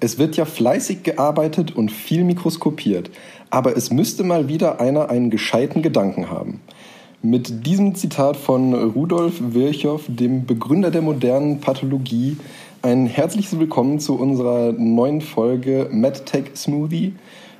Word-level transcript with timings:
Es 0.00 0.16
wird 0.18 0.36
ja 0.36 0.44
fleißig 0.44 1.02
gearbeitet 1.02 1.74
und 1.74 1.90
viel 1.90 2.22
mikroskopiert, 2.22 3.10
aber 3.50 3.76
es 3.76 3.90
müsste 3.90 4.22
mal 4.22 4.48
wieder 4.48 4.80
einer 4.80 5.10
einen 5.10 5.28
gescheiten 5.28 5.82
Gedanken 5.82 6.30
haben. 6.30 6.60
Mit 7.20 7.66
diesem 7.66 7.96
Zitat 7.96 8.36
von 8.36 8.74
Rudolf 8.74 9.40
Virchow, 9.40 10.00
dem 10.06 10.46
Begründer 10.46 10.92
der 10.92 11.02
modernen 11.02 11.60
Pathologie, 11.60 12.36
ein 12.80 13.06
herzliches 13.06 13.58
Willkommen 13.58 13.98
zu 13.98 14.14
unserer 14.14 14.70
neuen 14.70 15.20
Folge 15.20 15.88
MedTech 15.90 16.52
Smoothie. 16.54 17.16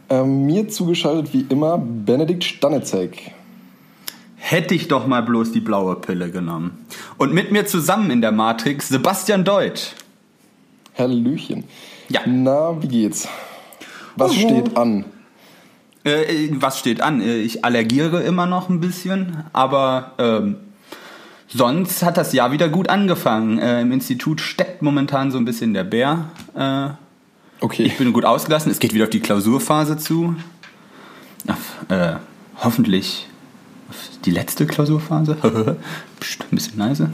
Ähm, 0.09 0.47
mir 0.47 0.69
zugeschaltet 0.69 1.35
wie 1.35 1.45
immer 1.49 1.77
Benedikt 1.77 2.45
Stanitzek. 2.45 3.33
Hätte 4.37 4.77
ich 4.77 4.87
doch 4.87 5.09
mal 5.09 5.25
bloß 5.25 5.51
die 5.51 5.61
blaue 5.61 5.97
Pille 5.97 6.31
genommen. 6.31 6.87
Und 7.19 7.35
mit 7.35 7.51
mir 7.51 7.67
zusammen 7.67 8.13
in 8.13 8.21
der 8.21 8.31
Matrix 8.31 8.89
Sebastian 8.89 9.45
Deutsch. 9.45 9.91
Hallöchen. 10.97 11.65
Ja. 12.09 12.21
Na, 12.27 12.83
wie 12.83 12.89
geht's? 12.89 13.29
Was 14.17 14.33
Uhu. 14.33 14.41
steht 14.41 14.77
an? 14.77 15.05
Äh, 16.05 16.49
was 16.53 16.79
steht 16.79 17.01
an? 17.01 17.21
Äh, 17.21 17.39
ich 17.39 17.65
allergiere 17.65 18.23
immer 18.23 18.47
noch 18.47 18.69
ein 18.69 18.81
bisschen, 18.81 19.45
aber 19.53 20.13
ähm, 20.19 20.57
sonst 21.49 22.03
hat 22.03 22.17
das 22.17 22.33
Jahr 22.33 22.53
wieder 22.53 22.69
gut 22.69 22.89
angefangen. 22.89 23.59
Äh, 23.59 23.83
Im 23.83 23.93
Institut 23.93 24.41
steckt 24.41 24.83
momentan 24.83 25.31
so 25.31 25.39
ein 25.39 25.45
bisschen 25.45 25.75
der 25.75 25.85
Bär. 25.85 26.31
Äh, 26.55 26.89
okay. 27.61 27.83
Ich 27.85 27.99
bin 27.99 28.13
gut 28.13 28.25
ausgelassen. 28.25 28.71
Es 28.73 28.79
geht 28.79 28.95
wieder 28.95 29.05
auf 29.05 29.11
die 29.11 29.21
Klausurphase 29.21 29.99
zu. 29.99 30.35
Ach, 31.47 31.91
äh, 31.91 32.17
hoffentlich 32.63 33.29
die 34.25 34.31
letzte 34.31 34.67
Klausurphase. 34.67 35.37
Psst, 36.21 36.43
ein 36.43 36.57
bisschen 36.57 36.79
leise. 36.79 37.11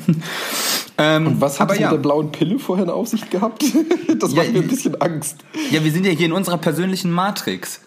Ähm, 0.97 1.27
Und 1.27 1.41
was 1.41 1.59
hat 1.59 1.73
es 1.73 1.79
ja. 1.79 1.89
mit 1.91 1.98
der 1.98 2.03
blauen 2.03 2.30
Pille 2.30 2.59
vorhin 2.59 2.88
auf 2.88 3.09
sich 3.09 3.29
gehabt? 3.29 3.63
das 4.18 4.32
ja, 4.32 4.37
macht 4.37 4.52
mir 4.52 4.60
ein 4.60 4.68
bisschen 4.68 5.01
Angst. 5.01 5.38
Ja, 5.71 5.82
wir 5.82 5.91
sind 5.91 6.07
ja 6.07 6.13
hier 6.13 6.27
in 6.27 6.32
unserer 6.32 6.59
persönlichen 6.59 7.10
Matrix. 7.10 7.80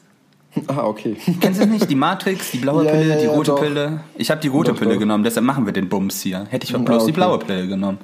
Ah, 0.67 0.83
okay. 0.83 1.15
Kennst 1.39 1.61
du 1.61 1.65
das 1.65 1.73
nicht? 1.73 1.89
Die 1.89 1.95
Matrix, 1.95 2.51
die 2.51 2.57
blaue 2.57 2.85
ja, 2.85 2.91
Pille, 2.91 3.17
die 3.17 3.27
rote 3.27 3.51
doch. 3.51 3.61
Pille. 3.61 4.01
Ich 4.15 4.31
habe 4.31 4.41
die 4.41 4.47
rote 4.47 4.71
doch, 4.71 4.79
Pille 4.79 4.93
doch. 4.93 4.99
genommen, 4.99 5.23
deshalb 5.23 5.45
machen 5.45 5.65
wir 5.65 5.73
den 5.73 5.87
Bums 5.87 6.21
hier. 6.21 6.47
Hätte 6.49 6.65
ich 6.65 6.73
doch 6.73 6.81
bloß 6.81 6.97
ah, 6.97 7.03
okay. 7.03 7.05
die 7.05 7.11
blaue 7.15 7.39
Pille 7.39 7.67
genommen. 7.67 7.99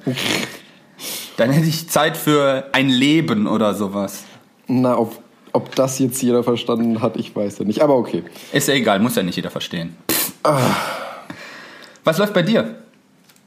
Dann 1.36 1.50
hätte 1.50 1.66
ich 1.66 1.88
Zeit 1.88 2.16
für 2.16 2.68
ein 2.72 2.88
Leben 2.88 3.46
oder 3.46 3.74
sowas. 3.74 4.24
Na, 4.68 4.96
ob, 4.96 5.20
ob 5.52 5.74
das 5.74 5.98
jetzt 5.98 6.22
jeder 6.22 6.44
verstanden 6.44 7.02
hat, 7.02 7.16
ich 7.16 7.34
weiß 7.34 7.58
ja 7.58 7.64
nicht. 7.64 7.82
Aber 7.82 7.96
okay. 7.96 8.22
Ist 8.52 8.68
ja 8.68 8.74
egal, 8.74 9.00
muss 9.00 9.16
ja 9.16 9.22
nicht 9.22 9.36
jeder 9.36 9.50
verstehen. 9.50 9.96
Ah. 10.44 10.60
Was 12.04 12.18
läuft 12.18 12.34
bei 12.34 12.42
dir? 12.42 12.83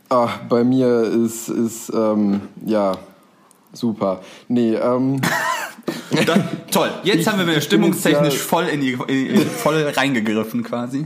Ach, 0.10 0.40
bei 0.50 0.64
mir 0.64 1.04
ist, 1.04 1.50
ist 1.50 1.92
ähm, 1.94 2.42
ja, 2.66 2.94
super. 3.74 4.22
Nee, 4.48 4.76
ähm. 4.76 5.22
Dann, 6.26 6.44
toll, 6.70 6.90
jetzt 7.04 7.22
ich, 7.22 7.28
haben 7.28 7.46
wir 7.48 7.62
stimmungstechnisch 7.62 8.34
ja, 8.34 8.40
voll, 8.40 8.66
in 8.66 8.82
die, 8.82 8.98
in, 9.08 9.38
voll 9.38 9.84
reingegriffen 9.84 10.64
quasi. 10.64 11.06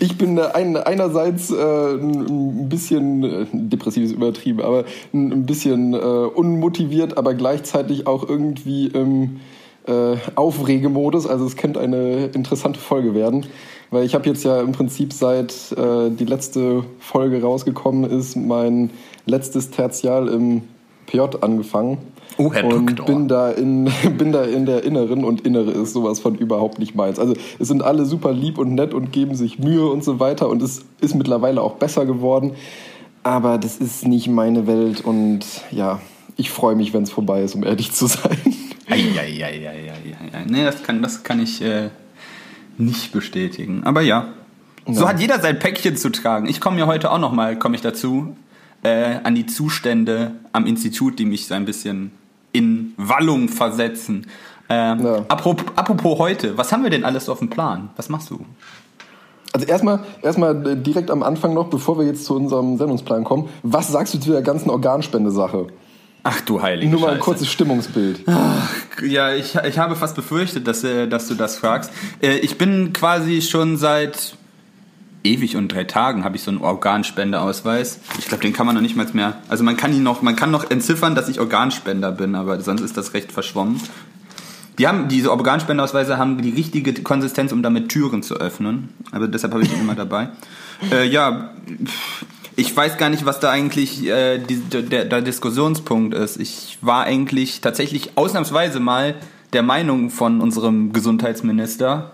Ich 0.00 0.18
bin 0.18 0.38
ein, 0.38 0.76
einerseits 0.76 1.50
äh, 1.50 1.54
ein 1.54 2.68
bisschen, 2.68 3.22
äh, 3.22 3.46
depressiv 3.52 4.04
ist 4.04 4.12
übertrieben, 4.12 4.60
aber 4.60 4.84
ein 5.12 5.46
bisschen 5.46 5.94
äh, 5.94 5.96
unmotiviert, 5.96 7.16
aber 7.16 7.34
gleichzeitig 7.34 8.06
auch 8.08 8.28
irgendwie 8.28 8.88
im 8.88 9.40
äh, 9.86 10.16
Aufregemodus. 10.34 11.26
Also 11.26 11.46
es 11.46 11.56
könnte 11.56 11.80
eine 11.80 12.26
interessante 12.26 12.80
Folge 12.80 13.14
werden. 13.14 13.46
Weil 13.90 14.04
ich 14.04 14.14
habe 14.14 14.28
jetzt 14.28 14.44
ja 14.44 14.60
im 14.60 14.72
Prinzip 14.72 15.12
seit 15.12 15.72
äh, 15.72 16.10
die 16.10 16.24
letzte 16.24 16.84
Folge 16.98 17.40
rausgekommen 17.40 18.10
ist, 18.10 18.36
mein 18.36 18.90
letztes 19.26 19.70
Tertial 19.70 20.28
im 20.28 20.62
PJ 21.06 21.20
angefangen. 21.40 21.98
Oh, 22.36 22.52
Herr 22.52 22.64
und 22.66 22.98
Doktor. 22.98 23.06
bin 23.06 23.28
da 23.28 23.50
in 23.50 23.90
bin 24.18 24.32
da 24.32 24.44
in 24.44 24.66
der 24.66 24.84
Inneren 24.84 25.24
und 25.24 25.40
Innere 25.40 25.72
ist 25.72 25.92
sowas 25.92 26.20
von 26.20 26.36
überhaupt 26.36 26.78
nicht 26.78 26.94
meins. 26.94 27.18
Also 27.18 27.34
es 27.58 27.68
sind 27.68 27.82
alle 27.82 28.04
super 28.04 28.32
lieb 28.32 28.58
und 28.58 28.74
nett 28.74 28.94
und 28.94 29.10
geben 29.10 29.34
sich 29.34 29.58
Mühe 29.58 29.88
und 29.88 30.04
so 30.04 30.20
weiter 30.20 30.48
und 30.48 30.62
es 30.62 30.84
ist 31.00 31.14
mittlerweile 31.14 31.62
auch 31.62 31.74
besser 31.76 32.06
geworden. 32.06 32.52
Aber 33.22 33.58
das 33.58 33.78
ist 33.78 34.06
nicht 34.06 34.28
meine 34.28 34.66
Welt 34.66 35.00
und 35.00 35.40
ja, 35.70 36.00
ich 36.36 36.50
freue 36.50 36.76
mich, 36.76 36.94
wenn 36.94 37.02
es 37.02 37.10
vorbei 37.10 37.42
ist, 37.42 37.54
um 37.54 37.64
ehrlich 37.64 37.92
zu 37.92 38.06
sein. 38.06 38.38
Eieieiei. 38.88 39.92
Nee, 40.46 40.64
das 40.64 40.82
kann, 40.82 41.02
das 41.02 41.22
kann 41.24 41.42
ich 41.42 41.60
äh, 41.60 41.90
nicht 42.78 43.12
bestätigen. 43.12 43.82
Aber 43.84 44.00
ja. 44.00 44.28
ja. 44.86 44.94
So 44.94 45.08
hat 45.08 45.20
jeder 45.20 45.40
sein 45.40 45.58
Päckchen 45.58 45.96
zu 45.96 46.10
tragen. 46.10 46.46
Ich 46.48 46.60
komme 46.60 46.78
ja 46.78 46.86
heute 46.86 47.10
auch 47.10 47.18
nochmal, 47.18 47.58
komme 47.58 47.76
ich 47.76 47.82
dazu, 47.82 48.36
äh, 48.82 49.18
an 49.22 49.34
die 49.34 49.46
Zustände 49.46 50.32
am 50.52 50.66
Institut, 50.66 51.18
die 51.18 51.24
mich 51.24 51.46
so 51.46 51.54
ein 51.54 51.64
bisschen 51.64 52.12
in 52.52 52.94
Wallung 52.96 53.48
versetzen. 53.48 54.26
Äh, 54.68 54.74
ja. 54.74 55.24
apropos, 55.28 55.66
apropos 55.76 56.18
heute, 56.18 56.56
was 56.58 56.72
haben 56.72 56.82
wir 56.82 56.90
denn 56.90 57.04
alles 57.04 57.28
auf 57.28 57.38
dem 57.38 57.50
Plan? 57.50 57.90
Was 57.96 58.08
machst 58.08 58.30
du? 58.30 58.44
Also 59.52 59.66
erstmal, 59.66 60.00
erstmal 60.22 60.76
direkt 60.76 61.10
am 61.10 61.22
Anfang 61.22 61.54
noch, 61.54 61.68
bevor 61.68 61.98
wir 61.98 62.06
jetzt 62.06 62.26
zu 62.26 62.36
unserem 62.36 62.76
Sendungsplan 62.76 63.24
kommen, 63.24 63.48
was 63.62 63.88
sagst 63.88 64.14
du 64.14 64.18
zu 64.18 64.30
der 64.30 64.42
ganzen 64.42 64.68
Organspendesache? 64.70 65.68
Ach 66.30 66.42
du 66.42 66.60
heilige 66.60 66.90
Nur 66.90 67.00
mal 67.00 67.14
ein 67.14 67.20
kurzes 67.20 67.50
Stimmungsbild. 67.50 68.20
Ach, 68.26 68.68
ja, 69.02 69.32
ich, 69.34 69.54
ich 69.54 69.78
habe 69.78 69.96
fast 69.96 70.14
befürchtet, 70.14 70.66
dass, 70.66 70.84
äh, 70.84 71.08
dass 71.08 71.26
du 71.26 71.34
das 71.34 71.56
fragst. 71.56 71.90
Äh, 72.20 72.36
ich 72.40 72.58
bin 72.58 72.92
quasi 72.92 73.40
schon 73.40 73.78
seit 73.78 74.36
ewig 75.24 75.56
und 75.56 75.68
drei 75.68 75.84
Tagen 75.84 76.24
habe 76.24 76.36
ich 76.36 76.42
so 76.42 76.50
einen 76.50 76.60
Organspendeausweis. 76.60 78.00
Ich 78.18 78.26
glaube, 78.26 78.42
den 78.42 78.52
kann 78.52 78.66
man 78.66 78.74
noch 78.74 78.82
nicht 78.82 78.94
mal 78.94 79.06
mehr. 79.14 79.38
Also 79.48 79.64
man 79.64 79.78
kann 79.78 79.94
ihn 79.94 80.02
noch, 80.02 80.20
man 80.20 80.36
kann 80.36 80.50
noch 80.50 80.70
entziffern, 80.70 81.14
dass 81.14 81.30
ich 81.30 81.40
Organspender 81.40 82.12
bin, 82.12 82.34
aber 82.34 82.60
sonst 82.60 82.82
ist 82.82 82.98
das 82.98 83.14
recht 83.14 83.32
verschwommen. 83.32 83.80
Die 84.78 84.86
haben 84.86 85.08
diese 85.08 85.30
Organspendeausweise 85.30 86.18
haben 86.18 86.42
die 86.42 86.50
richtige 86.50 86.92
Konsistenz, 87.02 87.52
um 87.52 87.62
damit 87.62 87.88
Türen 87.88 88.22
zu 88.22 88.34
öffnen. 88.34 88.90
Aber 89.12 89.28
deshalb 89.28 89.54
habe 89.54 89.62
ich 89.62 89.72
ihn 89.72 89.80
immer 89.80 89.94
dabei. 89.94 90.28
Äh, 90.92 91.08
ja, 91.08 91.52
ich 92.58 92.76
weiß 92.76 92.96
gar 92.96 93.08
nicht, 93.08 93.24
was 93.24 93.38
da 93.38 93.50
eigentlich 93.50 94.04
äh, 94.04 94.38
die, 94.38 94.56
der, 94.56 95.04
der 95.04 95.22
Diskussionspunkt 95.22 96.12
ist. 96.12 96.40
Ich 96.40 96.76
war 96.80 97.04
eigentlich 97.04 97.60
tatsächlich 97.60 98.18
ausnahmsweise 98.18 98.80
mal 98.80 99.14
der 99.52 99.62
Meinung 99.62 100.10
von 100.10 100.40
unserem 100.40 100.92
Gesundheitsminister, 100.92 102.10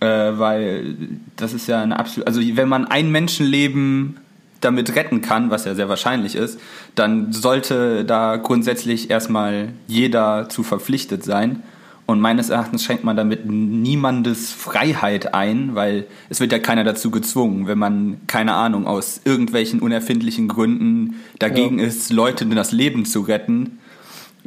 äh, 0.00 0.06
weil 0.06 0.96
das 1.36 1.54
ist 1.54 1.68
ja 1.68 1.80
eine 1.80 1.98
absolute, 1.98 2.26
also 2.26 2.42
wenn 2.42 2.68
man 2.68 2.84
ein 2.84 3.10
Menschenleben 3.10 4.18
damit 4.60 4.94
retten 4.94 5.22
kann, 5.22 5.50
was 5.50 5.64
ja 5.64 5.74
sehr 5.74 5.88
wahrscheinlich 5.88 6.36
ist, 6.36 6.60
dann 6.94 7.32
sollte 7.32 8.04
da 8.04 8.36
grundsätzlich 8.36 9.08
erstmal 9.08 9.70
jeder 9.86 10.50
zu 10.50 10.64
verpflichtet 10.64 11.24
sein. 11.24 11.62
Und 12.06 12.20
meines 12.20 12.50
Erachtens 12.50 12.84
schränkt 12.84 13.02
man 13.02 13.16
damit 13.16 13.46
niemandes 13.46 14.52
Freiheit 14.52 15.34
ein, 15.34 15.74
weil 15.74 16.06
es 16.30 16.38
wird 16.38 16.52
ja 16.52 16.60
keiner 16.60 16.84
dazu 16.84 17.10
gezwungen, 17.10 17.66
wenn 17.66 17.78
man, 17.78 18.20
keine 18.28 18.54
Ahnung, 18.54 18.86
aus 18.86 19.20
irgendwelchen 19.24 19.80
unerfindlichen 19.80 20.46
Gründen 20.46 21.16
dagegen 21.40 21.80
ja. 21.80 21.86
ist, 21.86 22.12
Leuten 22.12 22.54
das 22.54 22.70
Leben 22.70 23.06
zu 23.06 23.22
retten, 23.22 23.80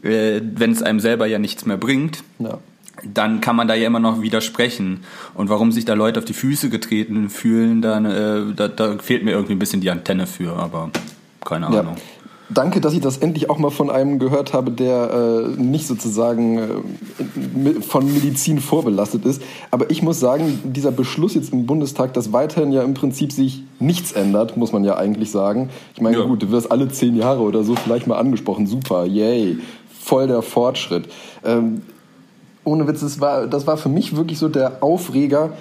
äh, 0.03 0.39
wenn 0.41 0.71
es 0.71 0.81
einem 0.81 1.01
selber 1.01 1.27
ja 1.27 1.37
nichts 1.37 1.65
mehr 1.65 1.75
bringt. 1.75 2.23
Ja. 2.39 2.59
Dann 3.03 3.41
kann 3.41 3.57
man 3.57 3.67
da 3.67 3.75
ja 3.75 3.87
immer 3.87 3.99
noch 3.99 4.21
widersprechen. 4.21 5.01
Und 5.33 5.49
warum 5.49 5.73
sich 5.73 5.83
da 5.83 5.95
Leute 5.95 6.19
auf 6.19 6.25
die 6.25 6.33
Füße 6.33 6.69
getreten 6.69 7.29
fühlen, 7.29 7.81
dann, 7.81 8.05
äh, 8.05 8.53
da, 8.55 8.69
da 8.69 8.97
fehlt 8.99 9.25
mir 9.25 9.31
irgendwie 9.31 9.53
ein 9.53 9.59
bisschen 9.59 9.81
die 9.81 9.89
Antenne 9.89 10.27
für, 10.27 10.55
aber 10.55 10.91
keine 11.45 11.67
Ahnung. 11.67 11.95
Ja. 11.97 12.18
Danke, 12.51 12.81
dass 12.81 12.93
ich 12.93 13.01
das 13.01 13.19
endlich 13.19 13.49
auch 13.49 13.59
mal 13.59 13.69
von 13.69 13.91
einem 13.91 14.17
gehört 14.17 14.53
habe, 14.53 14.71
der 14.71 15.11
äh, 15.55 15.61
nicht 15.61 15.85
sozusagen 15.85 16.57
äh, 16.57 17.81
von 17.81 18.11
Medizin 18.11 18.59
vorbelastet 18.59 19.23
ist. 19.25 19.41
Aber 19.69 19.91
ich 19.91 20.01
muss 20.01 20.19
sagen, 20.19 20.59
dieser 20.63 20.91
Beschluss 20.91 21.35
jetzt 21.35 21.53
im 21.53 21.67
Bundestag, 21.67 22.13
dass 22.13 22.33
weiterhin 22.33 22.71
ja 22.71 22.81
im 22.81 22.95
Prinzip 22.95 23.31
sich 23.31 23.63
nichts 23.79 24.13
ändert, 24.13 24.57
muss 24.57 24.71
man 24.71 24.83
ja 24.83 24.97
eigentlich 24.97 25.29
sagen. 25.29 25.69
Ich 25.93 26.01
meine, 26.01 26.17
ja. 26.17 26.25
gut, 26.25 26.41
du 26.41 26.49
wirst 26.49 26.71
alle 26.71 26.87
zehn 26.89 27.15
Jahre 27.15 27.41
oder 27.41 27.63
so 27.63 27.75
vielleicht 27.75 28.07
mal 28.07 28.17
angesprochen. 28.17 28.65
Super, 28.65 29.05
yay, 29.05 29.59
voll 29.87 30.25
der 30.25 30.41
Fortschritt. 30.41 31.07
Ähm, 31.45 31.83
ohne 32.63 32.87
Witz, 32.87 33.01
das 33.01 33.21
war, 33.21 33.45
das 33.45 33.67
war 33.67 33.77
für 33.77 33.89
mich 33.89 34.15
wirklich 34.15 34.39
so 34.39 34.49
der 34.49 34.81
Aufreger 34.83 35.53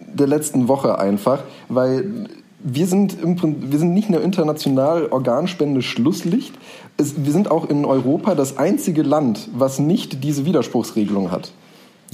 der 0.00 0.26
letzten 0.26 0.66
Woche 0.66 0.98
einfach, 0.98 1.44
weil 1.68 2.28
wir 2.64 2.86
sind, 2.86 3.22
im, 3.22 3.70
wir 3.70 3.78
sind 3.78 3.92
nicht 3.92 4.08
nur 4.10 4.22
international 4.22 5.08
Organspende 5.10 5.82
Schlusslicht, 5.82 6.54
es, 6.96 7.24
wir 7.24 7.32
sind 7.32 7.50
auch 7.50 7.68
in 7.68 7.84
Europa 7.84 8.34
das 8.34 8.56
einzige 8.56 9.02
Land, 9.02 9.50
was 9.54 9.78
nicht 9.78 10.24
diese 10.24 10.46
Widerspruchsregelung 10.46 11.30
hat. 11.30 11.52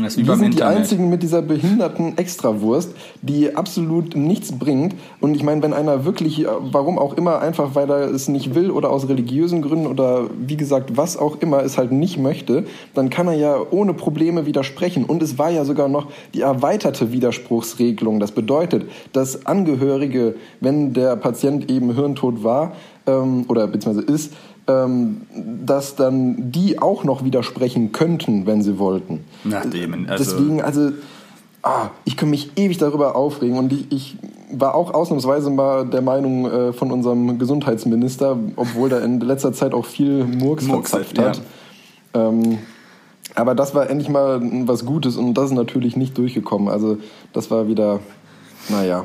Das 0.02 0.16
wir 0.16 0.24
sind 0.36 0.52
Internet. 0.52 0.58
die 0.58 0.62
einzigen 0.62 1.10
mit 1.10 1.22
dieser 1.22 1.42
behinderten 1.42 2.16
Extrawurst, 2.18 2.94
die 3.22 3.56
absolut 3.56 4.16
nichts 4.16 4.52
bringt. 4.52 4.94
Und 5.20 5.34
ich 5.34 5.42
meine, 5.42 5.62
wenn 5.62 5.72
einer 5.72 6.04
wirklich, 6.04 6.46
warum 6.60 6.98
auch 6.98 7.14
immer, 7.14 7.40
einfach 7.40 7.74
weil 7.74 7.90
er 7.90 8.10
es 8.10 8.28
nicht 8.28 8.54
will 8.54 8.70
oder 8.70 8.90
aus 8.90 9.08
religiösen 9.08 9.62
Gründen 9.62 9.86
oder 9.86 10.24
wie 10.38 10.56
gesagt, 10.56 10.96
was 10.96 11.16
auch 11.16 11.40
immer 11.40 11.62
es 11.62 11.78
halt 11.78 11.92
nicht 11.92 12.18
möchte, 12.18 12.64
dann 12.94 13.10
kann 13.10 13.28
er 13.28 13.34
ja 13.34 13.56
ohne 13.70 13.94
Probleme 13.94 14.46
widersprechen. 14.46 15.04
Und 15.04 15.22
es 15.22 15.38
war 15.38 15.50
ja 15.50 15.64
sogar 15.64 15.88
noch 15.88 16.08
die 16.34 16.40
erweiterte 16.40 17.12
Widerspruchsregelung. 17.12 18.20
Das 18.20 18.32
bedeutet, 18.32 18.90
dass 19.12 19.46
Angehörige, 19.46 20.34
wenn 20.60 20.92
der 20.92 21.16
Patient 21.16 21.70
eben 21.70 21.94
hirntot 21.94 22.42
war 22.44 22.72
ähm, 23.06 23.44
oder 23.48 23.66
beziehungsweise 23.66 24.06
ist, 24.06 24.32
ähm, 24.70 25.22
dass 25.64 25.96
dann 25.96 26.50
die 26.50 26.78
auch 26.80 27.04
noch 27.04 27.24
widersprechen 27.24 27.92
könnten, 27.92 28.46
wenn 28.46 28.62
sie 28.62 28.78
wollten. 28.78 29.24
Nachdem, 29.44 30.06
also 30.08 30.24
Deswegen, 30.24 30.62
also, 30.62 30.92
ah, 31.62 31.88
ich 32.04 32.16
kann 32.16 32.30
mich 32.30 32.52
ewig 32.56 32.78
darüber 32.78 33.16
aufregen 33.16 33.58
und 33.58 33.72
ich, 33.72 33.90
ich 33.90 34.16
war 34.52 34.74
auch 34.74 34.92
ausnahmsweise 34.92 35.50
mal 35.50 35.86
der 35.86 36.02
Meinung 36.02 36.46
äh, 36.46 36.72
von 36.72 36.90
unserem 36.90 37.38
Gesundheitsminister, 37.38 38.36
obwohl 38.56 38.88
der 38.88 39.02
in 39.04 39.20
letzter 39.20 39.52
Zeit 39.52 39.74
auch 39.74 39.86
viel 39.86 40.24
Murks, 40.24 40.66
Murks, 40.66 40.90
verzapft 40.90 41.18
ja. 41.18 41.24
hat. 41.24 41.40
Ähm, 42.14 42.58
aber 43.34 43.54
das 43.54 43.74
war 43.74 43.88
endlich 43.88 44.08
mal 44.08 44.40
was 44.66 44.84
Gutes 44.84 45.16
und 45.16 45.34
das 45.34 45.46
ist 45.46 45.56
natürlich 45.56 45.96
nicht 45.96 46.18
durchgekommen. 46.18 46.68
Also 46.68 46.98
das 47.32 47.50
war 47.50 47.68
wieder, 47.68 48.00
naja. 48.68 49.04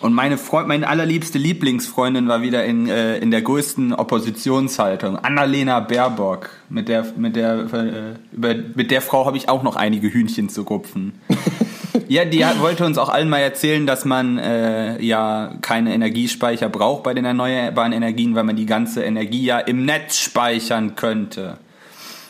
Und 0.00 0.12
meine, 0.14 0.38
Freund, 0.38 0.68
meine 0.68 0.86
allerliebste 0.88 1.38
Lieblingsfreundin 1.38 2.28
war 2.28 2.40
wieder 2.40 2.64
in, 2.64 2.88
äh, 2.88 3.18
in 3.18 3.32
der 3.32 3.42
größten 3.42 3.92
Oppositionshaltung. 3.92 5.16
Annalena 5.16 5.80
Baerbock. 5.80 6.50
Mit 6.68 6.88
der, 6.88 7.04
mit 7.16 7.34
der, 7.34 7.66
äh, 7.72 8.36
über, 8.36 8.54
mit 8.74 8.92
der 8.92 9.02
Frau 9.02 9.26
habe 9.26 9.36
ich 9.36 9.48
auch 9.48 9.64
noch 9.64 9.74
einige 9.74 10.08
Hühnchen 10.08 10.48
zu 10.48 10.62
rupfen. 10.62 11.14
ja, 12.08 12.24
die 12.24 12.44
hat, 12.44 12.60
wollte 12.60 12.86
uns 12.86 12.96
auch 12.96 13.08
allen 13.08 13.28
mal 13.28 13.38
erzählen, 13.38 13.86
dass 13.86 14.04
man 14.04 14.38
äh, 14.38 15.02
ja 15.02 15.54
keine 15.62 15.92
Energiespeicher 15.92 16.68
braucht 16.68 17.02
bei 17.02 17.14
den 17.14 17.24
erneuerbaren 17.24 17.92
Energien, 17.92 18.36
weil 18.36 18.44
man 18.44 18.54
die 18.54 18.66
ganze 18.66 19.02
Energie 19.02 19.44
ja 19.44 19.58
im 19.58 19.84
Netz 19.84 20.18
speichern 20.18 20.94
könnte. 20.94 21.58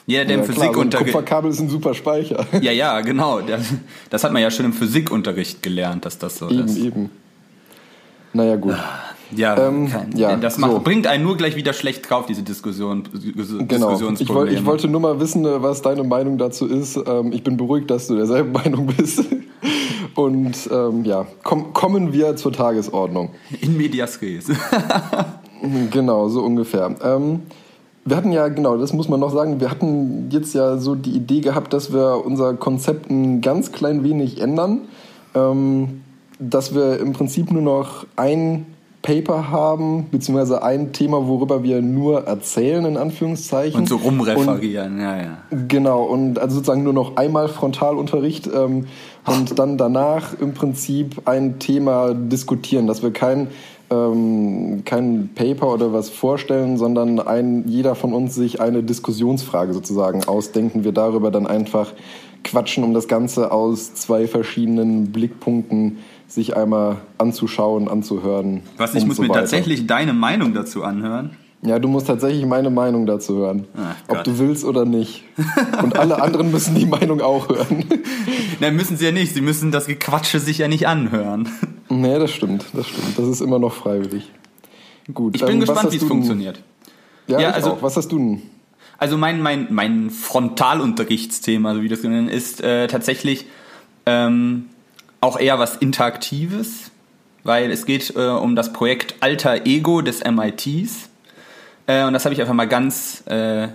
Jeder, 0.06 0.24
der 0.24 0.36
ja, 0.36 0.42
im 0.42 0.48
klar, 0.48 0.54
so 0.54 0.62
ein 0.62 0.68
Physikunterricht. 0.68 1.12
Kupferkabel 1.12 1.50
ist 1.50 1.60
ein 1.60 1.68
super 1.68 1.92
Speicher. 1.92 2.46
ja, 2.62 2.72
ja, 2.72 3.02
genau. 3.02 3.42
Das, 3.42 3.74
das 4.08 4.24
hat 4.24 4.32
man 4.32 4.40
ja 4.40 4.50
schon 4.50 4.64
im 4.64 4.72
Physikunterricht 4.72 5.62
gelernt, 5.62 6.06
dass 6.06 6.16
das 6.16 6.38
so 6.38 6.48
eben, 6.48 6.64
ist. 6.64 6.78
eben. 6.78 7.10
Naja, 8.32 8.56
gut. 8.56 8.74
Ja, 9.34 9.58
Ähm, 9.58 9.88
kein, 9.90 10.16
ja, 10.16 10.36
das 10.36 10.56
macht, 10.56 10.72
so. 10.72 10.80
bringt 10.80 11.06
einen 11.06 11.22
nur 11.22 11.36
gleich 11.36 11.54
wieder 11.54 11.74
schlecht 11.74 12.08
drauf, 12.08 12.24
diese 12.26 12.42
Diskussion, 12.42 13.02
Dis- 13.12 13.22
Genau. 13.34 13.58
Ich, 13.62 13.68
Diskussionsprobleme. 13.68 14.34
woll, 14.34 14.48
ich 14.52 14.64
wollte 14.64 14.88
nur 14.88 15.00
mal 15.02 15.20
wissen, 15.20 15.44
äh, 15.44 15.62
was 15.62 15.82
deine 15.82 16.02
Meinung 16.02 16.38
dazu 16.38 16.66
ist. 16.66 16.96
Ähm, 17.06 17.32
ich 17.32 17.42
bin 17.44 17.56
beruhigt, 17.58 17.90
dass 17.90 18.06
du 18.06 18.16
derselben 18.16 18.52
Meinung 18.62 18.86
bist. 18.86 19.22
Und 20.14 20.68
ähm, 20.72 21.04
ja, 21.04 21.26
komm, 21.44 21.72
kommen 21.74 22.12
wir 22.14 22.36
zur 22.36 22.52
Tagesordnung. 22.52 23.30
In 23.60 23.76
medias 23.76 24.20
res. 24.22 24.46
Genau, 25.90 26.28
so 26.28 26.42
ungefähr. 26.42 26.94
Ähm, 27.02 27.40
wir 28.04 28.16
hatten 28.16 28.30
ja, 28.32 28.46
genau, 28.48 28.76
das 28.76 28.92
muss 28.92 29.08
man 29.08 29.18
noch 29.20 29.32
sagen, 29.32 29.60
wir 29.60 29.70
hatten 29.70 30.28
jetzt 30.30 30.54
ja 30.54 30.76
so 30.78 30.94
die 30.94 31.10
Idee 31.10 31.40
gehabt, 31.40 31.72
dass 31.72 31.92
wir 31.92 32.24
unser 32.24 32.54
Konzept 32.54 33.10
ein 33.10 33.40
ganz 33.40 33.72
klein 33.72 34.04
wenig 34.04 34.40
ändern. 34.40 34.82
Ähm, 35.34 36.02
dass 36.38 36.74
wir 36.74 36.98
im 37.00 37.12
Prinzip 37.12 37.50
nur 37.50 37.62
noch 37.62 38.06
ein 38.16 38.66
Paper 39.02 39.50
haben, 39.50 40.06
beziehungsweise 40.10 40.62
ein 40.62 40.92
Thema, 40.92 41.26
worüber 41.28 41.62
wir 41.62 41.80
nur 41.80 42.24
erzählen, 42.26 42.84
in 42.84 42.96
Anführungszeichen. 42.96 43.80
Und 43.80 43.88
so 43.88 43.96
rumreferieren, 43.96 45.00
ja, 45.00 45.16
ja. 45.16 45.38
Genau, 45.68 46.02
und 46.02 46.38
also 46.38 46.56
sozusagen 46.56 46.82
nur 46.82 46.92
noch 46.92 47.16
einmal 47.16 47.48
Frontalunterricht 47.48 48.48
ähm, 48.52 48.86
und 49.24 49.58
dann 49.58 49.78
danach 49.78 50.38
im 50.40 50.52
Prinzip 50.52 51.22
ein 51.26 51.58
Thema 51.60 52.12
diskutieren, 52.12 52.88
dass 52.88 53.02
wir 53.02 53.12
kein, 53.12 53.48
ähm, 53.90 54.82
kein 54.84 55.30
Paper 55.34 55.72
oder 55.74 55.92
was 55.92 56.10
vorstellen, 56.10 56.76
sondern 56.76 57.20
ein, 57.20 57.64
jeder 57.68 57.94
von 57.94 58.12
uns 58.12 58.34
sich 58.34 58.60
eine 58.60 58.82
Diskussionsfrage 58.82 59.74
sozusagen 59.74 60.24
ausdenken, 60.24 60.82
wir 60.82 60.92
darüber 60.92 61.30
dann 61.30 61.46
einfach 61.46 61.92
quatschen, 62.42 62.82
um 62.82 62.94
das 62.94 63.06
Ganze 63.06 63.52
aus 63.52 63.94
zwei 63.94 64.26
verschiedenen 64.26 65.12
Blickpunkten 65.12 65.98
sich 66.28 66.56
einmal 66.56 66.98
anzuschauen, 67.16 67.88
anzuhören. 67.88 68.62
Was, 68.76 68.94
ich 68.94 69.04
muss 69.06 69.16
so 69.16 69.22
mir 69.22 69.30
weiter. 69.30 69.40
tatsächlich 69.40 69.86
deine 69.86 70.12
Meinung 70.12 70.54
dazu 70.54 70.84
anhören. 70.84 71.30
Ja, 71.62 71.80
du 71.80 71.88
musst 71.88 72.06
tatsächlich 72.06 72.46
meine 72.46 72.70
Meinung 72.70 73.04
dazu 73.06 73.36
hören. 73.38 73.64
Ach 73.76 73.96
ob 74.06 74.24
du 74.24 74.38
willst 74.38 74.64
oder 74.64 74.84
nicht. 74.84 75.24
Und 75.82 75.98
alle 75.98 76.22
anderen 76.22 76.52
müssen 76.52 76.76
die 76.76 76.86
Meinung 76.86 77.20
auch 77.20 77.48
hören. 77.48 77.84
Nein, 78.60 78.76
müssen 78.76 78.96
sie 78.96 79.06
ja 79.06 79.10
nicht. 79.10 79.34
Sie 79.34 79.40
müssen 79.40 79.72
das 79.72 79.86
Gequatsche 79.86 80.38
sich 80.38 80.58
ja 80.58 80.68
nicht 80.68 80.86
anhören. 80.86 81.48
nee, 81.88 82.16
das 82.16 82.30
stimmt, 82.30 82.66
das 82.74 82.86
stimmt. 82.86 83.18
Das 83.18 83.26
ist 83.26 83.40
immer 83.40 83.58
noch 83.58 83.72
freiwillig. 83.72 84.30
Gut. 85.12 85.34
Ich 85.34 85.40
bin 85.44 85.54
ähm, 85.54 85.60
gespannt, 85.60 85.90
wie 85.92 85.96
es 85.96 86.04
funktioniert. 86.04 86.62
Ja, 87.26 87.40
Ja, 87.40 87.50
also- 87.50 87.72
auch. 87.72 87.82
Was 87.82 87.96
hast 87.96 88.12
du 88.12 88.18
denn? 88.18 88.42
Also 89.00 89.16
mein, 89.16 89.40
mein, 89.42 89.68
mein 89.70 90.10
Frontalunterrichtsthema, 90.10 91.74
so 91.74 91.82
wie 91.82 91.88
das 91.88 92.02
genannt 92.02 92.30
ist, 92.30 92.60
äh, 92.60 92.86
tatsächlich 92.88 93.46
ähm, 94.06 94.66
auch 95.20 95.38
eher 95.38 95.58
was 95.58 95.76
Interaktives, 95.76 96.90
weil 97.44 97.70
es 97.70 97.86
geht 97.86 98.14
äh, 98.16 98.28
um 98.28 98.56
das 98.56 98.72
Projekt 98.72 99.16
Alter 99.20 99.66
Ego 99.66 100.02
des 100.02 100.22
MITs. 100.24 101.08
Äh, 101.86 102.04
und 102.04 102.12
das 102.12 102.24
habe 102.24 102.34
ich 102.34 102.40
einfach 102.40 102.54
mal 102.54 102.68
ganz 102.68 103.26
äh, 103.26 103.68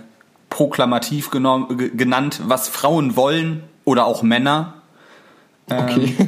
proklamativ 0.50 1.30
genannt, 1.30 2.40
was 2.44 2.68
Frauen 2.68 3.16
wollen 3.16 3.64
oder 3.84 4.06
auch 4.06 4.22
Männer. 4.22 4.74
Okay. 5.68 6.14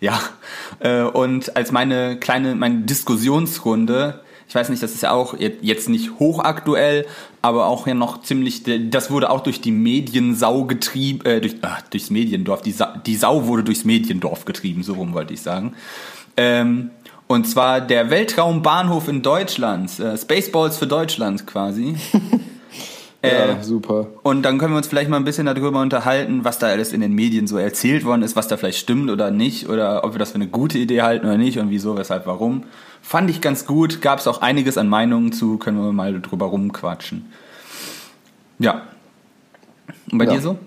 Ja, 0.00 0.20
äh, 0.78 1.02
und 1.02 1.56
als 1.56 1.72
meine 1.72 2.18
kleine, 2.18 2.54
meine 2.54 2.80
Diskussionsrunde, 2.82 4.20
ich 4.48 4.54
weiß 4.54 4.70
nicht, 4.70 4.82
das 4.82 4.92
ist 4.94 5.02
ja 5.02 5.10
auch 5.12 5.38
je- 5.38 5.56
jetzt 5.60 5.88
nicht 5.88 6.18
hochaktuell, 6.18 7.06
aber 7.42 7.66
auch 7.66 7.86
ja 7.86 7.94
noch 7.94 8.22
ziemlich, 8.22 8.62
das 8.90 9.10
wurde 9.10 9.30
auch 9.30 9.40
durch 9.42 9.60
die 9.60 9.72
Mediensau 9.72 10.64
getrieben, 10.64 11.24
äh, 11.26 11.40
durch, 11.40 11.56
ah, 11.62 11.78
durchs 11.90 12.10
Mediendorf, 12.10 12.62
die, 12.62 12.72
Sa 12.72 12.96
die 13.04 13.16
Sau 13.16 13.46
wurde 13.46 13.64
durchs 13.64 13.84
Mediendorf 13.84 14.44
getrieben, 14.46 14.82
so 14.82 14.94
rum 14.94 15.12
wollte 15.12 15.34
ich 15.34 15.42
sagen. 15.42 15.74
Ähm, 16.36 16.90
und 17.26 17.46
zwar 17.46 17.82
der 17.82 18.08
Weltraumbahnhof 18.10 19.06
in 19.08 19.20
Deutschland, 19.22 19.98
äh, 20.00 20.16
Spaceballs 20.16 20.78
für 20.78 20.86
Deutschland 20.86 21.46
quasi. 21.46 21.96
Äh, 23.20 23.48
ja, 23.48 23.62
super. 23.64 24.06
und 24.22 24.42
dann 24.44 24.58
können 24.58 24.74
wir 24.74 24.76
uns 24.76 24.86
vielleicht 24.86 25.10
mal 25.10 25.16
ein 25.16 25.24
bisschen 25.24 25.46
darüber 25.46 25.80
unterhalten, 25.80 26.44
was 26.44 26.60
da 26.60 26.68
alles 26.68 26.92
in 26.92 27.00
den 27.00 27.12
Medien 27.14 27.48
so 27.48 27.58
erzählt 27.58 28.04
worden 28.04 28.22
ist, 28.22 28.36
was 28.36 28.46
da 28.46 28.56
vielleicht 28.56 28.78
stimmt 28.78 29.10
oder 29.10 29.32
nicht, 29.32 29.68
oder 29.68 30.04
ob 30.04 30.14
wir 30.14 30.20
das 30.20 30.30
für 30.30 30.36
eine 30.36 30.46
gute 30.46 30.78
Idee 30.78 31.02
halten 31.02 31.26
oder 31.26 31.36
nicht 31.36 31.58
und 31.58 31.68
wieso, 31.68 31.96
weshalb, 31.98 32.26
warum. 32.28 32.62
Fand 33.08 33.30
ich 33.30 33.40
ganz 33.40 33.64
gut, 33.64 34.02
gab 34.02 34.18
es 34.18 34.26
auch 34.26 34.42
einiges 34.42 34.76
an 34.76 34.86
Meinungen 34.86 35.32
zu, 35.32 35.56
können 35.56 35.78
wir 35.82 35.92
mal 35.92 36.20
drüber 36.20 36.44
rumquatschen. 36.44 37.24
Ja. 38.58 38.82
Und 40.12 40.18
bei 40.18 40.26
Ja. 40.26 40.32
dir 40.34 40.42
so? 40.42 40.58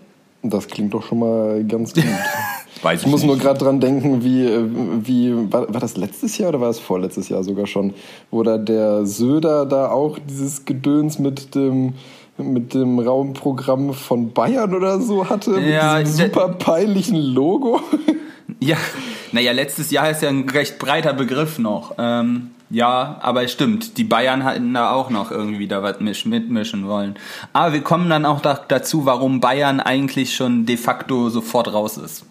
Das 0.42 0.66
klingt 0.68 0.92
doch 0.92 1.04
schon 1.06 1.20
mal 1.20 1.64
ganz 1.66 1.94
gut. 1.94 2.04
Weiß 2.82 3.02
Ich 3.04 3.08
muss 3.08 3.24
nur 3.24 3.38
gerade 3.38 3.60
dran 3.60 3.80
denken, 3.80 4.24
wie, 4.24 4.44
äh, 4.44 4.66
wie 5.04 5.54
war, 5.54 5.72
war 5.72 5.80
das 5.80 5.98
letztes 5.98 6.36
Jahr 6.40 6.50
oder 6.50 6.62
war 6.62 6.70
es 6.72 6.80
vorletztes 6.80 7.30
Jahr 7.30 7.44
sogar 7.44 7.68
schon, 7.68 7.94
wo 8.32 8.42
da 8.42 8.58
der 8.58 9.06
Söder 9.06 9.68
da 9.68 9.92
auch 9.92 10.18
dieses 10.28 10.66
Gedöns 10.66 11.20
mit 11.20 11.54
dem 11.54 11.94
mit 12.40 12.74
dem 12.74 12.98
Raumprogramm 12.98 13.94
von 13.94 14.32
Bayern 14.34 14.74
oder 14.74 15.00
so 15.00 15.30
hatte, 15.30 15.60
Ja, 15.60 15.98
mit 16.00 16.08
diesem 16.08 16.26
super 16.26 16.48
peinlichen 16.50 17.18
Logo. 17.18 17.82
Ja, 18.60 18.78
naja, 19.32 19.52
letztes 19.52 19.92
Jahr 19.92 20.10
ist 20.12 20.22
ja 20.22 20.30
ein 20.30 20.48
recht 20.50 20.80
breiter 20.80 21.14
Begriff 21.14 21.60
noch. 21.60 21.96
Ähm, 21.98 22.52
ja, 22.70 23.18
aber 23.22 23.44
es 23.44 23.52
stimmt, 23.52 23.98
die 23.98 24.04
Bayern 24.06 24.44
hatten 24.46 24.74
da 24.74 24.92
auch 24.94 25.10
noch 25.10 25.30
irgendwie 25.32 25.68
da 25.68 25.84
was 25.84 26.00
misch- 26.00 26.26
mitmischen 26.28 26.88
wollen. 26.88 27.16
Aber 27.52 27.74
wir 27.74 27.82
kommen 27.82 28.10
dann 28.10 28.26
auch 28.26 28.40
da, 28.42 28.60
dazu, 28.68 29.06
warum 29.06 29.42
Bayern 29.42 29.80
eigentlich 29.80 30.36
schon 30.36 30.66
de 30.66 30.78
facto 30.78 31.30
sofort 31.30 31.74
raus 31.74 31.98
ist. 31.98 32.24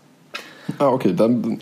Ah, 0.79 0.89
okay, 0.89 1.13
dann 1.15 1.59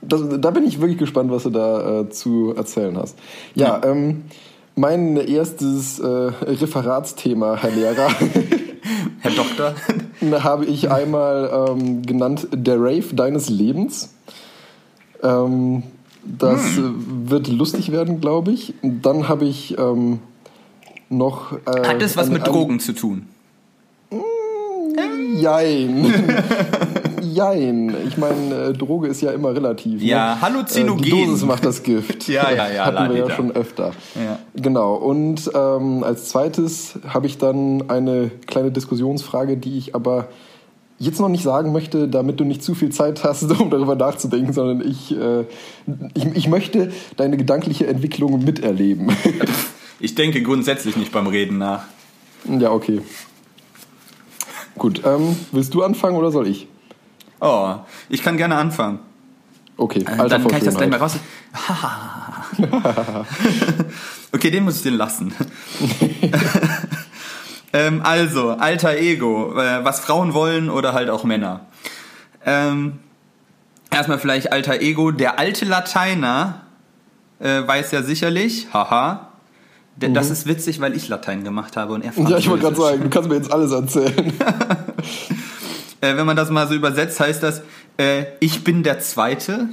das, 0.00 0.22
da 0.38 0.50
bin 0.50 0.64
ich 0.66 0.80
wirklich 0.80 0.98
gespannt, 0.98 1.30
was 1.30 1.42
du 1.42 1.50
da 1.50 2.00
äh, 2.00 2.08
zu 2.08 2.54
erzählen 2.56 2.96
hast. 2.96 3.18
Ja, 3.54 3.80
ähm, 3.84 4.24
mein 4.74 5.16
erstes 5.16 5.98
äh, 5.98 6.06
Referatsthema, 6.06 7.56
Herr 7.60 7.70
Lehrer, 7.72 8.08
Herr 9.20 9.30
Doktor? 9.32 9.74
habe 10.44 10.64
ich 10.64 10.90
einmal 10.90 11.68
ähm, 11.70 12.02
genannt 12.02 12.48
Der 12.52 12.76
Rave 12.80 13.14
deines 13.14 13.48
Lebens. 13.48 14.14
Ähm, 15.22 15.82
das 16.24 16.60
äh, 16.78 16.82
wird 17.26 17.48
lustig 17.48 17.90
werden, 17.92 18.20
glaube 18.20 18.52
ich. 18.52 18.74
Dann 18.82 19.28
habe 19.28 19.44
ich 19.46 19.76
ähm, 19.78 20.18
noch. 21.08 21.52
Äh, 21.52 21.86
Hat 21.88 22.02
es 22.02 22.16
was 22.16 22.26
ein- 22.26 22.34
mit 22.34 22.46
Drogen 22.46 22.80
zu 22.80 22.92
tun? 22.92 23.26
Jein. 25.36 26.12
Jein. 27.34 27.94
Ich 28.08 28.16
meine, 28.16 28.54
äh, 28.54 28.72
Droge 28.72 29.08
ist 29.08 29.20
ja 29.20 29.30
immer 29.32 29.54
relativ. 29.54 30.02
Ja, 30.02 30.34
ne? 30.34 30.40
Halluzinogen. 30.40 31.02
Äh, 31.02 31.04
die 31.04 31.10
Dosis 31.10 31.44
macht 31.44 31.64
das 31.64 31.82
Gift. 31.82 32.26
Ja, 32.28 32.50
ja, 32.50 32.70
ja, 32.70 32.84
Hatten 32.86 33.12
wir 33.14 33.18
ja 33.28 33.30
schon 33.30 33.52
öfter. 33.52 33.92
Ja. 34.14 34.38
Genau. 34.54 34.94
Und 34.94 35.50
ähm, 35.54 36.02
als 36.04 36.28
zweites 36.30 36.98
habe 37.08 37.26
ich 37.26 37.38
dann 37.38 37.88
eine 37.88 38.30
kleine 38.46 38.70
Diskussionsfrage, 38.70 39.56
die 39.56 39.78
ich 39.78 39.94
aber 39.94 40.28
jetzt 40.98 41.20
noch 41.20 41.28
nicht 41.28 41.42
sagen 41.42 41.72
möchte, 41.72 42.08
damit 42.08 42.40
du 42.40 42.44
nicht 42.44 42.62
zu 42.62 42.74
viel 42.74 42.90
Zeit 42.90 43.24
hast, 43.24 43.42
um 43.60 43.70
darüber 43.70 43.94
nachzudenken, 43.96 44.52
sondern 44.52 44.88
ich, 44.88 45.16
äh, 45.16 45.44
ich, 46.14 46.24
ich 46.34 46.48
möchte 46.48 46.92
deine 47.16 47.36
gedankliche 47.36 47.86
Entwicklung 47.86 48.42
miterleben. 48.44 49.10
Ich 50.00 50.14
denke 50.14 50.42
grundsätzlich 50.42 50.96
nicht 50.96 51.10
beim 51.10 51.26
Reden 51.26 51.58
nach. 51.58 51.82
ja, 52.44 52.70
okay. 52.70 53.00
Gut, 54.76 55.02
ähm, 55.04 55.34
willst 55.50 55.74
du 55.74 55.82
anfangen 55.82 56.16
oder 56.16 56.30
soll 56.30 56.46
ich? 56.46 56.68
Oh, 57.40 57.74
ich 58.08 58.22
kann 58.22 58.36
gerne 58.36 58.54
anfangen. 58.54 59.00
Okay, 59.76 60.00
Äh, 60.00 60.28
Dann 60.28 60.46
kann 60.46 60.58
ich 60.58 60.64
das 60.64 60.76
gleich 60.76 60.88
mal 60.88 60.98
raus. 60.98 61.16
okay, 64.32 64.52
den 64.52 64.62
muss 64.62 64.76
ich 64.76 64.82
den 64.82 64.94
lassen. 64.94 65.32
Ähm, 67.72 68.00
also, 68.02 68.50
alter 68.50 68.96
Ego, 68.96 69.52
äh, 69.58 69.84
was 69.84 70.00
Frauen 70.00 70.34
wollen 70.34 70.70
oder 70.70 70.92
halt 70.92 71.10
auch 71.10 71.24
Männer. 71.24 71.66
Ähm, 72.44 72.98
erstmal 73.90 74.18
vielleicht 74.18 74.52
alter 74.52 74.80
Ego. 74.80 75.10
Der 75.10 75.38
alte 75.38 75.64
Lateiner 75.64 76.62
äh, 77.40 77.66
weiß 77.66 77.92
ja 77.92 78.02
sicherlich, 78.02 78.68
haha, 78.72 79.28
denn 79.96 80.14
das 80.14 80.30
ist 80.30 80.46
witzig, 80.46 80.80
weil 80.80 80.94
ich 80.96 81.08
Latein 81.08 81.42
gemacht 81.42 81.76
habe 81.76 81.92
und 81.92 82.04
er 82.04 82.12
Mhm. 82.14 82.28
Ja, 82.28 82.38
ich 82.38 82.48
wollte 82.48 82.62
gerade 82.62 82.76
Französisch. 82.76 82.98
sagen, 82.98 83.02
du 83.02 83.10
kannst 83.10 83.28
mir 83.28 83.36
jetzt 83.36 83.52
alles 83.52 83.72
erzählen. 83.72 84.32
Äh, 86.00 86.16
wenn 86.16 86.26
man 86.26 86.36
das 86.36 86.48
mal 86.50 86.68
so 86.68 86.74
übersetzt, 86.74 87.18
heißt 87.18 87.42
das, 87.42 87.62
äh, 87.96 88.26
ich 88.38 88.62
bin 88.62 88.84
der 88.84 89.00
Zweite. 89.00 89.68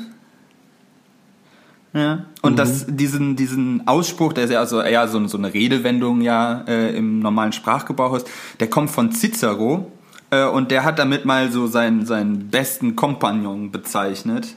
Ja. 1.96 2.25
Und 2.42 2.60
das, 2.60 2.86
diesen, 2.88 3.38
diesen 3.38 3.88
Ausspruch, 3.88 4.34
der 4.34 4.44
ist 4.44 4.52
ja 4.52 4.60
also 4.60 4.82
eher 4.82 5.08
so, 5.08 5.25
so 5.28 5.38
eine 5.38 5.54
Redewendung 5.54 6.22
ja 6.22 6.64
äh, 6.68 6.96
im 6.96 7.20
normalen 7.20 7.54
Sprachgebrauch 7.54 8.16
ist, 8.18 8.28
der 8.60 8.70
kommt 8.70 8.92
von 8.92 9.14
Cicero 9.14 9.90
äh, 10.30 10.44
und 10.46 10.72
der 10.72 10.84
hat 10.84 11.00
damit 11.00 11.24
mal 11.24 11.52
so 11.52 11.68
seinen, 11.68 12.06
seinen 12.06 12.50
besten 12.50 12.96
Kompagnon 12.98 13.72
bezeichnet. 13.72 14.56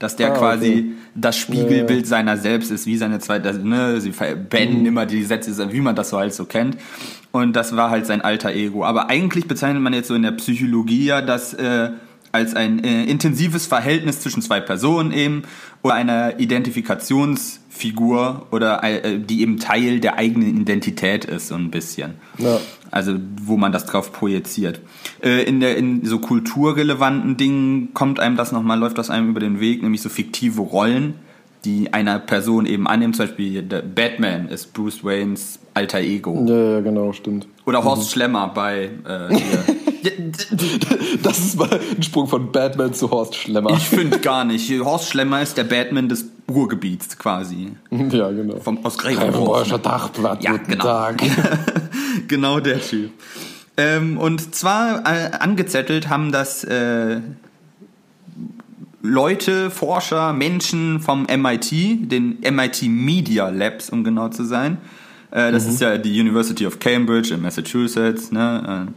Dass 0.00 0.16
der 0.16 0.32
Ah, 0.32 0.36
quasi 0.36 0.70
okay. 0.72 0.92
das 1.14 1.36
Spiegelbild 1.36 2.08
seiner 2.08 2.36
selbst 2.36 2.72
ist, 2.72 2.84
wie 2.84 2.96
seine 2.96 3.20
zweite, 3.20 3.48
also, 3.48 3.60
ne, 3.60 4.00
sie 4.00 4.08
Mhm. 4.08 4.14
verbennen 4.14 4.84
immer 4.84 5.06
die 5.06 5.22
Sätze, 5.22 5.72
wie 5.72 5.80
man 5.80 5.94
das 5.94 6.10
so 6.10 6.18
halt 6.18 6.34
so 6.34 6.44
kennt. 6.44 6.76
Und 7.30 7.54
das 7.54 7.76
war 7.76 7.90
halt 7.90 8.04
sein 8.04 8.20
alter 8.20 8.50
Ego. 8.52 8.84
Aber 8.84 9.08
eigentlich 9.08 9.46
bezeichnet 9.46 9.80
man 9.80 9.94
jetzt 9.94 10.08
so 10.08 10.16
in 10.16 10.22
der 10.22 10.32
Psychologie 10.32 11.04
ja 11.06 11.22
das 11.22 11.54
äh, 11.54 11.90
als 12.34 12.54
ein 12.54 12.82
äh, 12.82 13.04
intensives 13.04 13.66
Verhältnis 13.66 14.20
zwischen 14.20 14.42
zwei 14.42 14.60
Personen 14.60 15.12
eben 15.12 15.44
oder 15.82 15.94
einer 15.94 16.40
Identifikationsfigur 16.40 18.48
oder 18.50 18.82
äh, 18.82 19.20
die 19.20 19.40
eben 19.40 19.58
Teil 19.58 20.00
der 20.00 20.16
eigenen 20.16 20.60
Identität 20.60 21.24
ist, 21.24 21.46
so 21.48 21.54
ein 21.54 21.70
bisschen. 21.70 22.14
Ja. 22.38 22.58
Also 22.90 23.14
wo 23.40 23.56
man 23.56 23.70
das 23.70 23.86
drauf 23.86 24.12
projiziert. 24.12 24.80
Äh, 25.22 25.44
in, 25.44 25.60
der, 25.60 25.76
in 25.76 26.04
so 26.04 26.18
kulturrelevanten 26.18 27.36
Dingen 27.36 27.94
kommt 27.94 28.18
einem 28.18 28.36
das 28.36 28.50
nochmal, 28.50 28.80
läuft 28.80 28.98
das 28.98 29.10
einem 29.10 29.30
über 29.30 29.40
den 29.40 29.60
Weg, 29.60 29.82
nämlich 29.82 30.02
so 30.02 30.08
fiktive 30.08 30.60
Rollen, 30.60 31.14
die 31.64 31.94
einer 31.94 32.18
Person 32.18 32.66
eben 32.66 32.88
annimmt. 32.88 33.14
Zum 33.14 33.26
Beispiel 33.26 33.62
der 33.62 33.82
Batman 33.82 34.48
ist 34.48 34.74
Bruce 34.74 35.04
Waynes 35.04 35.60
alter 35.72 36.00
Ego. 36.00 36.44
Ja, 36.48 36.72
ja, 36.72 36.80
genau, 36.80 37.12
stimmt. 37.12 37.46
Oder 37.64 37.84
Horst 37.84 38.10
Schlemmer 38.10 38.48
bei 38.48 38.90
äh, 39.06 39.36
hier. 39.36 39.76
Das 41.22 41.38
ist 41.38 41.56
mal 41.56 41.80
ein 41.96 42.02
Sprung 42.02 42.26
von 42.26 42.52
Batman 42.52 42.92
zu 42.92 43.10
Horst 43.10 43.34
Schlemmer. 43.36 43.70
Ich 43.70 43.88
finde 43.88 44.18
gar 44.18 44.44
nicht. 44.44 44.70
Horst 44.80 45.10
Schlemmer 45.10 45.42
ist 45.42 45.56
der 45.56 45.64
Batman 45.64 46.08
des 46.08 46.26
Ruhrgebiets 46.50 47.18
quasi. 47.18 47.72
ja, 47.90 48.30
genau. 48.30 48.60
Vom, 48.60 48.84
aus 48.84 48.98
Greifenbräucher. 48.98 49.78
Dachblatt, 49.78 50.42
Ja, 50.42 50.56
genau. 50.56 50.84
Tag. 50.84 51.22
genau 52.28 52.60
der 52.60 52.80
Typ. 52.80 53.10
Ähm, 53.76 54.18
und 54.18 54.54
zwar 54.54 55.04
äh, 55.04 55.30
angezettelt 55.38 56.08
haben 56.08 56.30
das 56.30 56.62
äh, 56.64 57.20
Leute, 59.02 59.70
Forscher, 59.70 60.32
Menschen 60.32 61.00
vom 61.00 61.26
MIT, 61.26 61.70
den 62.10 62.38
MIT 62.40 62.82
Media 62.84 63.48
Labs, 63.48 63.90
um 63.90 64.04
genau 64.04 64.28
zu 64.28 64.44
sein. 64.44 64.78
Äh, 65.30 65.50
das 65.50 65.66
ist 65.66 65.80
ja 65.80 65.98
die 65.98 66.20
University 66.20 66.66
of 66.66 66.78
Cambridge 66.78 67.34
in 67.34 67.42
Massachusetts. 67.42 68.30
Ne? 68.30 68.88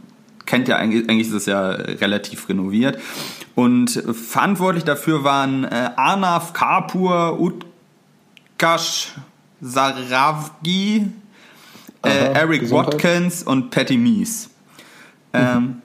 Äh, 0.48 0.50
kennt 0.50 0.68
ja 0.68 0.76
eigentlich, 0.76 1.08
eigentlich 1.08 1.28
ist 1.28 1.34
es 1.34 1.46
ja 1.46 1.70
relativ 1.70 2.48
renoviert. 2.48 2.98
Und 3.54 3.90
verantwortlich 3.90 4.84
dafür 4.84 5.24
waren 5.24 5.64
äh, 5.64 5.90
Arnav 5.96 6.52
Kapur, 6.52 7.38
Utkash 7.40 9.14
Saravgi, 9.60 11.08
äh, 12.04 12.08
Eric 12.08 12.60
Gesundheit. 12.60 12.94
Watkins 12.94 13.42
und 13.42 13.70
Patty 13.70 13.96
Mies. 13.96 14.50
Ähm, 15.32 15.82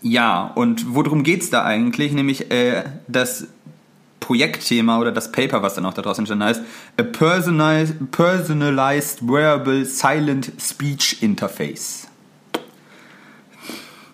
ja, 0.00 0.52
und 0.54 0.94
worum 0.94 1.22
geht's 1.22 1.50
da 1.50 1.64
eigentlich? 1.64 2.12
Nämlich 2.12 2.50
äh, 2.50 2.84
das 3.08 3.48
Projektthema 4.20 4.98
oder 4.98 5.12
das 5.12 5.32
Paper, 5.32 5.62
was 5.62 5.74
dann 5.74 5.86
auch 5.86 5.94
daraus 5.94 6.18
entstanden 6.18 6.44
heißt, 6.44 6.62
A 6.98 7.02
Personalized, 7.02 8.10
personalized 8.10 9.26
Wearable 9.26 9.84
Silent 9.84 10.52
Speech 10.58 11.22
Interface. 11.22 12.07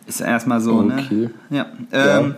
Ist 0.06 0.20
erstmal 0.20 0.60
so, 0.60 0.74
Okay. 0.80 1.14
ne? 1.14 1.30
Ja. 1.50 1.66
Ja. 1.92 2.18
Ähm, 2.20 2.34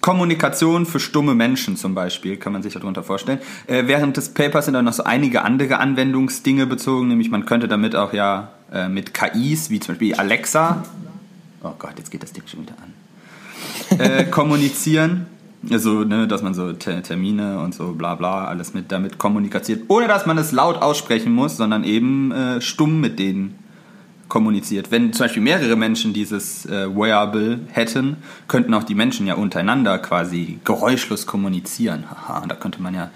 Kommunikation 0.00 0.86
für 0.86 1.00
stumme 1.00 1.34
Menschen 1.34 1.76
zum 1.76 1.94
Beispiel, 1.94 2.36
kann 2.36 2.52
man 2.52 2.62
sich 2.62 2.72
darunter 2.72 3.02
vorstellen. 3.02 3.40
Äh, 3.66 3.88
während 3.88 4.16
des 4.16 4.28
Papers 4.32 4.66
sind 4.66 4.74
dann 4.74 4.84
noch 4.84 4.92
so 4.92 5.02
einige 5.04 5.42
andere 5.42 5.78
Anwendungsdinge 5.78 6.66
bezogen, 6.66 7.08
nämlich 7.08 7.30
man 7.30 7.44
könnte 7.46 7.66
damit 7.66 7.96
auch 7.96 8.12
ja 8.12 8.50
äh, 8.72 8.88
mit 8.88 9.12
KIs, 9.12 9.70
wie 9.70 9.80
zum 9.80 9.94
Beispiel 9.94 10.14
Alexa, 10.14 10.84
oh 11.64 11.72
Gott, 11.78 11.94
jetzt 11.98 12.12
geht 12.12 12.22
das 12.22 12.32
Ding 12.32 12.44
schon 12.46 12.60
wieder 12.62 12.74
an, 12.80 13.98
äh, 13.98 14.24
kommunizieren. 14.30 15.26
Also, 15.68 16.04
ne, 16.04 16.28
dass 16.28 16.42
man 16.42 16.54
so 16.54 16.72
Te- 16.74 17.02
Termine 17.02 17.58
und 17.58 17.74
so 17.74 17.92
bla 17.92 18.14
bla 18.14 18.44
alles 18.44 18.74
mit 18.74 18.92
damit 18.92 19.18
kommuniziert, 19.18 19.82
ohne 19.88 20.06
dass 20.06 20.24
man 20.24 20.38
es 20.38 20.52
laut 20.52 20.76
aussprechen 20.80 21.32
muss, 21.32 21.56
sondern 21.56 21.82
eben 21.82 22.30
äh, 22.30 22.60
stumm 22.60 23.00
mit 23.00 23.18
denen 23.18 23.58
kommuniziert. 24.28 24.90
Wenn 24.90 25.12
zum 25.12 25.24
Beispiel 25.24 25.42
mehrere 25.42 25.76
Menschen 25.76 26.12
dieses 26.12 26.66
äh, 26.66 26.94
Wearable 26.94 27.60
hätten, 27.72 28.16
könnten 28.46 28.74
auch 28.74 28.84
die 28.84 28.94
Menschen 28.94 29.26
ja 29.26 29.34
untereinander 29.34 29.98
quasi 29.98 30.58
geräuschlos 30.64 31.26
kommunizieren. 31.26 32.04
Haha, 32.10 32.46
da 32.46 32.54
könnte 32.54 32.82
man 32.82 32.94
ja 32.94 33.10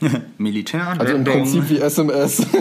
Militär. 0.38 0.94
Also 0.98 1.14
im 1.14 1.24
Prinzip 1.24 1.68
wie 1.68 1.78
SMS. 1.78 2.46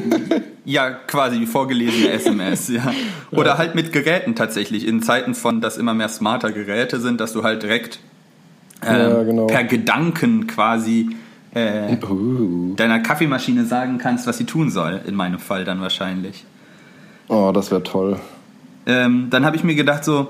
Ja, 0.67 0.89
quasi 0.89 1.39
wie 1.39 1.45
vorgelesene 1.45 2.09
SMS, 2.09 2.69
ja. 2.69 2.91
Oder 3.29 3.59
halt 3.59 3.75
mit 3.75 3.93
Geräten 3.93 4.33
tatsächlich. 4.33 4.87
In 4.87 5.03
Zeiten 5.03 5.35
von, 5.35 5.61
dass 5.61 5.77
immer 5.77 5.93
mehr 5.93 6.09
smarter 6.09 6.51
Geräte 6.51 6.99
sind, 6.99 7.21
dass 7.21 7.33
du 7.33 7.43
halt 7.43 7.61
direkt 7.61 7.99
ähm, 8.83 8.95
Ja, 8.95 9.21
genau. 9.21 9.45
per 9.45 9.63
Gedanken 9.63 10.47
quasi 10.47 11.15
äh, 11.53 11.95
Uh. 12.09 12.73
deiner 12.75 12.99
Kaffeemaschine 12.99 13.65
sagen 13.65 13.99
kannst, 13.99 14.25
was 14.25 14.39
sie 14.39 14.45
tun 14.45 14.71
soll. 14.71 15.01
In 15.05 15.13
meinem 15.13 15.37
Fall 15.37 15.65
dann 15.65 15.81
wahrscheinlich. 15.81 16.45
Oh, 17.27 17.51
das 17.53 17.71
wäre 17.71 17.83
toll. 17.83 18.19
Ähm, 18.85 19.27
dann 19.29 19.45
habe 19.45 19.55
ich 19.55 19.63
mir 19.63 19.75
gedacht 19.75 20.03
so, 20.03 20.29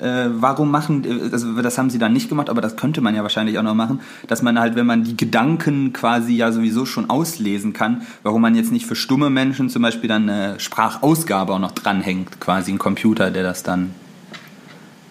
äh, 0.00 0.28
warum 0.30 0.70
machen, 0.70 1.30
also 1.30 1.60
das 1.60 1.76
haben 1.78 1.90
sie 1.90 1.98
dann 1.98 2.12
nicht 2.12 2.28
gemacht, 2.28 2.48
aber 2.48 2.60
das 2.60 2.76
könnte 2.76 3.00
man 3.00 3.14
ja 3.14 3.22
wahrscheinlich 3.22 3.58
auch 3.58 3.62
noch 3.62 3.74
machen, 3.74 4.00
dass 4.26 4.42
man 4.42 4.58
halt, 4.58 4.74
wenn 4.74 4.86
man 4.86 5.04
die 5.04 5.16
Gedanken 5.16 5.92
quasi 5.92 6.34
ja 6.34 6.52
sowieso 6.52 6.86
schon 6.86 7.10
auslesen 7.10 7.72
kann, 7.72 8.02
warum 8.22 8.42
man 8.42 8.54
jetzt 8.54 8.72
nicht 8.72 8.86
für 8.86 8.96
stumme 8.96 9.30
Menschen 9.30 9.68
zum 9.68 9.82
Beispiel 9.82 10.08
dann 10.08 10.28
eine 10.28 10.58
Sprachausgabe 10.58 11.52
auch 11.52 11.58
noch 11.58 11.72
dranhängt, 11.72 12.40
quasi 12.40 12.72
ein 12.72 12.78
Computer, 12.78 13.30
der 13.30 13.42
das 13.42 13.62
dann, 13.62 13.90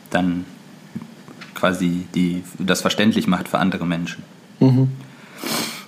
dann 0.10 0.46
quasi 1.54 2.08
die, 2.16 2.44
das 2.58 2.82
verständlich 2.82 3.28
macht 3.28 3.48
für 3.48 3.60
andere 3.60 3.86
Menschen. 3.86 4.24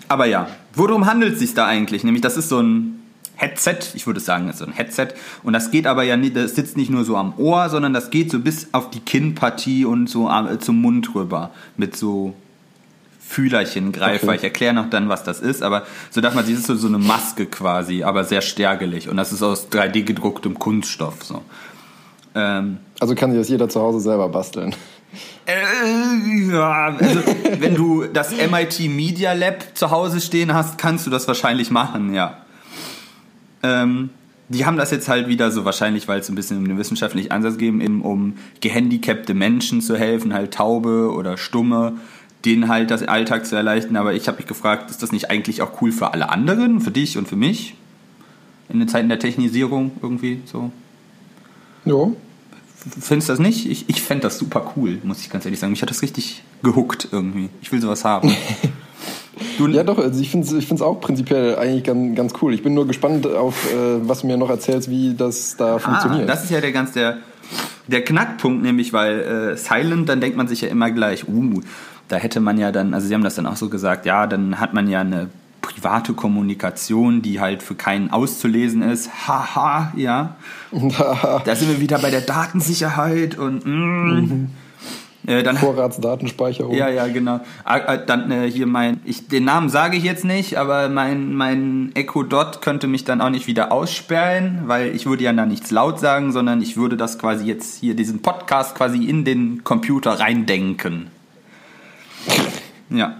Aber 0.07 0.25
ja, 0.25 0.47
worum 0.75 1.05
handelt 1.05 1.33
es 1.33 1.39
sich 1.39 1.53
da 1.53 1.65
eigentlich? 1.65 2.03
Nämlich, 2.03 2.21
das 2.21 2.37
ist 2.37 2.49
so 2.49 2.59
ein 2.59 3.00
Headset, 3.41 3.77
ich 3.95 4.05
würde 4.05 4.19
sagen, 4.19 4.45
das 4.47 4.55
ist 4.55 4.59
so 4.59 4.65
ein 4.65 4.73
Headset. 4.73 5.07
Und 5.43 5.53
das 5.53 5.71
geht 5.71 5.87
aber 5.87 6.03
ja 6.03 6.15
nicht, 6.15 6.35
das 6.35 6.55
sitzt 6.55 6.77
nicht 6.77 6.89
nur 6.91 7.03
so 7.03 7.17
am 7.17 7.33
Ohr, 7.37 7.69
sondern 7.69 7.93
das 7.93 8.09
geht 8.11 8.29
so 8.31 8.39
bis 8.39 8.67
auf 8.71 8.89
die 8.91 8.99
Kinnpartie 8.99 9.83
und 9.85 10.07
so 10.07 10.29
am- 10.29 10.59
zum 10.59 10.79
Mund 10.81 11.15
rüber. 11.15 11.49
Mit 11.75 11.95
so 11.97 12.33
Fühlerchen, 13.19 13.91
Greifer. 13.93 14.27
Okay. 14.27 14.35
Ich 14.37 14.43
erkläre 14.43 14.73
noch 14.73 14.89
dann, 14.89 15.07
was 15.09 15.23
das 15.23 15.39
ist, 15.39 15.63
aber 15.63 15.83
so 16.09 16.19
darf 16.21 16.33
man, 16.35 16.43
das 16.43 16.53
ist 16.53 16.67
so, 16.67 16.75
so 16.75 16.87
eine 16.87 16.97
Maske 16.97 17.45
quasi, 17.45 18.03
aber 18.03 18.23
sehr 18.25 18.41
stärkelig. 18.41 19.07
Und 19.09 19.17
das 19.17 19.31
ist 19.31 19.41
aus 19.41 19.69
3D 19.71 20.03
gedrucktem 20.03 20.59
Kunststoff. 20.59 21.23
So. 21.23 21.41
Ähm, 22.35 22.77
Also 22.99 23.15
kann 23.15 23.31
sich 23.31 23.39
das 23.39 23.49
jeder 23.49 23.69
zu 23.69 23.79
Hause 23.79 24.01
selber 24.01 24.27
basteln. 24.29 24.75
äh, 25.45 26.51
ja, 26.53 26.95
also, 26.97 27.19
wenn 27.59 27.73
du 27.75 28.03
das 28.05 28.31
MIT 28.31 28.79
Media 28.89 29.33
Lab 29.33 29.63
zu 29.75 29.89
Hause 29.91 30.19
stehen 30.21 30.53
hast, 30.53 30.77
kannst 30.77 31.05
du 31.07 31.09
das 31.09 31.27
wahrscheinlich 31.27 31.71
machen, 31.71 32.13
ja. 32.13 32.37
Ähm, 33.63 34.09
die 34.49 34.65
haben 34.65 34.75
das 34.75 34.91
jetzt 34.91 35.07
halt 35.07 35.27
wieder 35.27 35.49
so 35.51 35.63
wahrscheinlich, 35.63 36.07
weil 36.07 36.19
es 36.19 36.29
ein 36.29 36.35
bisschen 36.35 36.57
um 36.57 36.67
den 36.67 36.77
wissenschaftlichen 36.77 37.31
Ansatz 37.31 37.57
geht, 37.57 37.73
eben 37.81 38.01
um 38.01 38.33
gehandicapte 38.59 39.33
Menschen 39.33 39.81
zu 39.81 39.97
helfen, 39.97 40.33
halt 40.33 40.53
Taube 40.53 41.11
oder 41.11 41.37
Stumme, 41.37 41.93
denen 42.43 42.67
halt 42.67 42.91
das 42.91 43.03
Alltag 43.03 43.45
zu 43.45 43.55
erleichtern. 43.55 43.95
Aber 43.95 44.13
ich 44.13 44.27
habe 44.27 44.37
mich 44.37 44.47
gefragt, 44.47 44.89
ist 44.89 45.01
das 45.01 45.13
nicht 45.13 45.29
eigentlich 45.31 45.61
auch 45.61 45.81
cool 45.81 45.91
für 45.91 46.13
alle 46.13 46.29
anderen, 46.29 46.81
für 46.81 46.91
dich 46.91 47.17
und 47.17 47.29
für 47.29 47.37
mich? 47.37 47.75
In 48.67 48.79
den 48.79 48.89
Zeiten 48.89 49.09
der 49.09 49.19
Technisierung 49.19 49.91
irgendwie 50.01 50.41
so? 50.45 50.71
Jo. 51.85 52.15
Findest 52.99 53.29
du 53.29 53.33
das 53.33 53.39
nicht? 53.39 53.69
Ich, 53.69 53.89
ich 53.89 54.01
fände 54.01 54.23
das 54.23 54.37
super 54.37 54.73
cool, 54.75 54.99
muss 55.03 55.21
ich 55.21 55.29
ganz 55.29 55.45
ehrlich 55.45 55.59
sagen. 55.59 55.71
Mich 55.71 55.81
hat 55.81 55.89
das 55.89 56.01
richtig 56.01 56.43
gehuckt 56.63 57.07
irgendwie. 57.11 57.49
Ich 57.61 57.71
will 57.71 57.79
sowas 57.79 58.03
haben. 58.03 58.35
Du, 59.57 59.67
Ja, 59.67 59.83
doch, 59.83 59.97
also 59.97 60.21
ich 60.21 60.29
finde 60.29 60.57
es 60.57 60.81
auch 60.81 60.99
prinzipiell 61.01 61.55
eigentlich 61.55 61.83
ganz, 61.83 62.15
ganz 62.15 62.33
cool. 62.41 62.53
Ich 62.53 62.63
bin 62.63 62.73
nur 62.73 62.87
gespannt 62.87 63.27
auf, 63.27 63.71
äh, 63.71 64.07
was 64.07 64.21
du 64.21 64.27
mir 64.27 64.37
noch 64.37 64.49
erzählst, 64.49 64.89
wie 64.89 65.13
das 65.15 65.57
da 65.57 65.75
ah, 65.75 65.79
funktioniert. 65.79 66.29
das 66.29 66.43
ist 66.43 66.51
ja 66.51 66.61
der 66.61 66.71
ganz 66.71 66.91
der, 66.91 67.17
der 67.87 68.03
Knackpunkt, 68.03 68.63
nämlich 68.63 68.93
weil 68.93 69.19
äh, 69.53 69.57
Silent, 69.57 70.09
dann 70.09 70.21
denkt 70.21 70.37
man 70.37 70.47
sich 70.47 70.61
ja 70.61 70.69
immer 70.69 70.91
gleich, 70.91 71.27
uh, 71.27 71.61
da 72.07 72.17
hätte 72.17 72.39
man 72.39 72.57
ja 72.57 72.71
dann, 72.71 72.93
also 72.93 73.07
sie 73.07 73.13
haben 73.13 73.23
das 73.23 73.35
dann 73.35 73.45
auch 73.45 73.55
so 73.55 73.69
gesagt, 73.69 74.05
ja, 74.05 74.27
dann 74.27 74.59
hat 74.59 74.73
man 74.73 74.89
ja 74.89 75.01
eine 75.01 75.29
private 75.61 76.13
Kommunikation, 76.13 77.21
die 77.21 77.39
halt 77.39 77.63
für 77.63 77.75
keinen 77.75 78.11
auszulesen 78.11 78.81
ist. 78.81 79.27
Haha, 79.27 79.93
ja. 79.95 80.35
da 81.45 81.55
sind 81.55 81.69
wir 81.69 81.79
wieder 81.79 81.99
bei 81.99 82.09
der 82.09 82.21
Datensicherheit 82.21 83.37
und 83.37 83.65
mm. 83.65 83.69
mhm. 83.69 84.49
Äh, 85.31 85.43
dann, 85.43 85.57
Vorratsdatenspeicherung. 85.57 86.75
Ja, 86.75 86.89
ja, 86.89 87.07
genau. 87.07 87.39
Ah, 87.63 87.77
äh, 87.77 88.05
dann 88.05 88.29
äh, 88.31 88.51
hier 88.51 88.67
mein, 88.67 88.99
ich, 89.05 89.27
den 89.27 89.45
Namen 89.45 89.69
sage 89.69 89.95
ich 89.95 90.03
jetzt 90.03 90.25
nicht, 90.25 90.57
aber 90.57 90.89
mein, 90.89 91.33
mein 91.33 91.91
Echo 91.95 92.23
Dot 92.23 92.61
könnte 92.61 92.87
mich 92.87 93.05
dann 93.05 93.21
auch 93.21 93.29
nicht 93.29 93.47
wieder 93.47 93.71
aussperren, 93.71 94.63
weil 94.65 94.93
ich 94.93 95.05
würde 95.05 95.23
ja 95.23 95.31
da 95.31 95.45
nichts 95.45 95.71
laut 95.71 95.99
sagen, 95.99 96.31
sondern 96.33 96.61
ich 96.61 96.75
würde 96.75 96.97
das 96.97 97.17
quasi 97.17 97.45
jetzt 97.45 97.79
hier, 97.79 97.95
diesen 97.95 98.21
Podcast 98.21 98.75
quasi 98.75 99.05
in 99.05 99.23
den 99.23 99.63
Computer 99.63 100.19
reindenken. 100.19 101.07
Ja. 102.89 103.15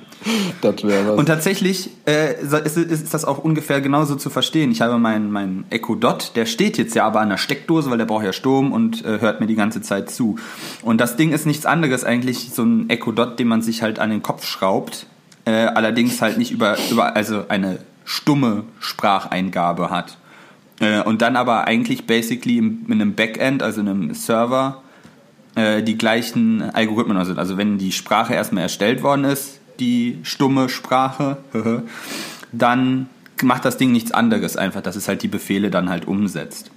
Das 0.61 0.83
wäre 0.83 1.07
was. 1.07 1.17
Und 1.17 1.25
tatsächlich 1.25 1.89
äh, 2.05 2.39
ist, 2.41 2.77
ist, 2.77 3.13
das 3.13 3.25
auch 3.25 3.39
ungefähr 3.39 3.81
genauso 3.81 4.15
zu 4.15 4.29
verstehen. 4.29 4.71
Ich 4.71 4.81
habe 4.81 4.97
meinen 4.97 5.31
mein 5.31 5.65
Echo 5.69 5.95
Dot, 5.95 6.33
der 6.35 6.45
steht 6.45 6.77
jetzt 6.77 6.95
ja 6.95 7.05
aber 7.05 7.21
an 7.21 7.29
der 7.29 7.37
Steckdose, 7.37 7.89
weil 7.89 7.97
der 7.97 8.05
braucht 8.05 8.25
ja 8.25 8.33
Strom 8.33 8.71
und 8.71 9.03
äh, 9.03 9.19
hört 9.19 9.39
mir 9.39 9.47
die 9.47 9.55
ganze 9.55 9.81
Zeit 9.81 10.09
zu. 10.11 10.37
Und 10.83 11.01
das 11.01 11.15
Ding 11.15 11.31
ist 11.31 11.45
nichts 11.45 11.65
anderes 11.65 12.03
eigentlich, 12.03 12.51
so 12.53 12.63
ein 12.63 12.89
Echo 12.89 13.11
Dot, 13.11 13.39
den 13.39 13.47
man 13.47 13.61
sich 13.61 13.81
halt 13.81 13.99
an 13.99 14.09
den 14.09 14.21
Kopf 14.21 14.45
schraubt, 14.45 15.07
äh, 15.45 15.51
allerdings 15.51 16.21
halt 16.21 16.37
nicht 16.37 16.51
über, 16.51 16.77
über 16.91 17.15
also 17.15 17.45
eine 17.47 17.79
stumme 18.05 18.63
Spracheingabe 18.79 19.89
hat. 19.89 20.17
Äh, 20.79 21.01
und 21.01 21.21
dann 21.21 21.35
aber 21.35 21.65
eigentlich 21.65 22.05
basically 22.05 22.57
in, 22.57 22.85
in 22.87 22.93
einem 22.93 23.13
Backend, 23.13 23.63
also 23.63 23.81
in 23.81 23.87
einem 23.87 24.13
Server, 24.13 24.81
äh, 25.55 25.83
die 25.83 25.97
gleichen 25.97 26.61
Algorithmen, 26.61 27.17
also, 27.17 27.33
also 27.33 27.57
wenn 27.57 27.77
die 27.77 27.91
Sprache 27.91 28.33
erstmal 28.33 28.63
erstellt 28.63 29.03
worden 29.03 29.25
ist, 29.25 29.60
die 29.81 30.19
stumme 30.23 30.69
Sprache, 30.69 31.37
dann 32.53 33.09
macht 33.43 33.65
das 33.65 33.77
Ding 33.77 33.91
nichts 33.91 34.11
anderes, 34.11 34.55
einfach, 34.55 34.81
dass 34.81 34.95
es 34.95 35.07
halt 35.07 35.23
die 35.23 35.27
Befehle 35.27 35.69
dann 35.69 35.89
halt 35.89 36.07
umsetzt. 36.07 36.71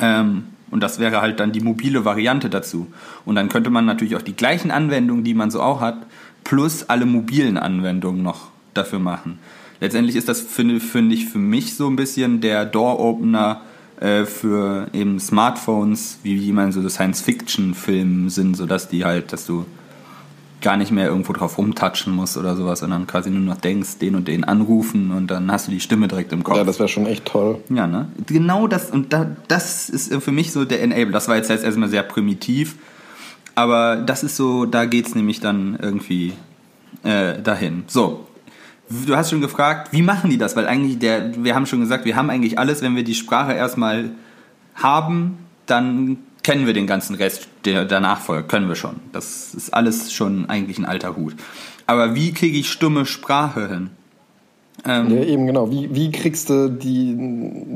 Ähm, 0.00 0.44
und 0.70 0.82
das 0.82 0.98
wäre 0.98 1.20
halt 1.20 1.40
dann 1.40 1.52
die 1.52 1.60
mobile 1.60 2.04
Variante 2.04 2.50
dazu. 2.50 2.88
Und 3.24 3.36
dann 3.36 3.48
könnte 3.48 3.70
man 3.70 3.86
natürlich 3.86 4.16
auch 4.16 4.22
die 4.22 4.36
gleichen 4.36 4.70
Anwendungen, 4.70 5.24
die 5.24 5.34
man 5.34 5.50
so 5.50 5.62
auch 5.62 5.80
hat, 5.80 5.98
plus 6.44 6.88
alle 6.88 7.06
mobilen 7.06 7.56
Anwendungen 7.56 8.22
noch 8.22 8.48
dafür 8.74 8.98
machen. 8.98 9.38
Letztendlich 9.80 10.16
ist 10.16 10.28
das, 10.28 10.40
finde 10.40 10.80
find 10.80 11.12
ich, 11.12 11.26
für 11.26 11.38
mich 11.38 11.74
so 11.74 11.88
ein 11.88 11.96
bisschen 11.96 12.40
der 12.40 12.64
Door-Opener 12.64 13.60
äh, 14.00 14.24
für 14.24 14.88
eben 14.92 15.20
Smartphones, 15.20 16.18
wie, 16.22 16.40
wie 16.40 16.52
man 16.52 16.72
so 16.72 16.86
Science-Fiction-Filmen 16.86 18.28
sind, 18.28 18.56
sodass 18.56 18.88
die 18.88 19.04
halt, 19.04 19.32
dass 19.32 19.46
du 19.46 19.66
gar 20.60 20.76
nicht 20.76 20.90
mehr 20.90 21.06
irgendwo 21.06 21.32
drauf 21.32 21.58
rumtatschen 21.58 22.14
musst 22.14 22.36
oder 22.36 22.56
sowas, 22.56 22.80
sondern 22.80 23.06
quasi 23.06 23.30
nur 23.30 23.40
noch 23.40 23.60
denkst, 23.60 23.98
den 23.98 24.14
und 24.14 24.26
den 24.28 24.44
anrufen 24.44 25.12
und 25.12 25.28
dann 25.28 25.50
hast 25.52 25.68
du 25.68 25.70
die 25.70 25.80
Stimme 25.80 26.08
direkt 26.08 26.32
im 26.32 26.42
Kopf. 26.42 26.56
Ja, 26.56 26.64
das 26.64 26.78
wäre 26.78 26.88
schon 26.88 27.06
echt 27.06 27.24
toll. 27.24 27.60
Ja, 27.68 27.86
ne? 27.86 28.08
Genau 28.26 28.66
das, 28.66 28.90
und 28.90 29.12
da, 29.12 29.26
das 29.46 29.88
ist 29.88 30.12
für 30.22 30.32
mich 30.32 30.52
so 30.52 30.64
der 30.64 30.82
Enable. 30.82 31.12
Das 31.12 31.28
war 31.28 31.36
jetzt 31.36 31.50
erstmal 31.50 31.88
sehr 31.88 32.02
primitiv, 32.02 32.76
aber 33.54 33.96
das 33.96 34.24
ist 34.24 34.36
so, 34.36 34.64
da 34.64 34.84
geht 34.84 35.06
es 35.06 35.14
nämlich 35.14 35.40
dann 35.40 35.78
irgendwie 35.80 36.32
äh, 37.02 37.40
dahin. 37.40 37.84
So. 37.86 38.26
Du 39.06 39.16
hast 39.16 39.28
schon 39.28 39.42
gefragt, 39.42 39.92
wie 39.92 40.00
machen 40.00 40.30
die 40.30 40.38
das? 40.38 40.56
Weil 40.56 40.66
eigentlich 40.66 40.98
der, 40.98 41.44
wir 41.44 41.54
haben 41.54 41.66
schon 41.66 41.80
gesagt, 41.80 42.06
wir 42.06 42.16
haben 42.16 42.30
eigentlich 42.30 42.58
alles, 42.58 42.80
wenn 42.80 42.96
wir 42.96 43.04
die 43.04 43.14
Sprache 43.14 43.52
erstmal 43.52 44.12
haben, 44.74 45.36
dann 45.66 46.16
kennen 46.48 46.66
wir 46.66 46.72
den 46.72 46.86
ganzen 46.86 47.14
Rest, 47.14 47.46
der 47.66 47.84
danach 47.84 48.22
folgt, 48.22 48.48
können 48.48 48.68
wir 48.68 48.74
schon. 48.74 48.94
Das 49.12 49.52
ist 49.52 49.74
alles 49.74 50.14
schon 50.14 50.48
eigentlich 50.48 50.78
ein 50.78 50.86
alter 50.86 51.14
Hut. 51.14 51.34
Aber 51.86 52.14
wie 52.14 52.32
kriege 52.32 52.56
ich 52.56 52.70
stumme 52.70 53.04
Sprache 53.04 53.68
hin? 53.68 53.90
Ähm, 54.86 55.10
ja, 55.10 55.24
eben 55.24 55.46
genau. 55.46 55.70
Wie, 55.70 55.94
wie 55.94 56.10
kriegst 56.10 56.48
du 56.48 56.70
die, 56.70 57.14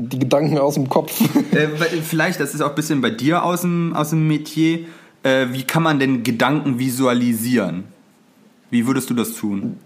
die 0.09 0.17
Gedanken 0.17 0.57
aus 0.57 0.73
dem 0.73 0.89
Kopf? 0.89 1.21
Äh, 1.51 1.67
vielleicht, 2.01 2.39
das 2.39 2.55
ist 2.55 2.61
auch 2.61 2.69
ein 2.69 2.75
bisschen 2.75 2.99
bei 3.01 3.11
dir 3.11 3.43
aus 3.43 3.61
dem, 3.61 3.93
aus 3.95 4.09
dem 4.09 4.27
Metier. 4.27 4.79
Äh, 5.21 5.49
wie 5.51 5.65
kann 5.65 5.83
man 5.83 5.99
denn 5.99 6.23
Gedanken 6.23 6.79
visualisieren? 6.79 7.83
Wie 8.71 8.87
würdest 8.87 9.07
du 9.07 9.13
das 9.13 9.35
tun? 9.35 9.77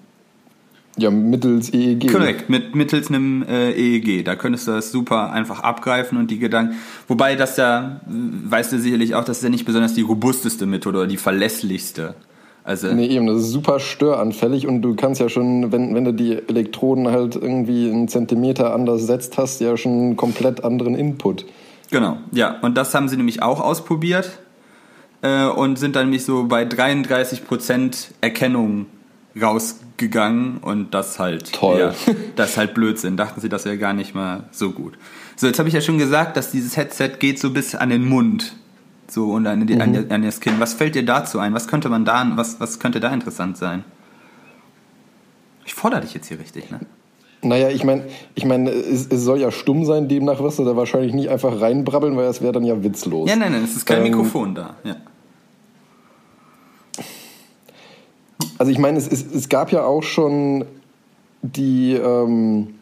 Ja, 0.98 1.12
mittels 1.12 1.72
EEG. 1.72 2.12
Korrekt, 2.12 2.50
mit, 2.50 2.76
mittels 2.76 3.10
einem 3.10 3.44
äh, 3.44 3.72
EEG. 3.72 4.26
Da 4.26 4.36
könntest 4.36 4.68
du 4.68 4.72
das 4.72 4.92
super 4.92 5.32
einfach 5.32 5.60
abgreifen 5.60 6.18
und 6.18 6.32
die 6.32 6.40
Gedanken. 6.40 6.76
Wobei 7.08 7.36
das 7.36 7.56
ja, 7.58 8.02
weißt 8.08 8.72
du 8.72 8.80
sicherlich 8.80 9.14
auch, 9.14 9.24
das 9.24 9.38
ist 9.38 9.44
ja 9.44 9.50
nicht 9.50 9.66
besonders 9.66 9.94
die 9.94 10.02
robusteste 10.02 10.66
Methode 10.66 11.00
oder 11.00 11.08
die 11.08 11.18
verlässlichste. 11.18 12.16
Also 12.64 12.92
nee, 12.94 13.08
eben, 13.08 13.28
das 13.28 13.44
ist 13.44 13.52
super 13.52 13.80
störanfällig 13.80 14.68
und 14.68 14.82
du 14.82 14.96
kannst 14.96 15.22
ja 15.22 15.30
schon, 15.30 15.72
wenn, 15.72 15.96
wenn 15.96 16.04
du 16.04 16.14
die 16.14 16.34
Elektroden 16.34 17.08
halt 17.10 17.36
irgendwie 17.36 17.90
einen 17.90 18.10
Zentimeter 18.10 18.74
anders 18.74 19.04
setzt, 19.04 19.38
hast 19.38 19.62
ja 19.62 19.78
schon 19.78 19.92
einen 19.94 20.18
komplett 20.18 20.66
anderen 20.66 20.96
Input. 20.96 21.46
Genau, 21.92 22.18
ja. 22.32 22.60
Und 22.62 22.76
das 22.76 22.94
haben 22.94 23.08
sie 23.08 23.16
nämlich 23.16 23.42
auch 23.42 23.62
ausprobiert 23.62 24.40
äh, 25.22 25.46
und 25.46 25.80
sind 25.80 25.96
dann 25.96 26.08
nämlich 26.08 26.26
so 26.26 26.46
bei 26.46 26.64
33% 26.64 28.08
Erkennung 28.20 28.88
rausgegangen 29.42 30.58
und 30.58 30.94
das 30.94 31.20
halt 31.20 31.54
toll. 31.54 31.80
Ja, 31.80 32.14
das 32.36 32.58
halt 32.58 32.74
Blödsinn. 32.74 33.18
Dachten 33.18 33.42
sie, 33.42 33.50
das 33.50 33.66
wäre 33.66 33.78
gar 33.78 33.94
nicht 33.94 34.16
mal 34.16 34.46
so 34.52 34.72
gut. 34.72 34.98
So, 35.36 35.48
jetzt 35.48 35.60
habe 35.60 35.70
ich 35.70 35.76
ja 35.76 35.82
schon 35.82 35.98
gesagt, 35.98 36.38
dass 36.38 36.52
dieses 36.52 36.78
Headset 36.78 37.12
geht 37.20 37.40
so 37.40 37.52
bis 37.52 37.76
an 37.76 37.90
den 37.90 38.08
Mund. 38.08 38.56
So 39.08 39.32
und 39.32 39.48
an, 39.48 39.66
die, 39.66 39.76
mhm. 39.76 39.82
an, 39.82 40.06
an 40.10 40.22
das 40.24 40.40
Kinn. 40.40 40.56
Was 40.60 40.74
fällt 40.74 40.96
dir 40.96 41.06
dazu 41.06 41.40
ein? 41.40 41.54
Was 41.54 41.68
könnte 41.68 41.90
man 41.90 42.06
da, 42.06 42.30
was, 42.36 42.60
was 42.60 42.80
könnte 42.80 43.00
da 43.00 43.14
interessant 43.14 43.58
sein? 43.58 43.86
Ich 45.66 45.74
fordere 45.74 46.02
dich 46.02 46.14
jetzt 46.14 46.28
hier 46.28 46.40
richtig, 46.40 46.72
ne? 46.72 46.80
Naja, 47.42 47.70
ich 47.70 47.84
meine, 47.84 48.04
ich 48.34 48.46
mein, 48.46 48.68
es, 48.68 49.08
es, 49.08 49.22
soll 49.22 49.40
ja 49.40 49.52
stumm 49.52 49.86
sein, 49.86 50.08
demnach 50.08 50.42
wirst 50.42 50.58
du 50.58 50.66
da 50.66 50.76
wahrscheinlich 50.76 51.14
nicht 51.14 51.30
einfach 51.30 51.62
reinbrabbeln, 51.62 52.18
weil 52.18 52.26
das 52.26 52.42
wäre 52.42 52.52
dann 52.52 52.64
ja 52.64 52.84
witzlos. 52.84 53.30
Ja, 53.30 53.36
nein, 53.36 53.52
nein, 53.52 53.64
es 53.64 53.76
ist 53.76 53.86
kein 53.86 53.98
ähm, 53.98 54.04
Mikrofon 54.06 54.56
da. 54.56 54.76
Ja. 54.84 54.96
Also 58.58 58.72
ich 58.72 58.80
meine, 58.80 58.98
es, 58.98 59.08
es, 59.08 59.26
es 59.34 59.50
gab 59.50 59.72
ja 59.72 59.84
auch 59.84 60.04
schon 60.04 60.66
die, 61.42 61.94
ähm, 61.94 62.76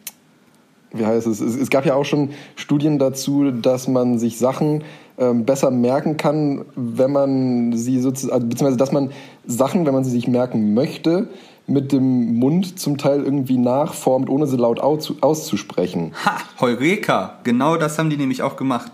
wie 0.92 1.04
heißt 1.04 1.26
es? 1.26 1.40
es, 1.40 1.56
es 1.56 1.70
gab 1.70 1.86
ja 1.86 1.94
auch 1.94 2.04
schon 2.04 2.30
Studien 2.56 2.98
dazu, 2.98 3.50
dass 3.50 3.88
man 3.88 4.18
sich 4.18 4.38
Sachen 4.38 4.84
ähm, 5.18 5.44
besser 5.44 5.70
merken 5.70 6.16
kann, 6.16 6.64
wenn 6.74 7.12
man 7.12 7.72
sie 7.76 8.00
sozusagen, 8.00 8.34
also, 8.34 8.46
beziehungsweise 8.46 8.78
dass 8.78 8.92
man 8.92 9.10
Sachen, 9.46 9.86
wenn 9.86 9.94
man 9.94 10.04
sie 10.04 10.10
sich 10.10 10.28
merken 10.28 10.74
möchte, 10.74 11.28
mit 11.66 11.92
dem 11.92 12.38
Mund 12.38 12.78
zum 12.78 12.96
Teil 12.96 13.24
irgendwie 13.24 13.58
nachformt, 13.58 14.30
ohne 14.30 14.46
sie 14.46 14.56
laut 14.56 14.78
auszusprechen. 14.78 16.12
Ha, 16.24 16.38
Heureka! 16.60 17.38
Genau 17.42 17.76
das 17.76 17.98
haben 17.98 18.08
die 18.08 18.16
nämlich 18.16 18.42
auch 18.42 18.56
gemacht. 18.56 18.92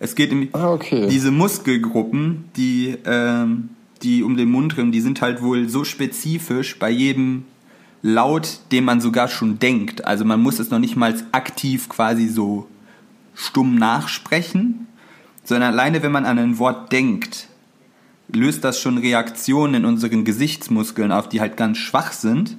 Es 0.00 0.14
geht 0.14 0.30
nämlich 0.30 0.54
ah, 0.54 0.72
okay. 0.72 1.06
diese 1.08 1.30
Muskelgruppen, 1.30 2.50
die 2.56 2.96
ähm, 3.06 3.70
die 4.02 4.22
um 4.22 4.36
den 4.36 4.50
Mund 4.50 4.76
rum, 4.76 4.92
die 4.92 5.00
sind 5.00 5.20
halt 5.20 5.42
wohl 5.42 5.68
so 5.68 5.84
spezifisch 5.84 6.78
bei 6.78 6.90
jedem 6.90 7.44
Laut, 8.02 8.58
den 8.70 8.84
man 8.84 9.00
sogar 9.00 9.28
schon 9.28 9.58
denkt. 9.58 10.04
Also 10.04 10.26
man 10.26 10.42
muss 10.42 10.58
es 10.58 10.70
noch 10.70 10.78
nicht 10.78 10.94
mal 10.94 11.14
aktiv 11.32 11.88
quasi 11.88 12.28
so 12.28 12.68
stumm 13.34 13.76
nachsprechen, 13.76 14.86
sondern 15.42 15.72
alleine 15.72 16.02
wenn 16.02 16.12
man 16.12 16.26
an 16.26 16.38
ein 16.38 16.58
Wort 16.58 16.92
denkt, 16.92 17.48
löst 18.28 18.62
das 18.64 18.78
schon 18.80 18.98
Reaktionen 18.98 19.74
in 19.74 19.84
unseren 19.84 20.24
Gesichtsmuskeln 20.24 21.12
auf, 21.12 21.28
die 21.28 21.40
halt 21.40 21.56
ganz 21.56 21.78
schwach 21.78 22.12
sind. 22.12 22.56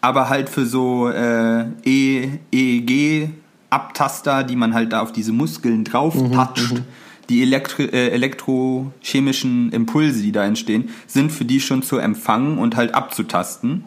Aber 0.00 0.28
halt 0.28 0.48
für 0.48 0.64
so 0.66 1.08
äh, 1.08 1.66
EEG-Abtaster, 2.52 4.44
die 4.44 4.56
man 4.56 4.74
halt 4.74 4.92
da 4.92 5.00
auf 5.00 5.10
diese 5.12 5.32
Muskeln 5.32 5.84
drauf 5.84 6.14
mhm, 6.14 6.32
toucht, 6.32 6.72
mhm, 6.72 6.84
die 7.28 7.42
Elektro 7.42 7.82
äh, 7.82 8.10
elektrochemischen 8.10 9.72
Impulse, 9.72 10.22
die 10.22 10.30
da 10.32 10.44
entstehen, 10.44 10.88
sind 11.06 11.32
für 11.32 11.44
die 11.44 11.60
schon 11.60 11.82
zu 11.82 11.98
empfangen 11.98 12.56
und 12.58 12.76
halt 12.76 12.94
abzutasten. 12.94 13.84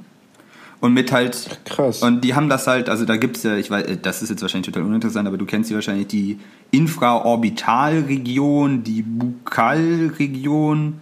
Und 0.82 0.94
mit 0.94 1.12
halt. 1.12 1.62
Krass. 1.66 2.04
Und 2.04 2.22
die 2.22 2.36
haben 2.36 2.48
das 2.50 2.68
halt, 2.68 2.90
also 2.90 3.06
da 3.06 3.18
gibt 3.18 3.38
es 3.38 3.44
ja, 3.44 3.56
ich 3.56 3.72
weiß, 3.72 3.86
das 4.02 4.22
ist 4.22 4.30
jetzt 4.30 4.42
wahrscheinlich 4.42 4.68
total 4.68 4.84
uninteressant, 4.84 5.26
aber 5.28 5.38
du 5.38 5.46
kennst 5.46 5.70
sie 5.70 5.76
wahrscheinlich 5.76 6.08
die 6.08 6.38
Infraorbitalregion, 6.72 8.84
die 8.84 9.02
Bukalregion, 9.02 11.02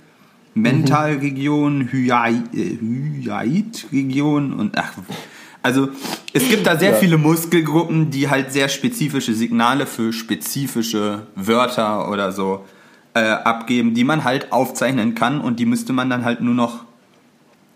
Mentalregion, 0.54 1.80
mhm. 1.80 1.91
Hyait-Region 3.24 4.54
und 4.54 4.78
ach, 4.78 4.93
also 5.63 5.89
es 6.34 6.49
gibt 6.49 6.67
da 6.67 6.78
sehr 6.78 6.91
ja. 6.91 6.97
viele 6.97 7.17
Muskelgruppen, 7.17 8.12
die 8.12 8.30
halt 8.30 8.52
sehr 8.52 8.67
spezifische 8.67 9.34
Signale 9.34 9.86
für 9.86 10.12
spezifische 10.12 11.26
Wörter 11.36 12.10
oder 12.10 12.34
so 12.34 12.65
äh, 13.13 13.21
abgeben, 13.21 13.93
die 13.93 14.04
man 14.04 14.26
halt 14.26 14.52
aufzeichnen 14.52 15.15
kann 15.15 15.39
und 15.39 15.60
die 15.60 15.65
müsste 15.65 15.93
man 15.93 16.10
dann 16.10 16.26
halt 16.26 16.41
nur 16.41 16.54
noch 16.54 16.84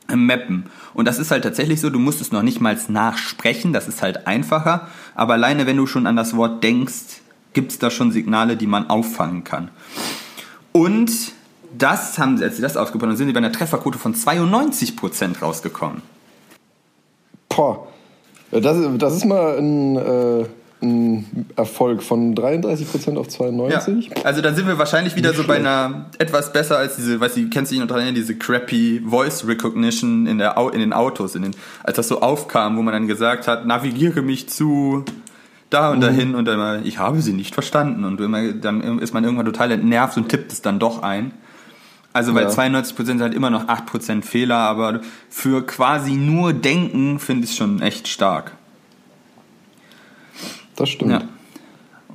äh, 0.10 0.18
mappen. 0.18 0.66
Und 0.94 1.08
das 1.08 1.18
ist 1.18 1.32
halt 1.32 1.44
tatsächlich 1.44 1.80
so, 1.80 1.90
du 1.90 2.00
musst 2.00 2.20
es 2.20 2.32
noch 2.32 2.44
nicht 2.44 2.60
mal 2.60 2.78
nachsprechen, 2.90 3.72
das 3.72 3.88
ist 3.88 4.02
halt 4.02 4.28
einfacher, 4.28 4.88
aber 5.16 5.34
alleine 5.34 5.66
wenn 5.66 5.78
du 5.78 5.88
schon 5.88 6.08
an 6.08 6.18
das 6.18 6.36
Wort 6.36 6.64
denkst, 6.64 7.22
gibt 7.54 7.72
es 7.72 7.80
da 7.80 7.90
schon 7.90 8.12
Signale, 8.12 8.58
die 8.58 8.68
man 8.68 8.90
auffangen 8.90 9.46
kann. 9.46 9.70
Und 10.74 11.12
das 11.78 12.18
haben 12.20 12.38
sie, 12.38 12.44
als 12.44 12.58
sie 12.58 12.62
das 12.62 12.76
ausgebaut 12.76 13.10
haben, 13.10 13.16
sind 13.16 13.28
sie 13.28 13.34
bei 13.34 13.38
einer 13.38 13.52
Trefferquote 13.52 13.98
von 13.98 14.14
92% 14.14 15.40
rausgekommen. 15.40 16.02
Boah. 17.58 17.88
Das, 18.52 18.78
das 18.98 19.16
ist 19.16 19.26
mal 19.26 19.58
ein, 19.58 19.98
äh, 19.98 20.46
ein 20.82 21.48
Erfolg 21.56 22.02
von 22.04 22.34
33% 22.36 23.18
auf 23.18 23.28
92%. 23.28 23.70
Ja, 23.70 24.24
also 24.24 24.42
dann 24.42 24.56
sind 24.56 24.68
wir 24.68 24.78
wahrscheinlich 24.78 25.16
wieder 25.16 25.30
Nicht 25.30 25.38
so 25.38 25.44
schlecht. 25.44 25.64
bei 25.64 25.70
einer 25.70 26.06
etwas 26.20 26.54
besser 26.54 26.78
als 26.78 26.96
diese, 26.96 27.20
weißt 27.20 27.36
du, 27.36 27.50
kennst 27.50 27.72
du 27.72 27.76
dich 27.76 27.82
noch 27.82 27.88
dran 27.88 27.98
erinnern, 27.98 28.16
diese 28.16 28.36
crappy 28.36 29.02
Voice 29.06 29.46
Recognition 29.48 30.28
in, 30.28 30.38
der, 30.38 30.56
in 30.72 30.80
den 30.80 30.94
Autos, 30.94 31.36
in 31.36 31.42
den, 31.42 31.56
als 31.84 31.98
das 31.98 32.08
so 32.08 32.22
aufkam, 32.22 32.78
wo 32.78 32.84
man 32.84 32.94
dann 32.94 33.08
gesagt 33.08 33.48
hat, 33.48 33.66
navigiere 33.66 34.22
mich 34.22 34.48
zu 34.48 35.04
da 35.70 35.92
und 35.92 35.98
mhm. 35.98 36.02
dahin 36.02 36.36
und 36.36 36.46
dann 36.46 36.56
immer, 36.56 36.86
ich 36.86 37.00
habe 37.00 37.22
sie 37.22 37.34
nicht 37.34 37.54
verstanden 37.54 38.06
und 38.06 38.22
immer, 38.22 38.54
dann 38.54 39.00
ist 39.00 39.14
man 39.14 39.24
irgendwann 39.24 39.48
total 39.48 39.72
entnervt 39.72 40.16
und 40.16 40.30
tippt 40.30 40.54
es 40.54 40.62
dann 40.62 40.80
doch 40.80 41.04
ein. 41.04 41.34
Also 42.18 42.34
weil 42.34 42.46
ja. 42.46 42.50
92% 42.50 43.06
sind 43.06 43.22
halt 43.22 43.36
immer 43.36 43.52
noch 43.52 43.68
8% 43.68 44.24
Fehler, 44.24 44.58
aber 44.58 45.02
für 45.30 45.64
quasi 45.64 46.14
nur 46.14 46.52
Denken 46.52 47.20
finde 47.20 47.44
ich 47.44 47.52
es 47.52 47.58
schon 47.58 47.80
echt 47.80 48.08
stark. 48.08 48.54
Das 50.76 50.90
stimmt. 50.90 51.12
Ja. 51.12 51.22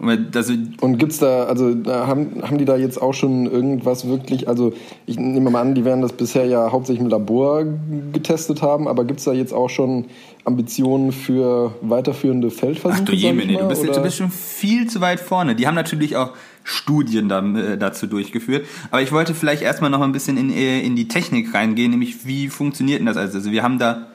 Also, 0.03 0.55
und 0.81 0.99
gibt's 0.99 1.19
da, 1.19 1.45
also 1.45 1.75
da 1.75 2.09
haben, 2.09 2.43
haben 2.43 2.59
die 2.59 2.65
da 2.65 2.77
jetzt 2.77 3.01
auch 3.01 3.15
schon 3.15 3.47
irgendwas 3.47 4.09
wirklich, 4.09 4.49
also 4.49 4.73
ich 5.07 5.17
nehme 5.17 5.49
mal 5.49 5.61
an, 5.61 5.77
die 5.77 5.85
werden 5.85 6.03
das 6.03 6.13
bisher 6.13 6.45
ja 6.45 6.73
hauptsächlich 6.73 7.05
im 7.05 7.09
Labor 7.09 7.65
getestet 8.13 8.63
haben, 8.63 8.89
aber 8.89 9.05
gibt 9.05 9.21
es 9.21 9.27
da 9.27 9.33
jetzt 9.33 9.55
auch 9.55 9.71
schon 9.71 10.07
Ambitionen 10.45 11.13
für 11.13 11.77
weiterführende 11.83 12.51
Feldversuche? 12.51 13.01
Ach 13.01 13.05
du 13.05 13.13
Jemine, 13.13 13.59
du 13.59 13.69
bist, 13.69 13.85
du 13.85 14.03
bist 14.03 14.17
schon 14.17 14.31
viel 14.31 14.89
zu 14.89 15.01
weit 15.01 15.21
vorne. 15.21 15.55
Die 15.55 15.69
haben 15.69 15.77
natürlich 15.77 16.17
auch 16.17 16.33
Studien 16.65 17.29
da, 17.29 17.41
äh, 17.41 17.79
dazu 17.79 18.09
durchgeführt. 18.09 18.67
Aber 18.91 19.03
ich 19.03 19.13
wollte 19.13 19.35
vielleicht 19.35 19.63
erstmal 19.63 19.91
noch 19.91 20.01
ein 20.01 20.13
bisschen 20.13 20.37
in, 20.37 20.51
äh, 20.51 20.81
in 20.81 20.97
die 20.97 21.07
Technik 21.07 21.55
reingehen, 21.55 21.93
nämlich 21.93 22.27
wie 22.27 22.49
funktioniert 22.49 22.99
denn 22.99 23.07
das 23.07 23.17
also? 23.17 23.39
Also 23.39 23.53
wir 23.53 23.63
haben 23.63 23.79
da 23.79 24.12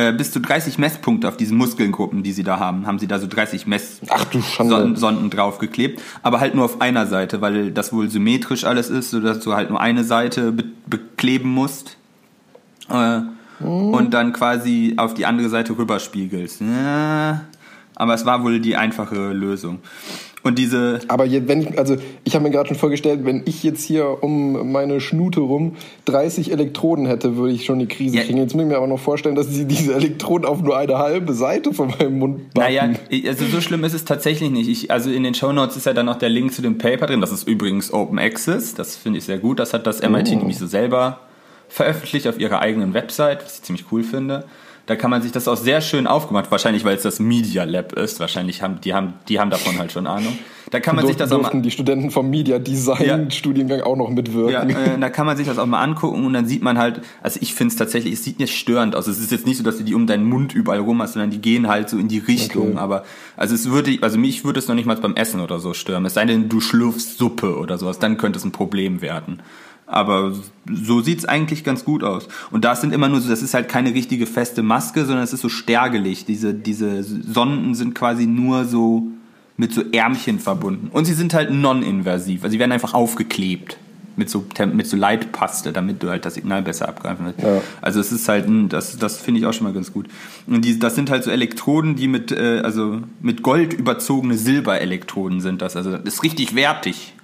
äh, 0.00 0.12
bis 0.12 0.32
zu 0.32 0.40
30 0.40 0.78
Messpunkte 0.78 1.28
auf 1.28 1.36
diesen 1.36 1.58
Muskelgruppen, 1.58 2.22
die 2.22 2.32
sie 2.32 2.42
da 2.42 2.58
haben, 2.58 2.86
haben 2.86 2.98
sie 2.98 3.06
da 3.06 3.18
so 3.18 3.26
30 3.26 3.66
Messsonden 3.66 5.30
draufgeklebt, 5.30 6.00
aber 6.22 6.40
halt 6.40 6.54
nur 6.54 6.64
auf 6.64 6.80
einer 6.80 7.06
Seite, 7.06 7.42
weil 7.42 7.70
das 7.70 7.92
wohl 7.92 8.08
symmetrisch 8.08 8.64
alles 8.64 8.88
ist, 8.88 9.10
sodass 9.10 9.40
du 9.40 9.52
halt 9.52 9.68
nur 9.68 9.80
eine 9.80 10.04
Seite 10.04 10.52
be 10.52 10.64
bekleben 10.86 11.50
musst. 11.50 11.98
Äh, 12.88 13.20
mhm. 13.20 13.28
Und 13.60 14.14
dann 14.14 14.32
quasi 14.32 14.94
auf 14.96 15.12
die 15.14 15.26
andere 15.26 15.48
Seite 15.50 15.76
rüberspiegelst. 15.76 16.62
Ja, 16.62 17.42
aber 18.00 18.14
es 18.14 18.24
war 18.24 18.42
wohl 18.42 18.60
die 18.60 18.76
einfache 18.76 19.32
Lösung. 19.32 19.80
Und 20.42 20.58
diese. 20.58 21.00
Aber 21.08 21.26
je, 21.26 21.42
wenn 21.46 21.60
ich, 21.60 21.78
also 21.78 21.96
ich 22.24 22.34
habe 22.34 22.44
mir 22.44 22.50
gerade 22.50 22.68
schon 22.68 22.78
vorgestellt, 22.78 23.26
wenn 23.26 23.42
ich 23.44 23.62
jetzt 23.62 23.84
hier 23.84 24.22
um 24.22 24.72
meine 24.72 25.02
Schnute 25.02 25.40
rum 25.40 25.76
30 26.06 26.50
Elektroden 26.50 27.04
hätte, 27.04 27.36
würde 27.36 27.52
ich 27.52 27.66
schon 27.66 27.78
die 27.78 27.88
Krise 27.88 28.16
ja. 28.16 28.22
kriegen. 28.22 28.38
Jetzt 28.38 28.54
muss 28.54 28.62
ich 28.62 28.68
mir 28.70 28.78
aber 28.78 28.86
noch 28.86 28.98
vorstellen, 28.98 29.34
dass 29.34 29.48
sie 29.48 29.66
diese 29.66 29.94
Elektroden 29.94 30.48
auf 30.48 30.62
nur 30.62 30.78
eine 30.78 30.96
halbe 30.96 31.34
Seite 31.34 31.74
von 31.74 31.88
meinem 31.98 32.18
Mund 32.18 32.54
backen. 32.54 32.96
Naja, 33.10 33.28
also 33.28 33.44
so 33.44 33.60
schlimm 33.60 33.84
ist 33.84 33.92
es 33.92 34.06
tatsächlich 34.06 34.50
nicht. 34.50 34.70
Ich, 34.70 34.90
also 34.90 35.10
in 35.10 35.24
den 35.24 35.34
Show 35.34 35.52
Notes 35.52 35.76
ist 35.76 35.84
ja 35.84 35.92
dann 35.92 36.06
noch 36.06 36.16
der 36.16 36.30
Link 36.30 36.54
zu 36.54 36.62
dem 36.62 36.78
Paper 36.78 37.06
drin. 37.06 37.20
Das 37.20 37.32
ist 37.32 37.46
übrigens 37.46 37.92
Open 37.92 38.18
Access. 38.18 38.74
Das 38.74 38.96
finde 38.96 39.18
ich 39.18 39.24
sehr 39.24 39.38
gut. 39.38 39.58
Das 39.58 39.74
hat 39.74 39.86
das 39.86 40.00
MIT 40.00 40.28
oh. 40.30 40.36
nämlich 40.36 40.56
so 40.56 40.66
selber 40.66 41.20
veröffentlicht 41.68 42.26
auf 42.26 42.40
ihrer 42.40 42.60
eigenen 42.60 42.94
Website, 42.94 43.44
was 43.44 43.56
ich 43.56 43.62
ziemlich 43.62 43.84
cool 43.92 44.02
finde. 44.02 44.46
Da 44.90 44.96
kann 44.96 45.08
man 45.08 45.22
sich 45.22 45.30
das 45.30 45.46
auch 45.46 45.56
sehr 45.56 45.82
schön 45.82 46.08
aufgemacht, 46.08 46.50
wahrscheinlich 46.50 46.84
weil 46.84 46.96
es 46.96 47.04
das 47.04 47.20
Media 47.20 47.62
Lab 47.62 47.92
ist. 47.92 48.18
Wahrscheinlich 48.18 48.60
haben 48.60 48.80
die 48.80 48.92
haben 48.92 49.14
die 49.28 49.38
haben 49.38 49.48
davon 49.48 49.78
halt 49.78 49.92
schon 49.92 50.08
Ahnung. 50.08 50.36
Da 50.72 50.80
kann 50.80 50.96
man 50.96 51.06
sich 51.06 51.14
das 51.14 51.30
auch 51.30 51.40
mal 51.40 51.62
die 51.62 51.70
Studenten 51.70 52.10
vom 52.10 52.28
Media 52.28 52.58
Design 52.58 53.06
ja. 53.06 53.30
Studiengang 53.30 53.82
auch 53.82 53.94
noch 53.94 54.10
mitwirken. 54.10 54.68
Ja, 54.68 54.94
äh, 54.94 54.98
da 55.00 55.08
kann 55.08 55.26
man 55.26 55.36
sich 55.36 55.46
das 55.46 55.60
auch 55.60 55.66
mal 55.66 55.80
angucken 55.80 56.26
und 56.26 56.32
dann 56.32 56.46
sieht 56.46 56.64
man 56.64 56.76
halt, 56.76 57.02
also 57.22 57.38
ich 57.40 57.54
finde 57.54 57.70
es 57.70 57.76
tatsächlich, 57.76 58.14
es 58.14 58.24
sieht 58.24 58.40
nicht 58.40 58.52
störend 58.52 58.96
aus. 58.96 59.06
Es 59.06 59.20
ist 59.20 59.30
jetzt 59.30 59.46
nicht 59.46 59.58
so, 59.58 59.62
dass 59.62 59.78
du 59.78 59.84
die 59.84 59.94
um 59.94 60.08
deinen 60.08 60.24
Mund 60.24 60.56
überall 60.56 60.80
rum 60.80 61.00
hast, 61.00 61.12
sondern 61.12 61.30
die 61.30 61.40
gehen 61.40 61.68
halt 61.68 61.88
so 61.88 61.96
in 61.96 62.08
die 62.08 62.18
Richtung. 62.18 62.72
Okay. 62.72 62.78
Aber 62.78 63.04
also 63.36 63.54
es 63.54 63.70
würde, 63.70 63.96
also 64.00 64.18
mich 64.18 64.44
würde 64.44 64.58
es 64.58 64.66
noch 64.66 64.74
nicht 64.74 64.86
mal 64.86 64.96
beim 64.96 65.14
Essen 65.14 65.40
oder 65.40 65.60
so 65.60 65.72
stören. 65.72 66.04
Es 66.04 66.14
sei 66.14 66.24
denn, 66.24 66.48
du 66.48 66.60
schlürfst 66.60 67.16
Suppe 67.16 67.56
oder 67.56 67.78
sowas, 67.78 68.00
dann 68.00 68.16
könnte 68.16 68.40
es 68.40 68.44
ein 68.44 68.50
Problem 68.50 69.02
werden. 69.02 69.40
Aber 69.90 70.32
so 70.72 71.00
sieht's 71.00 71.24
eigentlich 71.24 71.64
ganz 71.64 71.84
gut 71.84 72.04
aus. 72.04 72.28
Und 72.50 72.64
das 72.64 72.80
sind 72.80 72.94
immer 72.94 73.08
nur 73.08 73.20
so, 73.20 73.28
das 73.28 73.42
ist 73.42 73.54
halt 73.54 73.68
keine 73.68 73.92
richtige 73.92 74.26
feste 74.26 74.62
Maske, 74.62 75.04
sondern 75.04 75.24
es 75.24 75.32
ist 75.32 75.40
so 75.40 75.48
stärgelig. 75.48 76.24
Diese, 76.24 76.54
diese 76.54 77.02
Sonden 77.02 77.74
sind 77.74 77.94
quasi 77.94 78.26
nur 78.26 78.64
so 78.64 79.08
mit 79.56 79.74
so 79.74 79.82
Ärmchen 79.92 80.38
verbunden. 80.38 80.88
Und 80.92 81.06
sie 81.06 81.12
sind 81.12 81.34
halt 81.34 81.50
non-invasiv. 81.50 82.44
Also 82.44 82.52
sie 82.52 82.58
werden 82.58 82.72
einfach 82.72 82.94
aufgeklebt 82.94 83.78
mit 84.16 84.30
so, 84.30 84.44
mit 84.72 84.86
so 84.86 84.96
Leitpaste, 84.96 85.72
damit 85.72 86.02
du 86.02 86.08
halt 86.08 86.24
das 86.24 86.34
Signal 86.34 86.62
besser 86.62 86.88
abgreifen 86.88 87.26
willst. 87.26 87.42
Ja. 87.42 87.60
Also 87.80 88.00
es 88.00 88.12
ist 88.12 88.28
halt, 88.28 88.46
das, 88.68 88.96
das 88.96 89.18
finde 89.20 89.40
ich 89.40 89.46
auch 89.46 89.52
schon 89.52 89.66
mal 89.66 89.72
ganz 89.72 89.92
gut. 89.92 90.06
Und 90.46 90.64
die, 90.64 90.78
das 90.78 90.94
sind 90.94 91.10
halt 91.10 91.24
so 91.24 91.30
Elektroden, 91.30 91.96
die 91.96 92.06
mit, 92.06 92.30
äh, 92.30 92.60
also 92.62 93.00
mit 93.20 93.42
Gold 93.42 93.72
überzogene 93.72 94.36
Silberelektroden 94.36 95.40
sind 95.40 95.62
das. 95.62 95.74
Also 95.74 95.92
das 95.92 96.02
ist 96.04 96.22
richtig 96.22 96.54
wertig. 96.54 97.14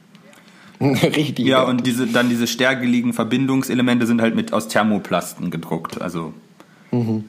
Richtig. 0.81 1.47
Ja, 1.47 1.63
und 1.63 1.87
diese, 1.87 2.07
dann 2.07 2.29
diese 2.29 2.47
stärkeligen 2.47 3.13
Verbindungselemente 3.13 4.07
sind 4.07 4.21
halt 4.21 4.35
mit 4.35 4.53
aus 4.53 4.69
Thermoplasten 4.69 5.51
gedruckt. 5.51 6.01
Also. 6.01 6.35
Mhm. 6.91 7.25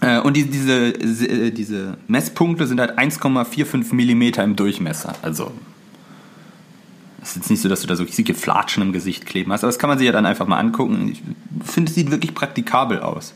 Äh, 0.00 0.20
und 0.20 0.36
die, 0.36 0.44
diese, 0.44 0.88
äh, 0.88 1.50
diese 1.50 1.96
Messpunkte 2.08 2.66
sind 2.66 2.80
halt 2.80 2.98
1,45 2.98 3.94
Millimeter 3.94 4.44
im 4.44 4.56
Durchmesser. 4.56 5.14
Also. 5.22 5.52
Es 7.22 7.30
ist 7.30 7.36
jetzt 7.36 7.50
nicht 7.50 7.62
so, 7.62 7.68
dass 7.68 7.80
du 7.80 7.86
da 7.86 7.94
so 7.94 8.02
riesige 8.02 8.34
Flatschen 8.34 8.82
im 8.82 8.92
Gesicht 8.92 9.26
kleben 9.26 9.52
hast, 9.52 9.62
aber 9.62 9.68
das 9.68 9.78
kann 9.78 9.88
man 9.88 9.96
sich 9.96 10.06
ja 10.06 10.12
dann 10.12 10.26
einfach 10.26 10.48
mal 10.48 10.58
angucken. 10.58 11.08
Ich 11.12 11.22
finde, 11.64 11.88
es 11.88 11.94
sieht 11.94 12.10
wirklich 12.10 12.34
praktikabel 12.34 12.98
aus. 12.98 13.34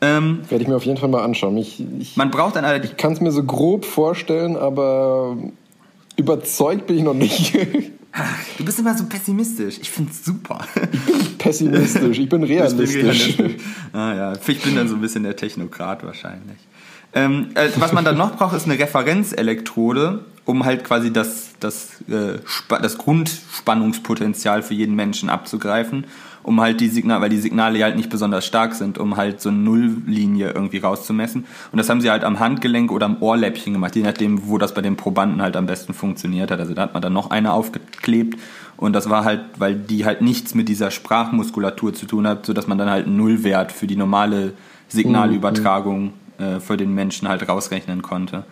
Ähm, 0.00 0.42
Werde 0.48 0.62
ich 0.62 0.68
mir 0.68 0.76
auf 0.76 0.86
jeden 0.86 0.96
Fall 0.96 1.08
mal 1.08 1.24
anschauen. 1.24 1.56
Ich, 1.56 1.84
ich 1.98 2.16
man 2.16 2.30
braucht 2.30 2.54
dann 2.54 2.64
allerdings. 2.64 2.92
Ich 2.92 2.96
kann 2.96 3.12
es 3.12 3.20
mir 3.20 3.32
so 3.32 3.42
grob 3.42 3.84
vorstellen, 3.84 4.56
aber 4.56 5.36
überzeugt 6.16 6.86
bin 6.86 6.98
ich 6.98 7.02
noch 7.02 7.14
nicht. 7.14 7.58
Du 8.58 8.64
bist 8.64 8.78
immer 8.78 8.96
so 8.96 9.04
pessimistisch. 9.04 9.78
Ich 9.80 9.90
finde 9.90 10.10
es 10.10 10.24
super. 10.24 10.66
Ich 10.92 11.04
bin 11.06 11.38
pessimistisch, 11.38 12.18
ich 12.18 12.28
bin 12.28 12.42
realistisch. 12.42 12.90
Ich 12.90 13.36
bin 13.36 13.46
realistisch. 13.46 13.64
Ah, 13.92 14.14
ja. 14.14 14.32
Ich 14.46 14.62
bin 14.62 14.74
dann 14.74 14.88
so 14.88 14.96
ein 14.96 15.00
bisschen 15.00 15.22
der 15.22 15.36
Technokrat 15.36 16.04
wahrscheinlich. 16.04 16.58
Ähm, 17.12 17.50
äh, 17.54 17.68
was 17.76 17.92
man 17.92 18.04
dann 18.04 18.16
noch 18.16 18.36
braucht, 18.36 18.56
ist 18.56 18.66
eine 18.66 18.78
Referenzelektrode, 18.78 20.24
um 20.44 20.64
halt 20.64 20.84
quasi 20.84 21.12
das, 21.12 21.50
das, 21.58 22.00
äh, 22.08 22.38
das 22.68 22.98
Grundspannungspotenzial 22.98 24.62
für 24.62 24.74
jeden 24.74 24.94
Menschen 24.94 25.28
abzugreifen 25.28 26.06
um 26.42 26.60
halt 26.60 26.80
die 26.80 26.88
Signale, 26.88 27.20
weil 27.22 27.30
die 27.30 27.38
Signale 27.38 27.82
halt 27.82 27.96
nicht 27.96 28.10
besonders 28.10 28.46
stark 28.46 28.74
sind, 28.74 28.98
um 28.98 29.16
halt 29.16 29.40
so 29.40 29.48
eine 29.48 29.58
Nulllinie 29.58 30.50
irgendwie 30.50 30.78
rauszumessen. 30.78 31.44
Und 31.72 31.76
das 31.76 31.88
haben 31.88 32.00
sie 32.00 32.10
halt 32.10 32.24
am 32.24 32.40
Handgelenk 32.40 32.90
oder 32.92 33.06
am 33.06 33.18
Ohrläppchen 33.20 33.72
gemacht, 33.72 33.96
je 33.96 34.02
nachdem, 34.02 34.48
wo 34.48 34.58
das 34.58 34.74
bei 34.74 34.82
den 34.82 34.96
Probanden 34.96 35.42
halt 35.42 35.56
am 35.56 35.66
besten 35.66 35.94
funktioniert 35.94 36.50
hat. 36.50 36.60
Also 36.60 36.74
da 36.74 36.82
hat 36.82 36.94
man 36.94 37.02
dann 37.02 37.12
noch 37.12 37.30
eine 37.30 37.52
aufgeklebt 37.52 38.38
und 38.80 38.94
das 38.94 39.10
war 39.10 39.24
halt, 39.24 39.42
weil 39.58 39.74
die 39.74 40.06
halt 40.06 40.22
nichts 40.22 40.54
mit 40.54 40.68
dieser 40.68 40.90
Sprachmuskulatur 40.90 41.92
zu 41.92 42.06
tun 42.06 42.26
hat, 42.26 42.46
sodass 42.46 42.66
man 42.66 42.78
dann 42.78 42.88
halt 42.88 43.06
einen 43.06 43.18
Nullwert 43.18 43.72
für 43.72 43.86
die 43.86 43.96
normale 43.96 44.54
Signalübertragung 44.88 46.14
äh, 46.38 46.60
für 46.60 46.78
den 46.78 46.94
Menschen 46.94 47.28
halt 47.28 47.46
rausrechnen 47.46 48.00
konnte. 48.00 48.44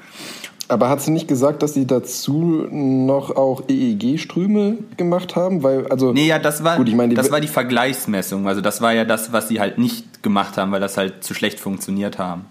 Aber 0.69 0.91
hat 0.91 1.01
sie 1.01 1.11
nicht 1.11 1.29
gesagt, 1.29 1.63
dass 1.63 1.73
sie 1.73 1.87
dazu 1.87 2.67
noch 2.71 3.35
auch 3.35 3.63
EEG-Ströme 3.69 4.77
gemacht 4.99 5.35
haben? 5.35 5.63
Weil, 5.63 5.87
also, 5.89 6.13
nee, 6.13 6.27
ja, 6.27 6.39
das 6.39 6.63
war, 6.63 6.77
gut, 6.77 6.89
ich 6.89 6.95
meine, 6.95 7.15
das 7.15 7.31
war 7.31 7.41
die 7.41 7.49
Vergleichsmessung. 7.49 8.47
Also 8.47 8.61
das 8.61 8.83
war 8.83 8.93
ja 8.93 9.07
das, 9.07 9.33
was 9.33 9.49
sie 9.49 9.61
halt 9.61 9.79
nicht 9.79 10.23
gemacht 10.23 10.59
haben, 10.59 10.71
weil 10.71 10.81
das 10.81 10.99
halt 10.99 11.25
zu 11.25 11.33
schlecht 11.33 11.59
funktioniert 11.59 12.19
haben. 12.19 12.45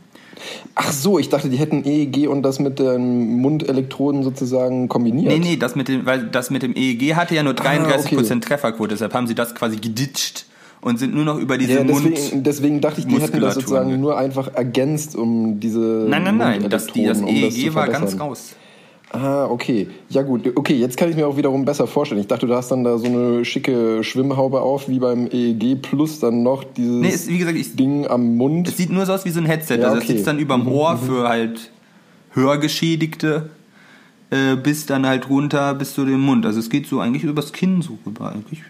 Ach 0.74 0.92
so, 0.92 1.20
ich 1.20 1.30
dachte, 1.30 1.50
die 1.50 1.58
hätten 1.58 1.84
EEG 1.86 2.28
und 2.28 2.42
das 2.42 2.60
mit 2.60 2.80
den 2.80 3.38
Mundelektroden 3.38 4.24
sozusagen 4.24 4.88
kombiniert. 4.88 5.34
Nee, 5.34 5.40
nee, 5.40 5.58
das 5.58 5.76
mit 5.76 5.88
dem, 5.88 6.06
weil 6.06 6.24
das 6.24 6.50
mit 6.50 6.64
dem 6.64 6.76
EEG 6.76 7.16
hatte 7.16 7.36
ja 7.36 7.44
nur 7.44 7.54
33% 7.54 7.92
ah, 7.92 8.00
okay. 8.00 8.40
Trefferquote, 8.40 8.90
deshalb 8.90 9.14
haben 9.14 9.28
sie 9.28 9.36
das 9.36 9.56
quasi 9.56 9.78
geditscht 9.78 10.46
und 10.88 10.98
sind 10.98 11.14
nur 11.14 11.26
noch 11.26 11.38
über 11.38 11.58
diese 11.58 11.74
ja, 11.74 11.84
deswegen, 11.84 12.34
Mund 12.34 12.46
deswegen 12.46 12.82
dachte 12.82 13.02
ich, 13.02 13.08
die 13.08 13.20
hätten 13.20 13.40
das 13.40 13.56
sozusagen 13.56 14.00
nur 14.00 14.18
einfach 14.18 14.54
ergänzt, 14.54 15.16
um 15.16 15.60
diese. 15.60 16.06
Nein, 16.10 16.24
nein, 16.24 16.38
nein, 16.38 16.70
das, 16.70 16.88
die, 16.88 17.06
das 17.06 17.22
EEG 17.22 17.70
um 17.70 17.76
war 17.76 17.88
ganz 17.88 18.20
raus. 18.20 18.56
Ah, 19.10 19.46
okay. 19.46 19.88
Ja 20.10 20.22
gut, 20.22 20.52
okay, 20.56 20.76
jetzt 20.76 20.98
kann 20.98 21.10
ich 21.10 21.16
mir 21.16 21.28
auch 21.28 21.38
wiederum 21.38 21.64
besser 21.64 21.88
vorstellen. 21.88 22.20
Ich 22.20 22.28
dachte, 22.28 22.46
du 22.46 22.54
hast 22.54 22.70
dann 22.70 22.84
da 22.84 22.98
so 22.98 23.06
eine 23.06 23.46
schicke 23.46 24.04
Schwimmhaube 24.04 24.60
auf, 24.60 24.90
wie 24.90 25.00
beim 25.00 25.28
EEG, 25.32 25.82
plus 25.82 26.20
dann 26.20 26.44
noch 26.44 26.66
dieses 26.66 27.02
nee, 27.02 27.10
ist, 27.10 27.30
wie 27.30 27.38
gesagt, 27.38 27.58
ich, 27.58 27.76
Ding 27.76 28.06
am 28.08 28.36
Mund. 28.36 28.68
Es 28.68 28.76
sieht 28.76 28.90
nur 28.90 29.06
so 29.06 29.14
aus 29.14 29.24
wie 29.24 29.30
so 29.30 29.40
ein 29.40 29.46
Headset. 29.46 29.78
Ja, 29.78 29.86
also 29.86 29.98
okay. 29.98 30.00
das 30.00 30.08
sitzt 30.08 30.28
dann 30.28 30.40
überm 30.40 30.64
mhm, 30.64 30.72
Ohr 30.72 30.94
mhm. 30.96 31.00
für 31.00 31.30
halt 31.30 31.72
Hörgeschädigte 32.32 33.50
äh, 34.30 34.56
bis 34.56 34.86
dann 34.86 35.06
halt 35.06 35.30
runter 35.30 35.74
bis 35.74 35.94
zu 35.94 36.06
dem 36.06 36.20
Mund. 36.20 36.46
Also 36.46 36.60
es 36.60 36.70
geht 36.70 36.88
so 36.88 37.00
eigentlich 37.00 37.24
übers 37.24 37.54
Kinn 37.54 37.82
so 37.82 37.98
rüber. 38.06 38.34
Eigentlich 38.34 38.62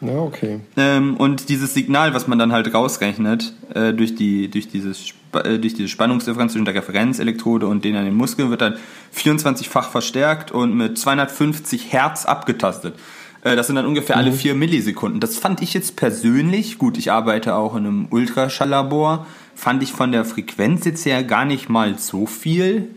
ja, 0.00 0.18
okay. 0.18 0.60
Ähm, 0.76 1.16
und 1.16 1.48
dieses 1.48 1.74
Signal, 1.74 2.14
was 2.14 2.26
man 2.26 2.38
dann 2.38 2.52
halt 2.52 2.72
rausrechnet, 2.74 3.54
äh, 3.74 3.92
durch, 3.92 4.14
die, 4.14 4.50
durch, 4.50 4.68
dieses, 4.68 5.10
äh, 5.32 5.58
durch 5.58 5.74
diese 5.74 5.88
Spannungsdifferenz 5.88 6.52
zwischen 6.52 6.64
der 6.64 6.74
Referenzelektrode 6.74 7.66
und 7.66 7.84
den 7.84 7.96
an 7.96 8.04
den 8.04 8.14
Muskeln, 8.14 8.50
wird 8.50 8.60
dann 8.60 8.76
24-fach 9.16 9.90
verstärkt 9.90 10.52
und 10.52 10.76
mit 10.76 10.98
250 10.98 11.92
Hertz 11.92 12.26
abgetastet. 12.26 12.94
Äh, 13.44 13.56
das 13.56 13.68
sind 13.68 13.76
dann 13.76 13.86
ungefähr 13.86 14.16
mhm. 14.16 14.22
alle 14.22 14.32
vier 14.32 14.54
Millisekunden. 14.54 15.20
Das 15.20 15.36
fand 15.36 15.62
ich 15.62 15.74
jetzt 15.74 15.96
persönlich, 15.96 16.78
gut, 16.78 16.98
ich 16.98 17.12
arbeite 17.12 17.54
auch 17.54 17.76
in 17.76 17.86
einem 17.86 18.06
Ultraschalllabor, 18.10 19.26
fand 19.54 19.82
ich 19.82 19.92
von 19.92 20.10
der 20.10 20.24
Frequenz 20.24 20.84
jetzt 20.84 21.06
her 21.06 21.22
gar 21.22 21.44
nicht 21.44 21.68
mal 21.68 21.98
so 21.98 22.26
viel, 22.26 22.88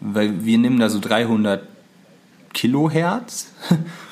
weil 0.00 0.44
wir 0.44 0.58
nehmen 0.58 0.78
da 0.78 0.88
so 0.88 1.00
300 1.00 1.66
Kilohertz 2.52 3.52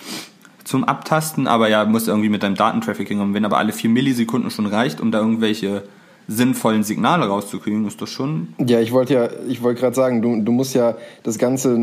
zum 0.72 0.84
Abtasten, 0.84 1.46
aber 1.46 1.68
ja, 1.68 1.84
muss 1.84 2.08
irgendwie 2.08 2.30
mit 2.30 2.42
deinem 2.42 2.54
Datentrafficking 2.54 3.20
und 3.20 3.34
wenn 3.34 3.44
aber 3.44 3.58
alle 3.58 3.74
vier 3.74 3.90
Millisekunden 3.90 4.50
schon 4.50 4.64
reicht, 4.64 5.02
um 5.02 5.12
da 5.12 5.18
irgendwelche 5.18 5.82
sinnvollen 6.28 6.82
Signale 6.82 7.26
rauszukriegen, 7.26 7.86
ist 7.86 8.00
das 8.00 8.08
schon. 8.08 8.54
Ja, 8.56 8.80
ich 8.80 8.90
wollte 8.90 9.12
ja, 9.12 9.28
ich 9.48 9.62
wollte 9.62 9.82
gerade 9.82 9.94
sagen, 9.94 10.22
du, 10.22 10.40
du 10.40 10.50
musst 10.50 10.74
ja 10.74 10.94
das 11.24 11.36
Ganze, 11.36 11.76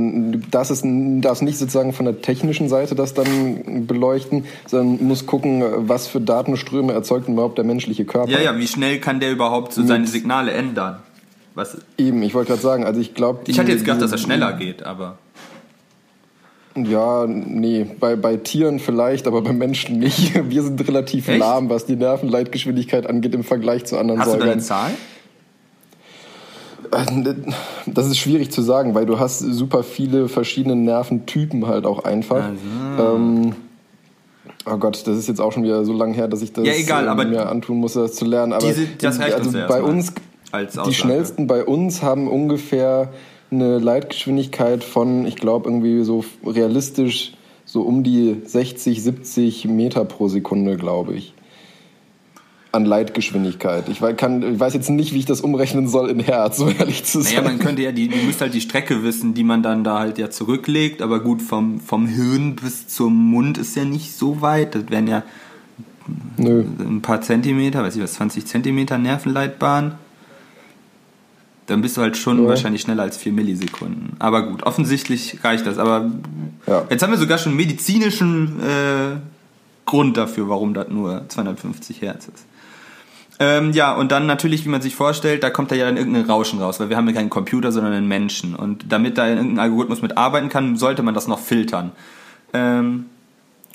das 0.50 0.72
ist, 0.72 0.84
darfst 0.84 1.44
nicht 1.44 1.60
sozusagen 1.60 1.94
von 1.94 2.06
der 2.06 2.24
technischen 2.24 2.68
Seite 2.68 2.96
das 2.96 3.14
dann 3.14 3.86
beleuchten, 3.86 4.46
sondern 4.66 5.08
musst 5.08 5.28
gucken, 5.28 5.64
was 5.88 6.08
für 6.08 6.20
Datenströme 6.20 6.92
erzeugt 6.92 7.28
überhaupt 7.28 7.60
der 7.60 7.66
menschliche 7.66 8.06
Körper. 8.06 8.32
Ja, 8.32 8.40
ja, 8.40 8.58
wie 8.58 8.68
schnell 8.68 9.00
kann 9.00 9.20
der 9.20 9.32
überhaupt 9.32 9.74
so 9.74 9.86
seine 9.86 10.08
Signale 10.08 10.52
ändern? 10.52 10.98
Was? 11.54 11.78
Eben, 12.00 12.24
ich 12.24 12.34
wollte 12.34 12.50
gerade 12.50 12.62
sagen, 12.64 12.86
also 12.86 13.00
ich 13.00 13.14
glaube. 13.14 13.42
Ich 13.46 13.60
hatte 13.60 13.72
jetzt 13.72 13.86
gedacht, 13.86 14.02
dass 14.02 14.12
er 14.12 14.18
schneller 14.18 14.54
geht, 14.54 14.82
aber. 14.82 15.20
Ja, 16.86 17.26
nee, 17.28 17.86
bei, 18.00 18.16
bei 18.16 18.38
Tieren 18.38 18.80
vielleicht, 18.80 19.28
aber 19.28 19.42
bei 19.42 19.54
Menschen 19.54 20.00
nicht. 20.00 20.34
Wir 20.50 20.64
sind 20.64 20.86
relativ 20.88 21.28
Echt? 21.28 21.40
lahm, 21.40 21.70
was 21.70 21.86
die 21.86 21.96
Nervenleitgeschwindigkeit 21.96 23.08
angeht 23.08 23.34
im 23.34 23.44
Vergleich 23.44 23.86
zu 23.86 23.98
anderen 23.98 24.20
hast 24.20 24.32
Säugern. 24.32 24.58
Hast 24.58 24.70
du 24.70 24.74
eine 24.74 24.92
Zahl? 24.92 24.92
Äh, 26.92 27.34
das 27.86 28.08
ist 28.08 28.18
schwierig 28.18 28.52
zu 28.52 28.62
sagen, 28.62 28.96
weil 28.96 29.06
du 29.06 29.20
hast 29.20 29.40
super 29.40 29.84
viele 29.84 30.28
verschiedene 30.28 30.76
Nerventypen 30.76 31.68
halt 31.68 31.86
auch 31.86 32.04
einfach. 32.04 32.44
Also. 32.44 33.16
Ähm, 33.16 33.56
oh 34.66 34.78
Gott, 34.78 35.06
das 35.06 35.18
ist 35.18 35.28
jetzt 35.28 35.42
auch 35.42 35.52
schon 35.52 35.64
wieder 35.64 35.86
so 35.86 35.94
lange 35.94 36.14
her, 36.14 36.28
dass 36.28 36.42
ich 36.42 36.54
das 36.54 36.66
ja, 36.66 36.74
egal, 36.74 37.08
äh, 37.08 37.26
mir 37.26 37.50
antun 37.50 37.78
muss, 37.78 37.94
das 37.94 38.16
zu 38.16 38.26
lernen. 38.26 38.54
Aber 38.54 38.68
diese, 38.68 38.88
das 39.00 39.20
reicht 39.20 39.36
also 39.36 39.50
uns 39.50 39.68
bei 39.68 39.82
uns, 39.82 40.14
die 40.88 40.94
schnellsten 40.94 41.48
bei 41.48 41.64
uns 41.64 42.02
haben 42.02 42.28
ungefähr 42.28 43.10
eine 43.52 43.80
Leitgeschwindigkeit 43.80 44.84
von, 44.84 45.26
ich 45.26 45.36
glaube, 45.36 45.70
irgendwie 45.70 46.04
so 46.04 46.24
realistisch 46.46 47.34
so 47.66 47.82
um 47.82 48.04
die 48.04 48.42
60, 48.46 49.04
70 49.04 49.66
Meter 49.66 50.06
pro 50.06 50.28
Sekunde, 50.28 50.78
glaube 50.78 51.14
ich. 51.14 51.34
An 52.72 52.86
Leitgeschwindigkeit. 52.86 53.90
Ich 53.90 54.02
weiß, 54.02 54.16
kann, 54.18 54.54
ich 54.54 54.60
weiß 54.60 54.74
jetzt 54.74 54.90
nicht, 54.90 55.14
wie 55.14 55.20
ich 55.20 55.26
das 55.26 55.42
umrechnen 55.42 55.88
soll 55.88 56.10
in 56.10 56.20
Herz, 56.20 56.58
so 56.58 56.70
ehrlich 56.70 57.04
zu 57.04 57.22
sein. 57.22 57.34
Naja, 57.36 57.48
man 57.48 57.60
könnte 57.60 57.82
ja, 57.82 57.92
die, 57.92 58.08
du 58.08 58.18
müsst 58.18 58.42
halt 58.42 58.54
die 58.54 58.62
Strecke 58.62 59.04
wissen, 59.04 59.34
die 59.34 59.44
man 59.44 59.64
dann 59.64 59.84
da 59.84 60.00
halt 60.00 60.18
ja 60.20 60.30
zurücklegt, 60.30 61.02
aber 61.02 61.20
gut, 61.20 61.42
vom, 61.42 61.80
vom 61.80 62.08
Hirn 62.08 62.56
bis 62.56 62.88
zum 62.88 63.32
Mund 63.32 63.58
ist 63.58 63.76
ja 63.76 63.86
nicht 63.86 64.14
so 64.14 64.42
weit. 64.42 64.76
Das 64.76 64.90
wären 64.90 65.08
ja 65.08 65.24
Nö. 66.38 66.64
ein 66.80 67.02
paar 67.02 67.22
Zentimeter, 67.22 67.84
weiß 67.84 67.96
ich 67.96 68.04
was, 68.04 68.14
20 68.14 68.46
Zentimeter 68.46 68.98
Nervenleitbahn 68.98 69.96
dann 71.70 71.82
bist 71.82 71.98
du 71.98 72.02
halt 72.02 72.18
schon 72.18 72.44
ja. 72.44 72.50
wahrscheinlich 72.50 72.82
schneller 72.82 73.04
als 73.04 73.18
4 73.18 73.32
Millisekunden. 73.32 74.14
Aber 74.20 74.44
gut, 74.48 74.64
offensichtlich 74.64 75.44
reicht 75.44 75.66
das. 75.66 75.78
Aber 75.78 76.10
ja. 76.68 76.86
jetzt 76.90 77.04
haben 77.04 77.12
wir 77.12 77.18
sogar 77.18 77.38
schon 77.38 77.56
medizinischen 77.56 78.60
äh, 78.62 79.18
Grund 79.86 80.18
dafür, 80.18 80.50
warum 80.50 80.74
das 80.74 80.90
nur 80.90 81.26
250 81.28 82.02
Hertz 82.02 82.28
ist. 82.28 82.46
Ähm, 83.42 83.72
ja, 83.72 83.96
und 83.96 84.12
dann 84.12 84.26
natürlich, 84.26 84.66
wie 84.66 84.70
man 84.70 84.82
sich 84.82 84.96
vorstellt, 84.96 85.44
da 85.44 85.50
kommt 85.50 85.72
da 85.72 85.76
ja 85.76 85.86
dann 85.86 85.96
irgendein 85.96 86.26
Rauschen 86.26 86.62
raus, 86.62 86.80
weil 86.80 86.90
wir 86.90 86.98
haben 86.98 87.08
ja 87.08 87.14
keinen 87.14 87.30
Computer, 87.30 87.72
sondern 87.72 87.94
einen 87.94 88.08
Menschen. 88.08 88.54
Und 88.54 88.92
damit 88.92 89.18
da 89.18 89.30
irgendein 89.30 89.60
Algorithmus 89.60 90.02
mitarbeiten 90.02 90.50
kann, 90.50 90.76
sollte 90.76 91.04
man 91.04 91.14
das 91.14 91.28
noch 91.28 91.40
filtern. 91.40 91.92
Ähm, 92.54 93.06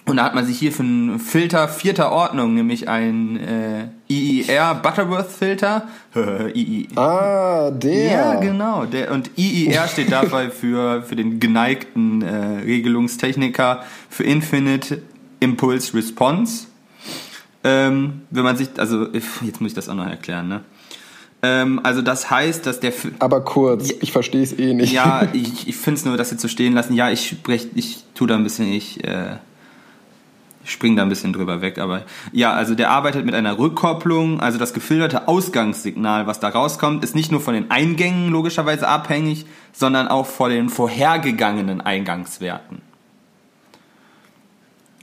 und 0.06 0.18
da 0.18 0.24
hat 0.24 0.34
man 0.34 0.44
sich 0.44 0.58
hier 0.58 0.70
für 0.70 0.82
einen 0.82 1.18
Filter 1.18 1.66
vierter 1.66 2.12
Ordnung, 2.12 2.54
nämlich 2.54 2.88
ein 2.88 3.38
äh, 3.38 3.88
IIR 4.08 4.74
Butterworth 4.74 5.32
Filter. 5.32 5.88
ah, 6.96 7.70
der. 7.70 8.12
Ja, 8.12 8.34
genau. 8.34 8.84
Der, 8.84 9.12
und 9.12 9.30
IIR 9.38 9.88
steht 9.88 10.12
dabei 10.12 10.50
für, 10.50 11.02
für 11.02 11.16
den 11.16 11.40
geneigten 11.40 12.20
äh, 12.20 12.64
Regelungstechniker 12.64 13.82
für 14.10 14.24
Infinite 14.24 15.00
Impulse 15.40 15.94
Response. 15.94 16.66
Ähm, 17.62 18.22
wenn 18.28 18.44
man 18.44 18.58
sich, 18.58 18.68
also 18.76 19.06
jetzt 19.10 19.60
muss 19.62 19.70
ich 19.70 19.74
das 19.74 19.88
auch 19.88 19.94
noch 19.94 20.06
erklären, 20.06 20.48
ne? 20.48 20.60
Ähm, 21.40 21.80
also 21.82 22.02
das 22.02 22.30
heißt, 22.30 22.66
dass 22.66 22.80
der... 22.80 22.90
F 22.90 23.08
Aber 23.20 23.42
kurz, 23.42 23.90
ich 24.00 24.12
verstehe 24.12 24.42
es 24.42 24.58
eh 24.58 24.74
nicht. 24.74 24.92
Ja, 24.92 25.28
ich, 25.32 25.66
ich 25.66 25.76
finde 25.76 25.98
es 25.98 26.04
nur, 26.04 26.18
dass 26.18 26.28
sie 26.28 26.36
zu 26.36 26.48
stehen 26.48 26.74
lassen. 26.74 26.92
Ja, 26.92 27.10
ich 27.10 27.26
sprech, 27.28 27.68
ich 27.74 28.04
tue 28.14 28.28
da 28.28 28.36
ein 28.36 28.44
bisschen, 28.44 28.70
ich... 28.70 29.02
Äh, 29.02 29.36
ich 30.64 30.70
springe 30.70 30.96
da 30.96 31.02
ein 31.02 31.08
bisschen 31.08 31.32
drüber 31.32 31.60
weg, 31.60 31.78
aber 31.78 32.02
ja, 32.32 32.52
also 32.52 32.74
der 32.74 32.90
arbeitet 32.90 33.26
mit 33.26 33.34
einer 33.34 33.58
Rückkopplung, 33.58 34.40
also 34.40 34.58
das 34.58 34.72
gefilterte 34.72 35.28
Ausgangssignal, 35.28 36.26
was 36.26 36.40
da 36.40 36.48
rauskommt, 36.48 37.04
ist 37.04 37.14
nicht 37.14 37.30
nur 37.30 37.40
von 37.40 37.54
den 37.54 37.70
Eingängen 37.70 38.30
logischerweise 38.30 38.88
abhängig, 38.88 39.44
sondern 39.72 40.08
auch 40.08 40.26
von 40.26 40.50
den 40.50 40.70
vorhergegangenen 40.70 41.80
Eingangswerten. 41.80 42.80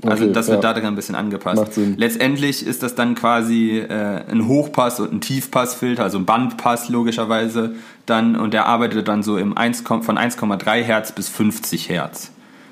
Also 0.03 0.23
okay, 0.23 0.33
das 0.33 0.47
wird 0.47 0.63
ja. 0.63 0.73
da 0.73 0.87
ein 0.87 0.95
bisschen 0.95 1.13
angepasst. 1.13 1.77
Letztendlich 1.95 2.65
ist 2.65 2.81
das 2.81 2.95
dann 2.95 3.13
quasi 3.13 3.77
äh, 3.77 4.23
ein 4.31 4.47
Hochpass 4.47 4.99
und 4.99 5.13
ein 5.13 5.21
Tiefpassfilter, 5.21 6.01
also 6.01 6.17
ein 6.17 6.25
Bandpass 6.25 6.89
logischerweise 6.89 7.75
dann 8.07 8.35
und 8.35 8.55
der 8.55 8.65
arbeitet 8.65 9.07
dann 9.07 9.21
so 9.21 9.37
im 9.37 9.55
1, 9.55 9.81
von 9.81 10.01
1,3 10.01 10.81
Hertz 10.81 11.11
bis 11.11 11.29
50 11.29 11.89
Hertz 11.89 12.31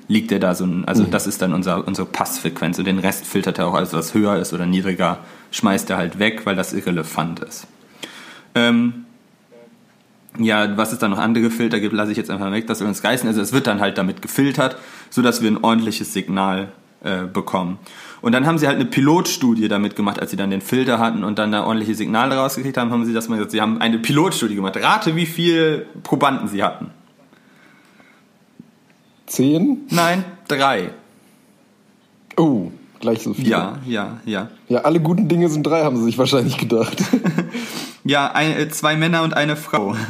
liegt 0.10 0.32
er 0.32 0.39
da 0.39 0.56
so, 0.56 0.67
also 0.88 1.04
mhm. 1.04 1.12
das 1.12 1.28
ist 1.28 1.41
dann 1.41 1.54
unser, 1.54 1.88
unsere 1.88 2.08
Passfrequenz 2.08 2.80
und 2.80 2.86
den 2.86 3.00
Rest 3.00 3.26
filtert 3.26 3.60
er 3.60 3.67
auch, 3.67 3.76
also 3.76 3.95
was 3.95 4.15
höher 4.15 4.38
ist 4.38 4.54
oder 4.54 4.65
niedriger, 4.65 5.19
schmeißt 5.52 5.89
er 5.91 5.98
halt 5.98 6.17
weg, 6.17 6.45
weil 6.45 6.56
das 6.56 6.74
irrelevant 6.74 7.39
ist. 7.41 7.67
Ähm, 8.56 9.06
ja, 10.39 10.76
was 10.78 10.91
es 10.93 11.00
dann 11.00 11.12
noch 11.12 11.19
andere 11.19 11.52
Filter 11.52 11.80
gibt, 11.80 11.93
lasse 11.93 12.12
ich 12.12 12.17
jetzt 12.17 12.32
einfach 12.32 12.52
weg, 12.52 12.65
das 12.65 12.80
soll 12.80 12.88
uns 12.88 13.04
geißen. 13.04 13.28
Also 13.28 13.39
es 13.39 13.54
wird 13.54 13.67
dann 13.67 13.80
halt 13.80 14.00
damit 14.00 14.24
gefiltert, 14.24 14.78
sodass 15.12 15.43
wir 15.43 15.52
ein 15.52 15.63
ordentliches 15.63 16.12
Signal 16.12 16.72
äh, 17.04 17.26
bekommen. 17.26 17.78
Und 18.22 18.32
dann 18.32 18.48
haben 18.48 18.58
sie 18.58 18.65
halt 18.65 18.78
eine 18.78 18.86
Pilotstudie 18.86 19.67
damit 19.67 19.95
gemacht, 19.95 20.19
als 20.19 20.32
sie 20.32 20.38
dann 20.38 20.50
den 20.50 20.62
Filter 20.62 20.98
hatten 20.98 21.24
und 21.24 21.38
dann 21.38 21.52
da 21.52 21.65
ordentliche 21.65 21.93
Signale 21.93 22.36
rausgekriegt 22.36 22.78
haben, 22.78 22.89
haben 22.91 23.06
sie 23.06 23.13
das 23.13 23.30
mal 23.30 23.36
gesagt, 23.36 23.52
sie 23.52 23.62
haben 23.62 23.80
eine 23.80 24.00
Pilotstudie 24.00 24.56
gemacht. 24.56 24.76
Rate, 24.76 25.15
wie 25.15 25.28
viele 25.28 25.86
Probanden 26.02 26.48
sie 26.48 26.63
hatten. 26.63 26.89
Zehn? 29.30 29.86
Nein, 29.89 30.26
drei. 30.48 30.89
Oh, 32.36 32.72
gleich 33.00 33.22
so 33.22 33.34
viel. 33.34 33.48
Ja, 33.48 33.78
ja, 33.86 34.20
ja. 34.26 34.50
Ja, 34.68 34.80
alle 34.80 35.00
guten 35.00 35.28
Dinge 35.28 35.50
sind 35.50 35.63
drei, 35.63 35.84
haben 35.84 35.98
sie 35.98 36.04
sich 36.04 36.18
wahrscheinlich 36.18 36.58
gedacht. 36.58 36.98
ja, 38.04 38.32
ein, 38.32 38.58
äh, 38.58 38.70
zwei 38.70 38.98
Männer 38.98 39.24
und 39.24 39.34
eine 39.34 39.56
Frau. 39.56 39.96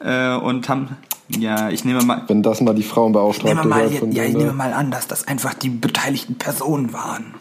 Äh, 0.00 0.36
und 0.36 0.68
haben, 0.68 0.96
ja, 1.26 1.70
ich 1.70 1.84
nehme 1.84 2.00
mal. 2.04 2.22
Wenn 2.28 2.40
das 2.44 2.60
mal 2.60 2.72
die 2.72 2.84
Frauenbeauftragte 2.84 3.66
mal, 3.66 3.90
von 3.90 4.12
Ja, 4.12 4.22
ich 4.22 4.36
nehme 4.36 4.52
mal 4.52 4.72
an, 4.72 4.92
dass 4.92 5.08
das 5.08 5.26
einfach 5.26 5.54
die 5.54 5.70
beteiligten 5.70 6.36
Personen 6.36 6.92
waren. 6.92 7.34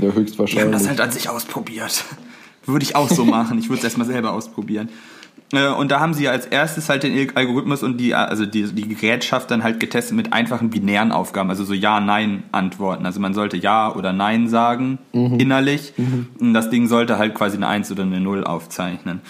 Ja, 0.00 0.10
höchstwahrscheinlich. 0.10 0.54
Die 0.54 0.60
haben 0.62 0.72
das 0.72 0.88
halt 0.88 1.00
an 1.00 1.12
sich 1.12 1.28
ausprobiert. 1.28 2.04
Würde 2.64 2.82
ich 2.82 2.96
auch 2.96 3.08
so 3.08 3.24
machen. 3.24 3.60
Ich 3.60 3.68
würde 3.68 3.78
es 3.78 3.84
erstmal 3.84 4.08
selber 4.08 4.32
ausprobieren. 4.32 4.88
Äh, 5.52 5.68
und 5.68 5.90
da 5.90 6.00
haben 6.00 6.14
sie 6.14 6.28
als 6.28 6.46
erstes 6.46 6.88
halt 6.88 7.02
den 7.02 7.36
Algorithmus 7.36 7.82
und 7.82 7.98
die, 7.98 8.14
also 8.14 8.46
die, 8.46 8.64
die 8.64 8.88
Gerätschaft 8.88 9.50
dann 9.50 9.62
halt 9.62 9.80
getestet 9.80 10.16
mit 10.16 10.32
einfachen 10.32 10.70
binären 10.70 11.12
Aufgaben, 11.12 11.50
also 11.50 11.64
so 11.64 11.72
Ja-Nein-Antworten. 11.72 13.06
Also 13.06 13.20
man 13.20 13.34
sollte 13.34 13.56
Ja 13.56 13.94
oder 13.94 14.12
Nein 14.12 14.48
sagen, 14.48 14.98
mhm. 15.12 15.38
innerlich. 15.38 15.94
Mhm. 15.96 16.28
Und 16.40 16.54
das 16.54 16.70
Ding 16.70 16.88
sollte 16.88 17.18
halt 17.18 17.34
quasi 17.34 17.56
eine 17.56 17.68
1 17.68 17.92
oder 17.92 18.02
eine 18.02 18.20
0 18.20 18.44
aufzeichnen. 18.44 19.20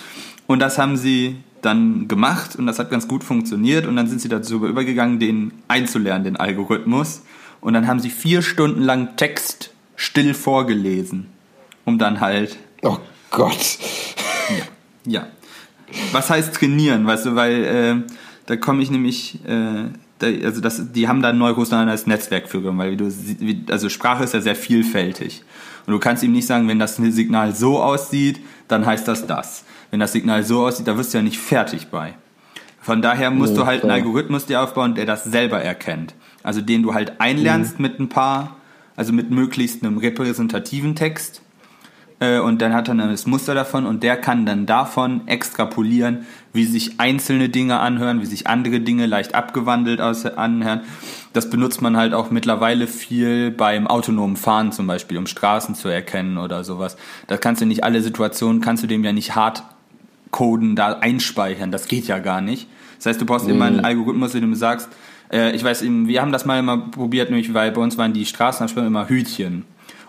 Und 0.47 0.61
das 0.61 0.79
haben 0.79 0.97
sie 0.97 1.37
dann 1.63 2.07
gemacht 2.07 2.55
und 2.57 2.67
das 2.67 2.79
hat 2.79 2.91
ganz 2.91 3.09
gut 3.09 3.25
funktioniert 3.25 3.87
und 3.87 3.97
dann 3.97 4.07
sind 4.07 4.21
sie 4.21 4.29
dazu 4.29 4.65
übergegangen, 4.65 5.19
den 5.19 5.53
einzulernen, 5.69 6.25
den 6.25 6.37
Algorithmus. 6.37 7.23
Und 7.61 7.75
dann 7.75 7.89
haben 7.89 7.99
sie 7.99 8.11
vier 8.11 8.43
Stunden 8.43 8.83
lang 8.83 9.17
Text 9.17 9.71
still 9.97 10.35
vorgelesen, 10.35 11.27
um 11.85 11.99
dann 11.99 12.21
halt. 12.21 12.57
Oh 12.83 12.99
Gott. 13.31 13.79
Ja. 14.51 14.65
ja 15.21 15.27
was 16.13 16.31
heißt 16.31 16.55
trainieren, 16.55 17.07
weißt 17.07 17.27
du, 17.27 17.35
weil 17.35 17.65
äh, 17.65 18.13
da 18.47 18.57
komme 18.57 18.83
ich 18.83 18.91
nämlich, 18.91 19.39
äh, 19.47 19.85
da, 20.19 20.27
also 20.45 20.61
das, 20.61 20.93
die 20.93 21.09
haben 21.09 21.23
da 21.23 21.31
ein 21.31 21.39
neuronales 21.39 22.07
Netzwerk 22.07 22.49
für, 22.49 22.65
weil 22.77 22.97
du, 22.97 23.13
also 23.71 23.89
Sprache 23.89 24.25
ist 24.25 24.35
ja 24.35 24.41
sehr 24.41 24.57
vielfältig. 24.57 25.43
Und 25.87 25.93
du 25.93 25.99
kannst 25.99 26.23
ihm 26.23 26.33
nicht 26.33 26.47
sagen, 26.47 26.69
wenn 26.69 26.79
das 26.79 26.97
Signal 26.97 27.55
so 27.55 27.81
aussieht, 27.81 28.41
dann 28.69 28.85
heißt 28.85 29.07
das 29.07 29.27
das. 29.27 29.65
Wenn 29.91 30.01
das 30.01 30.13
Signal 30.13 30.43
so 30.43 30.67
aussieht, 30.67 30.89
da 30.89 30.97
wirst 30.99 31.15
du 31.15 31.19
ja 31.19 31.23
nicht 31.23 31.39
fertig 31.39 31.89
bei. 31.89 32.15
Von 32.81 33.03
daher 33.03 33.31
musst 33.31 33.53
nee, 33.53 33.59
du 33.59 33.67
halt 33.67 33.81
klar. 33.81 33.93
einen 33.93 34.03
Algorithmus 34.03 34.47
dir 34.47 34.63
aufbauen, 34.63 34.95
der 34.95 35.07
das 35.07 35.25
selber 35.25 35.61
erkennt. 35.61 36.15
Also 36.43 36.61
den 36.61 36.83
du 36.83 36.95
halt 36.95 37.21
einlernst 37.21 37.79
mhm. 37.79 37.83
mit 37.83 38.01
ein 38.01 38.09
paar, 38.09 38.57
also 38.97 39.13
mit 39.13 39.31
möglichst 39.31 39.85
einem 39.85 39.99
repräsentativen 39.99 40.95
Text 40.95 41.43
äh, 42.19 42.39
und 42.39 42.63
dann 42.63 42.73
hat 42.73 42.89
er 42.89 42.95
dann 42.95 43.11
das 43.11 43.27
Muster 43.27 43.55
davon 43.55 43.87
und 43.87 44.03
der 44.03 44.17
kann 44.17 44.47
dann 44.47 44.67
davon 44.67 45.27
extrapolieren, 45.29 46.27
wie 46.53 46.65
sich 46.65 46.99
einzelne 46.99 47.49
Dinge 47.49 47.79
anhören, 47.79 48.23
wie 48.23 48.27
sich 48.27 48.47
andere 48.47 48.81
Dinge 48.81 49.07
leicht 49.07 49.35
abgewandelt 49.35 50.01
anhören. 50.01 50.81
Das 51.35 51.51
benutzt 51.51 51.83
man 51.83 51.97
halt 51.97 52.15
auch 52.15 52.31
mittlerweile 52.31 52.87
viel 52.87 53.51
beim 53.51 53.87
autonomen 53.87 54.37
Fahren 54.37 54.73
zum 54.73 54.87
Beispiel, 54.87 55.19
um 55.19 55.27
Straßen 55.27 55.75
zu 55.75 55.89
erkennen 55.89 56.39
oder 56.39 56.65
sowas. 56.65 56.97
Da 57.27 57.37
kannst 57.37 57.61
du 57.61 57.67
nicht 57.67 57.85
alle 57.85 58.01
Situationen, 58.01 58.63
kannst 58.63 58.83
du 58.83 58.87
dem 58.87 59.05
ja 59.05 59.13
nicht 59.13 59.35
hart 59.35 59.63
coden, 60.31 60.77
da 60.77 60.99
einspeichern. 60.99 61.71
Das 61.71 61.89
geht 61.89 62.07
ja 62.07 62.19
gar 62.19 62.41
nicht. 62.41 62.69
Das 62.97 63.07
heißt, 63.07 63.21
du 63.21 63.27
brauchst 63.27 63.47
mhm. 63.47 63.55
immer 63.55 63.65
einen 63.67 63.81
Algorithmus, 63.81 64.35
in 64.35 64.41
dem 64.41 64.51
du 64.51 64.57
sagst, 64.57 64.89
äh, 65.31 65.55
ich 65.55 65.63
weiß, 65.63 65.85
wir 65.85 66.23
haben 66.23 66.33
das 66.33 66.47
mal 66.47 66.59
immer 66.59 66.79
probiert, 66.79 67.29
nämlich 67.29 67.53
weil 67.53 67.73
bei 67.73 67.81
uns 67.83 67.99
waren 67.99 68.15
die 68.15 68.25
Straßenabsperrungen 68.25 68.93
immer 68.93 69.09
Hütchen. 69.09 69.65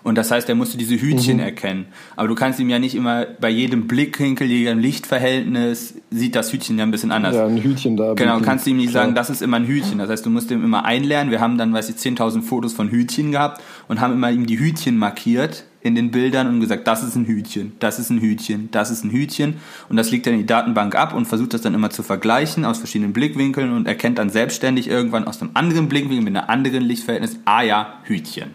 Und 0.08 0.15
das 0.15 0.32
heißt, 0.32 0.48
er 0.48 0.56
musste 0.56 0.78
diese 0.78 0.96
Hütchen 0.96 1.36
mhm. 1.36 1.43
erkennen. 1.43 1.86
Aber 2.15 2.30
du 2.30 2.36
kannst 2.36 2.62
ihm 2.62 2.70
ja 2.70 2.80
nicht 2.80 2.96
immer 2.96 3.26
bei 3.41 3.50
jedem 3.50 3.88
Blickwinkel, 3.88 4.48
jedem 4.48 4.80
Lichtverhältnis, 4.80 5.96
sieht 6.12 6.34
das 6.34 6.54
Hütchen 6.54 6.78
ja 6.78 6.86
ein 6.86 6.91
bisschen 6.91 7.12
anders. 7.12 7.36
Ja, 7.36 7.46
ein 7.46 7.62
Hütchen 7.62 7.98
da. 7.98 8.13
Genau, 8.13 8.39
kannst 8.39 8.65
du 8.65 8.70
ihm 8.70 8.78
nicht 8.78 8.91
klar. 8.91 9.04
sagen, 9.04 9.15
das 9.15 9.30
ist 9.30 9.41
immer 9.41 9.58
ein 9.58 9.67
Hütchen. 9.67 9.98
Das 9.98 10.10
heißt, 10.10 10.26
du 10.26 10.30
musst 10.30 10.50
ihm 10.50 10.63
immer 10.63 10.86
einlernen. 10.86 11.30
Wir 11.30 11.41
haben 11.41 11.58
dann, 11.58 11.74
weiß 11.74 11.89
ich, 11.89 11.98
10.000 11.98 12.41
Fotos 12.41 12.72
von 12.72 12.89
Hütchen 12.89 13.34
gehabt 13.34 13.62
und 13.89 14.00
haben 14.00 14.13
immer 14.13 14.32
ihm 14.32 14.46
die 14.46 14.58
Hütchen 14.58 14.98
markiert 14.98 15.65
in 15.82 15.93
den 15.93 16.12
Bildern 16.12 16.48
und 16.48 16.62
gesagt, 16.62 16.88
das 16.88 17.04
ist 17.04 17.15
ein 17.15 17.26
Hütchen, 17.26 17.74
das 17.80 18.00
ist 18.00 18.10
ein 18.10 18.22
Hütchen, 18.22 18.70
das 18.72 18.91
ist 18.91 19.04
ein 19.04 19.12
Hütchen. 19.12 19.56
Und 19.89 19.98
das 19.98 20.10
liegt 20.10 20.26
dann 20.26 20.36
in 20.36 20.39
die 20.39 20.46
Datenbank 20.46 20.96
ab 20.96 21.13
und 21.13 21.26
versucht 21.26 21.54
das 21.54 21.62
dann 21.62 21.74
immer 21.74 21.89
zu 21.89 22.02
vergleichen 22.02 22.63
aus 22.63 22.78
verschiedenen 22.78 23.12
Blickwinkeln 23.12 23.74
und 23.74 23.88
erkennt 23.88 24.20
dann 24.20 24.30
selbstständig 24.30 24.88
irgendwann 24.88 25.28
aus 25.28 25.41
einem 25.41 25.52
anderen 25.54 25.89
Blickwinkel 25.89 26.24
mit 26.24 26.38
einem 26.38 26.50
anderen 26.50 26.84
Lichtverhältnis, 26.84 27.39
ah 27.43 27.62
ja, 27.62 28.00
Hütchen. 28.04 28.52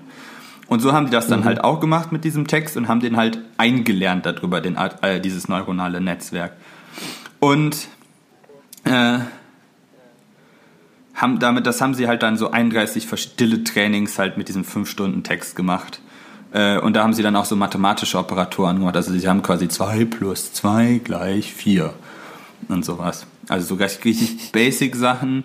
Und 0.72 0.80
so 0.80 0.94
haben 0.94 1.04
die 1.04 1.12
das 1.12 1.26
dann 1.26 1.40
mhm. 1.40 1.44
halt 1.44 1.64
auch 1.64 1.80
gemacht 1.80 2.12
mit 2.12 2.24
diesem 2.24 2.46
Text 2.46 2.78
und 2.78 2.88
haben 2.88 3.00
den 3.00 3.18
halt 3.18 3.38
eingelernt 3.58 4.24
darüber, 4.24 4.62
den, 4.62 4.76
äh, 4.76 5.20
dieses 5.20 5.46
neuronale 5.46 6.00
Netzwerk. 6.00 6.52
Und 7.40 7.88
äh, 8.84 9.18
haben 11.14 11.38
damit, 11.40 11.66
das 11.66 11.82
haben 11.82 11.92
sie 11.92 12.08
halt 12.08 12.22
dann 12.22 12.38
so 12.38 12.52
31 12.52 13.06
stille 13.20 13.64
Trainings 13.64 14.18
halt 14.18 14.38
mit 14.38 14.48
diesem 14.48 14.64
5-Stunden-Text 14.64 15.56
gemacht. 15.56 16.00
Äh, 16.52 16.78
und 16.78 16.94
da 16.94 17.02
haben 17.02 17.12
sie 17.12 17.22
dann 17.22 17.36
auch 17.36 17.44
so 17.44 17.54
mathematische 17.54 18.16
Operatoren 18.16 18.78
gemacht. 18.78 18.96
Also 18.96 19.12
sie 19.12 19.28
haben 19.28 19.42
quasi 19.42 19.68
2 19.68 20.06
plus 20.06 20.54
2 20.54 21.02
gleich 21.04 21.52
4 21.52 21.92
und 22.68 22.82
sowas. 22.82 23.26
Also 23.48 23.66
so 23.66 23.74
richtig 23.74 24.52
basic 24.52 24.94
Sachen 24.96 25.44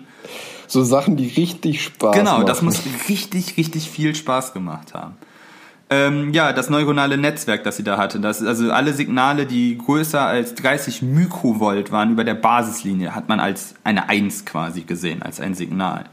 so 0.68 0.84
Sachen, 0.84 1.16
die 1.16 1.26
richtig 1.26 1.82
Spaß 1.82 2.14
genau, 2.14 2.32
machen. 2.32 2.40
Genau, 2.40 2.46
das 2.46 2.62
muss 2.62 2.82
richtig, 3.08 3.56
richtig 3.56 3.90
viel 3.90 4.14
Spaß 4.14 4.52
gemacht 4.52 4.94
haben. 4.94 5.16
Ähm, 5.90 6.34
ja, 6.34 6.52
das 6.52 6.68
neuronale 6.68 7.16
Netzwerk, 7.16 7.64
das 7.64 7.78
sie 7.78 7.82
da 7.82 7.96
hatte, 7.96 8.20
das, 8.20 8.42
also 8.42 8.70
alle 8.70 8.92
Signale, 8.92 9.46
die 9.46 9.78
größer 9.78 10.20
als 10.20 10.54
30 10.54 11.00
Mikrovolt 11.00 11.90
waren 11.90 12.12
über 12.12 12.24
der 12.24 12.34
Basislinie, 12.34 13.14
hat 13.14 13.30
man 13.30 13.40
als 13.40 13.74
eine 13.84 14.10
1 14.10 14.44
quasi 14.44 14.82
gesehen, 14.82 15.22
als 15.22 15.40
ein 15.40 15.54
Signal. 15.54 16.04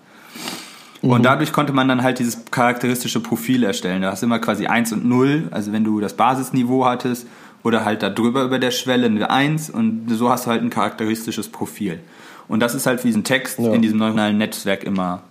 Mhm. 1.02 1.10
Und 1.10 1.24
dadurch 1.24 1.52
konnte 1.52 1.74
man 1.74 1.89
dann 1.89 2.04
halt 2.04 2.19
dieses 2.19 2.45
charakteristische 2.50 3.19
Profil 3.19 3.65
erstellen. 3.65 4.02
Da 4.02 4.12
hast 4.12 4.21
du 4.21 4.28
immer 4.28 4.39
quasi 4.39 4.67
1 4.67 4.93
und 4.93 5.04
0, 5.04 5.50
also 5.52 5.74
wenn 5.74 5.84
du 5.84 6.00
das 6.00 6.13
Basisniveau 6.13 6.86
hattest, 6.86 7.28
oder 7.65 7.84
halt 7.84 8.04
da 8.04 8.12
drüber 8.12 8.43
über 8.43 8.60
der 8.60 8.69
Schwelle 8.69 9.08
eine 9.08 9.28
1 9.28 9.71
und 9.71 10.08
so 10.08 10.30
hast 10.30 10.45
du 10.45 10.51
halt 10.51 10.62
ein 10.62 10.69
charakteristisches 10.69 11.49
Profil. 11.49 11.99
Und 12.47 12.60
das 12.60 12.75
ist 12.75 12.86
halt 12.86 13.01
für 13.01 13.08
diesen 13.08 13.23
Text 13.23 13.58
ja. 13.58 13.73
in 13.73 13.82
diesem 13.82 13.97
neuronalen 13.97 14.38
Netzwerk 14.38 14.84
immer 14.84 15.23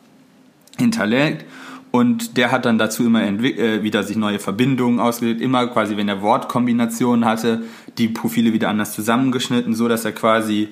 hinterlegt. 0.77 1.45
Und 1.93 2.37
der 2.37 2.51
hat 2.51 2.65
dann 2.65 2.77
dazu 2.77 3.07
immer 3.07 3.23
äh, 3.23 3.85
wieder 3.85 4.03
sich 4.03 4.17
neue 4.17 4.41
Verbindungen 4.41 4.99
ausgelegt, 4.99 5.41
immer 5.41 5.69
quasi, 5.69 5.97
wenn 5.97 6.09
er 6.09 6.23
Wortkombinationen 6.23 7.25
hatte, 7.25 7.63
die 7.99 8.09
Profile 8.09 8.53
wieder 8.53 8.69
anders 8.69 8.95
zusammengeschnitten, 8.95 9.77
so 9.77 9.87
dass 9.87 10.05
er 10.05 10.11
quasi 10.11 10.71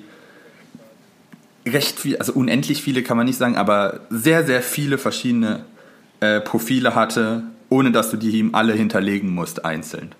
recht 1.65 1.97
viel, 1.97 2.17
also 2.17 2.33
unendlich 2.33 2.83
viele 2.83 3.03
kann 3.03 3.15
man 3.15 3.25
nicht 3.25 3.37
sagen, 3.37 3.55
aber 3.55 4.01
sehr, 4.09 4.43
sehr 4.43 4.61
viele 4.61 4.97
verschiedene 4.97 5.63
äh, 6.19 6.41
Profile 6.41 6.93
hatte, 6.93 7.43
ohne 7.69 7.93
dass 7.93 8.11
du 8.11 8.17
die 8.17 8.31
ihm 8.31 8.53
alle 8.53 8.73
hinterlegen 8.73 9.33
musst 9.33 9.63
einzeln. 9.63 10.13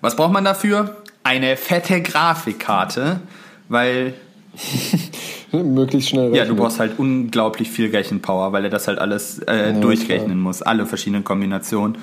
Was 0.00 0.16
braucht 0.16 0.32
man 0.32 0.44
dafür? 0.44 0.96
Eine 1.22 1.56
fette 1.56 2.00
Grafikkarte, 2.00 3.20
weil 3.68 4.14
Möglichst 5.52 6.10
schnell 6.10 6.30
rechnen. 6.30 6.38
Ja, 6.38 6.44
du 6.44 6.56
brauchst 6.56 6.80
halt 6.80 6.98
unglaublich 6.98 7.70
viel 7.70 7.90
Rechenpower, 7.90 8.52
weil 8.52 8.64
er 8.64 8.70
das 8.70 8.88
halt 8.88 8.98
alles 8.98 9.38
äh, 9.40 9.72
ja, 9.72 9.80
durchrechnen 9.80 10.30
klar. 10.30 10.36
muss, 10.36 10.62
alle 10.62 10.86
verschiedenen 10.86 11.24
Kombinationen. 11.24 11.98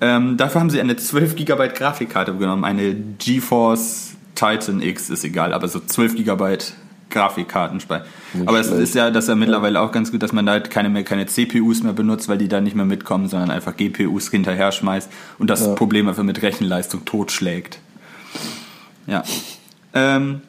Ähm, 0.00 0.36
dafür 0.36 0.60
haben 0.60 0.70
sie 0.70 0.80
eine 0.80 0.96
12 0.96 1.36
GB 1.36 1.68
Grafikkarte 1.68 2.34
genommen, 2.34 2.64
eine 2.64 2.94
GeForce 2.94 4.12
Titan 4.34 4.80
X, 4.80 5.10
ist 5.10 5.24
egal, 5.24 5.52
aber 5.52 5.68
so 5.68 5.80
12 5.80 6.16
GB 6.16 6.58
Grafikkartenspeicher. 7.10 8.04
Aber 8.46 8.60
es 8.60 8.68
ist 8.68 8.94
ja, 8.94 9.10
das 9.10 9.24
ist 9.24 9.28
ja 9.28 9.34
mittlerweile 9.34 9.80
auch 9.80 9.92
ganz 9.92 10.10
gut, 10.10 10.22
dass 10.22 10.32
man 10.32 10.46
da 10.46 10.52
halt 10.52 10.70
keine 10.70 10.88
mehr 10.88 11.04
keine 11.04 11.26
CPUs 11.26 11.82
mehr 11.82 11.92
benutzt, 11.92 12.28
weil 12.28 12.38
die 12.38 12.48
da 12.48 12.60
nicht 12.60 12.76
mehr 12.76 12.84
mitkommen, 12.84 13.28
sondern 13.28 13.50
einfach 13.50 13.76
GPUs 13.76 14.30
hinterher 14.30 14.72
schmeißt 14.72 15.10
und 15.38 15.50
das 15.50 15.66
ja. 15.66 15.74
Problem 15.74 16.08
einfach 16.08 16.22
mit 16.22 16.40
Rechenleistung 16.42 17.04
totschlägt. 17.04 17.78
Ja. 19.06 19.22
Ähm, 19.92 20.42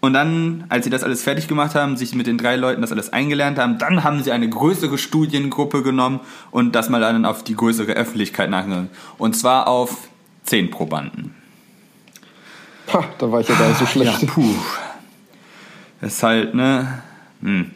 und 0.00 0.14
dann, 0.14 0.64
als 0.70 0.84
sie 0.84 0.90
das 0.90 1.04
alles 1.04 1.22
fertig 1.22 1.46
gemacht 1.46 1.74
haben, 1.74 1.96
sich 1.96 2.14
mit 2.14 2.26
den 2.26 2.38
drei 2.38 2.56
Leuten 2.56 2.80
das 2.80 2.90
alles 2.90 3.12
eingelernt 3.12 3.58
haben, 3.58 3.78
dann 3.78 4.02
haben 4.02 4.22
sie 4.22 4.32
eine 4.32 4.48
größere 4.48 4.96
Studiengruppe 4.96 5.82
genommen 5.82 6.20
und 6.50 6.74
das 6.74 6.88
mal 6.88 7.00
dann 7.00 7.26
auf 7.26 7.44
die 7.44 7.54
größere 7.54 7.92
Öffentlichkeit 7.92 8.48
nachgegangen. 8.48 8.88
Und 9.18 9.36
zwar 9.36 9.68
auf 9.68 10.08
zehn 10.44 10.70
Probanden. 10.70 11.34
Ha, 12.92 13.04
da 13.18 13.30
war 13.30 13.40
ich 13.40 13.48
ja 13.48 13.54
gar 13.54 13.68
nicht 13.68 13.78
so 13.78 13.86
schlecht. 13.86 14.22
Ja, 14.22 14.28
puh. 14.28 14.54
Ist 16.00 16.22
halt, 16.22 16.54
ne? 16.54 17.02
Hm. 17.42 17.70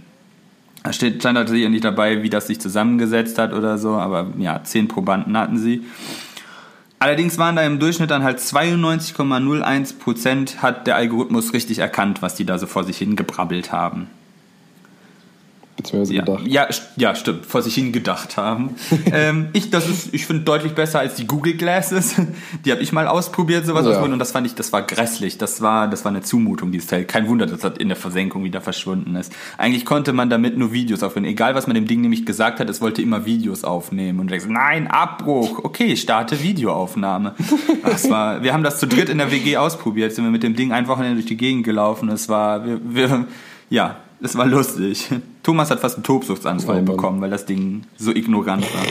Da 0.82 0.92
steht, 0.92 1.20
stand 1.20 1.34
natürlich 1.34 1.68
nicht 1.68 1.84
dabei, 1.84 2.22
wie 2.22 2.30
das 2.30 2.46
sich 2.46 2.60
zusammengesetzt 2.60 3.38
hat 3.38 3.54
oder 3.54 3.78
so, 3.78 3.94
aber 3.94 4.26
ja, 4.38 4.62
zehn 4.64 4.86
Probanden 4.86 5.36
hatten 5.36 5.58
sie. 5.58 5.82
Allerdings 6.98 7.38
waren 7.38 7.56
da 7.56 7.62
im 7.62 7.78
Durchschnitt 7.78 8.10
dann 8.10 8.22
halt 8.22 8.38
92,01 8.38 9.98
Prozent 9.98 10.62
hat 10.62 10.86
der 10.86 10.96
Algorithmus 10.96 11.52
richtig 11.52 11.78
erkannt, 11.78 12.22
was 12.22 12.34
die 12.34 12.44
da 12.44 12.58
so 12.58 12.66
vor 12.66 12.84
sich 12.84 12.98
hin 12.98 13.16
gebrabbelt 13.16 13.72
haben. 13.72 14.08
Beziehungsweise 15.76 16.14
ja, 16.14 16.24
gedacht. 16.24 16.46
Ja, 16.46 16.68
ja, 16.96 17.14
stimmt, 17.16 17.46
vor 17.46 17.60
sich 17.62 17.74
hin 17.74 17.92
gedacht 17.92 18.36
haben. 18.36 18.76
ähm, 19.12 19.48
ich 19.52 19.70
ich 20.12 20.26
finde 20.26 20.44
deutlich 20.44 20.72
besser 20.72 21.00
als 21.00 21.16
die 21.16 21.26
Google 21.26 21.54
Glasses. 21.54 22.14
Die 22.64 22.70
habe 22.70 22.80
ich 22.80 22.92
mal 22.92 23.08
ausprobiert, 23.08 23.66
sowas 23.66 23.84
ja. 23.84 24.00
und 24.00 24.18
das 24.18 24.30
fand 24.30 24.46
ich, 24.46 24.54
das 24.54 24.72
war 24.72 24.82
grässlich. 24.82 25.36
Das 25.36 25.60
war, 25.62 25.88
das 25.88 26.04
war 26.04 26.12
eine 26.12 26.22
Zumutung, 26.22 26.70
dieses 26.70 26.88
Teil. 26.88 27.04
Kein 27.04 27.28
Wunder, 27.28 27.46
dass 27.46 27.60
das 27.60 27.76
in 27.78 27.88
der 27.88 27.96
Versenkung 27.96 28.44
wieder 28.44 28.60
verschwunden 28.60 29.16
ist. 29.16 29.32
Eigentlich 29.58 29.84
konnte 29.84 30.12
man 30.12 30.30
damit 30.30 30.56
nur 30.56 30.72
Videos 30.72 31.02
aufnehmen. 31.02 31.26
Egal, 31.26 31.56
was 31.56 31.66
man 31.66 31.74
dem 31.74 31.88
Ding 31.88 32.00
nämlich 32.02 32.24
gesagt 32.24 32.60
hat, 32.60 32.70
es 32.70 32.80
wollte 32.80 33.02
immer 33.02 33.26
Videos 33.26 33.64
aufnehmen. 33.64 34.20
Und 34.20 34.30
ich 34.30 34.42
dachte, 34.42 34.52
nein, 34.52 34.86
Abbruch. 34.86 35.64
Okay, 35.64 35.96
starte 35.96 36.42
Videoaufnahme. 36.42 37.34
Das 37.84 38.08
war, 38.08 38.42
wir 38.42 38.52
haben 38.52 38.62
das 38.62 38.78
zu 38.78 38.86
dritt 38.86 39.08
in 39.08 39.18
der 39.18 39.30
WG 39.30 39.56
ausprobiert. 39.56 40.12
Sind 40.12 40.24
wir 40.24 40.30
mit 40.30 40.42
dem 40.42 40.56
Ding 40.56 40.72
einfach 40.72 40.98
durch 40.98 41.26
die 41.26 41.36
Gegend 41.36 41.64
gelaufen. 41.64 42.08
Es 42.08 42.28
war, 42.28 42.64
wir, 42.64 42.80
wir 42.82 43.26
ja, 43.70 43.96
es 44.24 44.36
war 44.36 44.46
lustig. 44.46 45.10
Thomas 45.42 45.70
hat 45.70 45.80
fast 45.80 45.96
einen 45.96 46.04
Tobsuchtsanfall 46.04 46.80
oh, 46.80 46.92
bekommen, 46.92 47.20
weil 47.20 47.30
das 47.30 47.46
Ding 47.46 47.82
so 47.96 48.10
ignorant 48.10 48.62
war. 48.74 48.82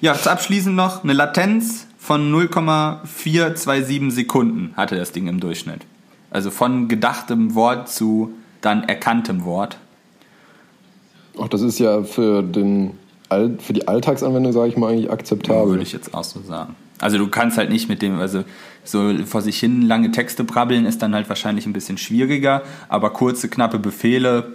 Ja, 0.00 0.14
zu 0.14 0.30
abschließend 0.30 0.74
noch 0.74 1.04
eine 1.04 1.12
Latenz 1.12 1.86
von 1.98 2.30
0,427 2.30 4.12
Sekunden 4.12 4.74
hatte 4.76 4.96
das 4.96 5.12
Ding 5.12 5.26
im 5.26 5.40
Durchschnitt. 5.40 5.80
Also 6.30 6.50
von 6.50 6.88
gedachtem 6.88 7.54
Wort 7.54 7.88
zu 7.88 8.34
dann 8.60 8.84
erkanntem 8.84 9.44
Wort. 9.44 9.78
Ach, 11.40 11.48
das 11.48 11.62
ist 11.62 11.78
ja 11.78 12.02
für, 12.02 12.42
den, 12.42 12.92
für 13.30 13.72
die 13.72 13.88
Alltagsanwendung, 13.88 14.52
sage 14.52 14.68
ich 14.68 14.76
mal, 14.76 14.92
eigentlich 14.92 15.10
akzeptabel. 15.10 15.62
Ja, 15.62 15.68
würde 15.68 15.82
ich 15.82 15.92
jetzt 15.92 16.12
auch 16.12 16.24
so 16.24 16.42
sagen. 16.42 16.76
Also 17.00 17.18
du 17.18 17.28
kannst 17.28 17.58
halt 17.58 17.70
nicht 17.70 17.88
mit 17.88 18.02
dem, 18.02 18.18
also 18.18 18.44
so 18.84 19.12
vor 19.26 19.42
sich 19.42 19.58
hin 19.58 19.82
lange 19.82 20.10
Texte 20.10 20.44
brabbeln 20.44 20.86
ist 20.86 21.02
dann 21.02 21.14
halt 21.14 21.28
wahrscheinlich 21.28 21.66
ein 21.66 21.72
bisschen 21.72 21.98
schwieriger, 21.98 22.62
aber 22.88 23.10
kurze, 23.10 23.48
knappe 23.48 23.78
Befehle, 23.78 24.54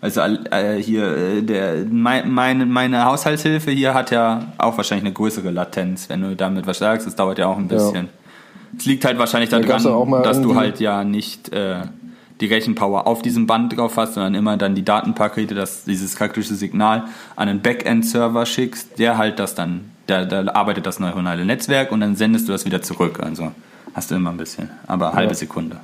also 0.00 0.20
äh, 0.20 0.80
hier, 0.80 1.16
äh, 1.16 1.42
der, 1.42 1.84
mein, 1.90 2.30
meine, 2.30 2.66
meine 2.66 3.04
Haushaltshilfe 3.04 3.72
hier 3.72 3.94
hat 3.94 4.10
ja 4.10 4.52
auch 4.58 4.76
wahrscheinlich 4.76 5.06
eine 5.06 5.12
größere 5.12 5.50
Latenz, 5.50 6.08
wenn 6.08 6.22
du 6.22 6.36
damit 6.36 6.66
was 6.66 6.78
sagst, 6.78 7.06
das 7.06 7.16
dauert 7.16 7.38
ja 7.38 7.46
auch 7.46 7.58
ein 7.58 7.68
bisschen. 7.68 8.08
Es 8.76 8.84
ja. 8.84 8.92
liegt 8.92 9.04
halt 9.04 9.18
wahrscheinlich 9.18 9.50
daran, 9.50 9.82
da 9.82 10.22
dass 10.22 10.40
du 10.40 10.54
halt 10.54 10.78
ja 10.78 11.02
nicht 11.02 11.52
äh, 11.52 11.80
die 12.40 12.46
Rechenpower 12.46 13.08
auf 13.08 13.22
diesem 13.22 13.48
Band 13.48 13.76
drauf 13.76 13.96
hast, 13.96 14.14
sondern 14.14 14.34
immer 14.34 14.56
dann 14.56 14.76
die 14.76 14.84
Datenpakete, 14.84 15.56
das, 15.56 15.84
dieses 15.84 16.14
charakteristische 16.14 16.58
Signal 16.58 17.04
an 17.34 17.48
einen 17.48 17.60
Backend-Server 17.60 18.46
schickst, 18.46 19.00
der 19.00 19.18
halt 19.18 19.40
das 19.40 19.56
dann 19.56 19.90
da, 20.06 20.24
da 20.24 20.52
arbeitet 20.52 20.86
das 20.86 21.00
neuronale 21.00 21.44
Netzwerk 21.44 21.92
und 21.92 22.00
dann 22.00 22.16
sendest 22.16 22.48
du 22.48 22.52
das 22.52 22.64
wieder 22.64 22.82
zurück. 22.82 23.20
Also 23.22 23.52
hast 23.94 24.10
du 24.10 24.14
immer 24.14 24.30
ein 24.30 24.36
bisschen, 24.36 24.70
aber 24.86 25.12
halbe 25.12 25.32
ja. 25.32 25.38
Sekunde. 25.38 25.80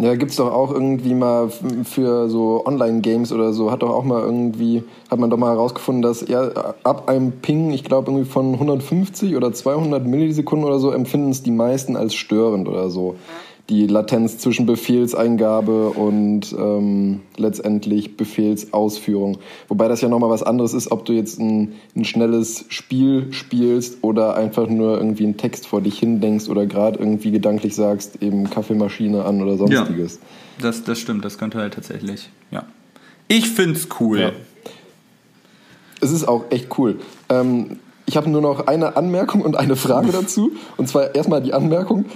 Ja, 0.00 0.14
gibt's 0.14 0.36
doch 0.36 0.52
auch 0.52 0.70
irgendwie 0.70 1.12
mal 1.12 1.50
für 1.82 2.28
so 2.28 2.64
Online-Games 2.64 3.32
oder 3.32 3.52
so, 3.52 3.72
hat 3.72 3.82
doch 3.82 3.90
auch 3.90 4.04
mal 4.04 4.22
irgendwie, 4.22 4.84
hat 5.10 5.18
man 5.18 5.28
doch 5.28 5.38
mal 5.38 5.50
herausgefunden, 5.50 6.02
dass 6.02 6.22
er 6.22 6.76
ab 6.84 7.08
einem 7.08 7.32
Ping, 7.32 7.72
ich 7.72 7.82
glaube 7.82 8.12
irgendwie 8.12 8.30
von 8.30 8.54
150 8.54 9.34
oder 9.34 9.52
200 9.52 10.06
Millisekunden 10.06 10.68
oder 10.68 10.78
so, 10.78 10.92
empfinden 10.92 11.30
es 11.30 11.42
die 11.42 11.50
meisten 11.50 11.96
als 11.96 12.14
störend 12.14 12.68
oder 12.68 12.90
so 12.90 13.16
die 13.68 13.86
Latenz 13.86 14.38
zwischen 14.38 14.64
Befehlseingabe 14.64 15.90
und 15.90 16.54
ähm, 16.58 17.20
letztendlich 17.36 18.16
Befehlsausführung. 18.16 19.38
Wobei 19.68 19.88
das 19.88 20.00
ja 20.00 20.08
nochmal 20.08 20.30
was 20.30 20.42
anderes 20.42 20.72
ist, 20.72 20.90
ob 20.90 21.04
du 21.04 21.12
jetzt 21.12 21.38
ein, 21.38 21.74
ein, 21.94 22.06
schnelles 22.06 22.64
Spiel 22.68 23.30
spielst 23.32 23.98
oder 24.02 24.36
einfach 24.36 24.68
nur 24.68 24.96
irgendwie 24.96 25.24
einen 25.24 25.36
Text 25.36 25.66
vor 25.66 25.82
dich 25.82 25.98
hindenkst 25.98 26.48
oder 26.48 26.64
gerade 26.66 26.98
irgendwie 26.98 27.30
gedanklich 27.30 27.74
sagst, 27.74 28.22
eben 28.22 28.48
Kaffeemaschine 28.48 29.24
an 29.24 29.42
oder 29.42 29.58
sonstiges. 29.58 30.14
Ja, 30.14 30.62
das, 30.62 30.84
das 30.84 30.98
stimmt, 30.98 31.24
das 31.26 31.36
könnte 31.36 31.58
halt 31.58 31.74
tatsächlich, 31.74 32.30
ja. 32.50 32.64
Ich 33.28 33.50
find's 33.50 33.88
cool. 34.00 34.20
Ja. 34.20 34.32
Es 36.00 36.10
ist 36.10 36.26
auch 36.26 36.46
echt 36.50 36.78
cool. 36.78 37.00
Ähm, 37.28 37.78
ich 38.06 38.16
habe 38.16 38.30
nur 38.30 38.40
noch 38.40 38.66
eine 38.66 38.96
Anmerkung 38.96 39.42
und 39.42 39.56
eine 39.56 39.76
Frage 39.76 40.08
dazu. 40.12 40.52
Und 40.78 40.88
zwar 40.88 41.14
erstmal 41.14 41.42
die 41.42 41.52
Anmerkung 41.52 42.06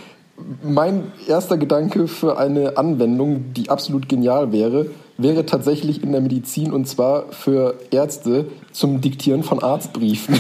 mein 0.63 1.13
erster 1.27 1.57
Gedanke 1.57 2.09
für 2.09 2.39
eine 2.39 2.77
Anwendung, 2.77 3.53
die 3.55 3.71
absolut 3.71 4.09
genial 4.09 4.53
wäre, 4.53 4.87
wäre 5.19 5.47
tatsächlich 5.47 6.03
in 6.03 6.13
der 6.13 6.21
Medizin 6.21 6.73
und 6.73 6.87
zwar 6.87 7.25
für 7.31 7.75
Ärzte 7.91 8.47
zum 8.73 9.01
Diktieren 9.01 9.43
von 9.43 9.63
Arztbriefen. 9.63 10.39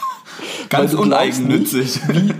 Ganz 0.68 0.94
uneigennützig. 0.94 2.00
Nicht, 2.08 2.28
wie, 2.28 2.34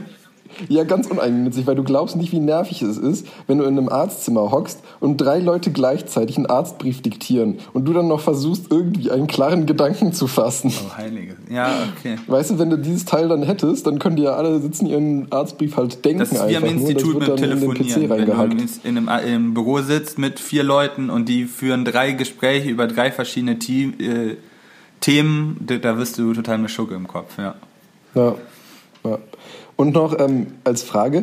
ja, 0.68 0.84
ganz 0.84 1.06
uneigennützig, 1.06 1.66
weil 1.66 1.74
du 1.74 1.82
glaubst 1.82 2.16
nicht, 2.16 2.32
wie 2.32 2.40
nervig 2.40 2.82
es 2.82 2.96
ist, 2.98 3.26
wenn 3.46 3.58
du 3.58 3.64
in 3.64 3.78
einem 3.78 3.88
Arztzimmer 3.88 4.50
hockst 4.50 4.80
und 5.00 5.16
drei 5.16 5.38
Leute 5.38 5.70
gleichzeitig 5.70 6.36
einen 6.36 6.46
Arztbrief 6.46 7.02
diktieren 7.02 7.58
und 7.72 7.86
du 7.86 7.92
dann 7.92 8.08
noch 8.08 8.20
versuchst, 8.20 8.70
irgendwie 8.70 9.10
einen 9.10 9.26
klaren 9.26 9.66
Gedanken 9.66 10.12
zu 10.12 10.26
fassen. 10.26 10.72
Oh, 10.72 10.96
Heilige. 10.96 11.36
Ja, 11.50 11.70
okay. 11.96 12.16
Weißt 12.26 12.50
du, 12.50 12.58
wenn 12.58 12.70
du 12.70 12.78
dieses 12.78 13.04
Teil 13.04 13.28
dann 13.28 13.42
hättest, 13.42 13.86
dann 13.86 13.98
können 13.98 14.16
die 14.16 14.24
ja 14.24 14.34
alle 14.34 14.60
sitzen, 14.60 14.86
ihren 14.86 15.30
Arztbrief 15.32 15.76
halt 15.76 16.04
denken. 16.04 16.20
Das 16.20 16.32
ist 16.32 16.48
wie 16.48 16.56
am 16.56 16.64
Institut 16.64 17.14
nur, 17.14 17.28
mit 17.28 17.36
Telefonieren. 17.36 18.10
Wenn 18.10 18.26
du 18.26 18.32
in 18.32 18.38
einem, 18.40 18.68
in 18.84 19.08
einem 19.08 19.54
Büro 19.54 19.80
sitzt 19.80 20.18
mit 20.18 20.38
vier 20.40 20.62
Leuten 20.62 21.10
und 21.10 21.28
die 21.28 21.44
führen 21.44 21.84
drei 21.84 22.12
Gespräche 22.12 22.68
über 22.68 22.86
drei 22.86 23.10
verschiedene 23.10 23.58
Team, 23.58 23.94
äh, 23.98 24.36
Themen, 25.00 25.56
da 25.60 25.96
wirst 25.96 26.18
du 26.18 26.34
total 26.34 26.58
mit 26.58 26.70
Schucke 26.70 26.94
im 26.94 27.06
Kopf, 27.06 27.38
ja. 27.38 27.54
Ja. 28.14 28.34
ja. 29.04 29.18
Und 29.78 29.94
noch 29.94 30.18
ähm, 30.18 30.48
als 30.64 30.82
Frage, 30.82 31.22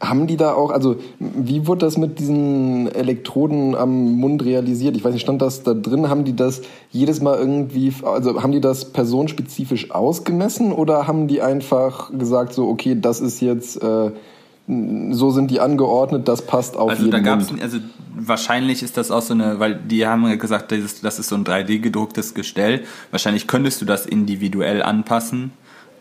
haben 0.00 0.26
die 0.26 0.36
da 0.36 0.52
auch, 0.52 0.72
also 0.72 0.96
wie 1.20 1.68
wurde 1.68 1.86
das 1.86 1.96
mit 1.96 2.18
diesen 2.18 2.92
Elektroden 2.92 3.76
am 3.76 4.16
Mund 4.16 4.44
realisiert? 4.44 4.96
Ich 4.96 5.04
weiß 5.04 5.12
nicht, 5.12 5.22
stand 5.22 5.40
das 5.40 5.62
da 5.62 5.74
drin? 5.74 6.08
Haben 6.08 6.24
die 6.24 6.34
das 6.34 6.62
jedes 6.90 7.22
Mal 7.22 7.38
irgendwie, 7.38 7.92
also 8.02 8.42
haben 8.42 8.50
die 8.50 8.60
das 8.60 8.86
personenspezifisch 8.86 9.92
ausgemessen 9.92 10.72
oder 10.72 11.06
haben 11.06 11.28
die 11.28 11.40
einfach 11.40 12.10
gesagt, 12.10 12.52
so, 12.52 12.68
okay, 12.68 12.98
das 13.00 13.20
ist 13.20 13.40
jetzt, 13.40 13.80
äh, 13.80 14.10
so 14.66 15.30
sind 15.30 15.52
die 15.52 15.60
angeordnet, 15.60 16.26
das 16.26 16.42
passt 16.42 16.76
auf 16.76 16.90
also 16.90 17.04
jeden 17.04 17.12
da 17.12 17.20
gab's, 17.20 17.52
Mund. 17.52 17.62
Also 17.62 17.78
wahrscheinlich 18.12 18.82
ist 18.82 18.96
das 18.96 19.12
auch 19.12 19.22
so 19.22 19.34
eine, 19.34 19.60
weil 19.60 19.76
die 19.76 20.04
haben 20.04 20.26
ja 20.26 20.34
gesagt, 20.34 20.72
das 20.72 20.80
ist, 20.80 21.04
das 21.04 21.20
ist 21.20 21.28
so 21.28 21.36
ein 21.36 21.44
3D-gedrucktes 21.44 22.34
Gestell. 22.34 22.82
Wahrscheinlich 23.12 23.46
könntest 23.46 23.80
du 23.80 23.84
das 23.84 24.04
individuell 24.04 24.82
anpassen 24.82 25.52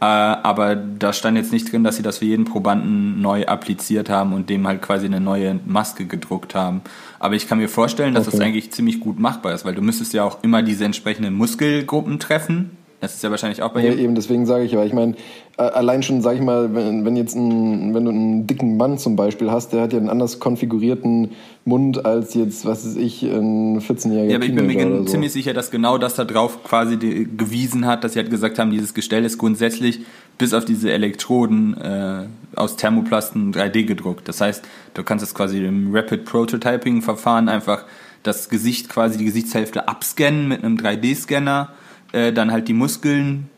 aber 0.03 0.75
da 0.75 1.13
stand 1.13 1.37
jetzt 1.37 1.51
nicht 1.51 1.71
drin, 1.71 1.83
dass 1.83 1.95
sie 1.95 2.03
das 2.03 2.17
für 2.17 2.25
jeden 2.25 2.45
Probanden 2.45 3.21
neu 3.21 3.45
appliziert 3.45 4.09
haben 4.09 4.33
und 4.33 4.49
dem 4.49 4.67
halt 4.67 4.81
quasi 4.81 5.05
eine 5.05 5.19
neue 5.19 5.59
Maske 5.65 6.05
gedruckt 6.05 6.55
haben. 6.55 6.81
Aber 7.19 7.35
ich 7.35 7.47
kann 7.47 7.57
mir 7.57 7.69
vorstellen, 7.69 8.13
dass 8.13 8.27
okay. 8.27 8.37
das 8.37 8.45
eigentlich 8.45 8.71
ziemlich 8.71 8.99
gut 8.99 9.19
machbar 9.19 9.53
ist, 9.53 9.65
weil 9.65 9.75
du 9.75 9.81
müsstest 9.81 10.13
ja 10.13 10.23
auch 10.23 10.43
immer 10.43 10.61
diese 10.61 10.85
entsprechenden 10.85 11.33
Muskelgruppen 11.33 12.19
treffen 12.19 12.77
das 13.03 13.15
ist 13.15 13.21
ja 13.21 13.29
wahrscheinlich 13.31 13.61
auch 13.61 13.73
bei 13.73 13.83
ja, 13.83 13.93
eben, 13.93 14.15
deswegen 14.15 14.45
sage 14.45 14.63
ich, 14.63 14.73
aber 14.73 14.85
ich 14.85 14.93
meine, 14.93 15.15
äh, 15.57 15.63
allein 15.63 16.03
schon, 16.03 16.21
sage 16.21 16.37
ich 16.37 16.41
mal, 16.41 16.73
wenn, 16.73 17.03
wenn 17.03 17.17
jetzt 17.17 17.35
ein, 17.35 17.93
wenn 17.93 18.05
du 18.05 18.11
einen 18.11 18.47
dicken 18.47 18.77
Mann 18.77 18.97
zum 18.97 19.17
Beispiel 19.17 19.51
hast, 19.51 19.73
der 19.73 19.81
hat 19.81 19.91
ja 19.91 19.99
einen 19.99 20.07
anders 20.07 20.39
konfigurierten 20.39 21.31
Mund 21.65 22.05
als 22.05 22.33
jetzt, 22.33 22.65
was 22.65 22.85
weiß 22.85 22.95
ich, 22.95 23.23
ein 23.23 23.81
14-jähriger 23.81 24.29
Ja, 24.29 24.35
aber 24.37 24.45
ich 24.45 24.55
bin 24.55 24.67
mir 24.67 24.97
so. 24.99 25.03
ziemlich 25.03 25.33
sicher, 25.33 25.53
dass 25.53 25.69
genau 25.69 25.97
das 25.97 26.15
da 26.15 26.23
drauf 26.23 26.63
quasi 26.63 26.95
gewiesen 26.95 27.85
hat, 27.85 28.05
dass 28.05 28.13
sie 28.13 28.19
halt 28.19 28.29
gesagt 28.29 28.57
haben, 28.57 28.71
dieses 28.71 28.93
Gestell 28.93 29.25
ist 29.25 29.37
grundsätzlich 29.37 29.99
bis 30.37 30.53
auf 30.53 30.63
diese 30.63 30.89
Elektroden 30.89 31.75
äh, 31.77 32.23
aus 32.55 32.77
Thermoplasten 32.77 33.53
3D 33.53 33.83
gedruckt. 33.83 34.29
Das 34.29 34.39
heißt, 34.39 34.63
du 34.93 35.03
kannst 35.03 35.23
das 35.23 35.35
quasi 35.35 35.61
im 35.63 35.93
Rapid 35.93 36.23
Prototyping 36.23 37.01
Verfahren 37.01 37.49
einfach 37.49 37.83
das 38.23 38.47
Gesicht 38.47 38.87
quasi 38.87 39.17
die 39.17 39.25
Gesichtshälfte 39.25 39.89
abscannen 39.89 40.47
mit 40.47 40.63
einem 40.63 40.77
3D-Scanner 40.77 41.67
äh, 42.13 42.31
dann 42.31 42.51
halt 42.51 42.67
die 42.67 42.73
Muskeln 42.73 43.49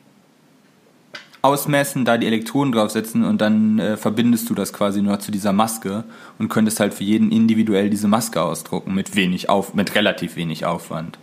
ausmessen, 1.45 2.05
da 2.05 2.17
die 2.17 2.25
Elektroden 2.25 2.71
draufsetzen 2.71 3.23
und 3.23 3.39
dann 3.39 3.77
äh, 3.77 3.97
verbindest 3.97 4.49
du 4.49 4.55
das 4.55 4.73
quasi 4.73 5.01
nur 5.01 5.19
zu 5.19 5.31
dieser 5.31 5.53
Maske 5.53 6.03
und 6.39 6.49
könntest 6.49 6.79
halt 6.79 6.93
für 6.93 7.03
jeden 7.03 7.31
individuell 7.31 7.89
diese 7.91 8.07
Maske 8.07 8.41
ausdrucken 8.41 8.95
mit 8.95 9.15
wenig 9.15 9.47
auf, 9.47 9.75
mit 9.75 9.93
relativ 9.93 10.35
wenig 10.35 10.65
Aufwand. 10.65 11.19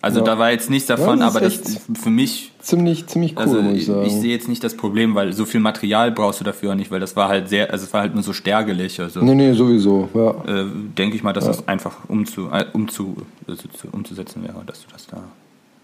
Also 0.00 0.20
ja. 0.20 0.26
da 0.26 0.38
war 0.38 0.52
jetzt 0.52 0.70
nichts 0.70 0.86
davon, 0.86 1.18
ja, 1.18 1.26
das 1.26 1.36
aber 1.36 1.44
das 1.44 1.80
für 2.00 2.10
mich 2.10 2.52
ziemlich 2.60 3.08
ziemlich 3.08 3.32
cool. 3.32 3.42
Also 3.42 3.60
ich, 3.70 3.88
ich, 3.88 4.12
sehe 4.12 4.30
jetzt 4.30 4.48
nicht 4.48 4.62
das 4.62 4.76
Problem, 4.76 5.16
weil 5.16 5.32
so 5.32 5.44
viel 5.44 5.58
Material 5.58 6.12
brauchst 6.12 6.38
du 6.38 6.44
dafür 6.44 6.70
auch 6.70 6.76
nicht, 6.76 6.92
weil 6.92 7.00
das 7.00 7.16
war 7.16 7.28
halt 7.28 7.48
sehr, 7.48 7.72
also 7.72 7.84
es 7.84 7.92
war 7.92 8.02
halt 8.02 8.14
nur 8.14 8.22
so 8.22 8.32
stärgelig. 8.32 9.00
Also 9.00 9.20
nee, 9.22 9.34
nee, 9.34 9.52
sowieso. 9.54 10.08
Ja. 10.14 10.30
Äh, 10.60 10.66
Denke 10.96 11.16
ich 11.16 11.24
mal, 11.24 11.32
dass 11.32 11.44
ja. 11.44 11.50
das 11.50 11.66
einfach 11.66 11.96
umzu, 12.06 12.48
äh, 12.52 12.66
umzu, 12.72 13.16
also 13.48 13.64
umzusetzen 13.90 14.44
wäre, 14.44 14.62
dass 14.66 14.82
du 14.82 14.86
das 14.92 15.08
da 15.08 15.24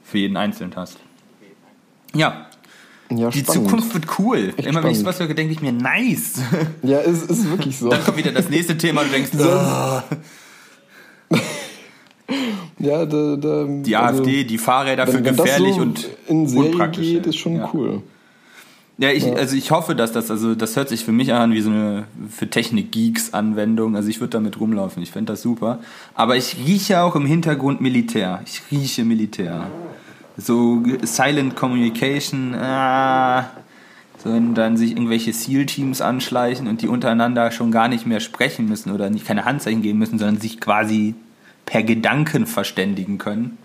für 0.05 0.19
jeden 0.19 0.37
einzeln 0.37 0.73
hast. 0.77 0.99
Ja. 2.15 2.47
Ja, 3.11 3.31
die 3.31 3.41
spannend. 3.41 3.69
Zukunft 3.69 3.95
wird 3.95 4.19
cool. 4.19 4.55
Echt 4.57 4.69
Immer 4.69 4.83
wenn 4.83 4.93
ich 4.93 5.05
was 5.05 5.19
höre, 5.19 5.35
denke 5.35 5.53
ich 5.53 5.61
mir, 5.61 5.73
nice. 5.73 6.41
Ja, 6.83 7.01
es 7.01 7.25
ist 7.25 7.51
wirklich 7.51 7.79
so. 7.79 7.89
Dann 7.91 8.03
kommt 8.05 8.17
wieder 8.17 8.33
das 8.33 8.49
nächste 8.49 8.79
Thema 8.79 9.03
und 9.03 9.09
du 9.09 9.13
denkst, 9.13 9.31
oh. 9.39 11.37
Ja, 12.85 13.07
da, 13.07 13.37
da, 13.37 13.65
die 13.67 13.97
also, 13.97 14.23
AfD, 14.23 14.45
die 14.45 14.59
Fahrräder 14.59 15.07
wenn, 15.07 15.15
für 15.15 15.23
gefährlich 15.23 15.77
so 15.77 15.83
und 15.83 16.09
in 16.29 16.47
Serie 16.47 16.71
unpraktisch. 16.71 17.07
geht, 17.07 17.27
ist 17.27 17.37
schon 17.37 17.57
ja. 17.57 17.71
cool. 17.73 18.03
Ja, 18.97 19.11
ich, 19.11 19.25
ja. 19.25 19.33
also 19.33 19.57
ich 19.57 19.71
hoffe, 19.71 19.95
dass 19.95 20.13
das, 20.13 20.31
also 20.31 20.55
das 20.55 20.77
hört 20.77 20.89
sich 20.89 21.05
für 21.05 21.13
mich 21.13 21.33
an 21.33 21.53
wie 21.53 21.61
so 21.61 21.71
eine 21.71 22.05
für 22.31 22.49
Technik-Geeks-Anwendung. 22.49 23.97
Also 23.97 24.09
ich 24.09 24.21
würde 24.21 24.31
damit 24.31 24.61
rumlaufen, 24.61 25.03
ich 25.03 25.11
fände 25.11 25.33
das 25.33 25.43
super. 25.43 25.81
Aber 26.15 26.37
ich 26.37 26.57
rieche 26.65 27.01
auch 27.01 27.17
im 27.17 27.27
Hintergrund 27.27 27.81
Militär. 27.81 28.41
Ich 28.47 28.63
rieche 28.71 29.05
Militär. 29.05 29.67
So 30.37 30.83
Silent 31.03 31.57
Communication, 31.57 32.55
ah, 32.55 33.51
so 34.23 34.33
wenn 34.33 34.55
dann 34.55 34.77
sich 34.77 34.93
irgendwelche 34.93 35.33
SEAL-Teams 35.33 36.01
anschleichen 36.01 36.67
und 36.67 36.83
die 36.83 36.89
untereinander 36.89 37.51
schon 37.51 37.71
gar 37.71 37.89
nicht 37.89 38.07
mehr 38.07 38.21
sprechen 38.21 38.69
müssen 38.69 38.93
oder 38.93 39.11
nicht 39.11 39.27
keine 39.27 39.45
Handzeichen 39.45 39.83
geben 39.83 39.99
müssen, 39.99 40.19
sondern 40.19 40.41
sich 40.41 40.61
quasi 40.61 41.15
per 41.67 41.83
Gedanken 41.83 42.47
verständigen 42.47 43.19
können. 43.19 43.59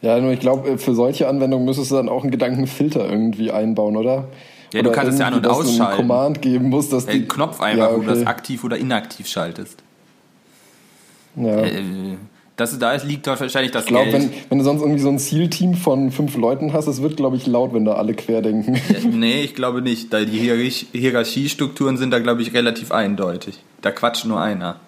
Ja, 0.00 0.20
nur 0.20 0.32
ich 0.32 0.40
glaube, 0.40 0.70
äh, 0.70 0.78
für 0.78 0.94
solche 0.94 1.28
Anwendungen 1.28 1.64
müsstest 1.64 1.90
du 1.90 1.96
dann 1.96 2.08
auch 2.08 2.22
einen 2.22 2.30
Gedankenfilter 2.30 3.08
irgendwie 3.08 3.50
einbauen, 3.50 3.96
oder? 3.96 4.28
Ja, 4.72 4.80
oder 4.80 4.90
du 4.90 4.94
kannst 4.94 5.14
es 5.14 5.18
ja 5.18 5.26
an- 5.26 5.34
und 5.34 5.46
ausschalten. 5.46 5.82
Einen 5.82 5.96
Command 5.96 6.42
geben 6.42 6.68
muss, 6.68 6.88
dass 6.88 7.06
die 7.06 7.26
Knopf 7.26 7.60
einfach, 7.60 7.78
ja, 7.78 7.90
okay. 7.90 7.96
wo 7.96 8.00
du 8.02 8.14
das 8.14 8.26
aktiv 8.26 8.64
oder 8.64 8.76
inaktiv 8.76 9.26
schaltest. 9.26 9.82
Ja. 11.36 11.62
Äh, 11.62 11.82
das, 12.56 12.76
da 12.76 12.92
liegt 12.96 13.24
dort 13.26 13.40
wahrscheinlich 13.40 13.70
das 13.70 13.84
ich 13.84 13.88
glaub, 13.88 14.04
Geld. 14.04 14.14
Wenn, 14.14 14.30
wenn 14.48 14.58
du 14.58 14.64
sonst 14.64 14.80
irgendwie 14.80 15.00
so 15.00 15.08
ein 15.08 15.18
Zielteam 15.20 15.74
von 15.74 16.10
fünf 16.10 16.36
Leuten 16.36 16.72
hast, 16.72 16.86
das 16.86 17.02
wird, 17.02 17.16
glaube 17.16 17.36
ich, 17.36 17.46
laut, 17.46 17.72
wenn 17.72 17.84
da 17.84 17.94
alle 17.94 18.14
querdenken. 18.14 18.74
Ja, 18.74 19.08
nee, 19.08 19.42
ich 19.42 19.54
glaube 19.54 19.80
nicht. 19.80 20.12
Da 20.12 20.24
die 20.24 20.38
Hierarchiestrukturen 20.92 21.96
sind 21.96 22.10
da, 22.10 22.18
glaube 22.18 22.42
ich, 22.42 22.52
relativ 22.54 22.90
eindeutig. 22.90 23.62
Da 23.80 23.92
quatscht 23.92 24.24
nur 24.24 24.40
einer. 24.40 24.80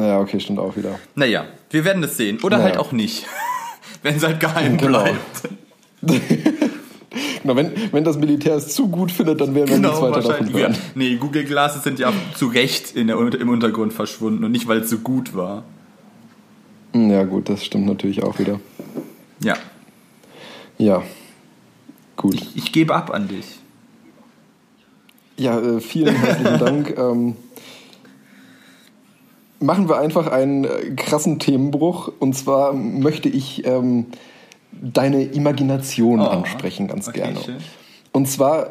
Ja, 0.00 0.20
okay, 0.20 0.40
stimmt 0.40 0.58
auch 0.58 0.76
wieder. 0.76 0.98
Naja, 1.14 1.44
wir 1.70 1.84
werden 1.84 2.02
es 2.02 2.16
sehen. 2.16 2.38
Oder 2.42 2.56
naja. 2.56 2.70
halt 2.70 2.78
auch 2.78 2.92
nicht. 2.92 3.26
wenn 4.02 4.16
es 4.16 4.24
halt 4.24 4.40
geheim 4.40 4.78
genau. 4.78 5.02
bleibt. 5.02 5.48
genau, 7.42 7.56
wenn, 7.56 7.72
wenn 7.92 8.04
das 8.04 8.16
Militär 8.16 8.56
es 8.56 8.74
zu 8.74 8.88
gut 8.88 9.12
findet, 9.12 9.40
dann 9.40 9.54
werden 9.54 9.68
wir 9.68 9.76
genau, 9.76 9.88
nichts 9.88 10.02
weiter 10.02 10.28
davon 10.28 10.52
hören. 10.52 10.72
Ja. 10.72 10.78
Nee, 10.94 11.16
Google 11.16 11.44
Glasses 11.44 11.82
sind 11.82 11.98
ja 11.98 12.12
zu 12.34 12.46
Recht 12.46 12.96
in 12.96 13.08
der, 13.08 13.18
im 13.18 13.48
Untergrund 13.50 13.92
verschwunden 13.92 14.42
und 14.44 14.52
nicht, 14.52 14.66
weil 14.66 14.78
es 14.78 14.90
so 14.90 14.98
gut 14.98 15.34
war. 15.34 15.64
Hm, 16.92 17.10
ja, 17.10 17.24
gut, 17.24 17.48
das 17.48 17.64
stimmt 17.64 17.86
natürlich 17.86 18.22
auch 18.22 18.38
wieder. 18.38 18.58
Ja. 19.42 19.56
Ja. 20.78 21.02
Gut. 22.16 22.34
Ich, 22.34 22.56
ich 22.56 22.72
gebe 22.72 22.94
ab 22.94 23.12
an 23.12 23.28
dich. 23.28 23.60
Ja, 25.36 25.58
äh, 25.58 25.80
vielen 25.80 26.14
herzlichen 26.14 26.58
Dank. 26.64 26.98
Ähm, 26.98 27.36
machen 29.60 29.88
wir 29.88 29.98
einfach 29.98 30.26
einen 30.26 30.64
äh, 30.64 30.90
krassen 30.96 31.38
Themenbruch. 31.38 32.10
Und 32.18 32.34
zwar 32.34 32.72
möchte 32.72 33.28
ich 33.28 33.64
ähm, 33.66 34.06
deine 34.72 35.22
Imagination 35.22 36.20
oh, 36.20 36.24
ansprechen, 36.24 36.88
ganz 36.88 37.08
okay, 37.08 37.20
gerne. 37.20 37.40
Schön. 37.40 37.56
Und 38.12 38.26
zwar 38.26 38.70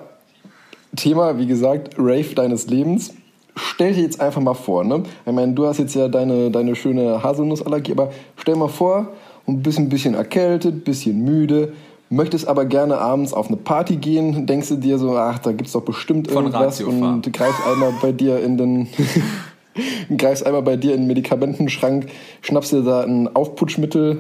Thema, 0.96 1.38
wie 1.38 1.48
gesagt, 1.48 1.96
Rave 1.98 2.36
deines 2.36 2.68
Lebens. 2.68 3.14
Stell 3.56 3.94
dir 3.94 4.04
jetzt 4.04 4.22
einfach 4.22 4.42
mal 4.42 4.54
vor, 4.54 4.84
ne? 4.84 5.04
Ich 5.26 5.32
meine, 5.34 5.54
du 5.54 5.66
hast 5.66 5.80
jetzt 5.80 5.94
ja 5.94 6.08
deine, 6.08 6.50
deine 6.50 6.76
schöne 6.76 7.22
Haselnussallergie, 7.22 7.92
aber 7.92 8.12
stell 8.38 8.56
mal 8.56 8.70
vor, 8.70 9.10
und 9.50 9.64
bist 9.64 9.80
ein 9.80 9.90
bisschen 9.90 10.14
erkältet, 10.14 10.86
bisschen 10.86 11.24
müde, 11.24 11.74
möchtest 12.10 12.48
aber 12.48 12.66
gerne 12.66 13.00
abends 13.00 13.34
auf 13.34 13.48
eine 13.48 13.58
Party 13.58 13.96
gehen, 13.96 14.46
denkst 14.46 14.70
du 14.70 14.76
dir 14.76 15.00
so, 15.00 15.18
ach, 15.18 15.40
da 15.40 15.52
gibt's 15.52 15.72
doch 15.72 15.82
bestimmt 15.82 16.30
Von 16.30 16.46
irgendwas 16.46 16.82
und 16.82 17.34
greifst 17.34 17.60
einmal 17.66 17.94
bei 18.00 18.12
dir 18.12 18.40
in 18.40 18.58
den 18.58 18.88
greifst 20.18 20.46
einmal 20.46 20.64
bei 20.64 20.78
dir 20.78 20.94
in 20.94 21.02
den 21.02 21.08
Medikamentenschrank, 21.08 22.08
schnappst 22.42 22.72
dir 22.74 22.82
da 22.82 23.02
ein 23.02 23.34
Aufputschmittel 23.36 24.20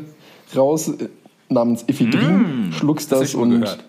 raus 0.56 0.90
äh, 0.90 1.10
namens 1.50 1.84
Ephedrin, 1.88 2.72
schluckst 2.72 3.10
Mm, 3.10 3.16
das 3.16 3.20
hab 3.20 3.26
das 3.26 3.36
und 3.36 3.50
gehört. 3.62 3.84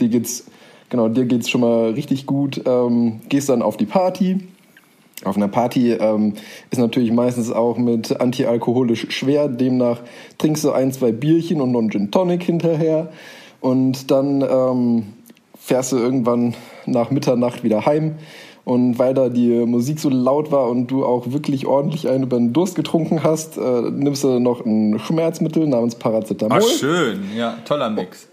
dir 0.00 0.08
geht's 0.08 0.46
genau, 0.90 1.08
dir 1.08 1.24
geht's 1.24 1.48
schon 1.48 1.60
mal 1.60 1.90
richtig 1.90 2.26
gut, 2.26 2.62
ähm, 2.66 3.20
gehst 3.28 3.48
dann 3.48 3.62
auf 3.62 3.76
die 3.76 3.86
Party. 3.86 4.40
Auf 5.24 5.36
einer 5.36 5.48
Party 5.48 5.92
ähm, 5.92 6.34
ist 6.70 6.78
natürlich 6.78 7.12
meistens 7.12 7.50
auch 7.50 7.76
mit 7.76 8.20
antialkoholisch 8.20 9.06
schwer, 9.10 9.48
demnach 9.48 10.00
trinkst 10.38 10.64
du 10.64 10.72
ein, 10.72 10.92
zwei 10.92 11.12
Bierchen 11.12 11.60
und 11.60 11.72
noch 11.72 11.80
einen 11.80 11.90
Gin 11.90 12.10
Tonic 12.10 12.42
hinterher 12.42 13.12
und 13.60 14.10
dann 14.10 14.42
ähm, 14.42 15.06
fährst 15.58 15.92
du 15.92 15.98
irgendwann 15.98 16.54
nach 16.86 17.10
Mitternacht 17.10 17.62
wieder 17.64 17.84
heim 17.84 18.14
und 18.64 18.98
weil 18.98 19.14
da 19.14 19.28
die 19.28 19.64
Musik 19.66 20.00
so 20.00 20.08
laut 20.08 20.52
war 20.52 20.68
und 20.68 20.88
du 20.88 21.04
auch 21.04 21.32
wirklich 21.32 21.66
ordentlich 21.66 22.08
einen 22.08 22.24
über 22.24 22.36
den 22.36 22.52
Durst 22.52 22.74
getrunken 22.74 23.22
hast, 23.22 23.56
äh, 23.56 23.90
nimmst 23.90 24.24
du 24.24 24.38
noch 24.38 24.64
ein 24.64 24.98
Schmerzmittel 24.98 25.66
namens 25.66 25.94
Paracetamol. 25.94 26.58
Ah, 26.58 26.62
schön. 26.62 27.24
Ja, 27.36 27.56
toller 27.64 27.90
Mix. 27.90 28.28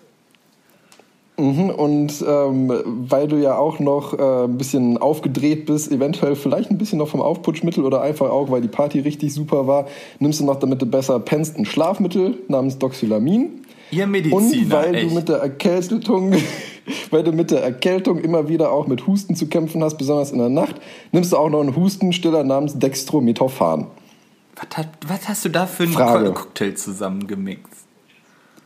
Mhm, 1.39 1.69
und 1.69 2.25
ähm, 2.27 2.73
weil 2.85 3.27
du 3.27 3.35
ja 3.35 3.57
auch 3.57 3.77
noch 3.77 4.17
äh, 4.17 4.45
ein 4.45 4.57
bisschen 4.57 4.97
aufgedreht 4.97 5.67
bist, 5.67 5.91
eventuell 5.91 6.35
vielleicht 6.35 6.71
ein 6.71 6.79
bisschen 6.79 6.97
noch 6.97 7.09
vom 7.09 7.21
Aufputschmittel 7.21 7.85
oder 7.85 8.01
einfach 8.01 8.31
auch, 8.31 8.49
weil 8.49 8.61
die 8.61 8.67
Party 8.67 9.01
richtig 9.01 9.35
super 9.35 9.67
war, 9.67 9.87
nimmst 10.17 10.39
du 10.39 10.45
noch, 10.45 10.55
damit 10.55 10.81
du 10.81 10.87
besser 10.87 11.19
pennst, 11.19 11.57
ein 11.59 11.65
Schlafmittel 11.65 12.39
namens 12.47 12.79
Doxylamin. 12.79 13.61
Ihr 13.91 14.05
Und 14.05 14.11
Mediziner, 14.11 14.75
weil 14.75 14.95
echt. 14.95 15.11
du 15.11 15.13
mit 15.13 15.29
der 15.29 15.37
Erkältung, 15.37 16.33
weil 17.11 17.23
du 17.23 17.31
mit 17.31 17.51
der 17.51 17.63
Erkältung 17.63 18.19
immer 18.19 18.47
wieder 18.49 18.71
auch 18.71 18.87
mit 18.87 19.07
Husten 19.07 19.35
zu 19.35 19.47
kämpfen 19.47 19.83
hast, 19.83 19.97
besonders 19.97 20.31
in 20.31 20.37
der 20.39 20.49
Nacht, 20.49 20.75
nimmst 21.11 21.31
du 21.33 21.37
auch 21.37 21.49
noch 21.49 21.61
einen 21.61 21.75
Hustenstiller 21.75 22.43
namens 22.43 22.77
Dextrometophan. 22.79 23.87
was, 24.55 24.77
hat, 24.77 24.87
was 25.07 25.27
hast 25.29 25.45
du 25.45 25.49
da 25.49 25.65
für 25.67 25.83
einen 25.83 25.91
Frage. 25.93 26.25
Co- 26.33 26.41
Cocktail 26.43 26.73
zusammengemixt? 26.73 27.85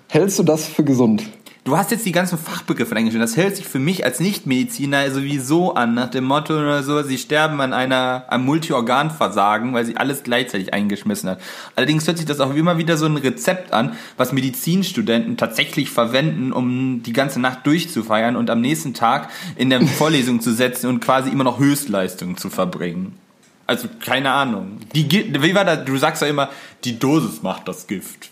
Hältst 0.09 0.39
du 0.39 0.43
das 0.43 0.65
für 0.65 0.83
gesund? 0.83 1.23
Du 1.63 1.77
hast 1.77 1.91
jetzt 1.91 2.07
die 2.07 2.11
ganzen 2.11 2.39
Fachbegriffe 2.39 2.95
eingestellt. 2.95 3.23
Das 3.23 3.37
hält 3.37 3.55
sich 3.55 3.67
für 3.67 3.77
mich 3.77 4.03
als 4.03 4.19
Nichtmediziner 4.19 5.11
sowieso 5.11 5.75
an, 5.75 5.93
nach 5.93 6.09
dem 6.09 6.23
Motto 6.23 6.55
oder 6.55 6.81
so, 6.81 7.03
sie 7.03 7.19
sterben 7.19 7.61
an 7.61 7.71
einer, 7.71 8.25
am 8.29 8.45
Multiorganversagen, 8.45 9.71
weil 9.71 9.85
sie 9.85 9.95
alles 9.95 10.23
gleichzeitig 10.23 10.73
eingeschmissen 10.73 11.29
hat. 11.29 11.39
Allerdings 11.75 12.07
hört 12.07 12.17
sich 12.17 12.25
das 12.25 12.39
auch 12.39 12.55
immer 12.55 12.79
wieder 12.79 12.97
so 12.97 13.05
ein 13.05 13.15
Rezept 13.15 13.73
an, 13.73 13.95
was 14.17 14.33
Medizinstudenten 14.33 15.37
tatsächlich 15.37 15.91
verwenden, 15.91 16.51
um 16.51 17.03
die 17.03 17.13
ganze 17.13 17.39
Nacht 17.39 17.67
durchzufeiern 17.67 18.35
und 18.35 18.49
am 18.49 18.59
nächsten 18.59 18.95
Tag 18.95 19.29
in 19.55 19.69
der 19.69 19.81
Vorlesung 19.85 20.41
zu 20.41 20.53
setzen 20.53 20.87
und 20.87 20.99
quasi 20.99 21.29
immer 21.29 21.43
noch 21.43 21.59
Höchstleistungen 21.59 22.37
zu 22.37 22.49
verbringen. 22.49 23.19
Also, 23.67 23.87
keine 24.03 24.31
Ahnung. 24.31 24.79
Die, 24.95 25.31
wie 25.39 25.53
war 25.53 25.63
das? 25.63 25.85
Du 25.85 25.95
sagst 25.97 26.23
ja 26.23 26.27
immer, 26.27 26.49
die 26.85 26.97
Dosis 26.97 27.43
macht 27.43 27.67
das 27.67 27.85
Gift. 27.85 28.31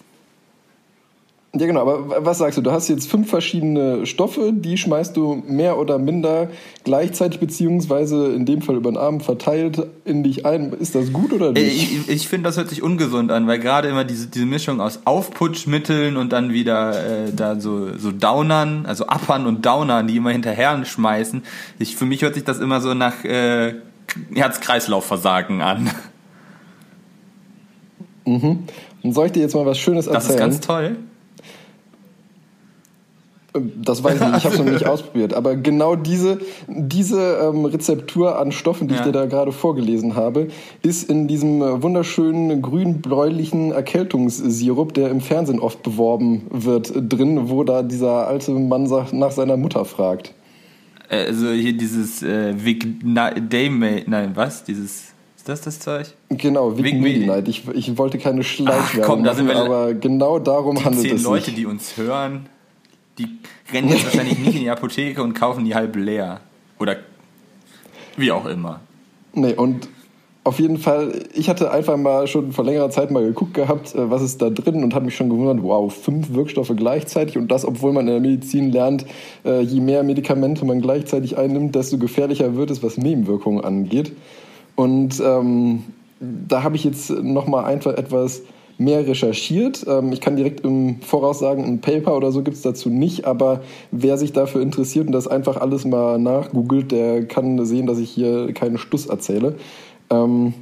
Ja, 1.55 1.65
genau, 1.65 1.81
aber 1.81 2.23
was 2.23 2.37
sagst 2.37 2.59
du? 2.59 2.61
Du 2.61 2.71
hast 2.71 2.89
jetzt 2.89 3.09
fünf 3.09 3.27
verschiedene 3.27 4.05
Stoffe, 4.05 4.51
die 4.53 4.77
schmeißt 4.77 5.17
du 5.17 5.41
mehr 5.47 5.79
oder 5.79 5.97
minder 5.97 6.49
gleichzeitig, 6.83 7.39
beziehungsweise 7.39 8.27
in 8.33 8.45
dem 8.45 8.61
Fall 8.61 8.75
über 8.75 8.91
den 8.91 8.97
Arm 8.97 9.19
verteilt 9.19 9.83
in 10.05 10.21
dich 10.21 10.45
ein. 10.45 10.73
Ist 10.73 10.93
das 10.93 11.11
gut 11.11 11.33
oder 11.33 11.51
nicht? 11.51 11.91
Ich, 11.91 12.07
ich 12.07 12.27
finde, 12.27 12.49
das 12.49 12.57
hört 12.57 12.69
sich 12.69 12.83
ungesund 12.83 13.31
an, 13.31 13.47
weil 13.47 13.57
gerade 13.57 13.87
immer 13.87 14.03
diese, 14.03 14.27
diese 14.27 14.45
Mischung 14.45 14.79
aus 14.79 14.99
Aufputschmitteln 15.05 16.17
und 16.17 16.31
dann 16.33 16.53
wieder 16.53 17.25
äh, 17.25 17.33
da 17.35 17.59
so, 17.59 17.97
so 17.97 18.11
Downern, 18.11 18.85
also 18.85 19.05
Uppern 19.05 19.47
und 19.47 19.65
Downern, 19.65 20.05
die 20.05 20.17
immer 20.17 20.29
hinterher 20.29 20.85
schmeißen. 20.85 21.41
Ich, 21.79 21.95
für 21.95 22.05
mich 22.05 22.21
hört 22.21 22.35
sich 22.35 22.43
das 22.43 22.59
immer 22.59 22.79
so 22.79 22.93
nach 22.93 23.23
äh, 23.25 23.73
Herz-Kreislauf-Versagen 24.35 25.61
an. 25.63 25.89
Und 28.23 28.67
soll 29.03 29.25
ich 29.25 29.31
dir 29.31 29.41
jetzt 29.41 29.55
mal 29.55 29.65
was 29.65 29.79
Schönes 29.79 30.05
Das 30.05 30.25
ist 30.25 30.29
erzählen? 30.29 30.51
ganz 30.51 30.59
toll. 30.61 30.95
Das 33.53 34.03
weiß 34.03 34.21
ich 34.21 34.27
nicht, 34.27 34.37
ich 34.37 34.45
habe 34.45 34.55
es 34.55 34.61
noch 34.63 34.71
nicht 34.71 34.85
ausprobiert. 34.87 35.33
Aber 35.33 35.55
genau 35.55 35.95
diese, 35.95 36.37
diese 36.67 37.37
ähm, 37.41 37.65
Rezeptur 37.65 38.37
an 38.37 38.51
Stoffen, 38.51 38.87
die 38.87 38.93
Ja. 38.93 38.99
ich 38.99 39.05
dir 39.07 39.11
da 39.11 39.25
gerade 39.25 39.51
vorgelesen 39.51 40.15
habe, 40.15 40.49
ist 40.83 41.09
in 41.09 41.27
diesem 41.27 41.61
äh, 41.61 41.81
wunderschönen 41.81 42.61
grün-bläulichen 42.61 43.71
Erkältungssirup, 43.71 44.93
der 44.93 45.09
im 45.09 45.21
Fernsehen 45.21 45.59
oft 45.59 45.81
beworben 45.81 46.43
wird, 46.51 46.95
äh, 46.95 47.01
drin, 47.01 47.49
wo 47.49 47.63
da 47.63 47.81
dieser 47.81 48.27
alte 48.27 48.51
Mann 48.51 48.83
nach 49.13 49.31
seiner 49.31 49.57
Mutter 49.57 49.83
fragt. 49.85 50.33
Äh, 51.09 51.25
Also 51.25 51.49
hier 51.51 51.73
dieses 51.73 52.21
äh, 52.21 52.53
Vigname, 52.63 54.03
nein, 54.05 54.31
was? 54.35 54.63
Dieses, 54.63 55.13
ist 55.37 55.47
das 55.49 55.61
das 55.61 55.79
Zeug? 55.79 56.07
Genau, 56.29 56.77
wegen 56.77 56.99
Medi- 57.01 57.19
Medi-Night. 57.19 57.47
Ich, 57.47 57.67
ich 57.73 57.97
wollte 57.97 58.17
keine 58.19 58.43
Schleichwerbung 58.43 59.23
da 59.23 59.33
machen, 59.33 59.49
aber 59.51 59.93
genau 59.95 60.37
darum 60.39 60.83
handelt 60.85 61.01
zehn 61.01 61.15
es 61.15 61.23
Leute, 61.23 61.45
sich. 61.45 61.55
die 61.55 61.65
uns 61.65 61.97
hören, 61.97 62.45
die 63.19 63.27
rennen 63.71 63.89
jetzt 63.89 64.05
wahrscheinlich 64.05 64.39
nicht 64.39 64.55
in 64.55 64.61
die 64.61 64.69
Apotheke 64.69 65.21
und 65.21 65.33
kaufen 65.33 65.65
die 65.65 65.75
halb 65.75 65.95
leer. 65.95 66.39
Oder 66.79 66.97
wie 68.17 68.31
auch 68.31 68.45
immer. 68.45 68.79
Nee, 69.33 69.53
und 69.53 69.87
auf 70.43 70.59
jeden 70.59 70.77
Fall, 70.77 71.25
ich 71.33 71.49
hatte 71.49 71.71
einfach 71.71 71.97
mal 71.97 72.25
schon 72.25 72.53
vor 72.53 72.65
längerer 72.65 72.89
Zeit 72.89 73.11
mal 73.11 73.23
geguckt 73.23 73.53
gehabt, 73.53 73.93
äh, 73.93 74.09
was 74.09 74.21
ist 74.21 74.41
da 74.41 74.49
drin 74.49 74.83
und 74.83 74.95
habe 74.95 75.05
mich 75.05 75.15
schon 75.15 75.29
gewundert, 75.29 75.61
wow, 75.61 75.93
fünf 75.93 76.33
Wirkstoffe 76.33 76.73
gleichzeitig 76.75 77.37
und 77.37 77.49
das, 77.51 77.65
obwohl 77.65 77.93
man 77.93 78.07
in 78.07 78.13
der 78.13 78.21
Medizin 78.21 78.71
lernt, 78.71 79.05
äh, 79.45 79.61
je 79.61 79.81
mehr 79.81 80.03
Medikamente 80.03 80.65
man 80.65 80.81
gleichzeitig 80.81 81.37
einnimmt, 81.37 81.75
desto 81.75 81.97
gefährlicher 81.97 82.55
wird 82.55 82.71
es, 82.71 82.81
was 82.81 82.97
Nebenwirkungen 82.97 83.63
angeht. 83.63 84.13
Und 84.75 85.19
ähm, 85.19 85.83
da 86.19 86.63
habe 86.63 86.77
ich 86.77 86.83
jetzt 86.83 87.09
nochmal 87.09 87.65
einfach 87.65 87.93
etwas 87.93 88.41
mehr 88.79 89.05
recherchiert. 89.05 89.85
Ähm, 89.87 90.11
ich 90.11 90.21
kann 90.21 90.35
direkt 90.35 90.61
im 90.61 91.01
Voraus 91.01 91.37
sagen, 91.37 91.63
ein 91.63 91.81
Paper 91.81 92.17
oder 92.17 92.31
so 92.31 92.41
gibt 92.41 92.57
es 92.57 92.63
dazu 92.63 92.89
nicht, 92.89 93.25
aber 93.25 93.61
wer 93.91 94.17
sich 94.17 94.33
dafür 94.33 94.61
interessiert 94.61 95.05
und 95.05 95.11
das 95.11 95.27
einfach 95.27 95.57
alles 95.57 95.85
mal 95.85 96.17
nachgoogelt, 96.17 96.91
der 96.91 97.25
kann 97.25 97.63
sehen, 97.65 97.85
dass 97.85 97.99
ich 97.99 98.09
hier 98.09 98.53
keinen 98.53 98.77
Stuss 98.77 99.05
erzähle. 99.05 99.55
Ähm, 100.09 100.53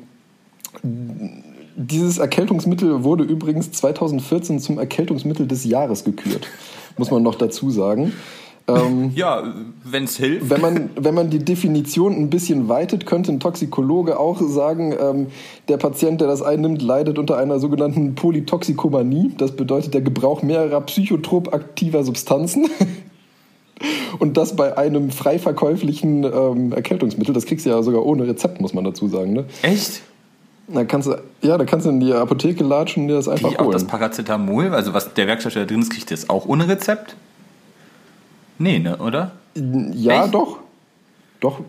dieses 0.84 2.18
Erkältungsmittel 2.18 3.04
wurde 3.04 3.24
übrigens 3.24 3.72
2014 3.72 4.60
zum 4.60 4.80
Erkältungsmittel 4.80 5.48
des 5.48 5.64
Jahres 5.64 6.04
gekürt, 6.04 6.48
muss 6.98 7.12
man 7.12 7.22
noch 7.22 7.36
dazu 7.36 7.70
sagen. 7.70 8.14
Ähm, 8.68 9.12
Ja, 9.16 9.54
wenn 9.84 10.04
es 10.04 10.18
hilft. 10.18 10.50
wenn 10.50 10.62
man, 10.62 10.90
wenn 10.96 11.14
man 11.14 11.30
die 11.30 11.40
Definition 11.40 12.14
ein 12.14 12.30
bisschen 12.30 12.68
weitet, 12.70 13.06
könnte 13.06 13.32
ein 13.32 13.40
Toxikologe 13.40 14.20
auch 14.20 14.42
sagen, 14.42 14.94
ähm, 15.00 15.28
der 15.68 15.78
Patient, 15.78 16.22
der 16.22 16.28
das 16.28 16.42
einnimmt, 16.42 16.82
leidet 16.82 17.18
unter 17.18 17.38
einer 17.38 17.60
sogenannten 17.60 18.16
Polytoxikomanie. 18.16 19.34
Das 19.38 19.52
bedeutet 19.56 19.94
der 19.94 20.02
Gebrauch 20.02 20.42
mehrerer 20.42 20.82
psychotrop 20.82 21.54
aktiver 21.54 22.04
Substanzen. 22.04 22.68
Und 24.20 24.38
das 24.38 24.56
bei 24.56 24.76
einem 24.76 25.12
frei 25.12 25.38
verkäuflichen 25.38 26.24
ähm, 26.24 26.74
Erkältungsmittel. 26.74 27.34
Das 27.34 27.46
kriegst 27.46 27.66
du 27.66 27.70
ja 27.70 27.84
sogar 27.84 28.04
ohne 28.04 28.28
Rezept, 28.28 28.60
muss 28.60 28.74
man 28.74 28.84
dazu 28.84 29.08
sagen. 29.08 29.34
Ne? 29.34 29.46
Echt? 29.62 30.02
Da 30.68 30.84
kannst 30.84 31.08
du, 31.08 31.16
ja, 31.42 31.58
da 31.58 31.66
kannst 31.66 31.86
du 31.86 31.92
in 31.92 32.00
die 32.00 32.12
Apotheke 32.12 32.64
latschen 32.64 33.04
und 33.04 33.10
dir 33.10 33.16
das 33.16 33.28
einfach 33.28 33.52
Wie 33.52 33.60
auch 33.60 33.72
das 33.72 33.84
holen. 33.84 33.88
Paracetamol, 33.88 34.74
also 34.74 34.94
was 34.94 35.14
der 35.14 35.28
Werkstoffsteller 35.28 35.68
drin 35.68 35.82
ist, 35.82 35.92
kriegt 35.92 36.12
das 36.12 36.30
auch 36.30 36.48
ohne 36.48 36.68
Rezept? 36.68 37.16
Nee, 38.60 38.80
ne, 38.80 38.98
oder? 38.98 39.32
Ja, 39.56 40.26
Echt? 40.26 40.34
doch. 40.34 40.60
Doch. 41.40 41.62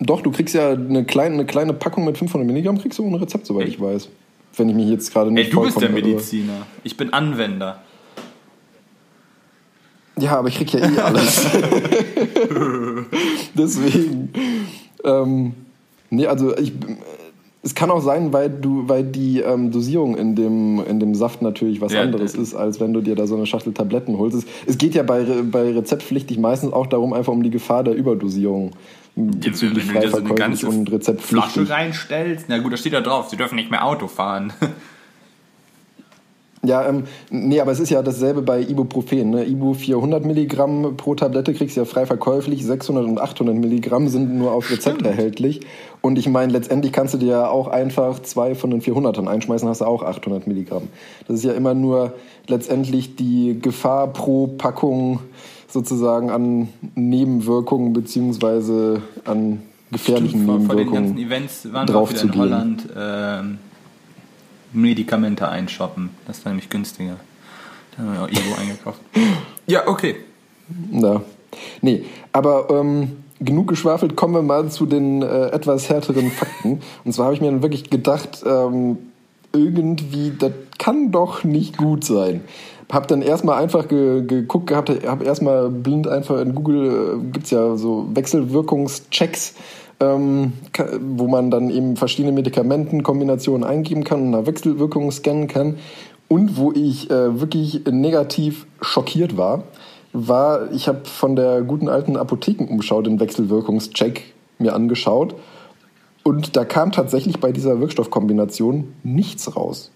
Doch, 0.00 0.22
du 0.22 0.30
kriegst 0.30 0.54
ja 0.54 0.72
eine 0.72 1.04
kleine, 1.04 1.34
eine 1.34 1.46
kleine 1.46 1.72
Packung 1.72 2.04
mit 2.04 2.18
500 2.18 2.46
Milligramm, 2.46 2.78
kriegst 2.78 2.98
du 2.98 3.04
ohne 3.04 3.20
Rezept, 3.20 3.46
soweit 3.46 3.66
Echt? 3.66 3.74
ich 3.74 3.80
weiß. 3.80 4.08
Wenn 4.56 4.68
ich 4.68 4.74
mich 4.74 4.88
jetzt 4.88 5.12
gerade 5.12 5.30
nicht 5.30 5.46
Ey, 5.46 5.50
du 5.50 5.62
bist 5.62 5.80
der. 5.80 5.90
Mediziner. 5.90 6.66
Ich 6.82 6.96
bin 6.96 7.12
Anwender. 7.12 7.82
Ja, 10.18 10.38
aber 10.38 10.48
ich 10.48 10.56
krieg 10.56 10.72
ja 10.72 10.80
eh 10.80 11.00
alles. 11.00 11.44
Deswegen. 13.54 14.32
Ähm, 15.02 15.54
nee, 16.10 16.26
also 16.26 16.56
ich. 16.56 16.72
Es 17.64 17.74
kann 17.74 17.90
auch 17.90 18.02
sein, 18.02 18.32
weil 18.34 18.50
du, 18.50 18.88
weil 18.88 19.04
die 19.04 19.40
ähm, 19.40 19.70
Dosierung 19.70 20.16
in 20.16 20.36
dem, 20.36 20.84
in 20.84 21.00
dem 21.00 21.14
Saft 21.14 21.40
natürlich 21.40 21.80
was 21.80 21.94
Ja, 21.94 22.02
anderes 22.02 22.34
ist, 22.34 22.54
als 22.54 22.78
wenn 22.78 22.92
du 22.92 23.00
dir 23.00 23.16
da 23.16 23.26
so 23.26 23.36
eine 23.36 23.46
Schachtel 23.46 23.72
Tabletten 23.72 24.18
holst. 24.18 24.36
Es, 24.36 24.44
es 24.66 24.78
geht 24.78 24.94
ja 24.94 25.02
bei, 25.02 25.24
bei 25.50 25.72
rezeptpflichtig 25.72 26.38
meistens 26.38 26.74
auch 26.74 26.86
darum, 26.86 27.14
einfach 27.14 27.32
um 27.32 27.42
die 27.42 27.50
Gefahr 27.50 27.82
der 27.82 27.94
Überdosierung 27.94 28.72
bezüglich 29.16 29.88
Wenn 29.88 29.94
du 29.94 30.00
dir 30.00 30.10
so 30.10 30.16
eine 30.18 30.34
ganze 30.34 30.66
und 30.66 30.90
rezeptpflichtig. 30.90 31.52
Flasche 31.52 31.70
reinstellst, 31.70 32.46
na 32.48 32.58
gut, 32.58 32.72
da 32.72 32.76
steht 32.76 32.92
da 32.92 33.00
drauf, 33.00 33.28
sie 33.30 33.36
dürfen 33.36 33.54
nicht 33.54 33.70
mehr 33.70 33.84
Auto 33.84 34.08
fahren. 34.08 34.52
Ja, 36.66 36.86
ähm, 36.86 37.04
nee, 37.30 37.60
aber 37.60 37.72
es 37.72 37.80
ist 37.80 37.90
ja 37.90 38.02
dasselbe 38.02 38.42
bei 38.42 38.60
Ibuprofen. 38.60 39.30
Ne? 39.30 39.44
Ibu 39.44 39.74
400 39.74 40.24
Milligramm 40.24 40.96
pro 40.96 41.14
Tablette 41.14 41.52
kriegst 41.54 41.76
du 41.76 41.80
ja 41.80 41.84
frei 41.84 42.06
verkäuflich, 42.06 42.64
600 42.64 43.04
und 43.04 43.20
800 43.20 43.54
Milligramm 43.56 44.08
sind 44.08 44.36
nur 44.36 44.52
auf 44.52 44.70
Rezept 44.70 45.00
Stimmt. 45.00 45.06
erhältlich. 45.06 45.60
Und 46.00 46.18
ich 46.18 46.28
meine, 46.28 46.52
letztendlich 46.52 46.92
kannst 46.92 47.14
du 47.14 47.18
dir 47.18 47.28
ja 47.28 47.48
auch 47.48 47.68
einfach 47.68 48.20
zwei 48.20 48.54
von 48.54 48.70
den 48.70 48.82
400ern 48.82 49.26
einschmeißen, 49.26 49.68
hast 49.68 49.80
du 49.80 49.84
auch 49.84 50.02
800 50.02 50.46
Milligramm. 50.46 50.88
Das 51.26 51.36
ist 51.36 51.44
ja 51.44 51.52
immer 51.52 51.74
nur 51.74 52.14
letztendlich 52.46 53.16
die 53.16 53.58
Gefahr 53.60 54.12
pro 54.12 54.46
Packung 54.46 55.20
sozusagen 55.68 56.30
an 56.30 56.68
Nebenwirkungen 56.94 57.92
beziehungsweise 57.92 59.02
an 59.24 59.62
gefährlichen 59.90 60.42
Stimmt, 60.42 60.46
vor, 60.46 60.58
Nebenwirkungen 60.58 60.86
vor 60.86 61.00
den 61.00 61.06
ganzen 61.06 61.18
Events 61.18 61.72
waren 61.72 61.86
drauf 61.86 62.12
wir 62.12 62.22
in 62.22 62.38
Holland. 62.38 62.88
Ähm 62.96 63.58
Medikamente 64.74 65.48
einshoppen. 65.48 66.10
Das 66.26 66.38
ist 66.38 66.46
nämlich 66.46 66.68
günstiger. 66.68 67.16
Da 67.96 68.02
haben 68.02 68.12
wir 68.12 68.22
auch 68.22 68.28
Ivo 68.28 68.60
eingekauft. 68.60 69.00
Ja, 69.66 69.88
okay. 69.88 70.16
Ja. 70.92 71.22
Nee, 71.80 72.04
aber 72.32 72.68
ähm, 72.68 73.24
genug 73.40 73.68
geschwafelt, 73.68 74.14
kommen 74.14 74.34
wir 74.34 74.42
mal 74.42 74.68
zu 74.68 74.84
den 74.84 75.22
äh, 75.22 75.46
etwas 75.48 75.88
härteren 75.88 76.30
Fakten. 76.30 76.80
Und 77.04 77.12
zwar 77.12 77.26
habe 77.26 77.34
ich 77.34 77.40
mir 77.40 77.50
dann 77.50 77.62
wirklich 77.62 77.88
gedacht, 77.88 78.42
ähm, 78.44 78.98
irgendwie, 79.54 80.32
das 80.38 80.52
kann 80.78 81.12
doch 81.12 81.44
nicht 81.44 81.78
gut 81.78 82.04
sein. 82.04 82.42
Hab 82.92 83.08
dann 83.08 83.22
erstmal 83.22 83.62
einfach 83.62 83.88
ge 83.88 84.22
geguckt 84.26 84.66
gehabt, 84.66 84.90
hab 85.06 85.22
erstmal 85.22 85.70
blind 85.70 86.06
einfach 86.06 86.40
in 86.40 86.54
Google, 86.54 87.20
äh, 87.22 87.32
gibt 87.32 87.46
es 87.46 87.50
ja 87.50 87.76
so 87.76 88.06
Wechselwirkungschecks 88.14 89.54
ähm, 90.12 90.52
wo 91.00 91.26
man 91.28 91.50
dann 91.50 91.70
eben 91.70 91.96
verschiedene 91.96 92.32
Medikamentenkombinationen 92.32 93.64
eingeben 93.64 94.04
kann 94.04 94.20
und 94.22 94.34
eine 94.34 94.46
Wechselwirkung 94.46 95.10
scannen 95.10 95.48
kann. 95.48 95.78
Und 96.28 96.56
wo 96.56 96.72
ich 96.72 97.10
äh, 97.10 97.40
wirklich 97.40 97.82
negativ 97.90 98.66
schockiert 98.80 99.36
war, 99.36 99.64
war, 100.12 100.72
ich 100.72 100.88
habe 100.88 101.04
von 101.04 101.36
der 101.36 101.62
guten 101.62 101.88
alten 101.88 102.16
Apothekenumschau 102.16 103.02
den 103.02 103.20
Wechselwirkungscheck 103.20 104.34
mir 104.58 104.74
angeschaut. 104.74 105.34
Und 106.22 106.56
da 106.56 106.64
kam 106.64 106.92
tatsächlich 106.92 107.40
bei 107.40 107.52
dieser 107.52 107.80
Wirkstoffkombination 107.80 108.94
nichts 109.02 109.56
raus. 109.56 109.90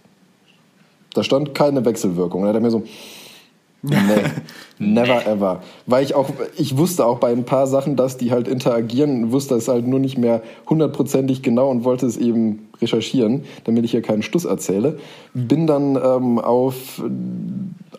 Da 1.15 1.23
stand 1.23 1.55
keine 1.55 1.85
Wechselwirkung. 1.85 2.43
Da 2.43 2.49
hat 2.49 2.55
er 2.55 2.61
mir 2.61 2.71
so, 2.71 2.83
Nee, 4.79 4.95
never 4.95 5.25
ever. 5.27 5.63
Weil 5.87 6.05
ich 6.05 6.15
auch, 6.15 6.31
ich 6.57 6.77
wusste 6.77 7.07
auch 7.07 7.19
bei 7.19 7.31
ein 7.31 7.45
paar 7.45 7.67
Sachen, 7.67 7.95
dass 7.95 8.17
die 8.17 8.33
halt 8.33 8.49
interagieren, 8.49 9.31
wusste 9.31 9.55
es 9.55 9.69
halt 9.69 9.87
nur 9.87 10.01
nicht 10.01 10.19
mehr 10.19 10.43
hundertprozentig 10.69 11.43
genau 11.43 11.71
und 11.71 11.85
wollte 11.85 12.07
es 12.07 12.17
eben 12.17 12.69
recherchieren, 12.81 13.45
damit 13.65 13.85
ich 13.85 13.93
hier 13.93 14.03
keinen 14.03 14.23
Stuss 14.23 14.45
erzähle. 14.45 14.99
Bin 15.35 15.67
dann 15.67 15.97
ähm, 15.97 16.39
auf 16.39 17.03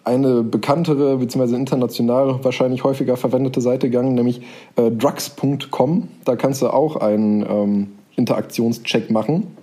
eine 0.04 0.44
bekanntere, 0.44 1.18
beziehungsweise 1.18 1.56
international 1.56 2.44
wahrscheinlich 2.44 2.84
häufiger 2.84 3.16
verwendete 3.16 3.62
Seite 3.62 3.90
gegangen, 3.90 4.16
nämlich 4.16 4.42
äh, 4.76 4.92
drugs.com. 4.92 6.08
Da 6.26 6.36
kannst 6.36 6.62
du 6.62 6.68
auch 6.68 6.98
einen 6.98 7.46
ähm, 7.48 7.88
Interaktionscheck 8.16 9.12
machen. 9.12 9.56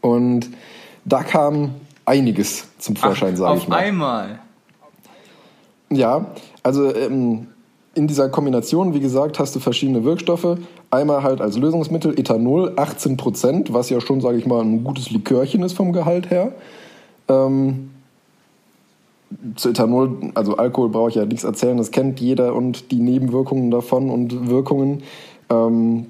Und 0.00 0.48
da 1.04 1.22
kam 1.22 1.70
einiges 2.04 2.68
zum 2.78 2.96
Vorschein, 2.96 3.36
sage 3.36 3.58
ich 3.58 3.68
mal. 3.68 3.76
Auf 3.76 3.82
einmal. 3.82 4.40
Ja, 5.94 6.26
also 6.62 6.94
ähm, 6.94 7.48
in 7.94 8.06
dieser 8.06 8.28
Kombination, 8.28 8.94
wie 8.94 9.00
gesagt, 9.00 9.38
hast 9.38 9.54
du 9.54 9.60
verschiedene 9.60 10.04
Wirkstoffe. 10.04 10.56
Einmal 10.90 11.22
halt 11.22 11.40
als 11.40 11.58
Lösungsmittel 11.58 12.18
Ethanol, 12.18 12.72
18 12.76 13.16
Prozent, 13.16 13.72
was 13.72 13.90
ja 13.90 14.00
schon, 14.00 14.20
sage 14.20 14.38
ich 14.38 14.46
mal, 14.46 14.62
ein 14.62 14.84
gutes 14.84 15.10
Likörchen 15.10 15.62
ist 15.62 15.74
vom 15.74 15.92
Gehalt 15.92 16.30
her. 16.30 16.52
Ähm, 17.28 17.90
zu 19.56 19.70
Ethanol, 19.70 20.30
also 20.34 20.56
Alkohol 20.56 20.90
brauche 20.90 21.10
ich 21.10 21.14
ja 21.16 21.24
nichts 21.24 21.44
erzählen, 21.44 21.76
das 21.76 21.90
kennt 21.90 22.20
jeder 22.20 22.54
und 22.54 22.90
die 22.90 23.00
Nebenwirkungen 23.00 23.70
davon 23.70 24.10
und 24.10 24.48
Wirkungen. 24.48 25.02
Ähm, 25.50 26.06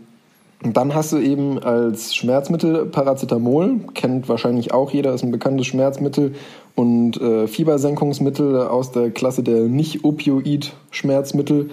dann 0.64 0.94
hast 0.94 1.12
du 1.12 1.18
eben 1.18 1.58
als 1.58 2.14
Schmerzmittel 2.14 2.86
Paracetamol, 2.86 3.80
kennt 3.94 4.28
wahrscheinlich 4.28 4.72
auch 4.72 4.92
jeder, 4.92 5.12
ist 5.12 5.24
ein 5.24 5.32
bekanntes 5.32 5.66
Schmerzmittel 5.66 6.36
und 6.74 7.20
äh, 7.20 7.46
Fiebersenkungsmittel 7.48 8.62
aus 8.62 8.92
der 8.92 9.10
Klasse 9.10 9.42
der 9.42 9.62
Nicht-Opioid-Schmerzmittel. 9.62 11.70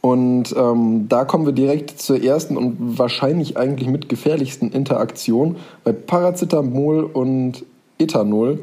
Und 0.00 0.54
ähm, 0.56 1.06
da 1.10 1.26
kommen 1.26 1.44
wir 1.44 1.52
direkt 1.52 2.00
zur 2.00 2.22
ersten 2.22 2.56
und 2.56 2.98
wahrscheinlich 2.98 3.58
eigentlich 3.58 3.88
mit 3.88 4.08
gefährlichsten 4.08 4.72
Interaktion. 4.72 5.56
Bei 5.84 5.92
Paracetamol 5.92 7.04
und 7.04 7.66
Ethanol 7.98 8.60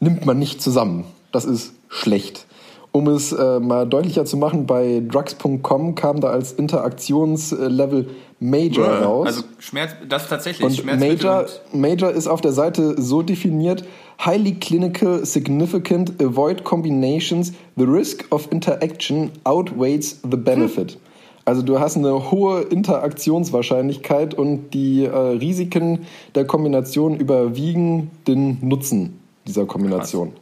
nimmt 0.00 0.26
man 0.26 0.40
nicht 0.40 0.60
zusammen. 0.60 1.04
Das 1.30 1.44
ist 1.44 1.74
schlecht. 1.88 2.47
Um 2.90 3.06
es 3.08 3.32
äh, 3.32 3.60
mal 3.60 3.86
deutlicher 3.86 4.24
zu 4.24 4.36
machen, 4.36 4.66
bei 4.66 5.02
drugs.com 5.06 5.94
kam 5.94 6.20
da 6.20 6.30
als 6.30 6.52
Interaktionslevel 6.52 8.08
Major 8.40 8.86
ja, 8.86 9.00
raus. 9.00 9.26
Also 9.26 9.42
Schmerz, 9.58 9.92
das 10.08 10.28
tatsächlich 10.28 10.84
und 10.84 10.98
Major, 10.98 11.46
und 11.72 11.80
Major 11.80 12.10
ist 12.10 12.28
auf 12.28 12.40
der 12.40 12.52
Seite 12.52 13.00
so 13.00 13.22
definiert: 13.22 13.84
highly 14.24 14.54
clinical, 14.54 15.24
significant, 15.26 16.22
avoid 16.22 16.64
combinations. 16.64 17.52
The 17.76 17.84
risk 17.84 18.24
of 18.30 18.50
interaction 18.50 19.32
outweighs 19.44 20.20
the 20.22 20.36
benefit. 20.36 20.92
Hm. 20.92 21.00
Also 21.48 21.62
du 21.62 21.80
hast 21.80 21.96
eine 21.96 22.30
hohe 22.30 22.60
Interaktionswahrscheinlichkeit 22.60 24.34
und 24.34 24.74
die 24.74 25.04
äh, 25.04 25.16
Risiken 25.16 26.06
der 26.34 26.46
Kombination 26.46 27.16
überwiegen 27.16 28.10
den 28.26 28.58
Nutzen 28.60 29.18
dieser 29.46 29.64
Kombination. 29.64 30.32
Krass. 30.32 30.40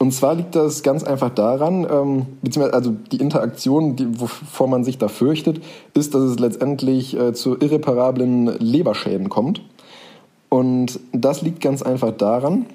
Und 0.00 0.12
zwar 0.12 0.36
liegt 0.36 0.54
das 0.54 0.84
ganz 0.84 1.02
einfach 1.02 1.30
daran, 1.30 1.84
ähm, 1.90 2.26
beziehungsweise 2.40 2.74
also 2.74 2.94
die 3.10 3.16
Interaktion, 3.16 3.96
die, 3.96 4.20
wovor 4.20 4.68
man 4.68 4.84
sich 4.84 4.98
da 4.98 5.08
fürchtet, 5.08 5.60
ist, 5.94 6.14
dass 6.14 6.22
es 6.22 6.38
letztendlich 6.38 7.18
äh, 7.18 7.32
zu 7.32 7.58
irreparablen 7.58 8.46
Leberschäden 8.58 9.28
kommt. 9.28 9.60
Und 10.48 11.00
das 11.12 11.42
liegt 11.42 11.60
ganz 11.60 11.82
einfach 11.82 12.12
daran, 12.12 12.66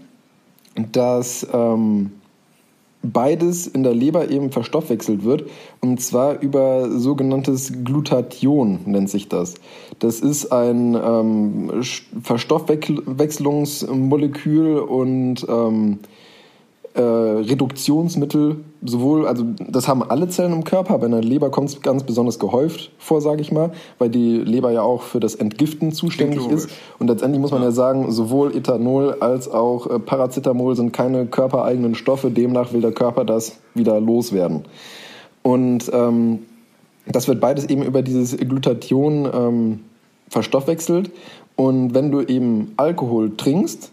dass 0.91 1.47
ähm, 1.53 2.11
beides 3.03 3.67
in 3.67 3.83
der 3.83 3.93
Leber 3.93 4.29
eben 4.29 4.51
verstoffwechselt 4.51 5.23
wird 5.23 5.45
und 5.81 6.01
zwar 6.01 6.41
über 6.41 6.89
sogenanntes 6.89 7.71
Glutathion 7.83 8.79
nennt 8.85 9.09
sich 9.09 9.29
das. 9.29 9.53
Das 9.99 10.19
ist 10.19 10.51
ein 10.51 10.95
ähm, 10.95 11.71
Verstoffwechslungsmolekül 12.21 14.79
und 14.79 15.45
ähm, 15.49 15.99
äh, 16.95 17.01
Reduktionsmittel, 17.01 18.57
sowohl, 18.83 19.25
also 19.25 19.45
das 19.67 19.87
haben 19.87 20.03
alle 20.03 20.27
Zellen 20.27 20.53
im 20.53 20.63
Körper, 20.63 20.93
aber 20.93 21.07
in 21.07 21.11
der 21.11 21.23
Leber 21.23 21.49
kommt 21.49 21.69
es 21.69 21.81
ganz 21.81 22.03
besonders 22.03 22.37
gehäuft 22.37 22.91
vor, 22.99 23.19
sage 23.19 23.41
ich 23.41 23.51
mal, 23.51 23.71
weil 23.97 24.09
die 24.09 24.37
Leber 24.37 24.71
ja 24.71 24.83
auch 24.83 25.01
für 25.01 25.19
das 25.19 25.33
Entgiften 25.33 25.91
zuständig 25.91 26.47
ist. 26.47 26.69
Und 26.99 27.07
letztendlich 27.07 27.41
muss 27.41 27.51
man 27.51 27.61
ja, 27.61 27.69
ja 27.69 27.71
sagen, 27.71 28.11
sowohl 28.11 28.55
Ethanol 28.55 29.17
als 29.21 29.49
auch 29.49 29.87
äh, 29.87 29.97
Paracetamol 29.97 30.75
sind 30.75 30.93
keine 30.93 31.25
körpereigenen 31.25 31.95
Stoffe, 31.95 32.29
demnach 32.29 32.73
will 32.73 32.81
der 32.81 32.91
Körper 32.91 33.25
das 33.25 33.57
wieder 33.73 33.99
loswerden. 33.99 34.65
Und 35.41 35.89
ähm, 35.91 36.39
das 37.07 37.27
wird 37.27 37.41
beides 37.41 37.65
eben 37.65 37.83
über 37.83 38.03
dieses 38.03 38.37
Glutathion 38.37 39.27
ähm, 39.33 39.79
verstoffwechselt. 40.29 41.11
Und 41.55 41.93
wenn 41.93 42.11
du 42.11 42.21
eben 42.21 42.73
Alkohol 42.77 43.35
trinkst, 43.35 43.92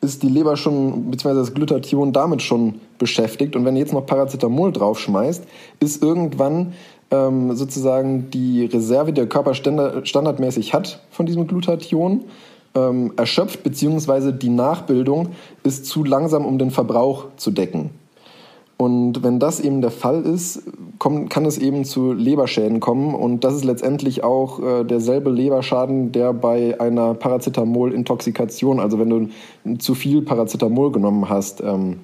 ist 0.00 0.22
die 0.22 0.28
Leber 0.28 0.56
schon, 0.56 1.10
beziehungsweise 1.10 1.40
das 1.40 1.54
Glutathion 1.54 2.12
damit 2.12 2.42
schon 2.42 2.80
beschäftigt. 2.98 3.56
Und 3.56 3.64
wenn 3.64 3.74
du 3.74 3.80
jetzt 3.80 3.92
noch 3.92 4.06
Paracetamol 4.06 4.72
draufschmeißt, 4.72 5.44
ist 5.80 6.02
irgendwann 6.02 6.74
ähm, 7.10 7.54
sozusagen 7.56 8.30
die 8.30 8.66
Reserve, 8.66 9.12
die 9.12 9.20
der 9.20 9.28
Körper 9.28 9.54
standardmäßig 9.54 10.72
hat 10.72 11.02
von 11.10 11.26
diesem 11.26 11.46
Glutathion, 11.46 12.24
ähm, 12.74 13.12
erschöpft, 13.16 13.62
beziehungsweise 13.62 14.32
die 14.32 14.50
Nachbildung 14.50 15.30
ist 15.62 15.86
zu 15.86 16.04
langsam, 16.04 16.44
um 16.44 16.58
den 16.58 16.70
Verbrauch 16.70 17.26
zu 17.36 17.50
decken. 17.50 17.90
Und 18.78 19.24
wenn 19.24 19.40
das 19.40 19.58
eben 19.58 19.80
der 19.80 19.90
Fall 19.90 20.22
ist, 20.22 20.62
kommt, 21.00 21.30
kann 21.30 21.44
es 21.44 21.58
eben 21.58 21.84
zu 21.84 22.12
Leberschäden 22.12 22.78
kommen. 22.78 23.12
Und 23.12 23.42
das 23.42 23.54
ist 23.54 23.64
letztendlich 23.64 24.22
auch 24.22 24.60
äh, 24.60 24.84
derselbe 24.84 25.30
Leberschaden, 25.30 26.12
der 26.12 26.32
bei 26.32 26.80
einer 26.80 27.14
Paracetamol-Intoxikation, 27.14 28.78
also 28.78 29.00
wenn 29.00 29.10
du 29.10 29.78
zu 29.78 29.96
viel 29.96 30.22
Paracetamol 30.22 30.92
genommen 30.92 31.28
hast, 31.28 31.60
ähm, 31.60 31.96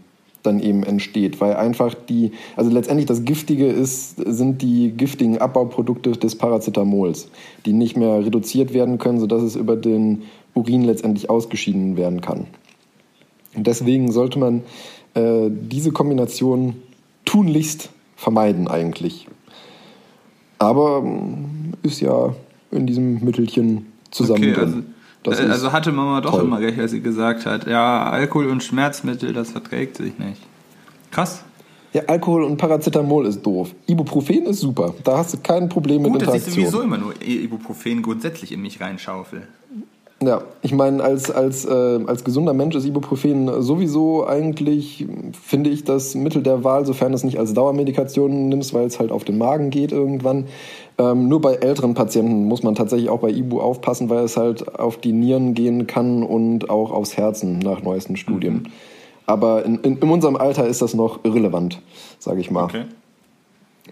dann 0.42 0.58
eben 0.58 0.82
entsteht. 0.82 1.40
Weil 1.40 1.54
einfach 1.54 1.94
die, 1.94 2.32
also 2.56 2.72
letztendlich 2.72 3.06
das 3.06 3.24
Giftige 3.24 3.66
ist, 3.66 4.16
sind 4.16 4.60
die 4.60 4.90
giftigen 4.90 5.38
Abbauprodukte 5.38 6.10
des 6.10 6.36
Paracetamols, 6.36 7.28
die 7.66 7.72
nicht 7.72 7.96
mehr 7.96 8.24
reduziert 8.24 8.74
werden 8.74 8.98
können, 8.98 9.20
sodass 9.20 9.44
es 9.44 9.54
über 9.54 9.76
den 9.76 10.22
Urin 10.54 10.82
letztendlich 10.82 11.30
ausgeschieden 11.30 11.96
werden 11.96 12.20
kann. 12.20 12.48
Und 13.54 13.68
deswegen 13.68 14.10
sollte 14.10 14.40
man 14.40 14.64
äh, 15.14 15.48
diese 15.50 15.92
Kombination 15.92 16.76
tunlichst 17.24 17.90
vermeiden 18.16 18.68
eigentlich. 18.68 19.28
Aber 20.58 21.02
mm, 21.02 21.74
ist 21.82 22.00
ja 22.00 22.34
in 22.70 22.86
diesem 22.86 23.24
Mittelchen 23.24 23.86
zusammen 24.10 24.42
okay, 24.42 24.52
drin. 24.52 24.86
Das 25.22 25.40
Äh, 25.40 25.44
also 25.44 25.72
hatte 25.72 25.92
Mama 25.92 26.20
doch 26.20 26.32
toll. 26.32 26.44
immer 26.44 26.60
recht, 26.60 26.78
als 26.78 26.90
sie 26.92 27.00
gesagt 27.00 27.46
hat, 27.46 27.66
ja, 27.66 28.04
Alkohol 28.10 28.46
und 28.48 28.62
Schmerzmittel, 28.62 29.32
das 29.32 29.50
verträgt 29.52 29.96
sich 29.96 30.18
nicht. 30.18 30.40
Krass. 31.10 31.44
Ja, 31.92 32.02
Alkohol 32.08 32.42
und 32.42 32.56
Paracetamol 32.56 33.24
ist 33.26 33.42
doof. 33.42 33.72
Ibuprofen 33.86 34.46
ist 34.46 34.60
super. 34.60 34.94
Da 35.04 35.18
hast 35.18 35.34
du 35.34 35.38
kein 35.38 35.68
Problem 35.68 36.02
mit 36.02 36.12
Gut, 36.12 36.22
dass 36.22 36.28
ich 36.34 36.34
Interaktion. 36.48 36.64
sowieso 36.64 36.82
immer 36.82 36.98
nur 36.98 37.14
Ibuprofen 37.22 38.02
grundsätzlich 38.02 38.50
in 38.50 38.60
mich 38.62 38.80
reinschaufel. 38.80 39.46
Ja, 40.26 40.42
ich 40.62 40.72
meine, 40.72 41.02
als, 41.02 41.30
als, 41.30 41.64
äh, 41.64 42.00
als 42.06 42.24
gesunder 42.24 42.54
Mensch 42.54 42.74
ist 42.76 42.86
Ibuprofen 42.86 43.62
sowieso 43.62 44.26
eigentlich, 44.26 45.06
finde 45.32 45.70
ich, 45.70 45.84
das 45.84 46.14
Mittel 46.14 46.42
der 46.42 46.64
Wahl, 46.64 46.86
sofern 46.86 47.12
du 47.12 47.16
es 47.16 47.24
nicht 47.24 47.38
als 47.38 47.52
Dauermedikation 47.52 48.48
nimmst, 48.48 48.72
weil 48.72 48.86
es 48.86 48.98
halt 48.98 49.12
auf 49.12 49.24
den 49.24 49.38
Magen 49.38 49.70
geht 49.70 49.92
irgendwann. 49.92 50.46
Ähm, 50.96 51.28
nur 51.28 51.40
bei 51.40 51.54
älteren 51.54 51.94
Patienten 51.94 52.44
muss 52.44 52.62
man 52.62 52.74
tatsächlich 52.74 53.10
auch 53.10 53.20
bei 53.20 53.30
Ibu 53.30 53.60
aufpassen, 53.60 54.08
weil 54.08 54.24
es 54.24 54.36
halt 54.36 54.78
auf 54.78 54.96
die 54.96 55.12
Nieren 55.12 55.54
gehen 55.54 55.86
kann 55.86 56.22
und 56.22 56.70
auch 56.70 56.92
aufs 56.92 57.16
Herzen 57.16 57.58
nach 57.58 57.82
neuesten 57.82 58.16
Studien. 58.16 58.54
Mhm. 58.54 58.66
Aber 59.26 59.64
in, 59.64 59.76
in, 59.80 59.98
in 59.98 60.10
unserem 60.10 60.36
Alter 60.36 60.66
ist 60.66 60.82
das 60.82 60.94
noch 60.94 61.24
irrelevant, 61.24 61.80
sage 62.18 62.40
ich 62.40 62.50
mal. 62.50 62.64
Okay. 62.64 62.84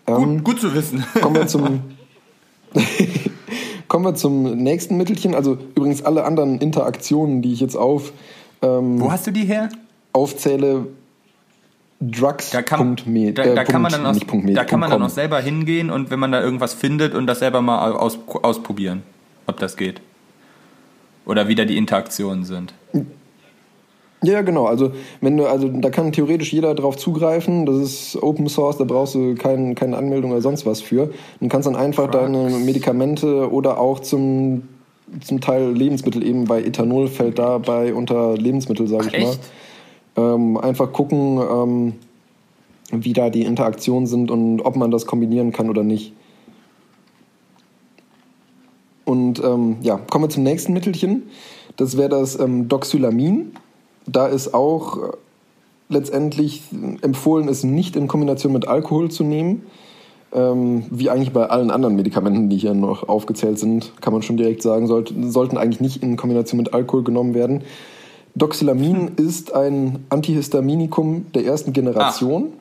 Ähm, 0.06 0.38
gut, 0.38 0.44
gut 0.44 0.60
zu 0.60 0.74
wissen. 0.74 1.04
Kommen 1.20 1.36
wir 1.36 1.46
zum. 1.46 1.80
Kommen 3.93 4.07
wir 4.07 4.14
zum 4.14 4.45
nächsten 4.57 4.97
Mittelchen. 4.97 5.34
Also 5.34 5.59
übrigens 5.76 6.03
alle 6.03 6.24
anderen 6.24 6.59
Interaktionen, 6.61 7.43
die 7.43 7.53
ich 7.53 7.61
jetzt 7.61 7.76
auf, 7.76 8.14
ähm, 8.62 8.99
Wo 8.99 9.12
hast 9.12 9.26
du 9.26 9.32
die 9.32 9.45
her? 9.45 9.68
aufzähle, 10.14 10.86
drugs. 12.01 12.49
Da 12.49 12.62
kann, 12.62 12.97
me- 13.05 13.34
da, 13.34 13.43
äh, 13.43 13.55
da 13.55 13.64
kann 13.64 13.82
man 13.82 13.93
dann, 13.93 14.03
me- 14.45 14.55
da 14.55 14.64
kann 14.64 14.80
man 14.80 14.90
dann 14.90 15.03
auch 15.03 15.11
selber 15.11 15.40
hingehen 15.40 15.90
und 15.90 16.11
wenn 16.11 16.18
man 16.18 16.32
da 16.32 16.40
irgendwas 16.40 16.72
findet 16.72 17.14
und 17.14 17.26
das 17.26 17.40
selber 17.40 17.61
mal 17.61 17.93
aus, 17.93 18.18
ausprobieren, 18.26 19.03
ob 19.47 19.61
das 19.61 19.76
geht. 19.76 20.01
Oder 21.26 21.49
wie 21.49 21.55
da 21.55 21.66
die 21.66 21.76
Interaktionen 21.76 22.45
sind. 22.47 22.72
Ja, 24.22 24.42
genau. 24.42 24.66
Also 24.66 24.92
wenn 25.20 25.36
du, 25.36 25.46
also 25.46 25.68
da 25.68 25.90
kann 25.90 26.12
theoretisch 26.12 26.52
jeder 26.52 26.74
drauf 26.74 26.96
zugreifen. 26.96 27.66
Das 27.66 27.76
ist 27.76 28.22
Open 28.22 28.48
Source, 28.48 28.78
da 28.78 28.84
brauchst 28.84 29.14
du 29.14 29.34
kein, 29.34 29.74
keine 29.74 29.96
Anmeldung 29.96 30.30
oder 30.30 30.40
sonst 30.40 30.64
was 30.64 30.80
für. 30.80 31.10
Du 31.40 31.48
kannst 31.48 31.66
dann 31.66 31.76
einfach 31.76 32.10
deine 32.10 32.48
Medikamente 32.64 33.50
oder 33.50 33.78
auch 33.78 34.00
zum 34.00 34.62
zum 35.20 35.40
Teil 35.40 35.72
Lebensmittel 35.72 36.24
eben, 36.26 36.48
weil 36.48 36.66
Ethanol 36.66 37.08
fällt 37.08 37.38
dabei 37.38 37.92
unter 37.94 38.34
Lebensmittel, 38.36 38.88
sage 38.88 39.08
ich 39.08 39.14
echt? 39.14 39.40
mal. 40.16 40.34
Ähm, 40.34 40.56
einfach 40.56 40.92
gucken, 40.92 41.38
ähm, 41.38 41.92
wie 42.92 43.12
da 43.12 43.30
die 43.30 43.42
Interaktionen 43.42 44.06
sind 44.06 44.30
und 44.30 44.60
ob 44.60 44.76
man 44.76 44.90
das 44.90 45.06
kombinieren 45.06 45.52
kann 45.52 45.70
oder 45.70 45.82
nicht. 45.82 46.12
Und 49.04 49.42
ähm, 49.42 49.76
ja, 49.82 49.96
kommen 49.96 50.24
wir 50.24 50.28
zum 50.28 50.42
nächsten 50.42 50.72
Mittelchen. 50.72 51.24
Das 51.76 51.96
wäre 51.96 52.08
das 52.08 52.38
ähm, 52.38 52.68
Doxylamin. 52.68 53.52
Da 54.07 54.26
ist 54.26 54.55
auch 54.55 54.98
äh, 54.98 55.12
letztendlich 55.88 56.62
empfohlen, 57.03 57.48
es 57.48 57.64
nicht 57.64 57.96
in 57.96 58.09
Kombination 58.09 58.53
mit 58.53 58.66
Alkohol 58.68 59.11
zu 59.11 59.24
nehmen. 59.24 59.62
Ähm, 60.34 60.84
wie 60.90 61.11
eigentlich 61.11 61.32
bei 61.32 61.50
allen 61.50 61.70
anderen 61.70 61.94
Medikamenten, 61.94 62.48
die 62.48 62.57
hier 62.57 62.72
noch 62.72 63.09
aufgezählt 63.09 63.59
sind, 63.59 63.92
kann 64.00 64.14
man 64.14 64.22
schon 64.22 64.38
direkt 64.38 64.62
sagen, 64.62 64.86
sollte, 64.86 65.14
sollten 65.30 65.59
eigentlich 65.59 65.80
nicht 65.80 66.03
in 66.03 66.16
Kombination 66.16 66.59
mit 66.59 66.72
Alkohol 66.72 67.05
genommen 67.05 67.34
werden. 67.34 67.62
Doxylamin 68.34 69.12
ist 69.16 69.55
ein 69.55 70.07
Antihistaminikum 70.09 71.26
der 71.34 71.44
ersten 71.44 71.74
Generation. 71.74 72.55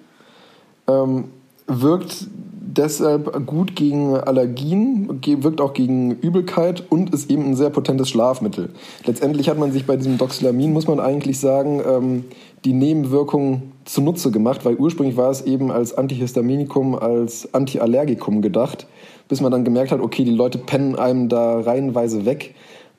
Ähm, 0.87 1.25
wirkt 1.67 2.27
deshalb 2.61 3.45
gut 3.47 3.75
gegen 3.75 4.15
Allergien, 4.15 5.09
wirkt 5.25 5.59
auch 5.59 5.73
gegen 5.73 6.11
Übelkeit 6.11 6.83
und 6.89 7.13
ist 7.13 7.29
eben 7.29 7.45
ein 7.45 7.55
sehr 7.55 7.69
potentes 7.69 8.09
Schlafmittel. 8.09 8.69
Letztendlich 9.05 9.49
hat 9.49 9.57
man 9.57 9.71
sich 9.71 9.85
bei 9.85 9.97
diesem 9.97 10.17
Doxylamin, 10.17 10.71
muss 10.71 10.87
man 10.87 10.99
eigentlich 10.99 11.39
sagen, 11.39 11.81
ähm, 11.85 12.25
die 12.63 12.73
Nebenwirkungen 12.73 13.73
zunutze 13.85 14.31
gemacht, 14.31 14.63
weil 14.63 14.75
ursprünglich 14.75 15.17
war 15.17 15.31
es 15.31 15.41
eben 15.41 15.71
als 15.71 15.97
Antihistaminikum, 15.97 16.95
als 16.95 17.51
Antiallergikum 17.53 18.41
gedacht, 18.41 18.87
bis 19.27 19.41
man 19.41 19.51
dann 19.51 19.65
gemerkt 19.65 19.91
hat, 19.91 19.99
okay, 19.99 20.23
die 20.23 20.31
Leute 20.31 20.59
pennen 20.59 20.95
einem 20.95 21.27
da 21.27 21.59
reihenweise 21.59 22.25
weg 22.25 22.53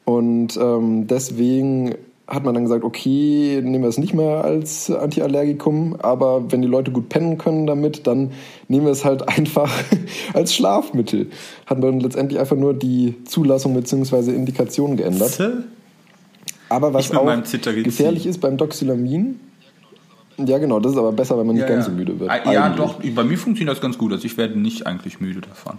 und 0.05 0.57
ähm, 0.61 1.07
deswegen 1.07 1.95
hat 2.33 2.45
man 2.45 2.55
dann 2.55 2.65
gesagt, 2.65 2.83
okay, 2.83 3.61
nehmen 3.63 3.83
wir 3.83 3.89
es 3.89 3.99
nicht 3.99 4.15
mehr 4.15 4.43
als 4.43 4.91
Antiallergikum, 4.91 5.97
aber 6.01 6.51
wenn 6.51 6.63
die 6.63 6.69
Leute 6.69 6.91
gut 6.91 7.11
pennen 7.11 7.37
können 7.37 7.67
damit, 7.67 8.07
dann 8.07 8.31
nehmen 8.69 8.87
wir 8.87 8.93
es 8.93 9.05
halt 9.05 9.29
einfach 9.37 9.71
als 10.33 10.55
Schlafmittel. 10.55 11.29
Hat 11.67 11.79
man 11.81 12.01
letztendlich 12.01 12.41
einfach 12.41 12.57
nur 12.57 12.73
die 12.73 13.17
Zulassung 13.27 13.75
bzw. 13.75 14.35
Indikation 14.35 14.97
geändert. 14.97 15.39
Aber 16.71 16.95
was 16.95 17.15
auch 17.15 17.31
gefährlich 17.85 18.27
ist 18.27 18.41
beim 18.41 18.57
Doxylamin, 18.57 19.39
ja 20.39 20.57
genau, 20.57 20.81
das 20.81 20.93
ist 20.93 20.99
aber 20.99 21.13
besser, 21.13 21.39
wenn 21.39 21.47
man 21.47 21.57
nicht 21.57 21.69
ganz 21.69 21.85
so 21.85 21.93
müde 21.93 22.19
wird. 22.19 22.31
Ah, 22.31 22.51
Ja, 22.51 22.65
Eigentlich. 22.65 22.77
doch, 22.87 23.15
bei 23.15 23.25
mir 23.25 23.37
funktioniert 23.37 23.77
das 23.77 23.83
ganz 23.83 23.99
gut. 23.99 24.11
Also 24.13 24.25
ich 24.25 24.39
werde 24.39 24.59
nicht 24.59 24.87
eigentlich 24.87 25.21
müde 25.21 25.43
davon. 25.43 25.77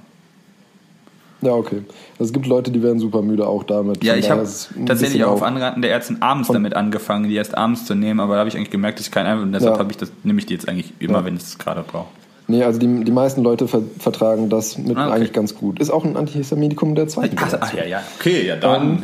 Ja, 1.43 1.53
okay. 1.53 1.81
Also 2.13 2.25
es 2.25 2.33
gibt 2.33 2.45
Leute, 2.45 2.71
die 2.71 2.81
werden 2.81 2.99
super 2.99 3.21
müde 3.21 3.47
auch 3.47 3.63
damit. 3.63 4.03
Ja, 4.03 4.13
Von 4.13 4.19
ich 4.19 4.29
habe 4.29 4.47
tatsächlich 4.85 5.23
auch 5.23 5.31
auf 5.33 5.43
Anraten 5.43 5.81
der 5.81 5.91
Ärztin 5.91 6.21
abends 6.21 6.47
damit 6.49 6.75
angefangen, 6.75 7.27
die 7.29 7.35
erst 7.35 7.57
abends 7.57 7.85
zu 7.85 7.95
nehmen, 7.95 8.19
aber 8.19 8.33
da 8.33 8.39
habe 8.39 8.49
ich 8.49 8.55
eigentlich 8.55 8.69
gemerkt, 8.71 8.99
dass 8.99 9.07
ich 9.07 9.11
keinen 9.11 9.41
und 9.41 9.51
deshalb 9.51 9.73
Ja. 9.75 9.79
habe 9.79 9.91
ich 9.91 9.97
das, 9.97 10.11
nehme 10.23 10.39
ich 10.39 10.45
die 10.45 10.53
jetzt 10.53 10.67
eigentlich 10.69 10.93
immer, 10.99 11.19
Ja. 11.19 11.25
wenn 11.25 11.35
ich 11.35 11.43
es 11.43 11.57
gerade 11.57 11.83
brauche. 11.83 12.07
Nee, 12.47 12.63
also 12.63 12.77
die, 12.79 13.03
die 13.05 13.11
meisten 13.11 13.41
Leute 13.41 13.67
ver 13.69 13.81
vertragen 13.99 14.49
das 14.49 14.77
mit 14.77 14.97
Ah, 14.97 15.05
okay. 15.07 15.15
eigentlich 15.15 15.31
ganz 15.33 15.55
gut. 15.55 15.79
Ist 15.79 15.89
auch 15.91 16.03
ein 16.03 16.17
Antihistaminikum 16.17 16.93
der 16.93 17.07
zweiten 17.07 17.37
Ach, 17.39 17.49
Generation. 17.49 17.79
ja, 17.83 17.85
ja. 17.87 18.03
Okay, 18.19 18.45
ja 18.45 18.55
dann. 18.57 19.03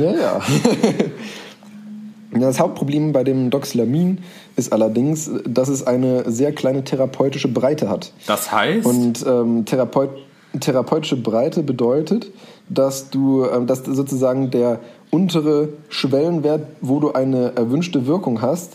Ja, 0.00 0.12
ja. 0.12 0.40
Ja, 2.32 2.40
Das 2.40 2.58
Hauptproblem 2.58 3.12
bei 3.12 3.22
dem 3.22 3.50
Doxylamin 3.50 4.18
ist 4.56 4.72
allerdings, 4.72 5.30
dass 5.46 5.68
es 5.68 5.86
eine 5.86 6.28
sehr 6.30 6.52
kleine 6.52 6.82
therapeutische 6.82 7.48
Breite 7.48 7.88
hat. 7.88 8.12
Das 8.26 8.50
heißt, 8.50 8.84
Und 8.86 9.24
ähm, 9.26 9.64
Therapeut, 9.64 10.10
therapeutische 10.60 11.16
Breite 11.16 11.62
bedeutet, 11.62 12.30
dass 12.68 13.10
du, 13.10 13.44
ähm, 13.44 13.66
dass 13.66 13.84
sozusagen 13.84 14.50
der 14.50 14.80
untere 15.10 15.68
Schwellenwert, 15.88 16.66
wo 16.80 17.00
du 17.00 17.12
eine 17.12 17.56
erwünschte 17.56 18.06
Wirkung 18.06 18.40
hast, 18.40 18.72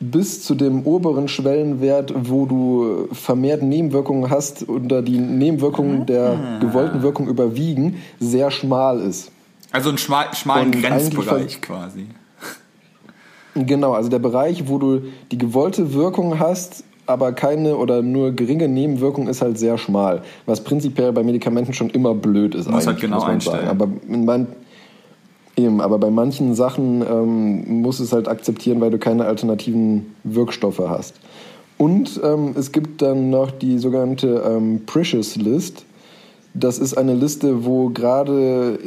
bis 0.00 0.42
zu 0.42 0.54
dem 0.54 0.86
oberen 0.86 1.28
Schwellenwert, 1.28 2.12
wo 2.14 2.46
du 2.46 3.08
vermehrt 3.12 3.62
Nebenwirkungen 3.62 4.28
hast 4.30 4.68
oder 4.68 5.02
die 5.02 5.18
Nebenwirkungen 5.18 6.06
der 6.06 6.58
gewollten 6.60 7.02
Wirkung 7.02 7.28
überwiegen, 7.28 8.02
sehr 8.20 8.50
schmal 8.50 9.00
ist. 9.00 9.30
also 9.72 9.90
einen 9.90 9.98
schmal, 9.98 10.34
schmalen 10.34 10.66
Und 10.66 10.82
Grenzbereich 10.82 11.60
quasi. 11.60 12.06
Genau, 13.54 13.92
also 13.92 14.08
der 14.08 14.18
Bereich, 14.18 14.68
wo 14.68 14.78
du 14.78 15.02
die 15.30 15.38
gewollte 15.38 15.94
Wirkung 15.94 16.40
hast, 16.40 16.82
aber 17.06 17.32
keine 17.32 17.76
oder 17.76 18.02
nur 18.02 18.32
geringe 18.32 18.68
Nebenwirkung 18.68 19.28
ist 19.28 19.42
halt 19.42 19.58
sehr 19.58 19.78
schmal. 19.78 20.22
Was 20.46 20.62
prinzipiell 20.62 21.12
bei 21.12 21.22
Medikamenten 21.22 21.72
schon 21.72 21.90
immer 21.90 22.14
blöd 22.14 22.54
ist. 22.54 22.70
Muss 22.70 22.86
halt 22.86 23.00
genau 23.00 23.16
muss 23.16 23.24
einstellen. 23.24 23.66
Sagen. 23.66 23.82
Aber, 23.82 23.88
man, 24.08 24.46
eben, 25.56 25.80
aber 25.80 25.98
bei 25.98 26.10
manchen 26.10 26.54
Sachen 26.54 27.02
ähm, 27.02 27.82
musst 27.82 28.00
du 28.00 28.04
es 28.04 28.12
halt 28.12 28.28
akzeptieren, 28.28 28.80
weil 28.80 28.90
du 28.90 28.98
keine 28.98 29.26
alternativen 29.26 30.14
Wirkstoffe 30.24 30.82
hast. 30.86 31.14
Und 31.76 32.20
ähm, 32.22 32.54
es 32.56 32.72
gibt 32.72 33.02
dann 33.02 33.30
noch 33.30 33.50
die 33.50 33.78
sogenannte 33.78 34.42
ähm, 34.46 34.82
Precious 34.86 35.36
List. 35.36 35.84
Das 36.56 36.78
ist 36.78 36.96
eine 36.96 37.14
Liste, 37.14 37.64
wo 37.64 37.88
gerade, 37.88 38.78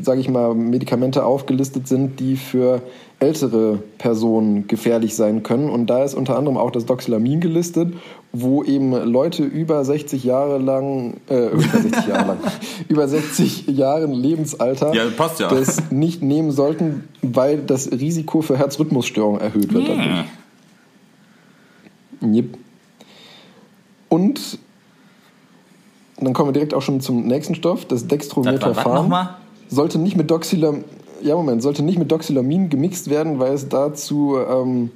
sage 0.00 0.20
ich 0.20 0.30
mal, 0.30 0.54
Medikamente 0.54 1.22
aufgelistet 1.22 1.86
sind, 1.86 2.18
die 2.18 2.36
für 2.36 2.80
ältere 3.18 3.82
Personen 3.98 4.66
gefährlich 4.66 5.14
sein 5.14 5.42
können. 5.42 5.68
Und 5.68 5.88
da 5.88 6.02
ist 6.02 6.14
unter 6.14 6.38
anderem 6.38 6.56
auch 6.56 6.70
das 6.70 6.86
Doxylamin 6.86 7.40
gelistet, 7.40 7.92
wo 8.32 8.64
eben 8.64 8.92
Leute 8.92 9.44
über 9.44 9.84
60 9.84 10.24
Jahre 10.24 10.56
lang, 10.56 11.20
äh, 11.28 11.48
über 11.52 11.78
60 11.78 12.06
Jahre 12.06 12.26
lang, 12.28 12.38
über 12.88 13.06
60 13.06 13.66
Jahren 13.66 14.12
Lebensalter 14.12 14.94
Ja, 14.94 15.04
ja. 15.04 15.48
das 15.48 15.90
nicht 15.90 16.22
nehmen 16.22 16.50
sollten, 16.52 17.04
weil 17.20 17.58
das 17.58 17.92
Risiko 17.92 18.40
für 18.40 18.56
Herzrhythmusstörungen 18.56 19.42
erhöht 19.42 19.74
wird. 19.74 19.88
dadurch. 19.88 20.24
Yep. 22.22 22.56
Und 24.08 24.58
dann 26.20 26.32
kommen 26.32 26.48
wir 26.48 26.52
direkt 26.52 26.74
auch 26.74 26.82
schon 26.82 27.00
zum 27.00 27.26
nächsten 27.26 27.54
Stoff, 27.54 27.84
das 27.84 28.02
Was 28.02 28.08
Dextrometaphan. 28.08 29.28
Sollte 29.68 29.98
nicht 29.98 30.16
mit 30.16 30.30
Doxylamin, 30.30 30.84
ja 31.22 31.34
Moment, 31.36 31.62
sollte 31.62 31.82
nicht 31.82 31.98
mit 31.98 32.10
Doxylamin 32.10 32.68
gemixt 32.70 33.08
werden, 33.10 33.38
weil 33.38 33.52
es 33.54 33.68
dazu 33.68 34.36
ähm, 34.38 34.90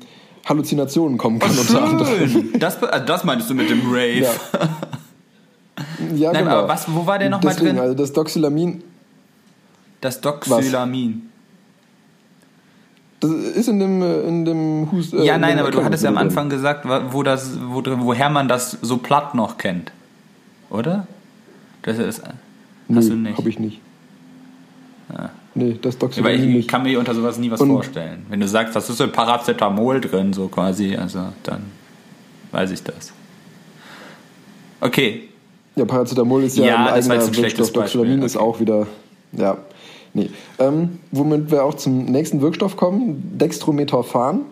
Halluzinationen 0.48 1.16
kommen 1.16 1.38
kann 1.38 1.56
unter 1.56 1.82
anderem. 1.82 2.52
Das, 2.58 2.82
also 2.82 3.06
das 3.06 3.24
meinst 3.24 3.48
du 3.48 3.54
mit 3.54 3.70
dem 3.70 3.82
Rave? 3.88 4.20
Ja. 4.22 4.30
Ja, 6.14 6.32
Nein, 6.32 6.44
genau. 6.44 6.58
aber 6.58 6.68
was, 6.68 6.86
wo 6.92 7.04
war 7.06 7.18
der 7.18 7.30
nochmal 7.30 7.54
drin? 7.56 7.78
Also 7.80 7.94
das 7.94 8.12
Doxylamin, 8.12 8.82
Das 10.00 10.20
Doxylamin. 10.20 11.30
das 13.20 13.30
ist 13.30 13.68
in 13.68 13.80
dem, 13.80 14.02
äh, 14.02 14.20
in 14.20 14.44
dem 14.44 14.88
Hust. 14.92 15.14
äh, 15.14 15.24
Ja, 15.24 15.34
in 15.34 15.40
nein, 15.40 15.58
aber 15.58 15.70
du 15.72 15.82
hattest 15.82 16.04
ja 16.04 16.10
am 16.10 16.18
Anfang 16.18 16.48
gesagt, 16.48 16.86
wo 17.10 17.22
das, 17.24 17.58
wo, 17.68 17.82
woher 17.84 18.30
man 18.30 18.46
das 18.48 18.78
so 18.82 18.98
platt 18.98 19.34
noch 19.34 19.58
kennt. 19.58 19.90
Oder? 20.70 21.06
Das 21.84 21.98
ist, 21.98 22.22
hast 22.94 23.08
du 23.08 23.14
nicht. 23.14 23.38
hab 23.38 23.46
ich 23.46 23.58
nicht. 23.58 23.80
Nee, 25.56 25.78
das 25.80 25.94
Weil 25.94 25.98
Doxylamin 26.00 26.40
ich 26.40 26.46
nicht. 26.56 26.68
kann 26.68 26.82
mir 26.82 26.98
unter 26.98 27.14
sowas 27.14 27.38
nie 27.38 27.50
was 27.50 27.60
Und- 27.60 27.68
vorstellen. 27.70 28.26
Wenn 28.28 28.40
du 28.40 28.48
sagst, 28.48 28.74
das 28.74 28.90
ist 28.90 28.98
so 28.98 29.06
Paracetamol 29.06 30.00
drin, 30.00 30.32
so 30.32 30.48
quasi, 30.48 30.96
also 30.96 31.20
dann 31.44 31.62
weiß 32.50 32.72
ich 32.72 32.82
das. 32.82 33.12
Okay, 34.80 35.28
Ja, 35.76 35.84
Paracetamol 35.84 36.42
ist 36.44 36.56
ja, 36.56 36.64
Ja, 36.66 36.86
ein 36.86 36.92
eigener 36.94 37.14
ein 37.14 37.36
Wirkstoff. 37.36 37.72
Doxylamin 37.72 38.20
Beispiel, 38.20 38.26
ist 38.26 38.36
okay. 38.36 38.44
auch 38.44 38.60
wieder, 38.60 38.86
ja, 39.32 39.56
nee. 40.12 40.30
Ähm, 40.58 40.98
womit 41.10 41.50
wir 41.50 41.64
auch 41.64 41.74
zum 41.74 42.04
nächsten 42.04 42.40
Wirkstoff 42.40 42.76
kommen, 42.76 43.36
Dextrometaphan, 43.38 44.42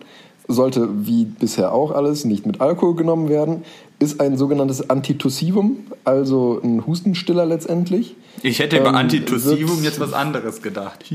sollte 0.49 0.89
wie 1.07 1.23
bisher 1.25 1.71
auch 1.73 1.91
alles 1.91 2.25
nicht 2.25 2.45
mit 2.45 2.59
Alkohol 2.61 2.95
genommen 2.95 3.29
werden, 3.29 3.63
ist 4.03 4.19
ein 4.21 4.37
sogenanntes 4.37 4.89
Antitussivum, 4.89 5.77
also 6.03 6.59
ein 6.63 6.85
Hustenstiller 6.85 7.45
letztendlich. 7.45 8.15
ich 8.41 8.59
hätte 8.59 8.77
über 8.77 8.89
Ähm, 8.89 8.95
Antitussivum 8.95 9.69
wird's- 9.69 9.83
jetzt 9.83 9.99
was 9.99 10.13
anderes 10.13 10.61
gedacht. 10.61 11.05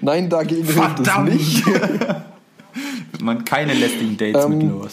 Nein, 0.00 0.28
dagegen 0.30 0.64
hilft 0.64 1.00
es 1.00 1.18
nicht. 1.34 1.64
Man 3.20 3.44
keine 3.44 3.74
lästigen 3.74 4.16
Dates 4.16 4.44
Ähm, 4.46 4.58
mit 4.58 4.70
los. 4.70 4.92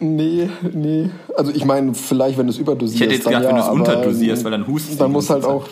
Nee, 0.00 0.48
nee. 0.72 1.10
Also 1.36 1.50
ich 1.52 1.64
meine, 1.64 1.92
vielleicht, 1.94 2.38
wenn 2.38 2.46
du 2.46 2.52
es 2.52 2.58
überdosierst. 2.58 2.94
Ich 2.94 3.00
hätte 3.02 3.14
jetzt 3.14 3.24
gedacht, 3.26 3.42
wenn 3.44 3.56
ja, 3.56 3.62
du 3.62 3.66
es 3.66 3.72
unterdosierst, 3.72 4.40
ähm, 4.40 4.44
weil 4.44 4.52
dann 4.52 4.66
hustest 4.68 4.94
du 4.94 4.98
Dann 5.04 5.10
muss 5.12 5.28
halt 5.28 5.44
auch. 5.44 5.66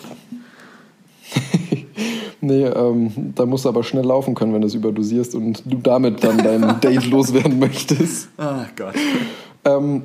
Nee, 2.46 2.64
ähm, 2.64 3.32
da 3.34 3.46
musst 3.46 3.64
du 3.64 3.68
aber 3.68 3.82
schnell 3.82 4.04
laufen 4.04 4.34
können, 4.34 4.54
wenn 4.54 4.60
du 4.60 4.66
es 4.66 4.74
überdosierst 4.74 5.34
und 5.34 5.62
du 5.66 5.78
damit 5.78 6.24
dann 6.24 6.38
dein 6.38 6.80
Date 6.80 7.06
loswerden 7.10 7.58
möchtest. 7.58 8.28
Ah 8.38 8.66
Gott. 8.76 8.94
Ähm, 9.64 10.02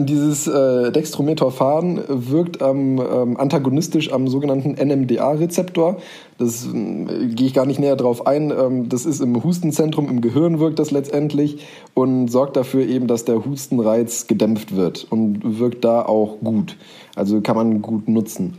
dieses 0.00 0.46
äh, 0.46 0.92
Dextrometaphan 0.92 2.04
wirkt 2.06 2.62
am, 2.62 3.00
ähm, 3.00 3.36
antagonistisch 3.36 4.12
am 4.12 4.28
sogenannten 4.28 4.76
NMDA-Rezeptor. 4.80 5.96
Das 6.38 6.66
äh, 6.66 7.26
gehe 7.26 7.48
ich 7.48 7.54
gar 7.54 7.66
nicht 7.66 7.80
näher 7.80 7.96
drauf 7.96 8.24
ein. 8.24 8.52
Ähm, 8.52 8.88
das 8.88 9.04
ist 9.04 9.20
im 9.20 9.42
Hustenzentrum 9.42 10.08
im 10.08 10.20
Gehirn 10.20 10.60
wirkt 10.60 10.78
das 10.78 10.92
letztendlich 10.92 11.66
und 11.94 12.28
sorgt 12.28 12.56
dafür 12.56 12.86
eben, 12.86 13.08
dass 13.08 13.24
der 13.24 13.44
Hustenreiz 13.44 14.28
gedämpft 14.28 14.76
wird 14.76 15.04
und 15.10 15.58
wirkt 15.58 15.84
da 15.84 16.02
auch 16.02 16.38
gut. 16.44 16.76
Also 17.16 17.40
kann 17.40 17.56
man 17.56 17.82
gut 17.82 18.08
nutzen. 18.08 18.54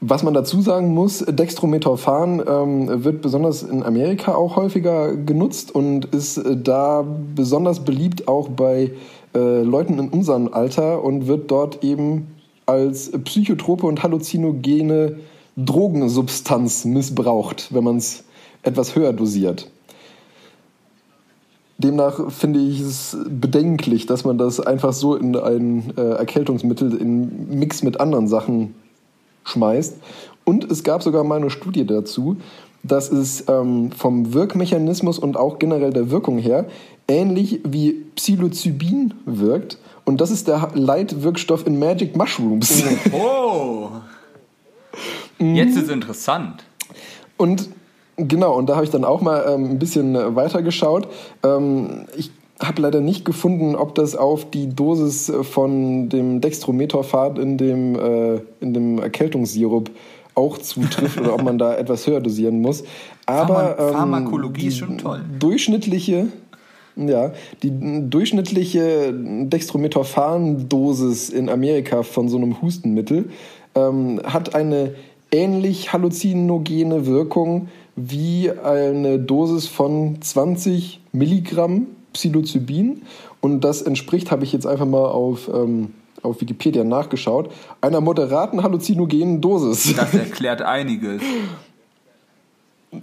Was 0.00 0.22
man 0.22 0.32
dazu 0.32 0.60
sagen 0.60 0.94
muss, 0.94 1.24
Dextrometaphan 1.26 2.42
ähm, 2.46 3.04
wird 3.04 3.20
besonders 3.20 3.64
in 3.64 3.82
Amerika 3.82 4.34
auch 4.34 4.54
häufiger 4.54 5.16
genutzt 5.16 5.74
und 5.74 6.04
ist 6.04 6.36
äh, 6.38 6.56
da 6.56 7.04
besonders 7.34 7.80
beliebt 7.80 8.28
auch 8.28 8.48
bei 8.48 8.92
äh, 9.34 9.62
Leuten 9.62 9.98
in 9.98 10.08
unserem 10.08 10.52
Alter 10.52 11.02
und 11.02 11.26
wird 11.26 11.50
dort 11.50 11.82
eben 11.82 12.28
als 12.64 13.10
psychotrope 13.10 13.86
und 13.86 14.04
halluzinogene 14.04 15.16
Drogensubstanz 15.56 16.84
missbraucht, 16.84 17.74
wenn 17.74 17.82
man 17.82 17.96
es 17.96 18.22
etwas 18.62 18.94
höher 18.94 19.12
dosiert. 19.12 19.68
Demnach 21.78 22.30
finde 22.30 22.60
ich 22.60 22.80
es 22.80 23.16
bedenklich, 23.28 24.06
dass 24.06 24.24
man 24.24 24.38
das 24.38 24.60
einfach 24.60 24.92
so 24.92 25.16
in 25.16 25.34
ein 25.34 25.92
äh, 25.96 26.02
Erkältungsmittel 26.02 26.94
in 26.94 27.58
Mix 27.58 27.82
mit 27.82 28.00
anderen 28.00 28.28
Sachen 28.28 28.74
schmeißt. 29.48 29.96
Und 30.44 30.70
es 30.70 30.82
gab 30.82 31.02
sogar 31.02 31.24
mal 31.24 31.36
eine 31.36 31.50
Studie 31.50 31.84
dazu, 31.84 32.36
dass 32.82 33.10
es 33.10 33.44
ähm, 33.48 33.90
vom 33.92 34.32
Wirkmechanismus 34.32 35.18
und 35.18 35.36
auch 35.36 35.58
generell 35.58 35.92
der 35.92 36.10
Wirkung 36.10 36.38
her 36.38 36.66
ähnlich 37.08 37.60
wie 37.64 38.04
Psilocybin 38.14 39.14
wirkt. 39.24 39.78
Und 40.04 40.20
das 40.20 40.30
ist 40.30 40.48
der 40.48 40.70
Leitwirkstoff 40.74 41.66
in 41.66 41.78
Magic 41.78 42.16
Mushrooms. 42.16 42.82
Oh. 43.12 43.90
Jetzt 45.38 45.76
ist 45.76 45.90
interessant. 45.90 46.64
Und 47.36 47.68
genau, 48.16 48.54
und 48.56 48.68
da 48.68 48.74
habe 48.74 48.84
ich 48.84 48.90
dann 48.90 49.04
auch 49.04 49.20
mal 49.20 49.44
ähm, 49.48 49.72
ein 49.72 49.78
bisschen 49.78 50.14
weiter 50.34 50.62
geschaut. 50.62 51.08
Ähm, 51.42 52.06
ich 52.16 52.30
habe 52.60 52.82
leider 52.82 53.00
nicht 53.00 53.24
gefunden, 53.24 53.76
ob 53.76 53.94
das 53.94 54.16
auf 54.16 54.50
die 54.50 54.74
Dosis 54.74 55.28
äh, 55.28 55.44
von 55.44 56.08
dem 56.08 56.40
Dextrometaphan 56.40 57.36
in 57.36 57.56
dem, 57.56 57.94
äh, 57.94 58.40
in 58.60 58.74
dem 58.74 58.98
Erkältungssirup 58.98 59.90
auch 60.34 60.58
zutrifft 60.58 61.20
oder 61.20 61.34
ob 61.34 61.42
man 61.42 61.58
da 61.58 61.74
etwas 61.78 62.06
höher 62.06 62.20
dosieren 62.20 62.60
muss. 62.60 62.84
Aber 63.26 63.76
Pharma- 63.76 63.88
ähm, 63.88 63.94
Pharmakologie 63.94 64.60
die 64.62 64.66
ist 64.68 64.78
schon 64.78 64.98
toll. 64.98 65.20
Durchschnittliche, 65.38 66.28
ja, 66.96 67.32
die 67.62 67.72
durchschnittliche 68.08 69.12
Dextrometaphan-Dosis 69.12 71.30
in 71.30 71.48
Amerika 71.48 72.02
von 72.02 72.28
so 72.28 72.36
einem 72.36 72.60
Hustenmittel 72.60 73.30
ähm, 73.74 74.20
hat 74.24 74.54
eine 74.54 74.94
ähnlich 75.30 75.92
halluzinogene 75.92 77.06
Wirkung 77.06 77.68
wie 77.94 78.50
eine 78.50 79.18
Dosis 79.18 79.66
von 79.66 80.22
20 80.22 81.00
Milligramm 81.12 81.88
Psilocybin. 82.18 83.02
Und 83.40 83.62
das 83.62 83.82
entspricht, 83.82 84.30
habe 84.30 84.44
ich 84.44 84.52
jetzt 84.52 84.66
einfach 84.66 84.86
mal 84.86 85.06
auf, 85.06 85.48
ähm, 85.48 85.94
auf 86.22 86.40
Wikipedia 86.40 86.82
nachgeschaut, 86.82 87.50
einer 87.80 88.00
moderaten 88.00 88.62
halluzinogenen 88.62 89.40
Dosis. 89.40 89.94
Das 89.96 90.12
erklärt 90.14 90.62
einiges. 90.62 91.22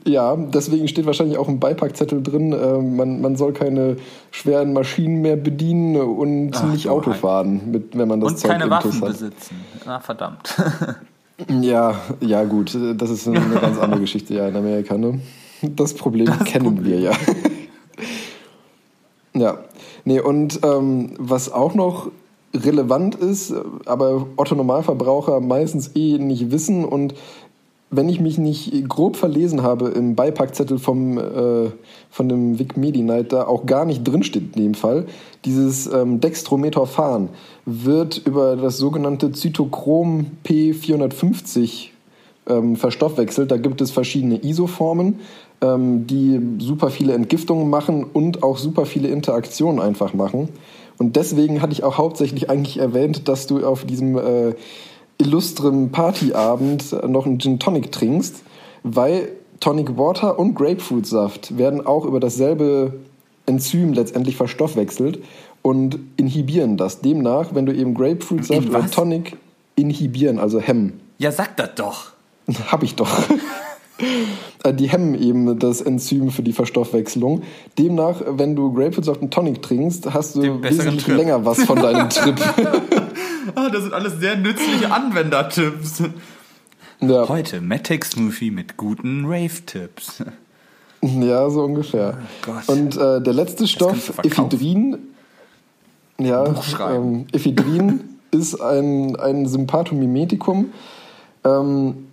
Ja, 0.04 0.36
deswegen 0.36 0.88
steht 0.88 1.06
wahrscheinlich 1.06 1.38
auch 1.38 1.48
im 1.48 1.60
Beipackzettel 1.60 2.24
drin, 2.24 2.54
äh, 2.54 2.80
man, 2.80 3.22
man 3.22 3.36
soll 3.36 3.54
keine 3.54 3.98
schweren 4.32 4.74
Maschinen 4.74 5.22
mehr 5.22 5.36
bedienen 5.36 5.96
und 5.96 6.54
Ach, 6.56 6.72
nicht 6.72 6.90
Auto 6.90 7.14
fahren, 7.14 7.70
mit, 7.72 7.96
wenn 7.96 8.08
man 8.08 8.20
das 8.20 8.32
Und 8.32 8.40
Zeug 8.40 8.52
keine 8.52 8.68
Waffen 8.72 9.00
hat. 9.00 9.10
besitzen. 9.10 9.58
Na 9.86 10.00
verdammt. 10.00 10.56
Ja, 11.62 11.96
ja 12.22 12.46
gut, 12.46 12.78
das 12.96 13.10
ist 13.10 13.28
eine 13.28 13.60
ganz 13.60 13.78
andere 13.78 14.00
Geschichte 14.08 14.34
ja 14.34 14.48
in 14.48 14.56
Amerika. 14.56 14.98
Ne? 14.98 15.20
Das 15.62 15.94
Problem 15.94 16.28
kennen 16.46 16.86
wir 16.86 16.98
ja. 16.98 17.12
Ja, 19.36 19.60
nee, 20.06 20.20
und 20.20 20.62
ähm, 20.64 21.12
was 21.18 21.52
auch 21.52 21.76
noch 21.76 22.10
relevant 22.54 23.16
ist, 23.16 23.54
aber 23.86 24.28
Otto 24.38 24.56
Normalverbraucher 24.56 25.42
meistens 25.42 25.92
eh 25.96 26.18
nicht 26.18 26.52
wissen 26.52 26.86
und 26.86 27.14
wenn 27.92 28.10
ich 28.10 28.20
mich 28.20 28.38
nicht 28.38 28.90
grob 28.90 29.16
verlesen 29.16 29.62
habe 29.62 29.90
im 29.90 30.16
Beipackzettel 30.16 30.80
vom, 30.80 31.18
äh, 31.18 31.70
von 32.10 32.30
dem 32.30 32.58
Vic 32.60 32.78
Medi-Night, 32.78 33.32
da 33.32 33.48
auch 33.48 33.66
gar 33.66 33.86
nicht 33.86 34.04
drinsteht 34.04 34.56
in 34.56 34.64
dem 34.64 34.74
Fall, 34.74 35.06
dieses 35.46 35.88
ähm, 35.88 36.20
Dextrometaphan 36.20 37.30
wird 37.66 38.18
über 38.26 38.56
das 38.56 38.78
sogenannte 38.78 39.32
Zytochrom 39.32 40.32
P450 40.46 41.90
ähm, 42.48 42.76
verstoffwechselt. 42.76 43.52
Da 43.52 43.58
gibt 43.58 43.82
es 43.82 43.92
verschiedene 43.92 44.44
Isoformen, 44.44 45.20
die 45.62 46.40
super 46.60 46.90
viele 46.92 47.14
Entgiftungen 47.14 47.70
machen 47.70 48.04
und 48.04 48.44
auch 48.44 48.58
super 48.60 48.86
viele 48.86 49.08
Interaktionen 49.08 49.80
einfach 49.82 50.14
machen. 50.14 50.50
Und 50.98 51.16
deswegen 51.16 51.62
hatte 51.62 51.74
ich 51.74 51.84
auch 51.84 51.98
hauptsächlich 51.98 52.50
eigentlich 52.50 52.78
erwähnt, 52.78 53.28
dass 53.28 53.48
du 53.48 53.66
auf 53.66 53.84
diesem 53.84 54.18
äh, 54.18 54.54
illustrem 55.18 55.92
Partyabend 55.92 56.96
noch 57.10 57.26
einen 57.26 57.40
Gin 57.40 57.58
Tonic 57.60 57.92
trinkst, 57.92 58.44
weil 58.84 59.30
Tonic 59.60 59.98
Water 59.98 60.38
und 60.38 60.54
Grapefruitsaft 60.56 61.58
werden 61.58 61.86
auch 61.86 62.06
über 62.06 62.20
dasselbe 62.20 62.94
Enzym 63.46 63.94
letztendlich 63.94 64.36
verstoffwechselt 64.36 65.20
und 65.62 65.98
inhibieren 66.18 66.78
das. 66.78 67.02
Demnach, 67.02 67.56
wenn 67.56 67.66
du 67.66 67.74
eben 67.74 67.94
Grapefruitsaft 67.96 68.64
In 68.66 68.70
oder? 68.70 68.90
Tonic 68.92 69.38
inhibieren, 69.76 70.38
also 70.40 70.60
hemmen, 70.60 71.00
Ja, 71.18 71.32
sag 71.32 71.58
das 71.58 71.70
doch. 71.76 72.12
hab 72.68 72.84
ich 72.84 72.96
doch. 72.96 73.10
Äh, 74.64 74.74
Die 74.74 74.90
hemmen 74.90 75.16
eben 75.16 75.58
das 75.60 75.82
Enzym 75.82 76.30
für 76.32 76.44
die 76.44 76.54
Verstoffwechslung. 76.54 77.44
Demnach, 77.78 78.22
wenn 78.28 78.56
du 78.56 78.74
Grapefruitsaft 78.74 79.22
und 79.22 79.34
Tonic 79.34 79.62
trinkst, 79.62 80.14
hast 80.14 80.36
du 80.36 80.42
Den 80.42 80.64
wesentlich 80.64 81.04
Trip. 81.06 81.18
länger 81.18 81.46
was 81.46 81.64
von 81.64 81.78
deinem 81.82 82.10
Trip. 82.10 82.36
Ah, 83.54 83.70
das 83.70 83.84
sind 83.84 83.94
alles 83.94 84.20
sehr 84.20 84.36
nützliche 84.38 84.92
Anwendertipps. 84.92 86.02
ja. 87.00 87.30
Heute 87.30 87.62
Matic 87.62 88.04
Smoothie 88.04 88.50
mit 88.50 88.76
guten 88.76 89.26
Rave-Tipps. 89.28 90.24
Ja, 91.04 91.48
so 91.52 91.62
ungefähr. 91.64 92.18
Oh 92.18 92.52
Gott. 92.52 92.68
Und 92.68 92.98
äh, 92.98 93.22
der 93.22 93.34
letzte 93.34 93.68
Stoff. 93.68 94.14
Ephedrin, 94.24 94.98
ja, 96.20 96.56
ähm, 96.92 97.28
Ephedrin 97.34 98.00
ist 98.32 98.60
ein, 98.60 99.16
ein 99.16 99.46
Sympathomimetikum. 99.46 100.72
Ähm, 101.44 102.05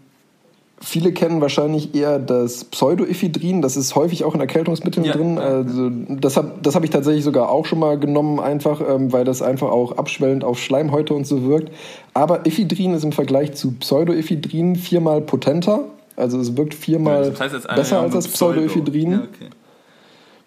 viele 0.82 1.12
kennen 1.12 1.40
wahrscheinlich 1.40 1.94
eher 1.94 2.18
das 2.18 2.64
Pseudoephedrin, 2.64 3.62
das 3.62 3.76
ist 3.76 3.94
häufig 3.94 4.24
auch 4.24 4.34
in 4.34 4.40
Erkältungsmitteln 4.40 5.06
Ja, 5.06 5.12
drin. 5.12 5.36
ja. 5.36 5.42
Also 5.42 5.90
das 6.08 6.36
habe 6.36 6.52
das 6.62 6.74
hab 6.74 6.84
ich 6.84 6.90
tatsächlich 6.90 7.24
sogar 7.24 7.50
auch 7.50 7.64
schon 7.66 7.78
mal 7.78 7.98
genommen, 7.98 8.40
einfach 8.40 8.80
ähm, 8.80 9.12
weil 9.12 9.24
das 9.24 9.42
einfach 9.42 9.70
auch 9.70 9.96
abschwellend 9.96 10.44
auf 10.44 10.58
Schleimhäute 10.58 11.14
und 11.14 11.26
so 11.26 11.44
wirkt. 11.44 11.72
Aber 12.14 12.46
Ephedrin 12.46 12.94
ist 12.94 13.04
im 13.04 13.12
Vergleich 13.12 13.54
zu 13.54 13.72
Pseudoephedrin 13.72 14.76
viermal 14.76 15.20
potenter. 15.20 15.84
Also 16.16 16.38
es 16.38 16.56
wirkt 16.56 16.74
viermal 16.74 17.30
Das 17.30 17.40
heißt 17.40 17.68
besser 17.74 17.96
ja 17.96 18.02
als 18.02 18.12
das 18.14 18.28
Pseudo. 18.28 18.60
Pseudoephedrin. 18.60 19.12
Ja, 19.12 19.18
okay. 19.18 19.48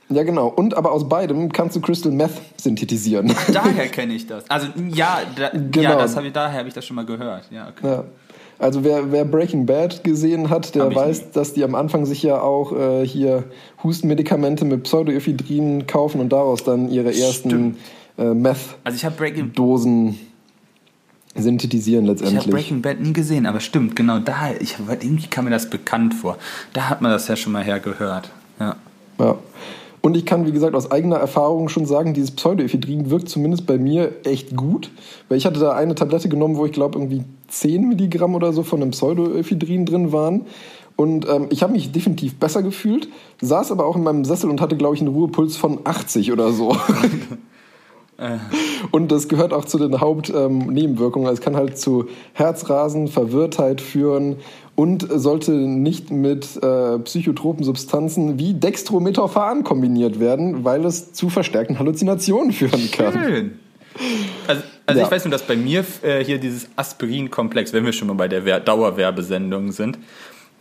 Ja, 0.10 0.22
genau. 0.24 0.48
Und 0.50 0.78
aber 0.78 0.92
aus 0.92 1.10
beidem 1.10 1.52
kannst 1.52 1.76
du 1.76 1.82
Crystal 1.82 2.12
Meth 2.12 2.40
synthetisieren. 2.58 3.34
Daher 3.52 3.88
kenne 3.88 4.14
ich 4.14 4.28
das. 4.28 4.48
Also 4.50 4.68
ja, 4.94 5.20
da, 5.36 5.50
genau. 5.50 5.82
ja 5.82 5.96
das 5.96 6.16
habe 6.16 6.28
ich 6.28 6.34
daher 6.34 6.60
habe 6.60 6.68
ich 6.68 6.76
das 6.76 6.86
schon 6.86 6.96
mal 6.96 7.06
gehört. 7.06 7.46
Ja, 7.50 7.70
okay. 7.70 7.88
Ja. 7.88 8.04
Also 8.58 8.84
wer, 8.84 9.12
wer 9.12 9.26
Breaking 9.26 9.66
Bad 9.66 10.04
gesehen 10.04 10.50
hat, 10.50 10.76
der 10.76 10.94
weiß, 10.94 11.22
nie. 11.22 11.28
dass 11.34 11.54
die 11.54 11.64
am 11.64 11.76
Anfang 11.76 12.06
sich 12.06 12.24
ja 12.24 12.40
auch 12.42 12.72
äh, 12.72 13.06
hier 13.06 13.44
Hustenmedikamente 13.84 14.64
mit 14.64 14.84
Pseudoephedrin 14.84 15.88
kaufen 15.88 16.22
und 16.22 16.30
daraus 16.30 16.64
dann 16.64 16.90
ihre 16.90 17.14
ersten 17.14 17.78
äh, 18.18 18.34
Meth-Dosen 18.34 20.08
also 21.36 21.50
synthetisieren 21.50 22.06
letztendlich. 22.06 22.40
Ich 22.40 22.48
habe 22.48 22.52
Breaking 22.52 22.82
Bad 22.82 23.02
nie 23.02 23.12
gesehen, 23.12 23.46
aber 23.46 23.60
stimmt, 23.60 23.96
genau 23.96 24.20
da, 24.20 24.52
ich, 24.58 24.78
irgendwie 24.80 25.28
kam 25.28 25.46
mir 25.46 25.52
das 25.52 25.70
bekannt 25.70 26.14
vor. 26.14 26.38
Da 26.72 26.90
hat 26.90 27.02
man 27.02 27.12
das 27.12 27.28
ja 27.28 27.36
schon 27.36 27.52
mal 27.52 27.64
hergehört. 27.64 28.32
Ja. 28.60 28.78
Ja. 29.20 29.38
Und 30.06 30.16
ich 30.16 30.28
kann, 30.28 30.46
wie 30.46 30.52
gesagt, 30.52 30.76
aus 30.76 30.92
eigener 30.92 31.16
Erfahrung 31.16 31.68
schon 31.68 31.88
sagen, 31.88 32.14
dieses 32.14 32.30
Pseudoephedrin 32.30 33.10
wirkt 33.10 33.28
zumindest 33.28 33.66
bei 33.66 33.80
mir 33.80 34.14
echt 34.24 34.56
gut. 34.56 34.92
Weil 35.30 35.40
ich 35.40 35.48
hatte 35.48 35.60
da 35.60 35.72
eine 35.72 35.96
Tablette 35.96 36.30
genommen, 36.30 36.58
wo 36.58 36.66
ich 36.68 36.74
glaube 36.74 37.00
irgendwie 37.00 37.24
10 37.48 37.90
Milligramm 37.90 38.36
oder 38.36 38.54
so 38.54 38.62
von 38.62 38.84
einem 38.84 38.92
Pseudoephedrin 38.92 39.88
drin 39.88 40.12
waren. 40.12 40.46
Und 40.96 41.28
ähm, 41.28 41.48
ich 41.50 41.64
habe 41.64 41.74
mich 41.74 41.92
definitiv 41.92 42.36
besser 42.36 42.62
gefühlt, 42.62 43.08
saß 43.42 43.72
aber 43.72 43.88
auch 43.88 43.96
in 43.96 44.04
meinem 44.04 44.26
Sessel 44.26 44.52
und 44.52 44.62
hatte, 44.62 44.78
glaube 44.78 44.94
ich, 44.94 45.02
einen 45.02 45.12
Ruhepuls 45.12 45.58
von 45.58 45.80
80 45.86 46.32
oder 46.32 46.52
so. 46.52 46.78
Und 48.92 49.12
das 49.12 49.28
gehört 49.28 49.52
auch 49.52 49.66
zu 49.66 49.78
den 49.78 50.00
Hauptnebenwirkungen. 50.00 51.28
Ähm, 51.28 51.34
es 51.34 51.42
kann 51.42 51.58
halt 51.58 51.78
zu 51.78 52.06
Herzrasen, 52.32 53.10
Verwirrtheit 53.10 53.82
führen 53.82 54.38
und 54.76 55.08
sollte 55.10 55.52
nicht 55.52 56.12
mit 56.12 56.62
äh, 56.62 57.00
psychotropen 57.00 57.64
Substanzen 57.64 58.38
wie 58.38 58.54
Dextrometaphan 58.54 59.64
kombiniert 59.64 60.20
werden, 60.20 60.66
weil 60.66 60.86
es 60.86 61.14
zu 61.14 61.30
verstärkten 61.30 61.80
Halluzinationen 61.80 62.52
führen 62.52 62.92
kann. 62.92 63.14
Schön. 63.14 63.60
Also, 64.48 64.62
also 64.86 65.00
ja. 65.00 65.06
ich 65.06 65.12
weiß 65.12 65.24
nur, 65.24 65.32
dass 65.32 65.44
bei 65.44 65.56
mir 65.56 65.86
äh, 66.04 66.24
hier 66.24 66.38
dieses 66.38 66.68
Aspirin-Komplex, 66.76 67.72
wenn 67.72 67.86
wir 67.86 67.94
schon 67.94 68.10
mal 68.10 68.16
bei 68.16 68.28
der 68.28 68.60
Dauerwerbesendung 68.60 69.72
sind, 69.72 69.98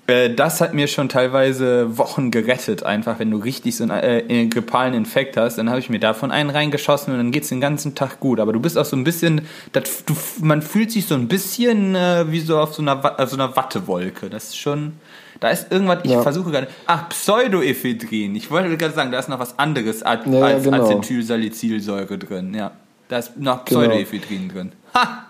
das 0.06 0.60
hat 0.60 0.74
mir 0.74 0.86
schon 0.86 1.08
teilweise 1.08 1.96
Wochen 1.96 2.30
gerettet, 2.30 2.82
einfach 2.82 3.18
wenn 3.18 3.30
du 3.30 3.38
richtig 3.38 3.76
so 3.76 3.84
einen 3.84 3.92
äh, 4.28 4.46
grippalen 4.48 4.92
Infekt 4.92 5.38
hast, 5.38 5.56
dann 5.56 5.70
habe 5.70 5.78
ich 5.78 5.88
mir 5.88 5.98
davon 5.98 6.30
einen 6.30 6.50
reingeschossen 6.50 7.12
und 7.12 7.18
dann 7.18 7.30
geht 7.30 7.44
es 7.44 7.48
den 7.48 7.60
ganzen 7.60 7.94
Tag 7.94 8.20
gut. 8.20 8.38
Aber 8.38 8.52
du 8.52 8.60
bist 8.60 8.76
auch 8.76 8.84
so 8.84 8.96
ein 8.96 9.04
bisschen, 9.04 9.42
das, 9.72 10.04
du, 10.04 10.14
man 10.42 10.60
fühlt 10.60 10.90
sich 10.90 11.06
so 11.06 11.14
ein 11.14 11.26
bisschen 11.26 11.94
äh, 11.94 12.30
wie 12.30 12.40
so 12.40 12.58
auf 12.58 12.74
so 12.74 12.82
einer, 12.82 13.18
auf 13.18 13.30
so 13.30 13.36
einer 13.36 13.56
Wattewolke. 13.56 14.28
Das 14.28 14.48
ist 14.48 14.58
schon, 14.58 14.92
da 15.40 15.48
ist 15.48 15.72
irgendwas, 15.72 16.00
ich 16.02 16.10
ja. 16.10 16.20
versuche 16.20 16.50
gerade, 16.50 16.68
ach, 16.86 17.08
Pseudoephedrin. 17.08 18.36
Ich 18.36 18.50
wollte 18.50 18.76
gerade 18.76 18.92
sagen, 18.92 19.10
da 19.10 19.18
ist 19.18 19.30
noch 19.30 19.38
was 19.38 19.58
anderes 19.58 20.02
als, 20.02 20.26
ja, 20.26 20.50
ja, 20.50 20.58
genau. 20.58 20.84
Acetylsalicylsäure 20.84 22.18
drin, 22.18 22.52
ja. 22.52 22.72
Da 23.08 23.18
ist 23.20 23.38
noch 23.38 23.64
genau. 23.64 23.80
Pseudoephedrin 23.80 24.48
genau. 24.48 24.52
drin. 24.52 24.72
Ha! 24.94 25.26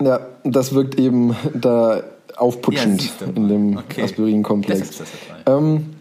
Ja, 0.00 0.20
das 0.42 0.74
wirkt 0.74 0.98
eben 0.98 1.36
da 1.54 2.02
aufputschend 2.36 3.02
ja, 3.20 3.26
in 3.34 3.48
dem 3.48 3.76
okay. 3.76 4.02
Aspirin-Komplex. 4.02 5.02
Ähm, 5.46 5.94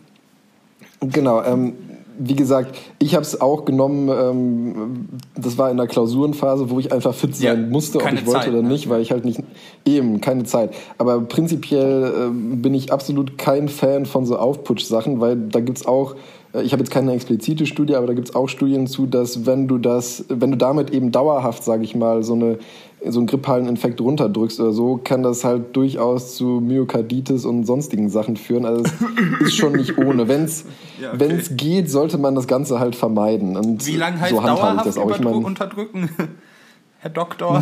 genau, 1.01 1.43
ähm, 1.43 1.73
wie 2.17 2.35
gesagt, 2.35 2.77
ich 2.99 3.15
habe 3.15 3.23
es 3.23 3.41
auch 3.41 3.65
genommen, 3.65 4.09
ähm, 4.09 5.09
das 5.35 5.57
war 5.57 5.71
in 5.71 5.77
der 5.77 5.87
Klausurenphase, 5.87 6.69
wo 6.69 6.79
ich 6.79 6.91
einfach 6.91 7.13
fit 7.13 7.35
sein 7.35 7.63
ja, 7.63 7.67
musste, 7.67 7.99
ob 7.99 8.11
ich 8.13 8.25
wollte 8.25 8.41
Zeit, 8.41 8.49
oder 8.49 8.61
ne? 8.61 8.69
nicht, 8.69 8.89
weil 8.89 9.01
ich 9.01 9.11
halt 9.11 9.25
nicht, 9.25 9.41
eben, 9.85 10.21
keine 10.21 10.43
Zeit. 10.43 10.73
Aber 10.97 11.21
prinzipiell 11.21 12.03
äh, 12.03 12.55
bin 12.55 12.73
ich 12.73 12.91
absolut 12.91 13.37
kein 13.37 13.67
Fan 13.67 14.05
von 14.05 14.25
so 14.25 14.37
Aufputsch-Sachen, 14.37 15.19
weil 15.19 15.37
da 15.37 15.59
gibt's 15.59 15.85
auch, 15.85 16.15
äh, 16.53 16.61
ich 16.61 16.71
habe 16.71 16.83
jetzt 16.83 16.91
keine 16.91 17.13
explizite 17.13 17.65
Studie, 17.65 17.95
aber 17.95 18.07
da 18.07 18.13
gibt's 18.13 18.35
auch 18.35 18.47
Studien 18.47 18.87
zu, 18.87 19.07
dass 19.07 19.45
wenn 19.45 19.67
du 19.67 19.77
das, 19.77 20.25
wenn 20.29 20.51
du 20.51 20.57
damit 20.57 20.91
eben 20.91 21.11
dauerhaft, 21.11 21.63
sage 21.63 21.83
ich 21.83 21.95
mal, 21.95 22.23
so 22.23 22.33
eine 22.33 22.59
so 23.07 23.19
einen 23.19 23.27
grippalen 23.27 23.67
Infekt 23.67 23.99
runterdrückst 23.99 24.59
oder 24.59 24.71
so, 24.71 24.99
kann 25.03 25.23
das 25.23 25.43
halt 25.43 25.75
durchaus 25.75 26.35
zu 26.35 26.61
Myokarditis 26.61 27.45
und 27.45 27.65
sonstigen 27.65 28.09
Sachen 28.09 28.37
führen. 28.37 28.65
Also 28.65 28.83
es 29.41 29.47
ist 29.47 29.55
schon 29.55 29.73
nicht 29.73 29.97
ohne. 29.97 30.27
Wenn 30.27 30.43
es 30.45 30.65
ja, 31.01 31.13
okay. 31.13 31.41
geht, 31.51 31.89
sollte 31.89 32.17
man 32.17 32.35
das 32.35 32.47
Ganze 32.47 32.79
halt 32.79 32.95
vermeiden. 32.95 33.57
Und 33.57 33.85
Wie 33.85 33.97
lange 33.97 34.19
heißt 34.19 34.33
so 34.33 34.41
dauerhaft 34.41 34.85
das 34.85 34.97
auch. 34.97 35.11
Ich 35.11 35.19
mein, 35.19 35.33
unterdrücken, 35.33 36.09
Herr 36.99 37.09
Doktor? 37.09 37.61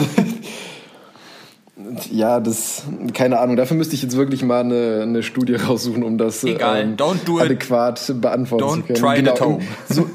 ja, 2.12 2.40
das, 2.40 2.84
keine 3.14 3.40
Ahnung. 3.40 3.56
Dafür 3.56 3.78
müsste 3.78 3.96
ich 3.96 4.04
jetzt 4.04 4.16
wirklich 4.16 4.44
mal 4.44 4.62
eine, 4.62 5.00
eine 5.02 5.24
Studie 5.24 5.56
raussuchen, 5.56 6.04
um 6.04 6.18
das 6.18 6.44
ähm, 6.44 6.58
adäquat 7.40 8.14
beantworten 8.22 8.64
Don't 8.64 8.76
zu 8.76 8.82
können. 8.84 9.00
Try 9.00 9.16
genau, 9.16 9.34
it 9.34 9.42
home. 9.42 9.60
So, 9.90 10.06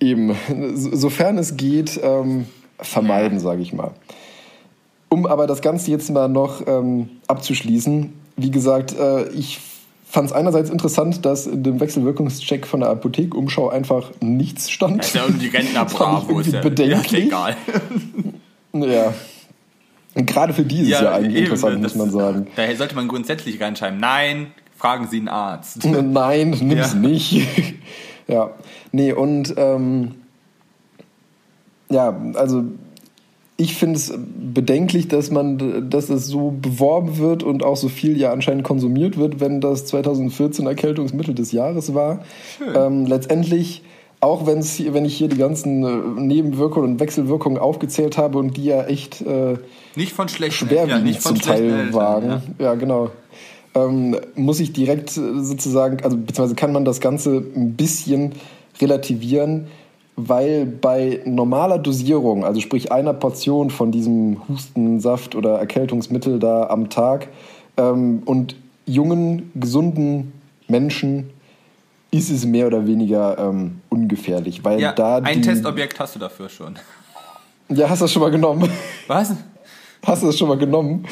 eben, 0.00 0.34
sofern 0.74 1.38
es 1.38 1.56
geht, 1.56 2.00
ähm, 2.02 2.46
vermeiden, 2.78 3.38
sage 3.38 3.62
ich 3.62 3.72
mal. 3.72 3.92
Um 5.10 5.26
aber 5.26 5.46
das 5.46 5.60
Ganze 5.60 5.90
jetzt 5.90 6.08
mal 6.10 6.28
noch 6.28 6.66
ähm, 6.66 7.10
abzuschließen, 7.26 8.12
wie 8.36 8.50
gesagt, 8.50 8.96
äh, 8.96 9.28
ich 9.30 9.60
fand 10.06 10.28
es 10.28 10.32
einerseits 10.32 10.70
interessant, 10.70 11.26
dass 11.26 11.46
in 11.46 11.62
dem 11.62 11.80
Wechselwirkungscheck 11.80 12.66
von 12.66 12.80
der 12.80 12.90
Apothekumschau 12.90 13.68
einfach 13.68 14.12
nichts 14.20 14.70
stand. 14.70 15.12
Ja 15.12 15.26
die 15.28 15.48
Rentner 15.48 15.84
Bravo, 15.86 16.40
ist 16.40 16.52
ja, 16.52 16.60
bedenklich. 16.60 17.26
Egal. 17.26 17.56
ja. 18.72 19.12
Und 20.14 20.26
gerade 20.26 20.52
für 20.52 20.64
die 20.64 20.80
ist 20.80 20.88
ja, 20.88 20.96
es 20.98 21.02
ja 21.02 21.12
eigentlich 21.12 21.36
eben, 21.36 21.44
interessant, 21.44 21.82
muss 21.82 21.94
man 21.96 22.10
sagen. 22.10 22.46
Daher 22.56 22.76
sollte 22.76 22.94
man 22.94 23.08
grundsätzlich 23.08 23.60
reinschreiben, 23.60 23.98
nein, 24.00 24.52
fragen 24.76 25.08
Sie 25.08 25.18
einen 25.18 25.28
Arzt. 25.28 25.84
Nein, 25.84 26.50
nimm's 26.50 26.94
ja. 26.94 26.98
nicht. 26.98 27.46
ja. 28.26 28.50
Nee, 28.92 29.12
und 29.12 29.54
ähm, 29.56 30.14
ja, 31.90 32.16
also 32.34 32.64
ich 33.60 33.74
finde 33.74 33.96
es 33.96 34.12
bedenklich, 34.16 35.08
dass 35.08 35.30
man, 35.30 35.90
dass 35.90 36.08
es 36.08 36.26
so 36.26 36.50
beworben 36.50 37.18
wird 37.18 37.42
und 37.42 37.62
auch 37.62 37.76
so 37.76 37.90
viel 37.90 38.18
ja 38.18 38.32
anscheinend 38.32 38.64
konsumiert 38.64 39.18
wird, 39.18 39.38
wenn 39.38 39.60
das 39.60 39.84
2014 39.84 40.66
Erkältungsmittel 40.66 41.34
des 41.34 41.52
Jahres 41.52 41.92
war. 41.92 42.24
Ähm, 42.74 43.04
letztendlich, 43.04 43.82
auch 44.20 44.46
wenn's, 44.46 44.82
wenn 44.82 45.04
ich 45.04 45.14
hier 45.14 45.28
die 45.28 45.36
ganzen 45.36 45.84
äh, 45.84 46.20
Nebenwirkungen 46.20 46.92
und 46.92 47.00
Wechselwirkungen 47.00 47.58
aufgezählt 47.58 48.16
habe 48.16 48.38
und 48.38 48.56
die 48.56 48.64
ja 48.64 48.84
echt 48.84 49.20
äh, 49.20 49.58
nicht 49.94 50.12
von 50.12 50.28
schlechten, 50.28 50.68
schwerwiegend 50.68 50.90
ja, 50.90 50.98
nicht 50.98 51.20
von 51.20 51.36
zum 51.36 51.44
Teil 51.44 51.92
waren. 51.92 52.28
Ja, 52.28 52.42
ja 52.58 52.74
genau. 52.74 53.10
Ähm, 53.74 54.16
muss 54.36 54.58
ich 54.60 54.72
direkt 54.72 55.16
äh, 55.18 55.42
sozusagen, 55.42 56.02
also 56.02 56.16
beziehungsweise 56.16 56.54
kann 56.54 56.72
man 56.72 56.86
das 56.86 57.00
Ganze 57.00 57.44
ein 57.54 57.74
bisschen 57.74 58.32
relativieren 58.80 59.66
weil 60.16 60.66
bei 60.66 61.20
normaler 61.24 61.78
Dosierung, 61.78 62.44
also 62.44 62.60
sprich 62.60 62.92
einer 62.92 63.14
Portion 63.14 63.70
von 63.70 63.92
diesem 63.92 64.40
Hustensaft 64.48 65.34
oder 65.34 65.58
Erkältungsmittel 65.58 66.38
da 66.38 66.68
am 66.68 66.90
Tag 66.90 67.28
ähm, 67.76 68.22
und 68.24 68.56
jungen, 68.86 69.50
gesunden 69.54 70.32
Menschen 70.68 71.30
ist 72.10 72.30
es 72.30 72.44
mehr 72.44 72.66
oder 72.66 72.86
weniger 72.86 73.38
ähm, 73.38 73.80
ungefährlich. 73.88 74.64
Weil 74.64 74.80
ja, 74.80 74.92
da 74.92 75.18
ein 75.18 75.42
Testobjekt 75.42 75.98
hast 76.00 76.14
du 76.16 76.18
dafür 76.18 76.48
schon. 76.48 76.76
Ja, 77.72 77.88
hast 77.88 78.00
du 78.00 78.04
das 78.06 78.12
schon 78.12 78.22
mal 78.22 78.32
genommen? 78.32 78.68
Was? 79.06 79.32
Hast 80.04 80.22
du 80.24 80.26
das 80.26 80.36
schon 80.36 80.48
mal 80.48 80.58
genommen? 80.58 81.06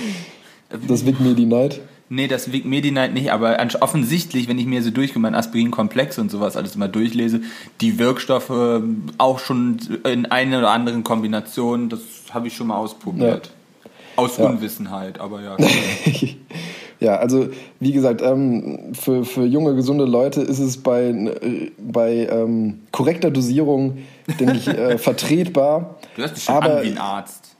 Das 0.88 1.06
Vic 1.06 1.20
Medi 1.20 1.46
Night? 1.46 1.80
Nee, 2.10 2.26
das 2.26 2.52
Vic 2.52 2.64
Medi-Night 2.64 3.12
nicht, 3.12 3.32
aber 3.32 3.58
offensichtlich, 3.80 4.48
wenn 4.48 4.58
ich 4.58 4.64
mir 4.64 4.82
so 4.82 4.90
durchgehe, 4.90 5.20
mein 5.20 5.34
Aspirin-Komplex 5.34 6.18
und 6.18 6.30
sowas 6.30 6.56
alles 6.56 6.74
immer 6.74 6.88
durchlese, 6.88 7.42
die 7.82 7.98
Wirkstoffe 7.98 8.82
auch 9.18 9.38
schon 9.38 9.78
in 10.04 10.26
einer 10.26 10.58
oder 10.58 10.70
anderen 10.70 11.04
Kombination, 11.04 11.90
das 11.90 12.00
habe 12.30 12.48
ich 12.48 12.56
schon 12.56 12.68
mal 12.68 12.76
ausprobiert. 12.76 13.46
Ja. 13.46 13.90
Aus 14.16 14.38
ja. 14.38 14.46
Unwissenheit, 14.46 15.20
aber 15.20 15.42
ja. 15.42 15.56
ja, 17.00 17.16
also 17.16 17.50
wie 17.78 17.92
gesagt, 17.92 18.22
ähm, 18.22 18.94
für, 18.94 19.24
für 19.24 19.44
junge, 19.44 19.74
gesunde 19.74 20.06
Leute 20.06 20.40
ist 20.40 20.58
es 20.58 20.78
bei, 20.78 21.30
bei 21.78 22.26
ähm, 22.30 22.80
korrekter 22.90 23.30
Dosierung, 23.30 23.98
denke 24.40 24.56
ich, 24.56 24.66
äh, 24.66 24.98
vertretbar. 24.98 25.96
Du 26.16 26.22
hörst 26.22 26.36
dich 26.36 26.44
schon 26.44 26.54
aber, 26.54 26.78
an 26.78 26.84
wie 26.84 26.88
ein 26.88 26.98
Arzt. 26.98 27.57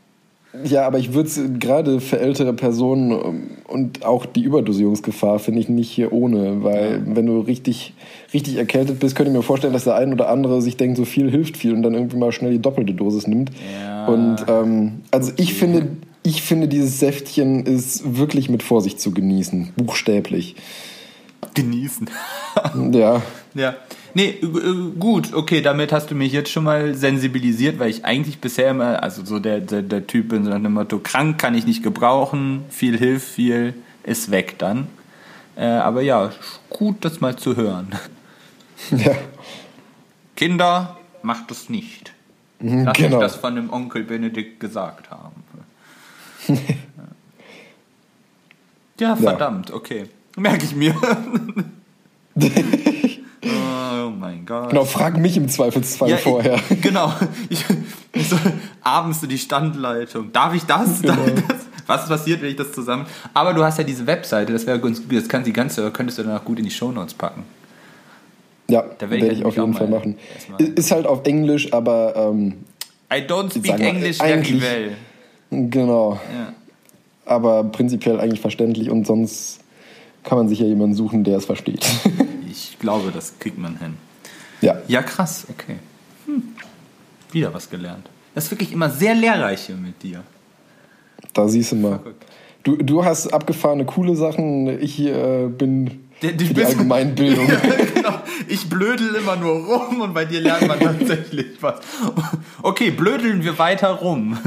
Ja, 0.65 0.87
aber 0.87 0.99
ich 0.99 1.13
würde 1.13 1.29
es 1.29 1.41
gerade 1.59 2.01
für 2.01 2.19
ältere 2.19 2.55
Personen 2.55 3.11
ähm, 3.11 3.51
und 3.67 4.05
auch 4.05 4.25
die 4.25 4.43
Überdosierungsgefahr 4.43 5.39
finde 5.39 5.61
ich 5.61 5.69
nicht 5.69 5.91
hier 5.91 6.13
ohne, 6.13 6.65
weil 6.65 7.03
wenn 7.05 7.27
du 7.27 7.41
richtig, 7.41 7.93
richtig 8.33 8.57
erkältet 8.57 8.99
bist, 8.99 9.15
könnte 9.15 9.31
ich 9.31 9.37
mir 9.37 9.43
vorstellen, 9.43 9.75
dass 9.75 9.85
der 9.85 9.97
ein 9.97 10.13
oder 10.13 10.31
andere 10.31 10.63
sich 10.63 10.79
denkt, 10.79 10.97
so 10.97 11.05
viel 11.05 11.31
hilft 11.31 11.59
viel 11.59 11.75
und 11.75 11.83
dann 11.83 11.95
irgendwie 11.95 12.17
mal 12.17 12.33
schnell 12.33 12.53
die 12.53 12.63
doppelte 12.63 12.95
Dosis 12.95 13.27
nimmt. 13.27 13.51
Ja. 13.83 14.07
Und 14.07 14.47
ähm, 14.49 15.01
also 15.11 15.33
ich 15.37 15.53
finde, 15.53 15.89
ich 16.23 16.43
finde, 16.43 16.67
dieses 16.67 16.99
Säftchen 16.99 17.67
ist 17.67 18.17
wirklich 18.17 18.49
mit 18.49 18.63
Vorsicht 18.63 19.01
zu 19.01 19.13
genießen, 19.13 19.75
buchstäblich. 19.77 20.57
Genießen. 21.55 22.09
ja. 22.93 23.23
Ja. 23.55 23.75
Nee, 24.19 24.41
gut, 24.99 25.33
okay, 25.33 25.61
damit 25.62 25.93
hast 25.93 26.11
du 26.11 26.16
mich 26.16 26.33
jetzt 26.33 26.51
schon 26.51 26.64
mal 26.64 26.93
sensibilisiert, 26.97 27.79
weil 27.79 27.89
ich 27.89 28.05
eigentlich 28.05 28.41
bisher 28.41 28.73
immer, 28.73 29.01
also 29.01 29.25
so 29.25 29.39
der, 29.39 29.61
der, 29.61 29.83
der 29.83 30.09
Typ 30.09 30.31
bin, 30.31 30.43
so 30.43 30.51
nach 30.51 30.61
dem 30.61 30.73
Motto, 30.73 30.99
krank 30.99 31.39
kann 31.39 31.55
ich 31.55 31.66
nicht 31.66 31.85
gebrauchen, 31.85 32.64
viel 32.69 32.99
hilft, 32.99 33.29
viel 33.29 33.75
ist 34.03 34.33
weg 34.33 34.57
dann. 34.59 34.89
Äh, 35.55 35.66
aber 35.66 36.03
ja, 36.03 36.33
gut, 36.69 37.05
das 37.05 37.21
mal 37.21 37.37
zu 37.37 37.55
hören. 37.55 37.93
Ja. 38.91 39.12
Kinder, 40.37 40.99
macht 41.23 41.51
es 41.51 41.69
nicht. 41.69 42.12
Mhm, 42.61 42.85
Lass 42.85 42.97
genau. 42.97 43.19
mich 43.19 43.27
das 43.27 43.37
von 43.37 43.57
dem 43.57 43.73
Onkel 43.73 44.05
Benedikt 44.05 44.61
gesagt 44.61 45.11
haben. 45.11 45.43
ja, 49.01 49.16
verdammt, 49.16 49.73
okay. 49.73 50.07
Merke 50.37 50.64
ich 50.64 50.75
mir. 50.77 50.95
Gott. 54.49 54.71
Genau, 54.71 54.87
frag 54.87 55.19
mich 55.19 55.37
im 55.37 55.47
Zweifelsfall 55.47 56.09
Ja, 56.09 56.17
vorher. 56.17 56.59
Ich, 56.71 56.81
genau. 56.81 57.13
Ich, 57.51 57.63
ich 58.15 58.29
so, 58.31 58.37
abends 58.83 59.21
so 59.21 59.27
die 59.27 59.37
Standleitung. 59.37 60.33
Darf 60.33 60.55
ich 60.55 60.63
das? 60.63 61.03
Genau. 61.03 61.17
das? 61.49 61.67
Was 61.87 62.09
passiert, 62.09 62.41
wenn 62.41 62.49
ich 62.49 62.57
das 62.57 62.73
zusammen. 62.73 63.05
Aber 63.35 63.53
du 63.53 63.63
hast 63.63 63.77
ja 63.77 63.85
diese 63.85 64.07
Webseite, 64.07 64.55
das 64.55 64.67
wäre 64.67 64.81
ganz 64.81 65.03
gut. 65.03 65.15
Das 65.15 65.29
kann 65.29 65.45
die 65.45 65.53
ganze, 65.53 65.91
könntest 65.91 66.19
du 66.19 66.23
dann 66.23 66.35
auch 66.35 66.45
gut 66.45 66.59
in 66.59 66.65
die 66.65 66.71
Shownotes 66.71 67.13
packen. 67.13 67.43
Ja, 68.71 68.85
werde 68.99 69.27
ich 69.27 69.41
ich 69.41 69.45
auf 69.45 69.55
jeden 69.55 69.75
Fall 69.75 69.89
machen. 69.89 70.17
Ist 70.59 70.93
halt 70.93 71.07
auf 71.07 71.27
Englisch, 71.27 71.73
aber 71.75 72.17
ähm, 72.17 72.55
I 73.13 73.19
don't 73.19 73.51
speak 73.51 73.81
English 73.81 74.17
very 74.17 74.61
well. 74.63 74.97
genau. 75.51 76.15
Ja. 76.15 76.53
Aber 77.27 77.65
prinzipiell 77.65 78.19
eigentlich 78.19 78.41
verständlich 78.41 78.91
und 78.91 79.07
sonst 79.07 79.61
kann 80.25 80.39
man 80.39 80.49
sich 80.49 80.61
ja 80.61 80.67
jemanden 80.67 80.95
suchen, 80.95 81.23
der 81.25 81.37
es 81.37 81.45
versteht. 81.45 81.87
Ich 82.51 82.79
glaube, 82.79 83.11
das 83.13 83.39
kriegt 83.39 83.59
man 83.59 83.79
hin. 83.79 83.97
Ja. 84.61 84.79
Ja, 84.89 85.03
krass, 85.03 85.47
okay. 85.51 85.77
Hm. 86.27 86.43
Wieder 87.33 87.53
was 87.55 87.69
gelernt. 87.71 88.09
Das 88.35 88.45
ist 88.45 88.51
wirklich 88.51 88.73
immer 88.73 88.91
sehr 88.91 89.15
lehrreich 89.15 89.67
hier 89.67 89.77
mit 89.77 90.03
dir. 90.03 90.23
Da 91.35 91.49
siehst 91.49 91.73
du 91.73 91.77
mal. 91.77 92.01
Du, 92.63 92.77
du 92.77 93.05
hast 93.05 93.29
abgefahrene, 93.29 93.85
coole 93.85 94.17
Sachen. 94.17 94.81
Ich 94.81 95.01
äh, 95.01 95.47
bin 95.47 96.09
Der- 96.23 96.33
die 96.33 96.47
für 96.47 96.55
die 96.55 96.65
Allgemeinbildung. 96.65 97.47
genau. 97.95 98.21
Ich 98.49 98.69
blödel 98.69 99.15
immer 99.15 99.37
nur 99.37 99.55
rum 99.65 100.01
und 100.01 100.15
bei 100.15 100.25
dir 100.25 100.41
lernt 100.41 100.67
man 100.67 100.79
tatsächlich 100.81 101.61
was. 101.61 101.81
Okay, 102.63 102.91
blödeln 102.91 103.45
wir 103.45 103.59
weiter 103.59 103.89
rum. 103.91 104.39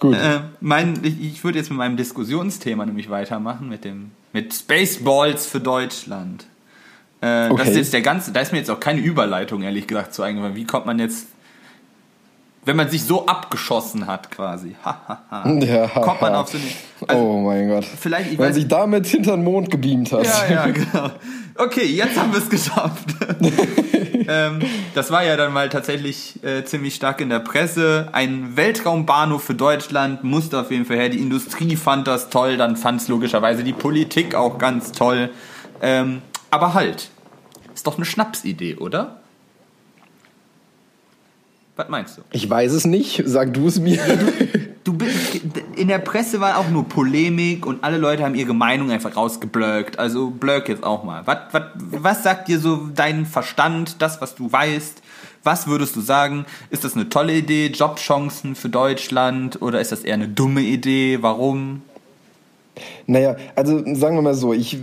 Gut. 0.00 0.16
Äh, 0.16 0.40
mein, 0.60 0.98
ich, 1.02 1.20
ich 1.22 1.44
würde 1.44 1.58
jetzt 1.58 1.70
mit 1.70 1.78
meinem 1.78 1.96
Diskussionsthema 1.96 2.84
nämlich 2.84 3.10
weitermachen, 3.10 3.68
mit 3.68 3.84
dem 3.84 4.10
mit 4.32 4.52
Spaceballs 4.52 5.46
für 5.46 5.60
Deutschland. 5.60 6.46
Äh, 7.24 7.48
Das 7.48 7.50
Okay. 7.52 7.70
ist 7.70 7.76
jetzt 7.76 7.92
der 7.92 8.02
ganze, 8.02 8.32
da 8.32 8.40
ist 8.40 8.52
mir 8.52 8.58
jetzt 8.58 8.70
auch 8.70 8.80
keine 8.80 9.00
Überleitung, 9.00 9.62
ehrlich 9.62 9.86
gesagt, 9.86 10.12
zu 10.14 10.22
eingefallen. 10.22 10.54
Wie 10.56 10.64
kommt 10.66 10.86
man 10.86 10.98
jetzt, 10.98 11.26
wenn 12.66 12.76
man 12.76 12.88
sich 12.88 13.04
so 13.04 13.26
abgeschossen 13.26 14.06
hat, 14.06 14.30
quasi, 14.30 14.74
ha, 14.84 15.00
ha, 15.08 15.22
ha, 15.44 15.50
Ja, 15.60 15.86
kommt 15.88 16.20
man 16.20 16.34
auf 16.34 16.48
so 16.50 16.58
eine, 16.58 16.66
also, 17.08 17.22
oh 17.22 17.40
mein 17.40 17.68
Gott. 17.68 17.84
vielleicht, 17.84 18.26
ich 18.32 18.32
Wenn 18.32 18.44
man 18.44 18.48
weiß 18.48 18.54
sich 18.56 18.68
damit 18.68 19.06
hinter 19.06 19.36
den 19.36 19.44
Mond 19.44 19.70
gebeamt 19.70 20.12
hat. 20.12 20.24
ja, 20.24 20.50
ja, 20.50 20.66
genau. 20.68 21.10
Okay, 21.56 21.84
jetzt 21.84 22.18
haben 22.18 22.32
wir 22.32 22.38
es 22.40 22.48
geschafft. 22.50 23.10
ähm, 24.28 24.60
das 24.94 25.10
war 25.10 25.22
ja 25.24 25.36
dann 25.36 25.52
mal 25.52 25.68
tatsächlich 25.68 26.42
äh, 26.42 26.64
ziemlich 26.64 26.94
stark 26.94 27.20
in 27.20 27.28
der 27.28 27.38
Presse. 27.40 28.08
Ein 28.12 28.56
Weltraumbahnhof 28.56 29.44
für 29.44 29.54
Deutschland 29.54 30.24
musste 30.24 30.58
auf 30.58 30.70
jeden 30.70 30.84
Fall 30.84 30.96
her. 30.96 31.08
Die 31.10 31.18
Industrie 31.20 31.76
fand 31.76 32.06
das 32.08 32.28
toll, 32.30 32.56
dann 32.56 32.76
fand 32.76 33.02
es 33.02 33.08
logischerweise 33.08 33.62
die 33.62 33.72
Politik 33.72 34.34
auch 34.34 34.58
ganz 34.58 34.92
toll. 34.92 35.30
Ähm, 35.82 36.22
aber 36.50 36.74
halt, 36.74 37.10
ist 37.74 37.86
doch 37.86 37.96
eine 37.96 38.04
Schnapsidee, 38.04 38.76
oder? 38.76 39.20
Was 41.76 41.88
meinst 41.88 42.18
du? 42.18 42.22
Ich 42.30 42.48
weiß 42.48 42.72
es 42.72 42.86
nicht. 42.86 43.22
Sag 43.26 43.52
du 43.52 43.66
es 43.66 43.80
mir. 43.80 44.00
Du 44.84 44.92
bist, 44.92 45.40
in 45.76 45.88
der 45.88 45.98
Presse 45.98 46.40
war 46.40 46.58
auch 46.58 46.68
nur 46.68 46.88
Polemik 46.88 47.66
und 47.66 47.82
alle 47.82 47.96
Leute 47.98 48.22
haben 48.22 48.34
ihre 48.34 48.54
Meinung 48.54 48.90
einfach 48.90 49.16
rausgeblöckt. 49.16 49.98
Also 49.98 50.30
blöck 50.30 50.68
jetzt 50.68 50.84
auch 50.84 51.02
mal. 51.04 51.26
Was, 51.26 51.38
was, 51.52 51.62
was 51.74 52.22
sagt 52.22 52.48
dir 52.48 52.60
so 52.60 52.88
dein 52.94 53.26
Verstand, 53.26 54.02
das, 54.02 54.20
was 54.20 54.34
du 54.34 54.52
weißt? 54.52 55.02
Was 55.42 55.66
würdest 55.66 55.96
du 55.96 56.00
sagen? 56.00 56.46
Ist 56.70 56.84
das 56.84 56.94
eine 56.94 57.08
tolle 57.08 57.34
Idee, 57.34 57.66
Jobchancen 57.68 58.54
für 58.54 58.68
Deutschland? 58.68 59.60
Oder 59.62 59.80
ist 59.80 59.90
das 59.90 60.02
eher 60.02 60.14
eine 60.14 60.28
dumme 60.28 60.60
Idee? 60.60 61.18
Warum? 61.22 61.82
Naja, 63.06 63.36
also 63.56 63.78
sagen 63.94 64.16
wir 64.16 64.22
mal 64.22 64.34
so, 64.34 64.52
ich, 64.52 64.78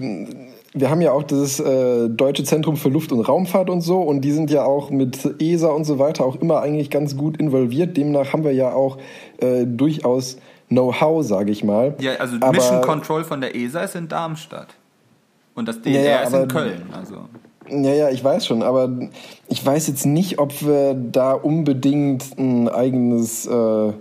wir 0.74 0.90
haben 0.90 1.02
ja 1.02 1.12
auch 1.12 1.24
das 1.24 1.60
äh, 1.60 2.10
Deutsche 2.10 2.44
Zentrum 2.44 2.78
für 2.78 2.90
Luft- 2.90 3.12
und 3.12 3.22
Raumfahrt 3.22 3.70
und 3.70 3.82
so 3.82 4.02
und 4.02 4.22
die 4.22 4.32
sind 4.32 4.50
ja 4.52 4.64
auch 4.64 4.90
mit 4.90 5.42
ESA 5.42 5.68
und 5.70 5.84
so 5.84 6.00
weiter 6.00 6.26
auch 6.26 6.36
immer 6.38 6.62
eigentlich 6.62 6.90
ganz 6.90 7.18
gut 7.18 7.38
involviert. 7.38 7.98
Demnach 7.98 8.32
haben 8.34 8.44
wir 8.44 8.54
ja 8.54 8.72
auch 8.74 8.98
äh, 9.40 9.66
durchaus 9.66 10.38
Know-how, 10.70 11.26
sage 11.26 11.52
ich 11.52 11.64
mal. 11.66 11.96
Ja, 12.00 12.14
also 12.16 12.38
Aber- 12.38 12.52
Mission 12.54 12.82
Control 12.82 13.24
von 13.26 13.42
der 13.42 13.56
ESA 13.56 13.82
ist 13.82 13.96
in 13.96 14.08
Darmstadt. 14.08 14.68
Und 15.54 15.68
das 15.68 15.82
DLR 15.82 16.02
Ja, 16.04 16.12
ja, 16.12 16.22
ist 16.22 16.34
in 16.34 16.48
Köln. 16.48 16.84
Also. 16.94 17.16
Ja, 17.70 17.94
ja, 17.94 18.10
ich 18.10 18.24
weiß 18.24 18.46
schon, 18.46 18.64
aber 18.64 18.90
ich 19.50 19.66
weiß 19.66 19.88
jetzt 19.88 20.06
nicht, 20.06 20.40
ob 20.40 20.66
wir 20.66 20.94
da 20.94 21.34
unbedingt 21.34 22.38
ein 22.38 22.70
eigenes 22.70 23.46
äh, 23.46 23.92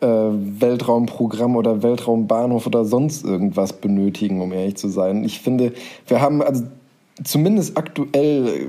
äh, 0.00 0.06
Weltraumprogramm 0.06 1.56
oder 1.56 1.82
Weltraumbahnhof 1.82 2.66
oder 2.66 2.84
sonst 2.84 3.24
irgendwas 3.24 3.72
benötigen, 3.72 4.40
um 4.40 4.52
ehrlich 4.52 4.76
zu 4.76 4.88
sein. 4.88 5.24
Ich 5.24 5.40
finde, 5.40 5.72
wir 6.06 6.20
haben 6.20 6.42
also 6.42 6.64
zumindest 7.24 7.76
aktuell 7.76 8.46
äh, 8.46 8.68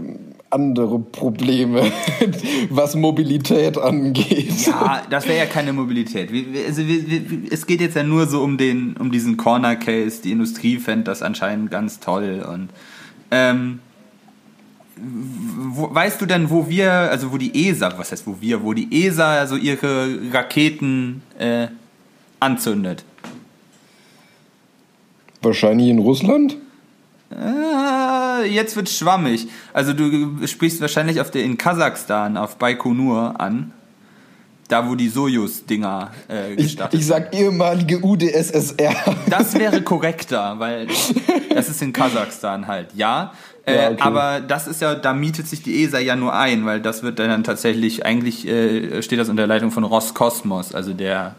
andere 0.49 0.99
Probleme, 0.99 1.91
was 2.70 2.95
Mobilität 2.95 3.78
angeht. 3.78 4.65
Ja, 4.65 5.03
das 5.09 5.28
wäre 5.28 5.38
ja 5.38 5.45
keine 5.45 5.74
Mobilität. 5.74 6.32
Also 6.65 6.82
es 7.51 7.67
geht 7.67 7.82
jetzt 7.82 7.95
ja 7.95 8.03
nur 8.03 8.26
so 8.26 8.41
um 8.41 8.57
den, 8.57 8.95
um 8.97 9.11
diesen 9.11 9.38
Corner 9.38 9.76
Case. 9.76 10.22
Die 10.24 10.32
Industrie 10.32 10.78
fände 10.78 11.03
das 11.03 11.22
anscheinend 11.22 11.70
ganz 11.70 11.99
toll 11.99 12.45
und 12.51 12.70
ähm, 13.32 13.80
wo, 15.02 15.93
weißt 15.93 16.22
du 16.22 16.26
denn, 16.26 16.50
wo 16.50 16.70
wir, 16.70 16.91
also 16.91 17.32
wo 17.32 17.38
die 17.38 17.68
ESA, 17.68 17.97
was 17.97 18.12
heißt 18.12 18.28
wo 18.28 18.38
wir, 18.39 18.64
wo 18.64 18.74
die 18.74 19.06
ESA 19.06 19.39
also 19.39 19.56
ihre 19.56 20.20
Raketen 20.32 21.22
äh, 21.38 21.68
anzündet? 22.39 23.04
Wahrscheinlich 25.41 25.89
in 25.89 26.00
Russland? 26.00 26.58
Äh, 27.32 28.47
jetzt 28.47 28.76
wird 28.76 28.89
schwammig. 28.89 29.47
Also 29.74 29.93
du 29.93 30.45
sprichst 30.47 30.82
wahrscheinlich 30.82 31.22
auf 31.22 31.32
der 31.32 31.43
in 31.43 31.58
Kasachstan 31.58 32.38
auf 32.38 32.58
Baikonur 32.58 33.39
an. 33.39 33.72
Da 34.70 34.88
wo 34.88 34.93
die 34.93 35.09
Sojus-Dinger 35.09 36.11
äh, 36.30 36.53
Ich, 36.53 36.57
gestartet 36.57 36.99
ich 36.99 37.05
sag 37.07 37.36
ehemalige 37.36 37.99
UdSSR. 38.05 38.93
Das 39.28 39.55
wäre 39.55 39.82
korrekter, 39.84 40.59
weil 40.59 40.88
das 41.53 41.70
ist 41.70 41.82
in 41.82 41.91
Kasachstan 41.91 42.67
halt, 42.67 42.89
ja. 42.93 43.34
Äh, 43.65 43.76
Ja, 43.76 43.89
okay. 43.89 44.01
Aber 44.01 44.39
das 44.41 44.67
ist 44.67 44.80
ja, 44.82 44.93
da 44.93 45.13
mietet 45.13 45.47
sich 45.47 45.63
die 45.63 45.84
ESA 45.84 45.97
ja 45.99 46.15
nur 46.15 46.34
ein, 46.36 46.67
weil 46.67 46.82
das 46.82 47.01
wird 47.01 47.17
dann 47.17 47.43
tatsächlich, 47.43 48.05
eigentlich 48.05 48.47
äh, 48.47 49.01
steht 49.01 49.20
das 49.20 49.28
unter 49.28 49.41
der 49.41 49.47
Leitung 49.47 49.72
von 49.72 49.84
Roskosmos, 49.84 50.76
also 50.76 50.93
der 50.93 51.34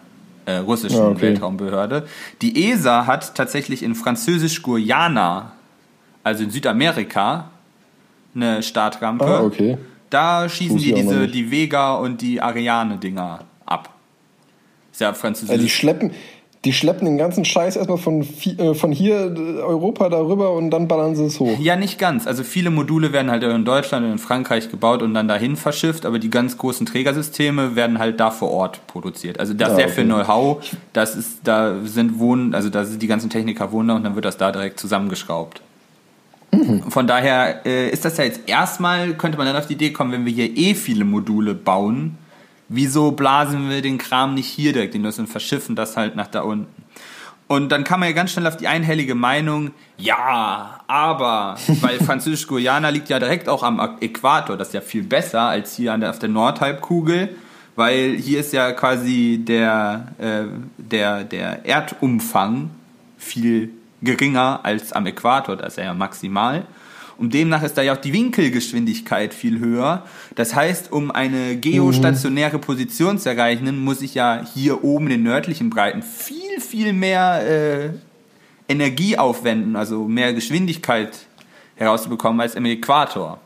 äh, 0.47 0.57
russischen 0.57 0.99
Ja, 0.99 1.09
okay. 1.09 1.23
Weltraumbehörde. 1.23 2.09
Die 2.43 2.69
ESA 2.71 3.07
hat 3.07 3.37
tatsächlich 3.37 3.85
in 3.85 3.95
Französisch-Guyana, 3.95 5.53
also 6.25 6.43
in 6.43 6.51
Südamerika, 6.51 7.51
eine 8.35 8.63
Startrampe. 8.65 9.25
Ah, 9.25 9.43
okay. 9.43 9.79
Da 10.11 10.49
schießen 10.49 10.77
die 10.77 10.93
diese, 10.93 11.29
die 11.29 11.51
Vega 11.51 11.95
und 11.95 12.21
die 12.21 12.41
Ariane-Dinger 12.41 13.45
ab. 13.67 13.91
Ist 14.93 15.01
ja 15.01 15.13
französisch. 15.15 15.51
Also 15.51 15.63
die 15.63 15.71
schleppen, 15.71 16.11
die 16.65 16.73
schleppen 16.75 17.07
den 17.07 17.17
ganzen 17.17 17.45
Scheiß 17.47 17.77
erstmal 17.77 17.97
von, 17.97 18.27
äh, 18.59 18.75
von 18.75 18.93
hier 18.93 19.35
äh, 19.35 19.63
Europa 19.63 20.11
darüber 20.11 20.53
und 20.53 20.71
dann 20.71 20.89
ballern 20.89 21.17
sie 21.17 21.25
es 21.25 21.41
hoch. 21.41 21.59
Ja, 21.59 21.77
nicht 21.77 21.99
ganz. 21.99 22.27
Also 22.27 22.43
viele 22.43 22.69
Module 22.71 23.13
werden 23.13 23.31
halt 23.31 23.43
in 23.45 23.65
Deutschland 23.65 24.05
und 24.05 24.13
in 24.13 24.19
Frankreich 24.19 24.71
gebaut 24.71 25.01
und 25.03 25.15
dann 25.15 25.27
dahin 25.27 25.57
verschifft, 25.57 26.05
aber 26.05 26.19
die 26.19 26.29
ganz 26.29 26.59
großen 26.59 26.85
Trägersysteme 26.85 27.77
werden 27.77 27.99
halt 27.99 28.21
da 28.21 28.31
vor 28.31 28.51
Ort 28.51 28.87
produziert. 28.89 29.41
Also 29.41 29.55
das 29.55 29.71
Ah, 29.71 29.75
sehr 29.77 29.85
okay. 29.87 29.95
viel 29.95 30.05
Know-how, 30.05 30.63
das 30.93 31.17
ist, 31.17 31.39
da 31.45 31.77
sind 31.85 32.19
Wohnen, 32.19 32.55
also 32.55 32.69
da 32.69 32.85
sind 32.85 33.01
die 33.01 33.07
ganzen 33.07 33.31
Techniker 33.31 33.73
wohnen 33.73 33.89
da 33.89 33.95
und 33.95 34.05
dann 34.05 34.15
wird 34.17 34.27
das 34.27 34.37
da 34.37 34.53
direkt 34.53 34.79
zusammengeschraubt. 34.81 35.63
Mhm. 36.53 36.91
Von 36.91 37.07
daher 37.07 37.65
äh, 37.65 37.91
ist 37.91 38.05
das 38.05 38.17
ja 38.17 38.25
jetzt 38.25 38.43
erstmal, 38.47 39.15
könnte 39.15 39.39
man 39.39 39.47
dann 39.47 39.57
auf 39.57 39.67
die 39.67 39.75
Idee 39.75 39.93
kommen, 39.93 40.13
wenn 40.13 40.25
wir 40.25 40.33
hier 40.33 40.57
eh 40.57 40.75
viele 40.75 41.05
Module 41.05 41.55
bauen, 41.55 42.19
wieso 42.69 43.13
blasen 43.13 43.69
wir 43.69 43.83
den 43.83 43.99
Kram 43.99 44.35
nicht 44.35 44.49
hier 44.49 44.73
direkt 44.73 44.95
in 44.95 45.03
das 45.03 45.19
und 45.19 45.29
verschiffen 45.29 45.77
das 45.77 45.97
halt 45.97 46.17
nach 46.17 46.29
da 46.29 46.41
unten? 46.43 46.85
Und 47.47 47.71
dann 47.73 47.83
kam 47.83 47.99
man 47.99 48.09
ja 48.09 48.15
ganz 48.15 48.31
schnell 48.31 48.47
auf 48.47 48.57
die 48.57 48.69
einhellige 48.69 49.17
Meinung, 49.17 49.73
ja, 49.97 50.81
aber, 50.87 51.57
weil 51.81 51.99
Französisch-Guyana 51.99 52.91
liegt 52.91 53.09
ja 53.09 53.19
direkt 53.19 53.49
auch 53.49 53.65
am 53.65 53.81
Äquator, 54.01 54.57
das 54.57 54.69
ist 54.69 54.75
ja 54.75 54.81
viel 54.81 55.03
besser 55.03 55.43
als 55.43 55.75
hier 55.75 55.93
an 55.93 56.01
der, 56.01 56.11
auf 56.11 56.21
der 56.21 56.29
Nordhalbkugel, 56.29 57.37
weil 57.75 58.15
hier 58.17 58.41
ist 58.41 58.53
ja 58.53 58.71
quasi 58.73 59.43
der, 59.45 60.13
äh, 60.19 60.45
der, 60.79 61.25
der 61.25 61.65
Erdumfang 61.65 62.71
viel 63.19 63.71
geringer 64.03 64.61
als 64.63 64.93
am 64.93 65.07
Äquator, 65.07 65.57
da 65.57 65.67
ist 65.67 65.79
er 65.79 65.85
ja 65.85 65.95
maximal. 65.95 66.67
Und 67.19 67.35
demnach 67.35 67.63
ist 67.63 67.77
da 67.77 67.83
ja 67.83 67.93
auch 67.93 68.01
die 68.01 68.15
Winkelgeschwindigkeit 68.15 69.35
viel 69.35 69.59
höher. 69.59 70.07
Das 70.37 70.55
heißt, 70.55 70.91
um 70.91 71.11
eine 71.11 71.57
geostationäre 71.59 72.59
Position 72.59 73.19
zu 73.19 73.29
erreichen, 73.29 73.79
muss 73.85 74.01
ich 74.01 74.15
ja 74.15 74.43
hier 74.55 74.83
oben 74.85 75.05
in 75.07 75.11
den 75.11 75.23
nördlichen 75.25 75.69
Breiten 75.69 76.03
viel, 76.03 76.61
viel 76.61 76.95
mehr 76.95 77.43
äh, 77.47 77.91
Energie 78.71 79.19
aufwenden, 79.19 79.77
also 79.77 80.09
mehr 80.09 80.33
Geschwindigkeit 80.33 81.27
herauszubekommen 81.77 82.41
als 82.41 82.55
im 82.55 82.65
Äquator. 82.65 83.39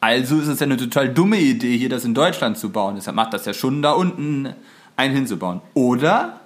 Also 0.00 0.38
ist 0.38 0.48
es 0.48 0.60
ja 0.60 0.64
eine 0.64 0.76
total 0.78 1.08
dumme 1.08 1.38
Idee, 1.38 1.76
hier 1.76 1.90
das 1.90 2.04
in 2.06 2.14
Deutschland 2.14 2.56
zu 2.56 2.70
bauen. 2.70 2.94
Deshalb 2.94 3.16
macht 3.16 3.34
das 3.34 3.44
ja 3.44 3.52
schon 3.52 3.82
da 3.82 3.92
unten 3.92 4.48
einen 4.96 5.14
hinzubauen. 5.14 5.60
Oder? 5.74 6.40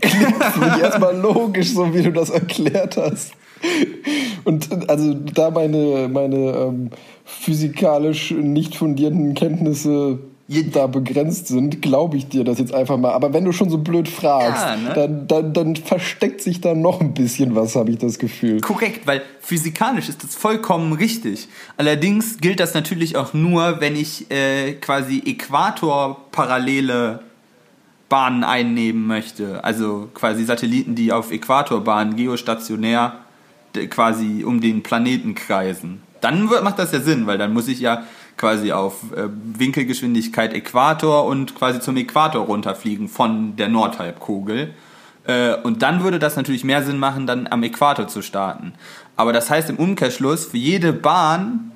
Klingt 0.00 0.44
für 0.44 0.60
mich 0.60 0.78
erstmal 0.78 1.16
logisch, 1.16 1.72
so 1.72 1.92
wie 1.94 2.02
du 2.02 2.12
das 2.12 2.30
erklärt 2.30 2.96
hast. 2.96 3.32
Und 4.44 4.88
also 4.88 5.14
da 5.14 5.50
meine, 5.50 6.08
meine 6.08 6.36
ähm, 6.36 6.90
physikalisch 7.24 8.30
nicht 8.30 8.76
fundierten 8.76 9.34
Kenntnisse 9.34 10.18
da 10.48 10.86
begrenzt 10.86 11.48
sind, 11.48 11.82
glaube 11.82 12.16
ich 12.16 12.28
dir 12.28 12.44
das 12.44 12.60
jetzt 12.60 12.72
einfach 12.72 12.96
mal. 12.96 13.12
Aber 13.12 13.32
wenn 13.32 13.44
du 13.44 13.50
schon 13.50 13.68
so 13.68 13.78
blöd 13.78 14.08
fragst, 14.08 14.62
ja, 14.62 14.76
ne? 14.76 14.92
dann, 14.94 15.26
dann, 15.26 15.52
dann 15.52 15.74
versteckt 15.74 16.40
sich 16.40 16.60
da 16.60 16.72
noch 16.74 17.00
ein 17.00 17.14
bisschen 17.14 17.56
was, 17.56 17.74
habe 17.74 17.90
ich 17.90 17.98
das 17.98 18.20
Gefühl. 18.20 18.60
Korrekt, 18.60 19.08
weil 19.08 19.22
physikalisch 19.40 20.08
ist 20.08 20.22
das 20.22 20.36
vollkommen 20.36 20.92
richtig. 20.92 21.48
Allerdings 21.76 22.38
gilt 22.38 22.60
das 22.60 22.74
natürlich 22.74 23.16
auch 23.16 23.34
nur, 23.34 23.80
wenn 23.80 23.96
ich 23.96 24.30
äh, 24.30 24.74
quasi 24.74 25.20
äquatorparallele 25.26 27.25
Bahnen 28.08 28.44
einnehmen 28.44 29.06
möchte. 29.06 29.64
Also 29.64 30.08
quasi 30.14 30.44
Satelliten, 30.44 30.94
die 30.94 31.12
auf 31.12 31.32
Äquatorbahnen 31.32 32.16
geostationär 32.16 33.18
quasi 33.90 34.44
um 34.44 34.60
den 34.60 34.82
Planeten 34.82 35.34
kreisen. 35.34 36.02
Dann 36.20 36.44
macht 36.44 36.78
das 36.78 36.92
ja 36.92 37.00
Sinn, 37.00 37.26
weil 37.26 37.38
dann 37.38 37.52
muss 37.52 37.68
ich 37.68 37.80
ja 37.80 38.04
quasi 38.36 38.72
auf 38.72 39.12
äh, 39.14 39.28
Winkelgeschwindigkeit 39.58 40.54
Äquator 40.54 41.24
und 41.26 41.54
quasi 41.54 41.80
zum 41.80 41.96
Äquator 41.96 42.44
runterfliegen 42.44 43.08
von 43.08 43.56
der 43.56 43.68
Nordhalbkugel. 43.68 44.74
Äh, 45.26 45.56
und 45.56 45.82
dann 45.82 46.02
würde 46.02 46.18
das 46.18 46.36
natürlich 46.36 46.64
mehr 46.64 46.82
Sinn 46.82 46.98
machen, 46.98 47.26
dann 47.26 47.46
am 47.46 47.62
Äquator 47.62 48.08
zu 48.08 48.22
starten. 48.22 48.74
Aber 49.16 49.32
das 49.32 49.50
heißt 49.50 49.70
im 49.70 49.76
Umkehrschluss, 49.76 50.46
für 50.46 50.58
jede 50.58 50.92
Bahn, 50.92 51.72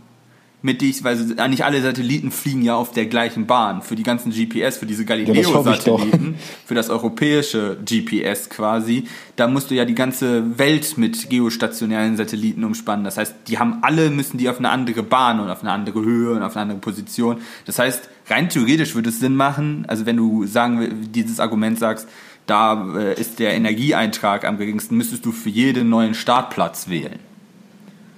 mit 0.62 0.80
die 0.80 0.90
ich, 0.90 1.04
weil 1.04 1.16
nicht 1.48 1.64
alle 1.64 1.80
Satelliten 1.80 2.30
fliegen 2.30 2.62
ja 2.62 2.74
auf 2.74 2.92
der 2.92 3.06
gleichen 3.06 3.46
Bahn. 3.46 3.82
Für 3.82 3.96
die 3.96 4.02
ganzen 4.02 4.30
GPS, 4.30 4.76
für 4.76 4.86
diese 4.86 5.04
Galileo-Satelliten, 5.04 6.34
ja, 6.38 6.44
für 6.66 6.74
das 6.74 6.90
europäische 6.90 7.78
GPS 7.84 8.50
quasi, 8.50 9.04
da 9.36 9.46
musst 9.46 9.70
du 9.70 9.74
ja 9.74 9.84
die 9.84 9.94
ganze 9.94 10.58
Welt 10.58 10.98
mit 10.98 11.30
geostationären 11.30 12.16
Satelliten 12.16 12.64
umspannen. 12.64 13.04
Das 13.04 13.16
heißt, 13.16 13.34
die 13.48 13.58
haben 13.58 13.78
alle, 13.82 14.10
müssen 14.10 14.36
die 14.36 14.48
auf 14.48 14.58
eine 14.58 14.70
andere 14.70 15.02
Bahn 15.02 15.40
und 15.40 15.48
auf 15.48 15.62
eine 15.62 15.72
andere 15.72 16.02
Höhe 16.02 16.32
und 16.32 16.42
auf 16.42 16.56
eine 16.56 16.62
andere 16.62 16.78
Position. 16.78 17.38
Das 17.64 17.78
heißt, 17.78 18.08
rein 18.28 18.48
theoretisch 18.48 18.94
würde 18.94 19.08
es 19.08 19.20
Sinn 19.20 19.36
machen, 19.36 19.84
also 19.88 20.04
wenn 20.04 20.16
du 20.16 20.46
sagen, 20.46 21.08
dieses 21.12 21.40
Argument 21.40 21.78
sagst, 21.78 22.06
da 22.46 22.98
äh, 22.98 23.18
ist 23.18 23.38
der 23.38 23.54
Energieeintrag 23.54 24.44
am 24.44 24.58
geringsten, 24.58 24.96
müsstest 24.96 25.24
du 25.24 25.32
für 25.32 25.50
jeden 25.50 25.88
neuen 25.88 26.14
Startplatz 26.14 26.88
wählen. 26.88 27.18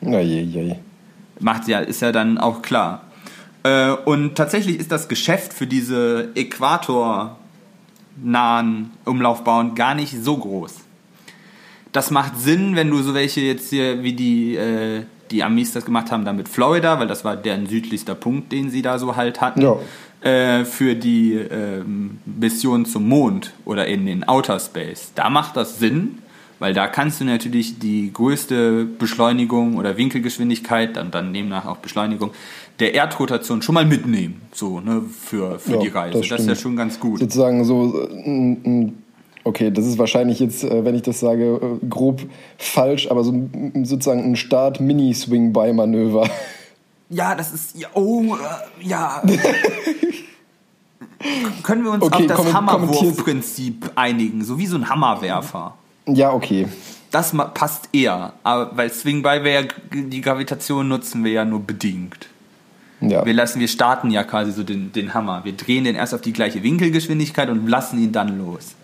Na 0.00 0.20
je, 0.20 0.40
je. 0.42 0.76
Macht 1.42 1.68
ja, 1.68 1.80
ist 1.80 2.00
ja 2.02 2.12
dann 2.12 2.38
auch 2.38 2.62
klar. 2.62 3.02
Äh, 3.62 3.90
und 3.90 4.34
tatsächlich 4.34 4.78
ist 4.78 4.90
das 4.90 5.08
Geschäft 5.08 5.52
für 5.52 5.66
diese 5.66 6.30
äquatornahen 6.34 7.36
Umlaufbahnen 9.04 9.74
gar 9.74 9.94
nicht 9.94 10.16
so 10.22 10.36
groß. 10.36 10.76
Das 11.92 12.10
macht 12.10 12.38
Sinn, 12.40 12.74
wenn 12.74 12.90
du 12.90 13.02
so 13.02 13.14
welche 13.14 13.42
jetzt 13.42 13.70
hier 13.70 14.02
wie 14.02 14.14
die, 14.14 14.56
äh, 14.56 15.04
die 15.30 15.44
Amis 15.44 15.72
das 15.72 15.84
gemacht 15.84 16.10
haben, 16.10 16.24
dann 16.24 16.36
mit 16.36 16.48
Florida, 16.48 16.98
weil 16.98 17.06
das 17.06 17.24
war 17.24 17.36
deren 17.36 17.66
südlichster 17.66 18.14
Punkt, 18.14 18.50
den 18.50 18.70
sie 18.70 18.82
da 18.82 18.98
so 18.98 19.14
halt 19.16 19.40
hatten. 19.40 19.60
Ja. 19.60 19.76
Äh, 20.22 20.64
für 20.64 20.94
die 20.94 21.34
ähm, 21.34 22.18
Mission 22.24 22.86
zum 22.86 23.08
Mond 23.08 23.52
oder 23.64 23.86
in 23.88 24.06
den 24.06 24.22
Outer 24.28 24.60
Space. 24.60 25.10
Da 25.16 25.28
macht 25.30 25.56
das 25.56 25.80
Sinn, 25.80 26.18
weil 26.62 26.72
da 26.74 26.86
kannst 26.86 27.20
du 27.20 27.24
natürlich 27.24 27.80
die 27.80 28.12
größte 28.12 28.84
Beschleunigung 28.84 29.78
oder 29.78 29.96
Winkelgeschwindigkeit, 29.96 30.96
dann, 30.96 31.10
dann 31.10 31.34
demnach 31.34 31.66
auch 31.66 31.78
Beschleunigung, 31.78 32.30
der 32.78 32.94
Erdrotation 32.94 33.62
schon 33.62 33.74
mal 33.74 33.84
mitnehmen, 33.84 34.42
so, 34.52 34.78
ne, 34.78 35.02
für, 35.02 35.58
für 35.58 35.72
ja, 35.72 35.80
die 35.80 35.88
Reise. 35.88 36.20
Das, 36.20 36.28
das, 36.28 36.42
ist 36.42 36.46
ja 36.46 36.54
schon 36.54 36.76
ganz 36.76 37.00
gut. 37.00 37.18
Sozusagen 37.18 37.64
so, 37.64 38.08
okay, 39.42 39.72
das 39.72 39.86
ist 39.86 39.98
wahrscheinlich 39.98 40.38
jetzt, 40.38 40.62
äh, 40.62 40.84
wenn 40.84 40.94
ich 40.94 41.02
das 41.02 41.18
sage, 41.18 41.78
äh, 41.82 41.86
grob 41.88 42.22
falsch, 42.58 43.10
aber 43.10 43.24
so 43.24 43.34
sozusagen 43.82 44.22
ein 44.22 44.36
Start-Mini-Swing-By-Manöver. 44.36 46.30
Ja, 47.14 47.34
das 47.34 47.52
ist, 47.52 47.78
ja, 47.78 47.88
oh, 47.92 48.36
äh, 48.36 48.88
ja. 48.88 49.22
Können 51.62 51.84
wir 51.84 51.90
uns 51.90 52.02
okay, 52.02 52.22
auf 52.22 52.26
das 52.26 52.54
Hammerwurfprinzip 52.54 53.90
einigen, 53.96 54.42
so 54.44 54.56
wie 54.56 54.66
so 54.66 54.76
ein 54.76 54.88
Hammerwerfer? 54.88 55.74
Ja, 56.06 56.32
okay. 56.32 56.66
Das 57.10 57.34
passt 57.54 57.90
eher, 57.92 58.32
aber 58.42 58.76
weil 58.76 58.90
Swing 58.90 59.22
By 59.22 59.44
wäre 59.44 59.68
die 59.92 60.20
Gravitation 60.22 60.88
nutzen 60.88 61.24
wir 61.24 61.32
ja 61.32 61.44
nur 61.44 61.60
bedingt. 61.60 62.28
Ja. 63.00 63.26
Wir 63.26 63.34
lassen, 63.34 63.60
wir 63.60 63.68
starten 63.68 64.10
ja 64.10 64.24
quasi 64.24 64.52
so 64.52 64.62
den, 64.62 64.92
den 64.92 65.12
Hammer. 65.12 65.44
Wir 65.44 65.52
drehen 65.52 65.84
den 65.84 65.94
erst 65.94 66.14
auf 66.14 66.20
die 66.20 66.32
gleiche 66.32 66.62
Winkelgeschwindigkeit 66.62 67.50
und 67.50 67.66
lassen 67.66 68.02
ihn 68.02 68.12
dann 68.12 68.38
los. 68.38 68.74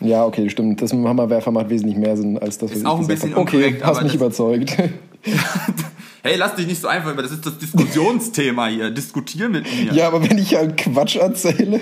Ja, 0.00 0.24
okay, 0.24 0.50
stimmt. 0.50 0.82
Das 0.82 0.92
mit 0.92 1.02
dem 1.02 1.08
Hammerwerfer 1.08 1.50
macht 1.50 1.70
wesentlich 1.70 1.96
mehr 1.96 2.16
Sinn 2.16 2.38
als 2.38 2.58
das, 2.58 2.70
was 2.70 2.76
ist 2.76 2.82
ich 2.82 2.88
auch 2.88 3.00
ein 3.00 3.06
bisschen 3.06 3.30
habe. 3.30 3.40
Okay, 3.40 3.80
hast 3.82 4.02
mich 4.02 4.14
überzeugt. 4.14 4.76
hey, 6.22 6.36
lass 6.36 6.56
dich 6.56 6.66
nicht 6.66 6.80
so 6.80 6.88
einfach 6.88 7.12
über, 7.12 7.22
das 7.22 7.32
ist 7.32 7.46
das 7.46 7.58
Diskussionsthema 7.58 8.66
hier. 8.66 8.90
Diskutier 8.90 9.48
mit 9.48 9.64
mir. 9.64 9.92
Ja, 9.92 10.08
aber 10.08 10.28
wenn 10.28 10.38
ich 10.38 10.54
halt 10.54 10.76
Quatsch 10.76 11.16
erzähle 11.16 11.80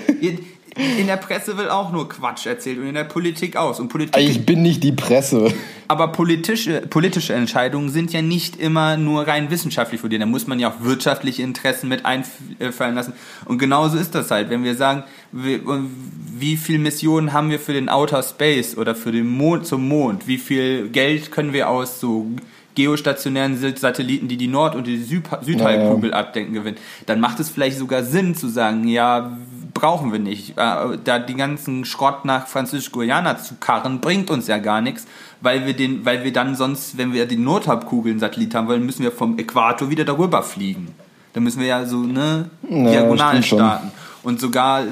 in 0.77 1.07
der 1.07 1.17
Presse 1.17 1.57
will 1.57 1.69
auch 1.69 1.91
nur 1.91 2.07
Quatsch 2.07 2.45
erzählt 2.45 2.79
und 2.79 2.87
in 2.87 2.93
der 2.93 3.03
Politik 3.03 3.57
aus. 3.57 3.79
Und 3.79 3.89
Politik 3.89 4.21
ich 4.21 4.45
bin 4.45 4.61
nicht 4.61 4.83
die 4.83 4.93
Presse. 4.93 5.53
Aber 5.89 6.09
politische, 6.09 6.81
politische 6.81 7.33
Entscheidungen 7.33 7.89
sind 7.89 8.13
ja 8.13 8.21
nicht 8.21 8.55
immer 8.55 8.95
nur 8.95 9.27
rein 9.27 9.51
wissenschaftlich 9.51 9.99
vor 9.99 10.09
dir. 10.09 10.19
Da 10.19 10.25
muss 10.25 10.47
man 10.47 10.59
ja 10.59 10.69
auch 10.69 10.81
wirtschaftliche 10.81 11.41
Interessen 11.41 11.89
mit 11.89 12.05
einfallen 12.05 12.95
lassen. 12.95 13.13
Und 13.45 13.57
genauso 13.57 13.97
ist 13.97 14.15
das 14.15 14.31
halt. 14.31 14.49
Wenn 14.49 14.63
wir 14.63 14.75
sagen, 14.75 15.03
wie, 15.33 16.55
viele 16.55 16.79
Missionen 16.79 17.33
haben 17.33 17.49
wir 17.49 17.59
für 17.59 17.73
den 17.73 17.89
Outer 17.89 18.23
Space 18.23 18.77
oder 18.77 18.95
für 18.95 19.11
den 19.11 19.27
Mond 19.27 19.65
zum 19.65 19.87
Mond? 19.87 20.27
Wie 20.27 20.37
viel 20.37 20.87
Geld 20.87 21.31
können 21.31 21.51
wir 21.51 21.69
aus 21.69 21.99
so 21.99 22.27
geostationären 22.75 23.57
Satelliten, 23.75 24.27
die 24.27 24.37
die 24.37 24.47
Nord- 24.47 24.75
und 24.75 24.87
die 24.87 24.97
Südhalbkugel 24.97 26.11
ja, 26.11 26.15
ja. 26.15 26.21
abdenken, 26.21 26.53
gewinnen, 26.53 26.77
dann 27.05 27.19
macht 27.19 27.39
es 27.41 27.49
vielleicht 27.49 27.77
sogar 27.77 28.03
Sinn 28.03 28.33
zu 28.33 28.47
sagen, 28.47 28.87
ja, 28.87 29.37
brauchen 29.81 30.11
wir 30.11 30.19
nicht. 30.19 30.51
Äh, 30.57 30.97
da 31.03 31.17
die 31.17 31.33
ganzen 31.33 31.85
Schrott 31.85 32.23
nach 32.23 32.47
Französisch-Guyana 32.47 33.39
zu 33.39 33.55
karren, 33.55 33.99
bringt 33.99 34.29
uns 34.29 34.47
ja 34.47 34.59
gar 34.59 34.79
nichts, 34.79 35.07
weil 35.41 35.65
wir 35.65 35.73
den, 35.73 36.05
weil 36.05 36.23
wir 36.23 36.31
dann 36.31 36.55
sonst, 36.55 36.99
wenn 36.99 37.13
wir 37.13 37.25
den 37.25 37.43
Nordhalbkugeln-Satellit 37.43 38.53
haben 38.53 38.67
wollen, 38.67 38.85
müssen 38.85 39.03
wir 39.03 39.11
vom 39.11 39.39
Äquator 39.39 39.89
wieder 39.89 40.05
darüber 40.05 40.43
fliegen. 40.43 40.89
Da 41.33 41.39
müssen 41.39 41.61
wir 41.61 41.67
ja 41.67 41.85
so 41.85 41.97
ne 41.97 42.51
ja, 42.69 42.91
diagonal 42.91 43.41
starten 43.41 43.91
und 44.21 44.39
sogar 44.39 44.83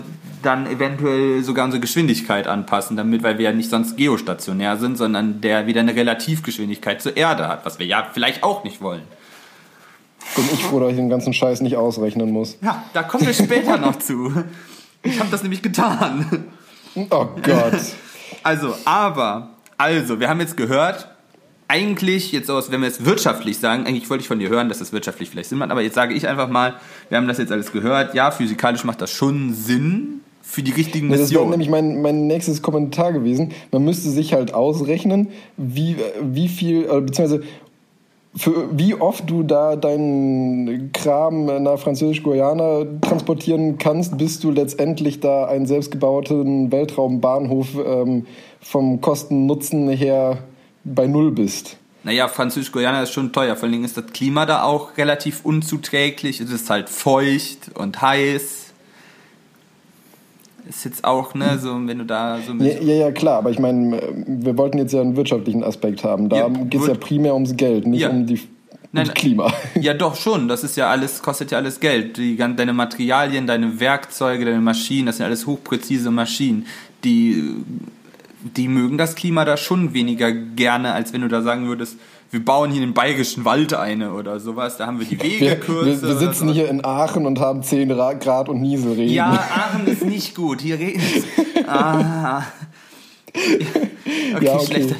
dann 0.41 0.65
eventuell 0.65 1.43
sogar 1.43 1.65
unsere 1.65 1.81
Geschwindigkeit 1.81 2.47
anpassen, 2.47 2.97
damit, 2.97 3.21
weil 3.21 3.37
wir 3.37 3.45
ja 3.45 3.51
nicht 3.51 3.69
sonst 3.69 3.95
geostationär 3.95 4.77
sind, 4.77 4.97
sondern 4.97 5.41
der 5.41 5.67
wieder 5.67 5.81
eine 5.81 5.95
Relativgeschwindigkeit 5.95 7.01
zur 7.01 7.15
Erde 7.15 7.47
hat, 7.47 7.63
was 7.65 7.77
wir 7.77 7.85
ja 7.85 8.07
vielleicht 8.11 8.41
auch 8.41 8.63
nicht 8.63 8.81
wollen. 8.81 9.03
Bin 10.35 10.45
ich 10.51 10.63
froh, 10.63 10.79
dass 10.79 10.91
ich 10.91 10.95
den 10.95 11.09
ganzen 11.09 11.33
Scheiß 11.33 11.61
nicht 11.61 11.75
ausrechnen 11.75 12.31
muss. 12.31 12.57
Ja, 12.61 12.83
da 12.93 13.03
kommen 13.03 13.25
wir 13.25 13.33
später 13.33 13.77
noch 13.77 13.97
zu. 13.99 14.31
Ich 15.03 15.19
habe 15.19 15.29
das 15.31 15.43
nämlich 15.43 15.61
getan. 15.61 16.45
Oh 17.09 17.27
Gott. 17.43 17.79
Also, 18.43 18.75
aber, 18.85 19.51
also, 19.77 20.19
wir 20.19 20.27
haben 20.27 20.39
jetzt 20.39 20.57
gehört, 20.57 21.07
eigentlich, 21.67 22.31
jetzt 22.31 22.49
aus, 22.49 22.71
wenn 22.71 22.81
wir 22.81 22.87
es 22.87 23.05
wirtschaftlich 23.05 23.59
sagen, 23.59 23.85
eigentlich 23.85 24.09
wollte 24.09 24.23
ich 24.23 24.27
von 24.27 24.39
dir 24.39 24.49
hören, 24.49 24.69
dass 24.69 24.79
das 24.79 24.91
wirtschaftlich 24.91 25.29
vielleicht 25.29 25.49
Sinn 25.49 25.59
macht, 25.59 25.71
aber 25.71 25.81
jetzt 25.81 25.95
sage 25.95 26.15
ich 26.15 26.27
einfach 26.27 26.49
mal, 26.49 26.75
wir 27.09 27.17
haben 27.17 27.27
das 27.27 27.37
jetzt 27.37 27.51
alles 27.51 27.71
gehört, 27.71 28.15
ja, 28.15 28.31
physikalisch 28.31 28.83
macht 28.83 29.01
das 29.01 29.11
schon 29.11 29.53
Sinn, 29.53 30.21
für 30.41 30.63
die 30.63 30.71
richtigen 30.71 31.07
Missionen. 31.07 31.21
Das 31.21 31.31
wäre 31.31 31.49
nämlich 31.49 31.69
mein, 31.69 32.01
mein 32.01 32.27
nächstes 32.27 32.63
Kommentar 32.63 33.13
gewesen. 33.13 33.51
Man 33.71 33.83
müsste 33.83 34.09
sich 34.09 34.33
halt 34.33 34.53
ausrechnen, 34.53 35.27
wie, 35.57 35.97
wie 36.21 36.47
viel, 36.47 36.85
beziehungsweise 37.01 37.43
für 38.35 38.69
wie 38.77 38.93
oft 38.93 39.29
du 39.29 39.43
da 39.43 39.75
deinen 39.75 40.91
Kram 40.93 41.45
nach 41.63 41.79
Französisch-Guyana 41.79 42.85
transportieren 43.01 43.77
kannst, 43.77 44.17
bis 44.17 44.39
du 44.39 44.51
letztendlich 44.51 45.19
da 45.19 45.45
einen 45.45 45.65
selbstgebauten 45.65 46.71
Weltraumbahnhof 46.71 47.69
ähm, 47.83 48.27
vom 48.61 49.01
Kosten-Nutzen 49.01 49.89
her 49.89 50.37
bei 50.83 51.07
Null 51.07 51.31
bist. 51.31 51.77
Naja, 52.03 52.27
Französisch-Guyana 52.27 53.03
ist 53.03 53.11
schon 53.11 53.33
teuer. 53.33 53.55
Vor 53.55 53.63
allen 53.63 53.73
Dingen 53.73 53.85
ist 53.85 53.97
das 53.97 54.07
Klima 54.07 54.45
da 54.45 54.63
auch 54.63 54.97
relativ 54.97 55.43
unzuträglich. 55.43 56.39
Es 56.39 56.51
ist 56.51 56.69
halt 56.69 56.87
feucht 56.87 57.71
und 57.75 58.01
heiß 58.01 58.68
ist 60.69 60.85
jetzt 60.85 61.03
auch, 61.03 61.33
ne, 61.33 61.57
so, 61.59 61.75
wenn 61.87 61.97
du 61.97 62.05
da 62.05 62.37
so 62.45 62.53
mit. 62.53 62.81
Ja, 62.81 62.93
ja, 62.93 63.11
klar, 63.11 63.39
aber 63.39 63.49
ich 63.49 63.59
meine, 63.59 63.99
wir 64.27 64.57
wollten 64.57 64.77
jetzt 64.77 64.93
ja 64.93 65.01
einen 65.01 65.15
wirtschaftlichen 65.15 65.63
Aspekt 65.63 66.03
haben. 66.03 66.29
Da 66.29 66.37
ja, 66.37 66.47
geht 66.47 66.81
es 66.81 66.87
ja 66.87 66.93
primär 66.93 67.33
ums 67.33 67.57
Geld, 67.57 67.87
nicht 67.87 68.01
ja. 68.01 68.09
um 68.09 68.25
die 68.25 68.39
Nein, 68.91 69.07
und 69.07 69.15
Klima. 69.15 69.53
Ja, 69.79 69.93
doch 69.93 70.15
schon. 70.15 70.47
Das 70.47 70.63
ist 70.63 70.75
ja 70.77 70.89
alles, 70.89 71.21
kostet 71.21 71.51
ja 71.51 71.57
alles 71.57 71.79
Geld. 71.79 72.17
Die, 72.17 72.37
deine 72.37 72.73
Materialien, 72.73 73.45
deine 73.45 73.79
Werkzeuge, 73.79 74.45
deine 74.45 74.61
Maschinen, 74.61 75.07
das 75.07 75.17
sind 75.17 75.25
alles 75.25 75.45
hochpräzise 75.45 76.11
Maschinen. 76.11 76.65
Die, 77.03 77.55
die 78.57 78.67
mögen 78.67 78.97
das 78.97 79.15
Klima 79.15 79.45
da 79.45 79.57
schon 79.57 79.93
weniger 79.93 80.31
gerne, 80.31 80.93
als 80.93 81.13
wenn 81.13 81.21
du 81.21 81.27
da 81.27 81.41
sagen 81.41 81.67
würdest, 81.67 81.97
wir 82.31 82.43
bauen 82.45 82.71
hier 82.71 82.81
in 82.81 82.89
den 82.89 82.93
Bayerischen 82.93 83.43
Wald 83.45 83.73
eine 83.73 84.13
oder 84.13 84.39
sowas. 84.39 84.77
Da 84.77 84.85
haben 84.87 84.99
wir 84.99 85.07
die 85.07 85.21
Wege 85.21 85.39
Wir, 85.67 85.85
wir, 85.85 86.01
wir 86.01 86.15
sitzen 86.17 86.47
so. 86.49 86.53
hier 86.53 86.69
in 86.69 86.83
Aachen 86.85 87.25
und 87.25 87.39
haben 87.39 87.63
10 87.63 87.91
Ra- 87.91 88.13
Grad 88.13 88.49
und 88.49 88.61
Nieselregen. 88.61 89.13
Ja, 89.13 89.31
Aachen 89.31 89.87
ist 89.87 90.05
nicht 90.05 90.35
gut. 90.35 90.61
Hier 90.61 90.77
regnet 90.79 91.05
es. 91.15 91.23
Ah. 91.67 92.43
Okay, 93.33 94.45
Ja, 94.45 94.55
okay. 94.55 94.65
schlecht. 94.65 94.95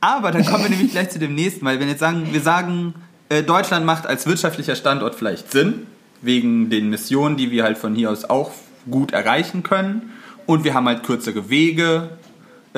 Aber 0.00 0.30
dann 0.30 0.44
kommen 0.44 0.64
wir 0.64 0.70
nämlich 0.70 0.92
gleich 0.92 1.10
zu 1.10 1.18
dem 1.18 1.34
nächsten, 1.34 1.64
weil 1.66 1.80
wenn 1.80 1.88
jetzt 1.88 2.00
sagen, 2.00 2.28
wir 2.32 2.40
sagen, 2.40 2.94
äh, 3.28 3.42
Deutschland 3.42 3.84
macht 3.86 4.06
als 4.06 4.26
wirtschaftlicher 4.26 4.74
Standort 4.76 5.14
vielleicht 5.14 5.52
Sinn, 5.52 5.86
wegen 6.22 6.70
den 6.70 6.88
Missionen, 6.90 7.36
die 7.36 7.50
wir 7.50 7.64
halt 7.64 7.76
von 7.78 7.94
hier 7.94 8.10
aus 8.10 8.24
auch 8.30 8.50
gut 8.90 9.12
erreichen 9.12 9.62
können. 9.62 10.12
Und 10.46 10.64
wir 10.64 10.72
haben 10.74 10.86
halt 10.86 11.02
kürzere 11.02 11.50
Wege, 11.50 12.10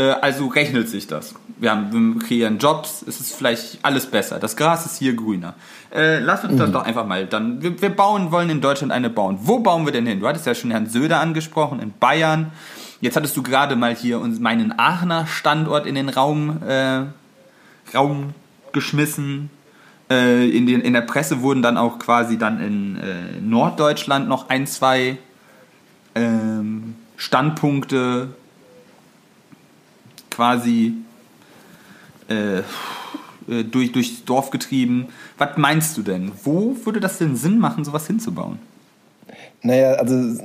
also 0.02 0.48
rechnet 0.48 0.88
sich 0.88 1.06
das. 1.06 1.34
Wir, 1.58 1.70
haben, 1.70 2.16
wir 2.16 2.22
kreieren 2.22 2.58
Jobs, 2.58 3.02
es 3.08 3.18
ist 3.18 3.34
vielleicht 3.34 3.78
alles 3.82 4.06
besser. 4.06 4.38
Das 4.38 4.56
Gras 4.56 4.84
ist 4.84 4.98
hier 4.98 5.14
grüner. 5.14 5.54
Äh, 5.94 6.18
lass 6.18 6.44
uns 6.44 6.58
das 6.58 6.70
doch 6.70 6.84
einfach 6.84 7.06
mal 7.06 7.26
dann. 7.26 7.62
Wir, 7.62 7.80
wir 7.80 7.88
bauen, 7.88 8.30
wollen 8.30 8.50
in 8.50 8.60
Deutschland 8.60 8.92
eine 8.92 9.08
bauen. 9.08 9.38
Wo 9.40 9.60
bauen 9.60 9.86
wir 9.86 9.92
denn 9.92 10.06
hin? 10.06 10.20
Du 10.20 10.28
hattest 10.28 10.44
ja 10.46 10.54
schon 10.54 10.70
Herrn 10.70 10.86
Söder 10.86 11.20
angesprochen, 11.20 11.80
in 11.80 11.92
Bayern. 11.98 12.52
Jetzt 13.00 13.16
hattest 13.16 13.36
du 13.36 13.42
gerade 13.42 13.76
mal 13.76 13.94
hier 13.94 14.20
uns 14.20 14.38
meinen 14.38 14.78
Aachener 14.78 15.26
Standort 15.26 15.86
in 15.86 15.94
den 15.94 16.08
Raum, 16.08 16.62
äh, 16.66 17.02
Raum 17.94 18.34
geschmissen. 18.72 19.50
Äh, 20.10 20.48
in, 20.50 20.66
den, 20.66 20.82
in 20.82 20.92
der 20.92 21.00
Presse 21.00 21.40
wurden 21.40 21.62
dann 21.62 21.76
auch 21.76 21.98
quasi 21.98 22.36
dann 22.38 22.60
in 22.60 22.96
äh, 22.96 23.40
Norddeutschland 23.40 24.28
noch 24.28 24.48
ein, 24.50 24.66
zwei 24.66 25.18
ähm, 26.14 26.96
Standpunkte 27.16 28.28
quasi 30.36 30.92
äh, 32.28 32.58
äh, 32.58 33.64
durch, 33.64 33.92
durchs 33.92 34.24
Dorf 34.24 34.50
getrieben. 34.50 35.06
Was 35.38 35.56
meinst 35.56 35.96
du 35.96 36.02
denn? 36.02 36.30
Wo 36.44 36.76
würde 36.84 37.00
das 37.00 37.18
denn 37.18 37.36
Sinn 37.36 37.58
machen, 37.58 37.84
sowas 37.84 38.06
hinzubauen? 38.06 38.58
Naja, 39.62 39.92
also 39.92 40.38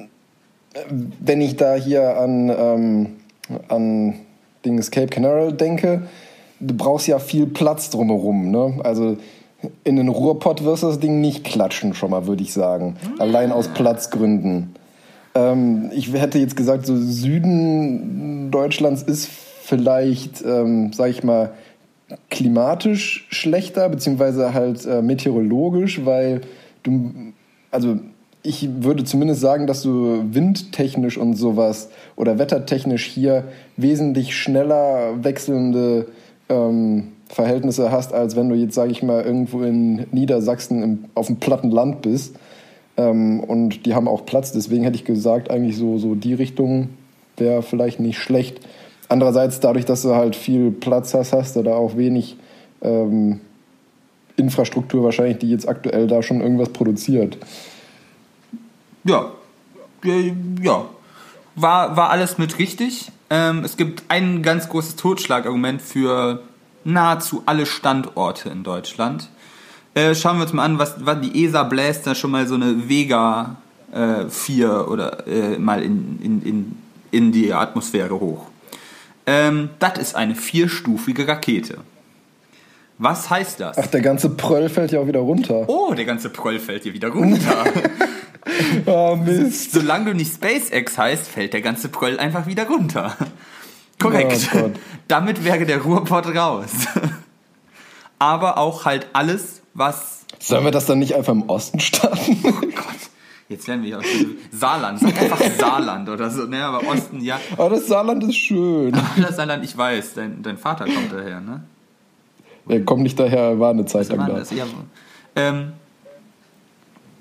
wenn 1.20 1.42
ich 1.42 1.58
da 1.58 1.76
hier 1.76 2.18
an, 2.18 2.50
ähm, 2.50 3.08
an 3.68 4.14
Dings 4.64 4.92
Cape 4.92 5.08
Canaveral 5.08 5.52
denke, 5.52 6.04
du 6.62 6.74
brauchst 6.74 7.08
ja 7.08 7.20
viel 7.20 7.48
Platz 7.48 7.90
drumherum. 7.90 8.50
Ne? 8.50 8.80
Also 8.86 9.18
in 9.84 9.98
den 9.98 10.08
Ruhrpott 10.08 10.64
wirst 10.64 10.84
du 10.84 10.88
das 10.88 11.00
Ding 11.00 11.20
nicht 11.20 11.44
klatschen, 11.44 11.94
schon 11.94 12.12
mal, 12.12 12.28
würde 12.28 12.44
ich 12.44 12.54
sagen. 12.54 12.96
Allein 13.20 13.52
aus 13.52 13.68
Platzgründen. 13.68 14.74
Ähm, 15.36 15.92
ich 15.94 16.14
hätte 16.14 16.40
jetzt 16.40 16.56
gesagt, 16.56 16.86
so 16.86 16.96
Süden 16.96 18.52
Deutschlands 18.52 19.04
ist 19.04 19.30
vielleicht, 19.72 20.44
ähm, 20.46 20.92
sag 20.92 21.12
ich 21.12 21.24
mal, 21.24 21.52
klimatisch 22.30 23.26
schlechter, 23.30 23.88
beziehungsweise 23.88 24.54
halt 24.54 24.86
äh, 24.86 25.02
meteorologisch, 25.02 26.06
weil 26.06 26.42
du, 26.84 27.14
also 27.72 27.96
ich 28.44 28.68
würde 28.84 29.06
zumindest 29.06 29.40
sagen, 29.40 29.68
dass 29.68 29.82
du 29.82 30.26
windtechnisch 30.30 31.18
und 31.18 31.36
sowas 31.36 31.90
oder 32.18 32.38
wettertechnisch 32.38 33.06
hier 33.06 33.46
wesentlich 33.78 34.36
schneller 34.36 35.24
wechselnde 35.24 36.08
ähm, 36.50 37.14
Verhältnisse 37.30 37.94
hast, 37.94 38.12
als 38.12 38.36
wenn 38.36 38.50
du 38.50 38.56
jetzt, 38.56 38.76
sage 38.76 38.92
ich 38.92 39.02
mal, 39.02 39.24
irgendwo 39.24 39.62
in 39.62 40.06
Niedersachsen 40.12 40.84
im, 40.84 41.06
auf 41.16 41.28
dem 41.28 41.38
platten 41.38 41.72
Land 41.72 42.02
bist. 42.02 42.36
Ähm, 42.98 43.40
und 43.40 43.86
die 43.86 43.96
haben 43.96 44.10
auch 44.10 44.26
Platz, 44.26 44.52
deswegen 44.52 44.84
hätte 44.84 44.98
ich 44.98 45.06
gesagt, 45.06 45.50
eigentlich 45.50 45.78
so, 45.78 45.98
so 45.98 46.14
die 46.14 46.34
Richtung 46.34 46.90
wäre 47.38 47.62
vielleicht 47.64 48.02
nicht 48.02 48.20
schlecht. 48.20 48.60
Andererseits, 49.12 49.60
dadurch, 49.60 49.84
dass 49.84 50.04
du 50.04 50.16
halt 50.16 50.38
viel 50.38 50.72
Platz 50.72 51.14
hast, 51.14 51.34
hast 51.34 51.58
du 51.58 51.64
da 51.64 51.74
auch 51.74 51.98
wenig 51.98 52.38
ähm, 52.82 53.42
Infrastruktur 54.38 55.04
wahrscheinlich, 55.04 55.40
die 55.40 55.50
jetzt 55.50 55.68
aktuell 55.68 56.08
da 56.08 56.24
schon 56.24 56.40
irgendwas 56.40 56.70
produziert. 56.70 57.38
Ja, 59.04 59.32
ja, 60.62 60.86
war, 61.56 61.98
war 61.98 62.10
alles 62.10 62.38
mit 62.38 62.58
richtig. 62.58 63.12
Ähm, 63.30 63.66
es 63.66 63.76
gibt 63.76 64.04
ein 64.08 64.44
ganz 64.44 64.70
großes 64.70 64.96
Totschlagargument 64.96 65.82
für 65.82 66.44
nahezu 66.86 67.44
alle 67.46 67.66
Standorte 67.66 68.48
in 68.48 68.64
Deutschland. 68.64 69.28
Äh, 69.94 70.16
schauen 70.16 70.38
wir 70.38 70.44
uns 70.44 70.54
mal 70.54 70.64
an, 70.64 70.80
was, 70.80 71.06
was 71.06 71.20
die 71.20 71.44
ESA 71.44 71.64
bläst 71.64 72.08
da 72.08 72.16
schon 72.16 72.32
mal 72.32 72.48
so 72.48 72.56
eine 72.56 72.88
Vega 72.88 73.58
äh, 73.92 74.30
4 74.30 74.88
oder 74.90 75.28
äh, 75.28 75.60
mal 75.60 75.84
in, 75.84 76.18
in, 76.24 76.42
in, 76.44 76.78
in 77.12 77.32
die 77.34 77.54
Atmosphäre 77.54 78.18
hoch. 78.18 78.51
Ähm, 79.26 79.70
das 79.80 79.98
ist 80.00 80.16
eine 80.16 80.36
vierstufige 80.36 81.28
Rakete. 81.28 81.78
Was 82.98 83.30
heißt 83.30 83.60
das? 83.60 83.78
Ach, 83.78 83.88
der 83.88 84.02
ganze 84.02 84.30
Pröll 84.30 84.70
fällt 84.70 84.92
ja 84.92 85.00
auch 85.00 85.08
wieder 85.08 85.22
runter. 85.22 85.66
Oh, 85.68 85.94
der 85.94 86.06
ganze 86.06 86.30
Pröll 86.30 86.60
fällt 86.60 86.84
hier 86.84 86.94
wieder 86.94 87.10
runter. 87.10 87.66
Ah, 88.88 89.16
Mist. 89.16 89.72
Solange 89.72 90.06
du 90.06 90.14
nicht 90.16 90.34
SpaceX 90.34 90.98
heißt, 90.98 91.28
fällt 91.28 91.54
der 91.54 91.62
ganze 91.62 91.90
Pröll 91.90 92.20
einfach 92.20 92.48
wieder 92.48 92.66
runter. 92.66 93.16
Korrekt. 94.00 94.50
Oh. 94.56 94.72
Damit 95.08 95.46
wäre 95.46 95.66
der 95.66 95.82
Ruhrpott 95.82 96.36
raus. 96.36 96.72
Aber 98.18 98.58
auch 98.58 98.86
halt 98.86 99.08
alles, 99.14 99.62
was. 99.76 100.26
Sollen 100.40 100.64
wir 100.64 100.72
das 100.72 100.88
dann 100.88 101.00
nicht 101.00 101.16
einfach 101.16 101.34
im 101.34 101.50
Osten 101.50 101.80
starten? 101.80 102.38
Oh 102.44 102.52
Gott. 102.52 103.11
Jetzt 103.52 103.68
lernen 103.68 103.84
wir 103.84 103.90
ja 103.90 103.98
auch 104.00 104.04
schon. 104.04 104.38
Saarland. 104.52 105.00
Sag 105.00 105.22
einfach 105.22 105.42
Saarland 105.60 106.08
oder 106.08 106.30
so. 106.30 106.46
Ne, 106.46 106.64
aber 106.64 106.88
Osten, 106.88 107.20
ja. 107.20 107.38
Aber 107.58 107.72
das 107.72 107.86
Saarland 107.86 108.24
ist 108.24 108.36
schön. 108.38 108.94
Das 109.18 109.36
Saarland, 109.36 109.64
ich 109.66 109.78
weiß. 109.78 110.14
Dein, 110.14 110.42
dein 110.42 110.58
Vater 110.58 110.86
kommt 110.86 111.12
daher, 111.12 111.42
ne? 111.42 111.62
Er 112.70 112.82
kommt 112.86 113.04
nicht 113.04 113.20
daher, 113.20 113.40
er 113.50 113.60
war 113.60 113.72
eine 113.72 113.86
Zeit 113.86 114.08
lang 114.08 114.20
da. 114.26 114.34
das? 114.36 114.52
Ja, 114.52 114.64
ähm, 115.36 115.74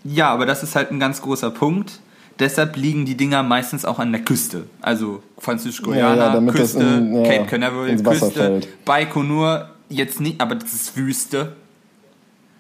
ja, 0.05 0.31
aber 0.31 0.47
das 0.47 0.63
ist 0.63 0.77
halt 0.77 0.93
ein 0.93 1.01
ganz 1.01 1.21
großer 1.21 1.51
Punkt. 1.51 1.99
Deshalb 2.39 2.77
liegen 2.77 3.05
die 3.05 3.17
Dinger 3.17 3.43
meistens 3.43 3.85
auch 3.85 3.99
an 3.99 4.13
der 4.13 4.23
Küste. 4.23 4.65
Also 4.81 5.23
Francisco 5.37 5.93
Ja, 5.93 6.15
ja, 6.15 6.41
Küste, 6.53 6.81
in- 6.83 7.25
ja, 7.25 7.31
Cape 7.31 7.47
Canaveral, 7.47 7.97
Küste, 7.97 8.31
fällt. 8.31 8.85
Baikonur, 8.85 9.69
jetzt 9.89 10.21
nicht, 10.21 10.41
aber 10.41 10.55
das 10.55 10.73
ist 10.73 10.97
Wüste. 10.97 11.57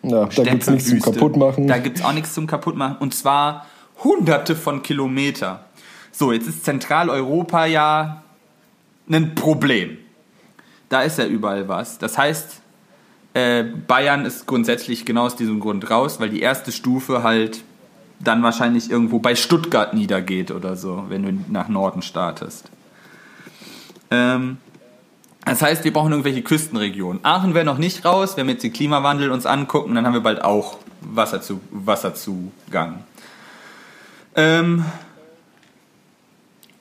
Ja, 0.02 0.26
da 0.26 0.42
gibt's 0.44 0.68
nichts 0.68 0.88
zum. 0.88 1.00
Kaputtmachen. 1.00 1.66
Da 1.66 1.78
gibt's 1.78 2.02
auch 2.02 2.12
nichts 2.12 2.34
zum 2.34 2.46
Kaputtmachen. 2.46 2.96
Und 2.98 3.14
zwar 3.14 3.66
hunderte 4.02 4.56
von 4.56 4.82
Kilometer. 4.82 5.66
So, 6.12 6.32
jetzt 6.32 6.48
ist 6.48 6.64
Zentraleuropa 6.64 7.66
ja 7.66 8.22
ein 9.08 9.34
Problem. 9.34 9.98
Da 10.88 11.02
ist 11.02 11.18
ja 11.18 11.26
überall 11.26 11.68
was. 11.68 11.98
Das 11.98 12.18
heißt, 12.18 12.60
äh, 13.34 13.62
Bayern 13.62 14.24
ist 14.24 14.46
grundsätzlich 14.46 15.04
genau 15.04 15.26
aus 15.26 15.36
diesem 15.36 15.60
Grund 15.60 15.90
raus, 15.90 16.18
weil 16.18 16.30
die 16.30 16.40
erste 16.40 16.72
Stufe 16.72 17.22
halt 17.22 17.62
dann 18.18 18.42
wahrscheinlich 18.42 18.90
irgendwo 18.90 19.18
bei 19.18 19.34
Stuttgart 19.34 19.94
niedergeht 19.94 20.50
oder 20.50 20.76
so, 20.76 21.04
wenn 21.08 21.22
du 21.22 21.52
nach 21.52 21.68
Norden 21.68 22.02
startest. 22.02 22.68
Ähm, 24.10 24.58
das 25.44 25.62
heißt, 25.62 25.84
wir 25.84 25.92
brauchen 25.92 26.12
irgendwelche 26.12 26.42
Küstenregionen. 26.42 27.24
Aachen 27.24 27.54
wäre 27.54 27.64
noch 27.64 27.78
nicht 27.78 28.04
raus, 28.04 28.36
wenn 28.36 28.46
wir 28.46 28.54
jetzt 28.54 28.62
den 28.62 28.72
Klimawandel 28.72 29.30
uns 29.30 29.46
angucken, 29.46 29.94
dann 29.94 30.06
haben 30.06 30.12
wir 30.12 30.20
bald 30.20 30.42
auch 30.42 30.78
Wasserzu 31.00 31.60
Wasserzugang. 31.70 33.04
Ähm, 34.36 34.84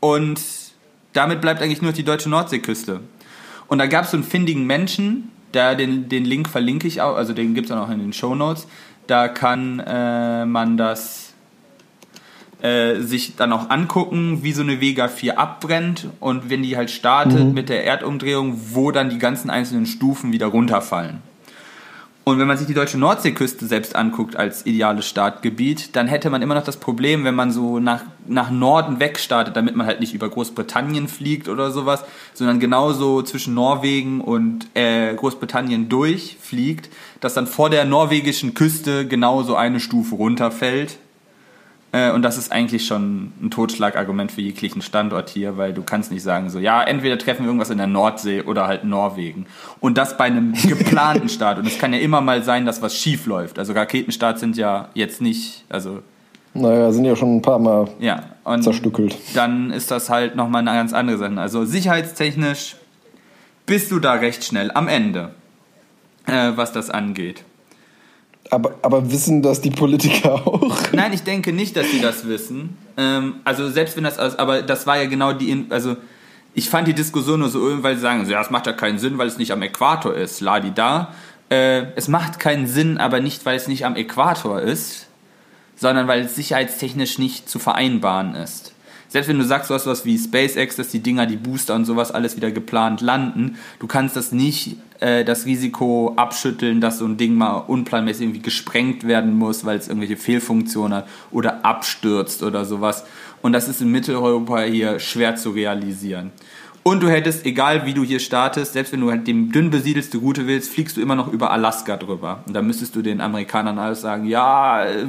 und 0.01 0.41
damit 1.13 1.41
bleibt 1.41 1.61
eigentlich 1.61 1.81
nur 1.81 1.93
die 1.93 2.03
deutsche 2.03 2.29
Nordseeküste. 2.29 2.99
Und 3.67 3.77
da 3.77 3.87
gab 3.87 4.05
es 4.05 4.11
so 4.11 4.17
einen 4.17 4.23
findigen 4.23 4.65
Menschen, 4.65 5.31
da 5.51 5.75
den, 5.75 6.09
den 6.09 6.25
Link 6.25 6.49
verlinke 6.49 6.87
ich 6.87 7.01
auch, 7.01 7.15
also 7.15 7.33
den 7.33 7.53
gibt 7.53 7.69
es 7.69 7.71
auch 7.71 7.87
noch 7.87 7.89
in 7.89 7.99
den 7.99 8.13
Show 8.13 8.35
Notes. 8.35 8.67
Da 9.07 9.27
kann 9.27 9.79
äh, 9.79 10.45
man 10.45 10.77
das 10.77 11.28
äh, 12.61 13.01
sich 13.01 13.35
dann 13.35 13.53
auch 13.53 13.69
angucken, 13.69 14.39
wie 14.43 14.51
so 14.51 14.61
eine 14.61 14.81
Vega 14.81 15.07
4 15.07 15.39
abbrennt 15.39 16.07
und 16.19 16.49
wenn 16.49 16.63
die 16.63 16.75
halt 16.75 16.91
startet 16.91 17.53
mit 17.53 17.69
der 17.69 17.85
Erdumdrehung, 17.85 18.59
wo 18.73 18.91
dann 18.91 19.09
die 19.09 19.17
ganzen 19.17 19.49
einzelnen 19.49 19.85
Stufen 19.85 20.31
wieder 20.31 20.47
runterfallen. 20.47 21.21
Und 22.29 22.37
wenn 22.37 22.47
man 22.47 22.57
sich 22.57 22.67
die 22.67 22.75
deutsche 22.75 22.99
Nordseeküste 22.99 23.65
selbst 23.65 23.95
anguckt 23.95 24.35
als 24.35 24.67
ideales 24.67 25.07
Startgebiet, 25.07 25.95
dann 25.95 26.07
hätte 26.07 26.29
man 26.29 26.43
immer 26.43 26.53
noch 26.53 26.63
das 26.63 26.77
Problem, 26.77 27.23
wenn 27.23 27.33
man 27.33 27.49
so 27.51 27.79
nach, 27.79 28.03
nach 28.27 28.51
Norden 28.51 28.99
wegstartet, 28.99 29.55
damit 29.55 29.75
man 29.75 29.87
halt 29.87 29.99
nicht 29.99 30.13
über 30.13 30.29
Großbritannien 30.29 31.07
fliegt 31.07 31.49
oder 31.49 31.71
sowas, 31.71 32.03
sondern 32.35 32.59
genauso 32.59 33.23
zwischen 33.23 33.55
Norwegen 33.55 34.21
und 34.21 34.67
äh, 34.75 35.15
Großbritannien 35.15 35.89
durchfliegt, 35.89 36.89
dass 37.19 37.33
dann 37.33 37.47
vor 37.47 37.71
der 37.71 37.85
norwegischen 37.85 38.53
Küste 38.53 39.07
genauso 39.07 39.55
eine 39.55 39.79
Stufe 39.79 40.13
runterfällt. 40.13 40.99
Äh, 41.91 42.11
und 42.11 42.21
das 42.21 42.37
ist 42.37 42.51
eigentlich 42.51 42.85
schon 42.85 43.31
ein 43.41 43.49
Totschlagargument 43.49 44.31
für 44.31 44.41
jeglichen 44.41 44.81
Standort 44.81 45.29
hier, 45.29 45.57
weil 45.57 45.73
du 45.73 45.81
kannst 45.81 46.11
nicht 46.11 46.21
sagen 46.23 46.49
so, 46.49 46.59
ja, 46.59 46.83
entweder 46.83 47.17
treffen 47.17 47.43
wir 47.43 47.47
irgendwas 47.47 47.71
in 47.71 47.77
der 47.79 47.87
Nordsee 47.87 48.41
oder 48.43 48.67
halt 48.67 48.83
Norwegen. 48.83 49.47
Und 49.79 49.97
das 49.97 50.17
bei 50.17 50.25
einem 50.25 50.53
geplanten 50.67 51.29
Start. 51.29 51.57
Und 51.57 51.65
es 51.67 51.79
kann 51.79 51.93
ja 51.93 51.99
immer 51.99 52.21
mal 52.21 52.43
sein, 52.43 52.65
dass 52.65 52.81
was 52.81 52.95
schief 52.95 53.25
läuft. 53.25 53.57
Also 53.57 53.73
Raketenstarts 53.73 54.39
sind 54.39 54.55
ja 54.57 54.89
jetzt 54.93 55.19
nicht, 55.21 55.65
also 55.69 55.99
Naja, 56.53 56.91
sind 56.91 57.05
ja 57.05 57.15
schon 57.15 57.37
ein 57.37 57.41
paar 57.41 57.59
Mal 57.59 57.87
ja. 57.99 58.23
Und 58.43 58.63
zerstückelt. 58.63 59.17
dann 59.33 59.71
ist 59.71 59.89
das 59.91 60.09
halt 60.09 60.35
nochmal 60.35 60.61
eine 60.67 60.77
ganz 60.77 60.93
andere 60.93 61.17
Sache. 61.17 61.39
Also 61.39 61.65
sicherheitstechnisch 61.65 62.75
bist 63.65 63.91
du 63.91 63.99
da 63.99 64.13
recht 64.13 64.43
schnell 64.43 64.71
am 64.73 64.87
Ende. 64.87 65.31
äh, 66.27 66.51
was 66.55 66.71
das 66.71 66.89
angeht. 66.91 67.43
Aber, 68.49 68.75
aber 68.81 69.11
wissen 69.11 69.41
das 69.41 69.61
die 69.61 69.69
Politiker 69.69 70.33
auch? 70.47 70.91
Nein, 70.91 71.13
ich 71.13 71.23
denke 71.23 71.53
nicht, 71.53 71.75
dass 71.75 71.89
sie 71.91 72.01
das 72.01 72.27
wissen. 72.27 72.77
Ähm, 72.97 73.35
also 73.43 73.69
selbst 73.69 73.95
wenn 73.95 74.03
das, 74.03 74.17
aber 74.17 74.61
das 74.61 74.87
war 74.87 74.97
ja 74.97 75.07
genau 75.07 75.33
die, 75.33 75.67
also 75.69 75.97
ich 76.53 76.69
fand 76.69 76.87
die 76.87 76.93
Diskussion 76.93 77.39
nur 77.39 77.49
so 77.49 77.59
öl, 77.59 77.83
weil 77.83 77.95
sie 77.95 78.01
sagen, 78.01 78.25
so, 78.25 78.31
ja, 78.31 78.41
es 78.41 78.49
macht 78.49 78.65
ja 78.65 78.73
keinen 78.73 78.97
Sinn, 78.97 79.17
weil 79.17 79.27
es 79.27 79.37
nicht 79.37 79.51
am 79.51 79.61
Äquator 79.61 80.15
ist, 80.15 80.41
ladi 80.41 80.71
da. 80.71 81.13
Äh, 81.49 81.87
es 81.95 82.07
macht 82.07 82.39
keinen 82.39 82.67
Sinn, 82.67 82.97
aber 82.97 83.19
nicht, 83.19 83.45
weil 83.45 83.55
es 83.55 83.67
nicht 83.67 83.85
am 83.85 83.95
Äquator 83.95 84.59
ist, 84.59 85.07
sondern 85.75 86.07
weil 86.07 86.21
es 86.21 86.35
sicherheitstechnisch 86.35 87.19
nicht 87.19 87.49
zu 87.49 87.59
vereinbaren 87.59 88.35
ist 88.35 88.73
selbst 89.09 89.27
wenn 89.27 89.39
du 89.39 89.43
sagst, 89.43 89.69
du 89.69 89.73
hast 89.73 89.87
was 89.87 90.05
wie 90.05 90.17
SpaceX, 90.17 90.75
dass 90.75 90.89
die 90.89 90.99
Dinger, 91.01 91.25
die 91.25 91.35
Booster 91.35 91.75
und 91.75 91.85
sowas 91.85 92.11
alles 92.11 92.37
wieder 92.37 92.51
geplant 92.51 93.01
landen, 93.01 93.57
du 93.79 93.87
kannst 93.87 94.15
das 94.15 94.31
nicht 94.31 94.77
äh, 94.99 95.23
das 95.23 95.45
Risiko 95.45 96.13
abschütteln, 96.15 96.81
dass 96.81 96.99
so 96.99 97.05
ein 97.05 97.17
Ding 97.17 97.35
mal 97.35 97.55
unplanmäßig 97.55 98.23
irgendwie 98.23 98.41
gesprengt 98.41 99.07
werden 99.07 99.37
muss, 99.37 99.65
weil 99.65 99.77
es 99.77 99.87
irgendwelche 99.87 100.17
Fehlfunktionen 100.17 100.99
hat 100.99 101.07
oder 101.31 101.65
abstürzt 101.65 102.43
oder 102.43 102.65
sowas. 102.65 103.05
Und 103.41 103.53
das 103.53 103.67
ist 103.67 103.81
in 103.81 103.91
Mitteleuropa 103.91 104.61
hier 104.61 104.99
schwer 104.99 105.35
zu 105.35 105.51
realisieren. 105.51 106.31
Und 106.83 107.03
du 107.03 107.09
hättest, 107.09 107.45
egal 107.45 107.85
wie 107.85 107.93
du 107.93 108.03
hier 108.03 108.19
startest, 108.19 108.73
selbst 108.73 108.93
wenn 108.93 109.01
du 109.01 109.11
halt 109.11 109.27
dem 109.27 109.51
dünn 109.51 109.69
besiedelste 109.69 110.17
Route 110.17 110.47
willst, 110.47 110.71
fliegst 110.71 110.97
du 110.97 111.01
immer 111.01 111.15
noch 111.15 111.31
über 111.31 111.51
Alaska 111.51 111.97
drüber. 111.97 112.43
Und 112.45 112.53
da 112.53 112.61
müsstest 112.61 112.95
du 112.95 113.01
den 113.01 113.21
Amerikanern 113.21 113.77
alles 113.77 114.01
sagen, 114.01 114.25
ja, 114.25 114.85
äh, 114.85 115.05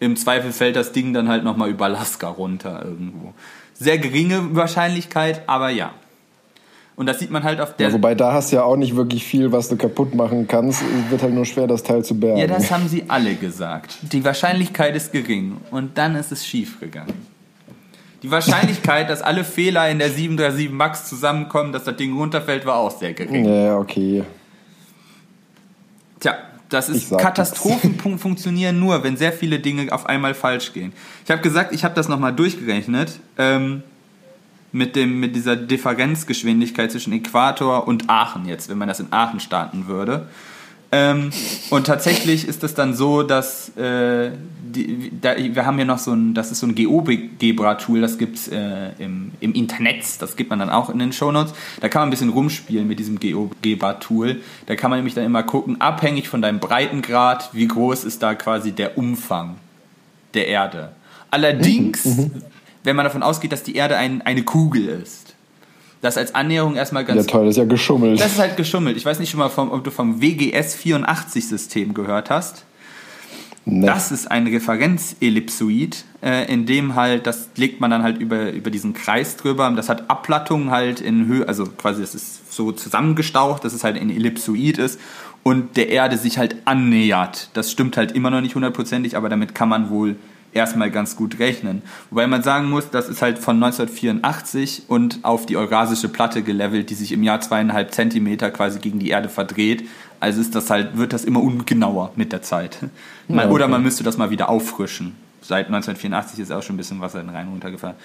im 0.00 0.16
Zweifel 0.16 0.52
fällt 0.52 0.76
das 0.76 0.92
Ding 0.92 1.12
dann 1.12 1.28
halt 1.28 1.44
nochmal 1.44 1.70
über 1.70 1.86
Alaska 1.86 2.28
runter 2.28 2.82
irgendwo. 2.84 3.34
Sehr 3.74 3.98
geringe 3.98 4.54
Wahrscheinlichkeit, 4.54 5.42
aber 5.48 5.70
ja. 5.70 5.92
Und 6.96 7.06
das 7.06 7.18
sieht 7.18 7.30
man 7.30 7.42
halt 7.42 7.60
auf 7.60 7.76
der. 7.76 7.88
Ja, 7.88 7.92
wobei 7.92 8.14
da 8.14 8.32
hast 8.32 8.52
du 8.52 8.56
ja 8.56 8.62
auch 8.62 8.76
nicht 8.76 8.94
wirklich 8.94 9.24
viel, 9.24 9.50
was 9.50 9.68
du 9.68 9.76
kaputt 9.76 10.14
machen 10.14 10.46
kannst. 10.46 10.82
Es 10.82 11.10
wird 11.10 11.22
halt 11.22 11.34
nur 11.34 11.44
schwer, 11.44 11.66
das 11.66 11.82
Teil 11.82 12.04
zu 12.04 12.18
bergen. 12.18 12.38
Ja, 12.38 12.46
das 12.46 12.70
haben 12.70 12.88
sie 12.88 13.04
alle 13.08 13.34
gesagt. 13.34 13.98
Die 14.12 14.24
Wahrscheinlichkeit 14.24 14.94
ist 14.94 15.10
gering. 15.10 15.56
Und 15.72 15.98
dann 15.98 16.14
ist 16.14 16.30
es 16.30 16.46
schief 16.46 16.78
gegangen. 16.78 17.14
Die 18.22 18.30
Wahrscheinlichkeit, 18.30 19.10
dass 19.10 19.22
alle 19.22 19.42
Fehler 19.42 19.90
in 19.90 19.98
der 19.98 20.10
737 20.10 20.70
Max 20.70 21.08
zusammenkommen, 21.08 21.72
dass 21.72 21.82
das 21.82 21.96
Ding 21.96 22.16
runterfällt, 22.16 22.64
war 22.64 22.76
auch 22.76 22.96
sehr 22.96 23.12
gering. 23.12 23.44
Ja, 23.44 23.76
okay. 23.76 24.22
Tja, 26.20 26.36
das 26.68 26.88
ist 26.88 27.16
Katastrophen 27.16 27.98
funktionieren 28.18 28.78
nur, 28.78 29.02
wenn 29.02 29.16
sehr 29.16 29.32
viele 29.32 29.58
Dinge 29.58 29.92
auf 29.92 30.06
einmal 30.06 30.34
falsch 30.34 30.72
gehen. 30.72 30.92
Ich 31.24 31.30
habe 31.30 31.42
gesagt, 31.42 31.74
ich 31.74 31.84
habe 31.84 31.94
das 31.94 32.08
nochmal 32.08 32.32
durchgerechnet 32.32 33.18
ähm, 33.36 33.82
mit, 34.74 34.96
dem, 34.96 35.20
mit 35.20 35.36
dieser 35.36 35.54
Differenzgeschwindigkeit 35.54 36.90
zwischen 36.90 37.12
Äquator 37.12 37.86
und 37.86 38.10
Aachen 38.10 38.46
jetzt, 38.46 38.68
wenn 38.68 38.76
man 38.76 38.88
das 38.88 38.98
in 38.98 39.12
Aachen 39.12 39.38
starten 39.38 39.86
würde. 39.86 40.26
Ähm, 40.90 41.30
und 41.70 41.86
tatsächlich 41.86 42.46
ist 42.46 42.62
es 42.64 42.74
dann 42.74 42.94
so, 42.94 43.22
dass 43.22 43.76
äh, 43.76 44.32
die, 44.62 45.12
da, 45.20 45.36
wir 45.36 45.64
haben 45.64 45.76
hier 45.76 45.86
noch 45.86 45.98
so 45.98 46.12
ein, 46.12 46.34
das 46.34 46.50
ist 46.50 46.60
so 46.60 46.66
ein 46.66 46.74
GeoGebra-Tool, 46.74 48.00
das 48.00 48.18
gibt 48.18 48.36
es 48.36 48.48
äh, 48.48 48.90
im, 48.98 49.30
im 49.40 49.54
Internet, 49.54 50.04
das 50.20 50.36
gibt 50.36 50.50
man 50.50 50.58
dann 50.58 50.70
auch 50.70 50.90
in 50.90 50.98
den 50.98 51.12
Shownotes. 51.12 51.54
Da 51.80 51.88
kann 51.88 52.02
man 52.02 52.08
ein 52.08 52.10
bisschen 52.10 52.30
rumspielen 52.30 52.86
mit 52.86 52.98
diesem 52.98 53.20
GeoGebra-Tool. 53.20 54.40
Da 54.66 54.74
kann 54.74 54.90
man 54.90 54.98
nämlich 54.98 55.14
dann 55.14 55.24
immer 55.24 55.44
gucken, 55.44 55.80
abhängig 55.80 56.28
von 56.28 56.42
deinem 56.42 56.58
Breitengrad, 56.58 57.50
wie 57.52 57.68
groß 57.68 58.04
ist 58.04 58.24
da 58.24 58.34
quasi 58.34 58.72
der 58.72 58.98
Umfang 58.98 59.56
der 60.34 60.48
Erde. 60.48 60.92
Allerdings, 61.30 62.04
mhm. 62.04 62.30
Wenn 62.84 62.94
man 62.94 63.04
davon 63.04 63.22
ausgeht, 63.22 63.52
dass 63.52 63.62
die 63.62 63.74
Erde 63.74 63.96
ein, 63.96 64.22
eine 64.22 64.44
Kugel 64.44 64.88
ist, 64.88 65.34
das 66.00 66.18
als 66.18 66.34
Annäherung 66.34 66.76
erstmal 66.76 67.04
ganz. 67.04 67.22
Ja, 67.22 67.26
toll, 67.26 67.46
das 67.46 67.54
ist 67.54 67.58
ja 67.58 67.64
geschummelt. 67.64 68.20
Das 68.20 68.32
ist 68.32 68.38
halt 68.38 68.56
geschummelt. 68.56 68.96
Ich 68.96 69.04
weiß 69.04 69.18
nicht 69.18 69.30
schon 69.30 69.40
mal, 69.40 69.48
vom, 69.48 69.72
ob 69.72 69.82
du 69.82 69.90
vom 69.90 70.20
WGS 70.20 70.74
84 70.74 71.48
System 71.48 71.94
gehört 71.94 72.30
hast. 72.30 72.64
Nee. 73.66 73.86
Das 73.86 74.12
ist 74.12 74.30
ein 74.30 74.46
Referenzellipsoid, 74.46 76.04
äh, 76.22 76.52
in 76.52 76.66
dem 76.66 76.94
halt, 76.94 77.26
das 77.26 77.48
legt 77.56 77.80
man 77.80 77.90
dann 77.90 78.02
halt 78.02 78.18
über, 78.18 78.52
über 78.52 78.70
diesen 78.70 78.92
Kreis 78.92 79.38
drüber. 79.38 79.72
Das 79.74 79.88
hat 79.88 80.10
Abplattungen 80.10 80.70
halt 80.70 81.00
in 81.00 81.26
Höhe, 81.26 81.48
also 81.48 81.64
quasi 81.64 82.02
das 82.02 82.14
ist 82.14 82.52
so 82.52 82.72
zusammengestaucht, 82.72 83.64
dass 83.64 83.72
es 83.72 83.82
halt 83.82 83.98
ein 83.98 84.10
Ellipsoid 84.10 84.76
ist 84.76 85.00
und 85.42 85.78
der 85.78 85.88
Erde 85.88 86.18
sich 86.18 86.36
halt 86.36 86.56
annähert. 86.66 87.48
Das 87.54 87.72
stimmt 87.72 87.96
halt 87.96 88.12
immer 88.12 88.28
noch 88.28 88.42
nicht 88.42 88.54
hundertprozentig, 88.54 89.16
aber 89.16 89.30
damit 89.30 89.54
kann 89.54 89.70
man 89.70 89.88
wohl 89.88 90.16
erstmal 90.54 90.90
ganz 90.90 91.16
gut 91.16 91.38
rechnen. 91.38 91.82
Wobei 92.10 92.26
man 92.26 92.42
sagen 92.42 92.70
muss, 92.70 92.90
das 92.90 93.08
ist 93.08 93.20
halt 93.20 93.38
von 93.38 93.62
1984 93.62 94.84
und 94.88 95.18
auf 95.22 95.46
die 95.46 95.56
Eurasische 95.56 96.08
Platte 96.08 96.42
gelevelt, 96.42 96.90
die 96.90 96.94
sich 96.94 97.12
im 97.12 97.22
Jahr 97.22 97.40
zweieinhalb 97.40 97.92
Zentimeter 97.92 98.50
quasi 98.50 98.78
gegen 98.78 98.98
die 98.98 99.08
Erde 99.08 99.28
verdreht. 99.28 99.88
Also 100.20 100.40
ist 100.40 100.54
das 100.54 100.70
halt, 100.70 100.96
wird 100.96 101.12
das 101.12 101.24
immer 101.24 101.42
ungenauer 101.42 102.12
mit 102.16 102.32
der 102.32 102.42
Zeit. 102.42 102.78
Man, 103.28 103.38
ja, 103.38 103.44
okay. 103.44 103.54
Oder 103.54 103.68
man 103.68 103.82
müsste 103.82 104.04
das 104.04 104.16
mal 104.16 104.30
wieder 104.30 104.48
auffrischen. 104.48 105.16
Seit 105.42 105.66
1984 105.66 106.40
ist 106.40 106.50
auch 106.50 106.62
schon 106.62 106.74
ein 106.74 106.78
bisschen 106.78 107.00
Wasser 107.00 107.20
in 107.20 107.26
den 107.26 107.36
Rhein 107.36 107.48
runtergefallen. 107.48 107.96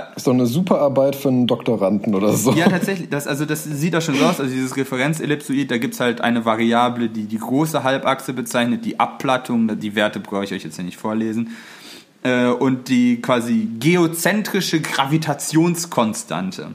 Doch 0.00 0.32
eine 0.32 0.46
super 0.46 0.80
Arbeit 0.80 1.16
für 1.16 1.28
einen 1.28 1.46
Doktoranden 1.46 2.14
oder 2.14 2.32
so. 2.32 2.52
Ja, 2.52 2.68
tatsächlich. 2.68 3.08
Das, 3.08 3.26
also 3.26 3.44
das 3.44 3.64
sieht 3.64 3.94
doch 3.94 4.02
schon 4.02 4.16
so 4.16 4.24
aus. 4.24 4.40
Also 4.40 4.52
dieses 4.52 4.76
Referenzellipsoid, 4.76 5.70
da 5.70 5.78
gibt 5.78 5.94
es 5.94 6.00
halt 6.00 6.20
eine 6.20 6.44
Variable, 6.44 7.08
die 7.08 7.24
die 7.24 7.38
große 7.38 7.82
Halbachse 7.82 8.32
bezeichnet, 8.32 8.84
die 8.84 8.98
Abplattung, 8.98 9.78
die 9.78 9.94
Werte 9.94 10.20
brauche 10.20 10.44
ich 10.44 10.52
euch 10.52 10.64
jetzt 10.64 10.78
nicht 10.78 10.96
vorlesen. 10.96 11.56
Äh, 12.22 12.48
und 12.48 12.88
die 12.88 13.20
quasi 13.20 13.68
geozentrische 13.78 14.80
Gravitationskonstante. 14.80 16.72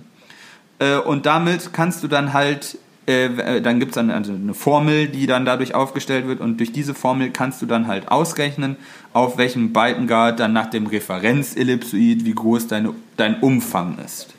Äh, 0.80 0.98
und 0.98 1.26
damit 1.26 1.74
kannst 1.74 2.04
du 2.04 2.08
dann 2.08 2.34
halt 2.34 2.78
äh, 3.12 3.62
dann 3.62 3.80
gibt 3.80 3.92
es 3.92 3.96
dann 3.96 4.10
also 4.10 4.34
eine 4.34 4.54
Formel, 4.54 5.08
die 5.08 5.28
dann 5.28 5.46
dadurch 5.46 5.76
aufgestellt 5.76 6.28
wird 6.28 6.40
und 6.40 6.58
durch 6.58 6.72
diese 6.72 6.94
Formel 6.94 7.32
kannst 7.32 7.62
du 7.62 7.66
dann 7.66 7.88
halt 7.88 8.10
ausrechnen, 8.10 8.78
auf 9.14 9.38
welchem 9.38 9.74
Breitengrad 9.74 10.40
dann 10.40 10.54
nach 10.54 10.68
dem 10.68 10.88
Referenzellipsoid, 10.88 12.26
wie 12.26 12.34
groß 12.34 12.68
deine, 12.68 12.94
dein 13.18 13.40
Umfang 13.40 13.98
ist 14.04 14.34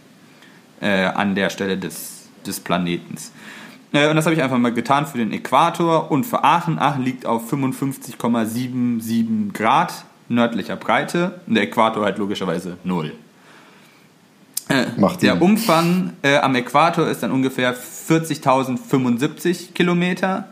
äh, 0.81 1.05
an 1.05 1.35
der 1.35 1.51
Stelle 1.51 1.78
des, 1.78 2.28
des 2.47 2.61
Planetens. 2.61 3.32
Äh, 3.93 4.09
und 4.09 4.16
das 4.16 4.27
habe 4.27 4.35
ich 4.35 4.43
einfach 4.43 4.59
mal 4.59 4.73
getan 4.73 5.07
für 5.07 5.19
den 5.19 5.32
Äquator 5.32 6.11
und 6.11 6.24
für 6.24 6.44
Aachen. 6.44 6.78
Aachen 6.78 7.05
liegt 7.05 7.27
auf 7.27 7.53
55,77 7.53 9.53
Grad 9.53 10.05
nördlicher 10.28 10.77
Breite 10.77 11.40
und 11.47 11.55
der 11.55 11.65
Äquator 11.65 12.05
halt 12.05 12.19
logischerweise 12.19 12.78
0. 12.85 13.12
Äh, 14.69 14.87
der. 15.21 15.43
Umfang 15.43 16.13
äh, 16.23 16.39
am 16.39 16.55
Äquator 16.55 17.09
ist 17.09 17.23
dann 17.23 17.33
ungefähr 17.33 17.77
40.075 17.77 19.73
Kilometer 19.73 20.49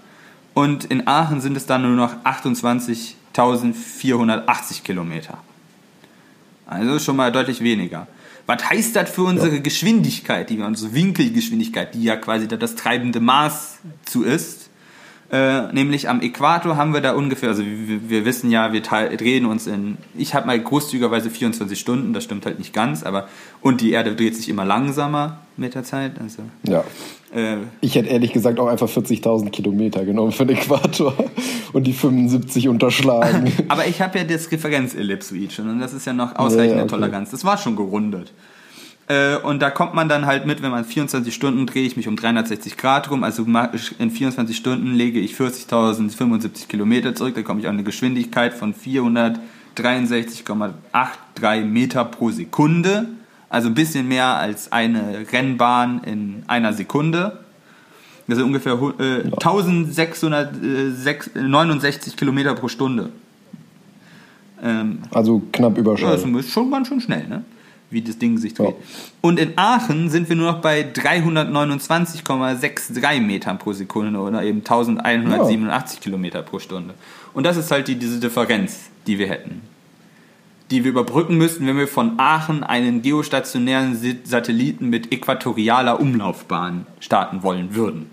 und 0.54 0.84
in 0.84 1.06
Aachen 1.06 1.40
sind 1.40 1.56
es 1.56 1.66
dann 1.66 1.82
nur 1.82 1.92
noch 1.92 2.16
28.480 2.24 4.82
Kilometer. 4.82 5.38
Also 6.66 6.98
schon 6.98 7.14
mal 7.16 7.30
deutlich 7.32 7.62
weniger. 7.62 8.06
Was 8.46 8.68
heißt 8.68 8.96
das 8.96 9.10
für 9.10 9.22
unsere 9.24 9.56
ja. 9.56 9.60
Geschwindigkeit, 9.60 10.48
die 10.50 10.58
unsere 10.58 10.94
Winkelgeschwindigkeit, 10.94 11.94
die 11.94 12.02
ja 12.02 12.16
quasi 12.16 12.48
das 12.48 12.74
treibende 12.74 13.20
Maß 13.20 13.78
zu 14.04 14.24
ist? 14.24 14.69
Äh, 15.32 15.72
nämlich 15.72 16.08
am 16.08 16.20
Äquator 16.22 16.76
haben 16.76 16.92
wir 16.92 17.00
da 17.00 17.12
ungefähr, 17.12 17.50
also 17.50 17.62
wir, 17.64 18.10
wir 18.10 18.24
wissen 18.24 18.50
ja, 18.50 18.72
wir 18.72 18.80
drehen 18.80 19.46
uns 19.46 19.68
in, 19.68 19.96
ich 20.18 20.34
habe 20.34 20.48
mal 20.48 20.58
großzügigerweise 20.58 21.30
24 21.30 21.78
Stunden, 21.78 22.12
das 22.12 22.24
stimmt 22.24 22.46
halt 22.46 22.58
nicht 22.58 22.72
ganz, 22.72 23.04
aber 23.04 23.28
und 23.60 23.80
die 23.80 23.92
Erde 23.92 24.16
dreht 24.16 24.34
sich 24.34 24.48
immer 24.48 24.64
langsamer 24.64 25.38
mit 25.56 25.76
der 25.76 25.84
Zeit. 25.84 26.20
Also, 26.20 26.42
ja. 26.64 26.82
Äh, 27.32 27.58
ich 27.80 27.94
hätte 27.94 28.08
ehrlich 28.08 28.32
gesagt 28.32 28.58
auch 28.58 28.66
einfach 28.66 28.88
40.000 28.88 29.50
Kilometer 29.50 30.04
genommen 30.04 30.32
für 30.32 30.46
den 30.46 30.56
Äquator 30.56 31.14
und 31.72 31.86
die 31.86 31.92
75 31.92 32.66
unterschlagen. 32.66 33.52
aber 33.68 33.86
ich 33.86 34.02
habe 34.02 34.18
ja 34.18 34.24
das 34.24 34.50
Referenzellipsoid 34.50 35.52
schon 35.52 35.70
und 35.70 35.78
das 35.78 35.92
ist 35.92 36.06
ja 36.06 36.12
noch 36.12 36.34
ausreichende 36.34 36.78
ja, 36.78 36.82
okay. 36.82 36.90
Toleranz. 36.90 37.30
Das 37.30 37.44
war 37.44 37.56
schon 37.56 37.76
gerundet. 37.76 38.32
Äh, 39.10 39.36
und 39.38 39.60
da 39.60 39.70
kommt 39.70 39.94
man 39.94 40.08
dann 40.08 40.26
halt 40.26 40.46
mit, 40.46 40.62
wenn 40.62 40.70
man 40.70 40.84
24 40.84 41.34
Stunden 41.34 41.66
drehe 41.66 41.84
ich 41.84 41.96
mich 41.96 42.06
um 42.06 42.14
360 42.14 42.76
Grad 42.76 43.10
rum, 43.10 43.24
also 43.24 43.44
in 43.98 44.12
24 44.12 44.56
Stunden 44.56 44.94
lege 44.94 45.18
ich 45.18 45.34
40.075 45.34 46.68
Kilometer 46.68 47.16
zurück, 47.16 47.34
da 47.34 47.42
komme 47.42 47.58
ich 47.58 47.66
auf 47.66 47.72
eine 47.72 47.82
Geschwindigkeit 47.82 48.54
von 48.54 48.72
463,83 48.72 51.64
Meter 51.64 52.04
pro 52.04 52.30
Sekunde, 52.30 53.08
also 53.48 53.66
ein 53.66 53.74
bisschen 53.74 54.06
mehr 54.06 54.36
als 54.36 54.70
eine 54.70 55.26
Rennbahn 55.32 56.04
in 56.04 56.44
einer 56.46 56.72
Sekunde. 56.72 57.40
Das 58.28 58.38
sind 58.38 58.46
ungefähr 58.46 58.78
äh, 59.00 59.24
1669 59.24 62.16
Kilometer 62.16 62.54
pro 62.54 62.68
Stunde. 62.68 63.10
Ähm, 64.62 65.00
also 65.10 65.42
knapp 65.52 65.76
überschaubar. 65.76 66.16
Ja, 66.16 66.22
das 66.22 66.30
ist 66.46 66.52
schon 66.52 66.70
ganz 66.70 66.86
schön 66.86 67.00
schnell, 67.00 67.26
ne? 67.26 67.42
Wie 67.90 68.02
das 68.02 68.18
Ding 68.18 68.38
sich 68.38 68.54
dreht. 68.54 68.68
Ja. 68.68 68.74
Und 69.20 69.38
in 69.38 69.52
Aachen 69.56 70.10
sind 70.10 70.28
wir 70.28 70.34
nur 70.36 70.52
noch 70.52 70.60
bei 70.60 70.82
329,63 70.82 73.20
Metern 73.20 73.58
pro 73.58 73.72
Sekunde 73.72 74.18
oder 74.18 74.42
eben 74.42 74.60
1187 74.60 75.98
ja. 75.98 76.02
Kilometer 76.02 76.42
pro 76.42 76.58
Stunde. 76.58 76.94
Und 77.34 77.44
das 77.44 77.56
ist 77.56 77.70
halt 77.70 77.88
die, 77.88 77.96
diese 77.96 78.20
Differenz, 78.20 78.90
die 79.06 79.18
wir 79.18 79.28
hätten. 79.28 79.62
Die 80.70 80.84
wir 80.84 80.92
überbrücken 80.92 81.36
müssten, 81.36 81.66
wenn 81.66 81.76
wir 81.76 81.88
von 81.88 82.18
Aachen 82.18 82.62
einen 82.62 83.02
geostationären 83.02 83.98
Satelliten 84.24 84.88
mit 84.88 85.12
äquatorialer 85.12 86.00
Umlaufbahn 86.00 86.86
starten 87.00 87.42
wollen 87.42 87.74
würden. 87.74 88.08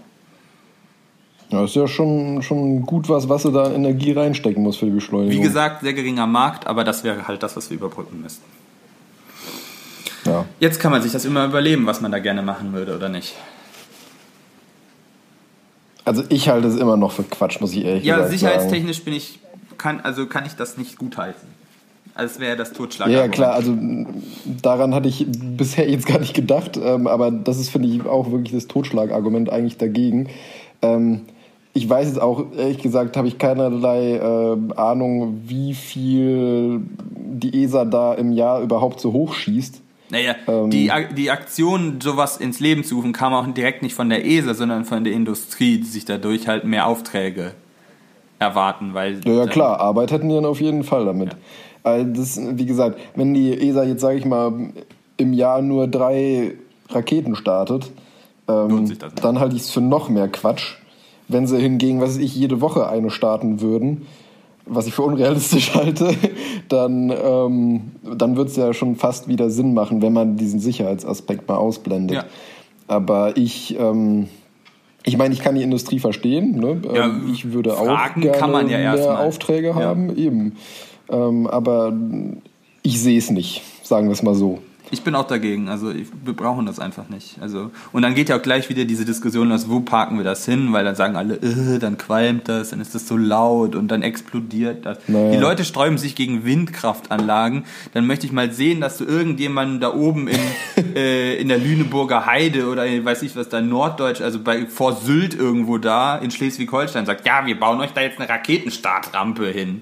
Ja, 1.49 1.63
ist 1.63 1.75
ja 1.75 1.87
schon, 1.87 2.41
schon 2.41 2.81
gut 2.81 3.07
was, 3.07 3.29
was 3.29 3.43
du 3.43 3.51
da 3.51 3.67
in 3.67 3.75
Energie 3.75 4.11
reinstecken 4.11 4.63
musst 4.63 4.79
für 4.79 4.85
die 4.85 4.91
Beschleunigung. 4.91 5.33
Wie 5.33 5.39
gesagt, 5.39 5.81
sehr 5.81 5.93
geringer 5.93 6.27
Markt, 6.27 6.67
aber 6.67 6.83
das 6.83 7.03
wäre 7.03 7.27
halt 7.27 7.41
das, 7.41 7.55
was 7.55 7.69
wir 7.69 7.77
überbrücken 7.77 8.21
müssten. 8.21 8.43
Ja. 10.27 10.45
Jetzt 10.59 10.79
kann 10.79 10.91
man 10.91 11.01
sich 11.01 11.11
das 11.11 11.25
immer 11.25 11.45
überleben, 11.45 11.85
was 11.85 12.01
man 12.01 12.11
da 12.11 12.19
gerne 12.19 12.41
machen 12.41 12.73
würde 12.73 12.95
oder 12.95 13.09
nicht. 13.09 13.35
Also 16.05 16.23
ich 16.29 16.47
halte 16.49 16.67
es 16.67 16.75
immer 16.77 16.95
noch 16.97 17.11
für 17.11 17.23
Quatsch, 17.23 17.59
muss 17.59 17.73
ich 17.73 17.83
ehrlich 17.83 18.05
Ja, 18.05 18.19
sagen. 18.19 18.31
sicherheitstechnisch 18.31 19.03
bin 19.03 19.13
ich, 19.13 19.39
kann, 19.77 19.99
also 20.01 20.25
kann 20.25 20.45
ich 20.45 20.53
das 20.53 20.77
nicht 20.77 20.97
gutheißen. 20.97 21.47
Also 22.15 22.35
es 22.35 22.39
wäre 22.39 22.55
das 22.55 22.71
Totschlag. 22.73 23.09
Ja, 23.09 23.27
klar, 23.27 23.53
also 23.53 23.73
m, 23.73 24.07
daran 24.61 24.95
hatte 24.95 25.07
ich 25.07 25.25
bisher 25.29 25.87
jetzt 25.89 26.07
gar 26.07 26.19
nicht 26.19 26.33
gedacht, 26.33 26.79
ähm, 26.81 27.07
aber 27.07 27.29
das 27.29 27.59
ist, 27.59 27.69
finde 27.69 27.89
ich, 27.89 28.05
auch 28.05 28.31
wirklich 28.31 28.53
das 28.53 28.67
Totschlagargument 28.67 29.51
eigentlich 29.51 29.77
dagegen. 29.77 30.29
Ähm, 30.81 31.21
ich 31.73 31.87
weiß 31.87 32.07
jetzt 32.07 32.19
auch, 32.21 32.45
ehrlich 32.57 32.79
gesagt, 32.79 33.17
habe 33.17 33.27
ich 33.27 33.37
keinerlei 33.37 34.15
äh, 34.15 34.73
Ahnung, 34.77 35.41
wie 35.45 35.75
viel 35.75 36.81
die 36.89 37.63
ESA 37.63 37.85
da 37.85 38.15
im 38.15 38.31
Jahr 38.31 38.61
überhaupt 38.61 38.99
so 38.99 39.13
hoch 39.13 39.33
schießt. 39.33 39.81
Naja, 40.09 40.35
Ähm, 40.47 40.69
die, 40.69 40.91
die 41.15 41.31
Aktion, 41.31 41.99
sowas 42.01 42.37
ins 42.37 42.59
Leben 42.59 42.83
zu 42.83 42.95
rufen, 42.95 43.13
kam 43.13 43.33
auch 43.33 43.45
direkt 43.47 43.81
nicht 43.83 43.93
von 43.93 44.09
der 44.09 44.25
ESA, 44.25 44.53
sondern 44.53 44.85
von 44.85 45.03
der 45.03 45.13
Industrie, 45.13 45.77
die 45.79 45.87
sich 45.87 46.05
dadurch 46.05 46.47
halt 46.47 46.63
mehr 46.63 46.87
Aufträge 46.87 47.53
erwarten, 48.39 48.93
weil 48.93 49.19
Ja, 49.25 49.33
ja 49.33 49.47
klar, 49.47 49.79
Arbeit 49.79 50.11
hätten 50.11 50.29
die 50.29 50.35
dann 50.35 50.45
auf 50.45 50.61
jeden 50.61 50.83
Fall 50.83 51.05
damit. 51.05 51.35
Also 51.83 52.05
das, 52.13 52.39
wie 52.57 52.65
gesagt, 52.65 52.99
wenn 53.15 53.33
die 53.33 53.53
ESA 53.53 53.83
jetzt, 53.83 54.01
sage 54.01 54.17
ich 54.17 54.25
mal, 54.25 54.71
im 55.17 55.33
Jahr 55.33 55.61
nur 55.61 55.87
drei 55.87 56.53
Raketen 56.89 57.35
startet, 57.35 57.91
ähm, 58.47 58.89
dann 59.21 59.39
halte 59.39 59.55
ich 59.55 59.63
es 59.63 59.71
für 59.71 59.81
noch 59.81 60.09
mehr 60.09 60.27
Quatsch. 60.27 60.75
Wenn 61.27 61.47
sie 61.47 61.59
hingegen, 61.59 61.99
was 61.99 62.11
weiß 62.11 62.17
ich, 62.17 62.35
jede 62.35 62.61
Woche 62.61 62.87
eine 62.87 63.09
starten 63.09 63.59
würden, 63.59 64.05
was 64.69 64.87
ich 64.87 64.93
für 64.93 65.03
unrealistisch 65.03 65.73
halte, 65.75 66.13
dann, 66.69 67.09
ähm, 67.09 67.91
dann 68.17 68.35
wird 68.35 68.49
es 68.49 68.55
ja 68.55 68.73
schon 68.73 68.95
fast 68.95 69.27
wieder 69.27 69.49
Sinn 69.49 69.73
machen, 69.73 70.01
wenn 70.01 70.13
man 70.13 70.37
diesen 70.37 70.59
Sicherheitsaspekt 70.59 71.47
mal 71.47 71.57
ausblendet. 71.57 72.17
Ja. 72.17 72.25
Aber 72.87 73.35
ich, 73.35 73.77
ähm, 73.79 74.27
ich 75.03 75.17
meine, 75.17 75.33
ich 75.33 75.41
kann 75.41 75.55
die 75.55 75.63
Industrie 75.63 75.99
verstehen. 75.99 76.59
Ne? 76.59 76.81
Ja, 76.93 77.05
Ähm, 77.05 77.29
ich 77.31 77.51
würde 77.51 77.77
auch 77.77 78.15
gerne 78.15 78.37
kann 78.37 78.51
man 78.51 78.69
ja 78.69 78.77
mehr 78.77 78.95
erstmal. 78.95 79.25
Aufträge 79.25 79.75
haben, 79.75 80.15
eben. 80.15 80.55
Ähm, 81.09 81.47
aber 81.47 81.93
ich 82.83 83.01
sehe 83.01 83.17
es 83.17 83.29
nicht, 83.29 83.63
sagen 83.83 84.07
wir 84.07 84.13
es 84.13 84.23
mal 84.23 84.35
so. 84.35 84.59
Ich 84.89 85.03
bin 85.03 85.15
auch 85.15 85.27
dagegen. 85.27 85.69
Also 85.69 85.91
ich, 85.91 86.07
wir 86.23 86.33
brauchen 86.33 86.65
das 86.65 86.79
einfach 86.79 87.09
nicht. 87.09 87.37
Also 87.41 87.71
und 87.91 88.01
dann 88.01 88.15
geht 88.15 88.29
ja 88.29 88.37
auch 88.37 88.41
gleich 88.41 88.69
wieder 88.69 88.85
diese 88.85 89.05
Diskussion 89.05 89.49
los, 89.49 89.69
wo 89.69 89.81
parken 89.81 90.17
wir 90.17 90.23
das 90.23 90.45
hin? 90.45 90.71
Weil 90.71 90.85
dann 90.85 90.95
sagen 90.95 91.15
alle, 91.15 91.35
äh, 91.35 91.79
dann 91.79 91.97
qualmt 91.97 92.47
das, 92.47 92.69
dann 92.69 92.81
ist 92.81 92.95
das 92.95 93.07
so 93.07 93.17
laut 93.17 93.75
und 93.75 93.89
dann 93.89 94.01
explodiert 94.01 94.85
das. 94.85 94.99
Naja. 95.07 95.31
Die 95.31 95.37
Leute 95.37 95.65
sträuben 95.65 95.97
sich 95.97 96.15
gegen 96.15 96.45
Windkraftanlagen. 96.45 97.65
Dann 97.93 98.07
möchte 98.07 98.25
ich 98.25 98.31
mal 98.31 98.51
sehen, 98.51 98.81
dass 98.81 98.97
du 98.97 99.05
irgendjemanden 99.05 99.79
da 99.79 99.93
oben 99.93 100.27
in, 100.27 100.39
äh, 100.95 101.35
in 101.35 101.49
der 101.49 101.57
Lüneburger 101.57 102.25
Heide 102.25 102.67
oder 102.67 102.83
weiß 102.83 103.23
ich 103.23 103.35
was 103.35 103.49
da 103.49 103.61
Norddeutsch, 103.61 104.21
also 104.21 104.39
bei 104.39 104.65
vor 104.65 104.95
Sylt 104.95 105.35
irgendwo 105.35 105.77
da 105.77 106.17
in 106.17 106.31
Schleswig-Holstein 106.31 107.05
sagt, 107.05 107.25
ja, 107.25 107.45
wir 107.45 107.59
bauen 107.59 107.79
euch 107.79 107.91
da 107.91 108.01
jetzt 108.01 108.19
eine 108.19 108.29
Raketenstartrampe 108.29 109.47
hin. 109.47 109.81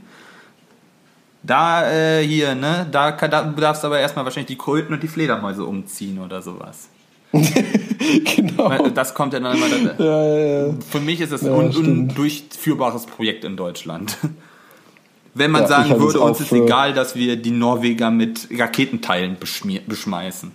Da 1.45 1.91
äh, 1.91 2.23
hier, 2.26 2.55
ne? 2.55 2.88
Da, 2.91 3.11
kann, 3.11 3.30
da 3.30 3.43
darfst 3.43 3.84
du 3.84 3.88
aber 3.88 3.99
erstmal 3.99 4.26
wahrscheinlich 4.26 4.47
die 4.47 4.57
Kröten 4.57 4.93
und 4.93 5.03
die 5.03 5.07
Fledermäuse 5.07 5.63
umziehen 5.63 6.19
oder 6.19 6.41
sowas. 6.41 6.89
genau. 7.31 8.69
Weil 8.69 8.91
Das 8.91 9.13
kommt 9.13 9.34
ja 9.34 9.39
dann 9.39 9.57
immer. 9.57 9.99
Ja, 9.99 10.26
ja, 10.26 10.67
ja. 10.67 10.73
für 10.89 10.99
mich 10.99 11.22
ist 11.22 11.31
das 11.31 11.43
ein 11.43 11.51
undurchführbares 11.51 13.05
Projekt 13.05 13.43
in 13.43 13.57
Deutschland. 13.57 14.17
Wenn 15.34 15.51
man 15.51 15.67
sagen 15.67 15.99
würde, 15.99 16.22
uns 16.22 16.39
ist 16.39 16.53
egal, 16.53 16.93
dass 16.93 17.15
wir 17.15 17.35
die 17.35 17.51
Norweger 17.51 18.09
mit 18.09 18.47
Raketenteilen 18.57 19.35
beschmeißen. 19.38 20.51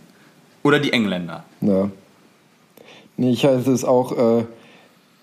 Oder 0.63 0.79
die 0.79 0.95
Engländer. 0.95 1.45
Ja. 1.61 1.91
Nee, 3.19 3.33
ich 3.33 3.45
halte 3.45 3.73
es 3.73 3.85
auch 3.85 4.39
äh, 4.39 4.45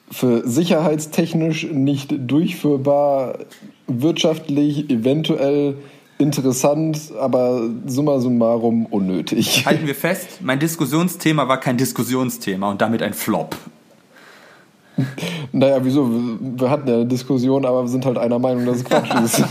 für 0.09 0.47
sicherheitstechnisch 0.47 1.67
nicht 1.71 2.13
durchführbar, 2.17 3.39
wirtschaftlich 3.87 4.89
eventuell 4.89 5.75
interessant, 6.17 6.99
aber 7.19 7.69
summa 7.85 8.19
summarum 8.19 8.85
unnötig. 8.87 9.65
Halten 9.65 9.85
wir 9.85 9.95
fest, 9.95 10.39
mein 10.41 10.59
Diskussionsthema 10.59 11.47
war 11.47 11.59
kein 11.59 11.77
Diskussionsthema 11.77 12.71
und 12.71 12.81
damit 12.81 13.01
ein 13.01 13.13
Flop. 13.13 13.55
Naja, 15.51 15.77
wieso? 15.83 16.09
Wir 16.09 16.69
hatten 16.69 16.87
ja 16.87 16.95
eine 16.95 17.05
Diskussion, 17.05 17.65
aber 17.65 17.83
wir 17.83 17.87
sind 17.87 18.05
halt 18.05 18.17
einer 18.17 18.39
Meinung, 18.39 18.65
dass 18.65 18.77
es 18.77 18.83
Quatsch 18.83 19.13
ist. 19.23 19.45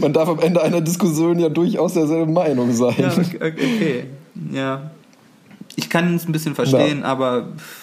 Man 0.00 0.12
darf 0.12 0.28
am 0.28 0.40
Ende 0.40 0.62
einer 0.62 0.80
Diskussion 0.80 1.38
ja 1.38 1.48
durchaus 1.48 1.92
derselben 1.94 2.32
Meinung 2.32 2.72
sein. 2.72 2.94
Ja, 2.98 3.12
okay. 3.36 4.04
Ja. 4.50 4.90
Ich 5.76 5.88
kann 5.88 6.14
es 6.14 6.26
ein 6.26 6.32
bisschen 6.32 6.54
verstehen, 6.54 7.04
aber 7.04 7.48
pff, 7.56 7.81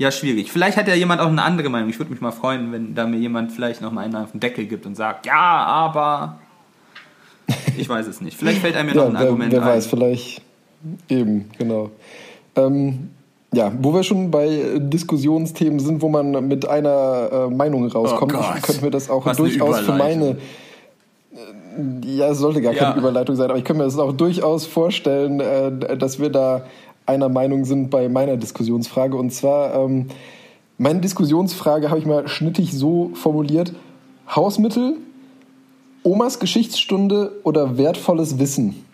ja, 0.00 0.10
schwierig. 0.10 0.50
Vielleicht 0.50 0.76
hat 0.78 0.88
ja 0.88 0.94
jemand 0.94 1.20
auch 1.20 1.26
eine 1.28 1.42
andere 1.42 1.68
Meinung. 1.68 1.90
Ich 1.90 1.98
würde 1.98 2.10
mich 2.10 2.20
mal 2.22 2.30
freuen, 2.32 2.72
wenn 2.72 2.94
da 2.94 3.06
mir 3.06 3.18
jemand 3.18 3.52
vielleicht 3.52 3.82
noch 3.82 3.92
mal 3.92 4.04
einen 4.06 4.16
auf 4.16 4.30
den 4.32 4.40
Deckel 4.40 4.64
gibt 4.64 4.86
und 4.86 4.96
sagt, 4.96 5.26
ja, 5.26 5.34
aber 5.34 6.38
ich 7.76 7.86
weiß 7.88 8.06
es 8.06 8.20
nicht. 8.22 8.36
Vielleicht 8.36 8.60
fällt 8.60 8.76
einem 8.76 8.88
ja 8.88 8.94
noch 8.96 9.06
ein 9.08 9.12
wer, 9.14 9.20
Argument 9.20 9.52
wer 9.52 9.60
ein. 9.62 9.68
weiß, 9.68 9.86
vielleicht 9.88 10.40
eben, 11.08 11.50
genau. 11.58 11.90
Ähm, 12.56 13.10
ja, 13.52 13.72
wo 13.80 13.92
wir 13.92 14.02
schon 14.02 14.30
bei 14.30 14.78
Diskussionsthemen 14.78 15.80
sind, 15.80 16.00
wo 16.02 16.08
man 16.08 16.48
mit 16.48 16.66
einer 16.68 17.28
äh, 17.50 17.54
Meinung 17.54 17.86
rauskommt, 17.86 18.32
Oh 18.34 18.38
Gott. 18.38 18.62
könnte 18.62 18.84
mir 18.84 18.90
das 18.90 19.10
auch 19.10 19.26
Was 19.26 19.36
durchaus 19.36 19.80
für 19.80 19.92
meine. 19.92 20.30
Äh, 20.30 22.06
Ja, 22.06 22.28
es 22.30 22.38
sollte 22.38 22.60
gar 22.62 22.74
keine 22.74 22.92
Ja. 22.92 22.96
Überleitung 22.98 23.36
sein, 23.36 23.50
aber 23.50 23.58
ich 23.58 23.64
könnte 23.64 23.78
mir 23.82 23.84
das 23.84 23.98
auch 23.98 24.12
durchaus 24.12 24.66
vorstellen, 24.66 25.40
äh, 25.40 25.96
dass 25.98 26.18
wir 26.18 26.30
da 26.30 26.62
einer 27.10 27.28
Meinung 27.28 27.64
sind 27.64 27.90
bei 27.90 28.08
meiner 28.08 28.36
Diskussionsfrage. 28.36 29.16
Und 29.16 29.30
zwar, 29.32 29.74
ähm, 29.74 30.06
meine 30.78 31.00
Diskussionsfrage 31.00 31.90
habe 31.90 31.98
ich 32.00 32.06
mal 32.06 32.28
schnittig 32.28 32.72
so 32.72 33.10
formuliert: 33.14 33.74
Hausmittel, 34.34 34.96
Omas 36.02 36.38
Geschichtsstunde 36.38 37.32
oder 37.42 37.76
wertvolles 37.76 38.38
Wissen? 38.38 38.84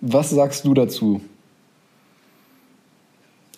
Was 0.00 0.30
sagst 0.30 0.64
du 0.64 0.74
dazu? 0.74 1.20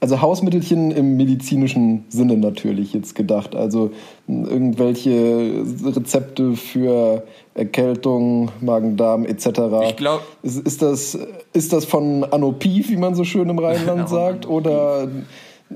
Also 0.02 0.20
Hausmittelchen 0.20 0.90
im 0.90 1.16
medizinischen 1.16 2.04
Sinne 2.08 2.36
natürlich 2.36 2.92
jetzt 2.92 3.14
gedacht. 3.14 3.54
Also 3.54 3.92
mh, 4.26 4.48
irgendwelche 4.50 5.62
Rezepte 5.84 6.54
für 6.56 7.22
Erkältung, 7.54 8.50
Magen-Darm 8.60 9.24
etc. 9.26 9.46
Ich 9.90 9.96
glaub- 9.96 10.22
ist, 10.42 10.58
ist, 10.66 10.82
das, 10.82 11.16
ist 11.52 11.72
das 11.72 11.84
von 11.84 12.24
Anopiv, 12.24 12.90
wie 12.90 12.96
man 12.96 13.14
so 13.14 13.22
schön 13.22 13.48
im 13.48 13.60
Rheinland 13.60 14.08
sagt, 14.08 14.48
oder 14.48 15.06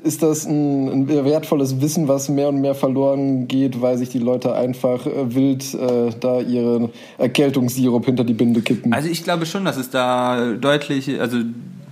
ist 0.03 0.25
das 0.25 0.45
ein, 0.45 0.89
ein 0.89 1.09
wertvolles 1.09 1.81
Wissen, 1.81 2.09
was 2.09 2.29
mehr 2.29 2.49
und 2.49 2.61
mehr 2.61 2.75
verloren 2.75 3.47
geht, 3.47 3.81
weil 3.81 3.97
sich 3.97 4.09
die 4.09 4.19
Leute 4.19 4.55
einfach 4.57 5.07
äh, 5.07 5.35
wild 5.37 5.73
äh, 5.73 6.11
da 6.19 6.41
ihren 6.41 6.89
Erkältungssirup 7.19 8.05
hinter 8.05 8.25
die 8.25 8.35
Binde 8.35 8.61
kippen? 8.61 8.93
Also 8.93 9.09
ich 9.09 9.23
glaube 9.23 9.47
schon, 9.47 9.65
dass 9.65 9.77
es 9.77 9.89
da 9.89 10.55
deutlich, 10.61 11.21
also 11.21 11.39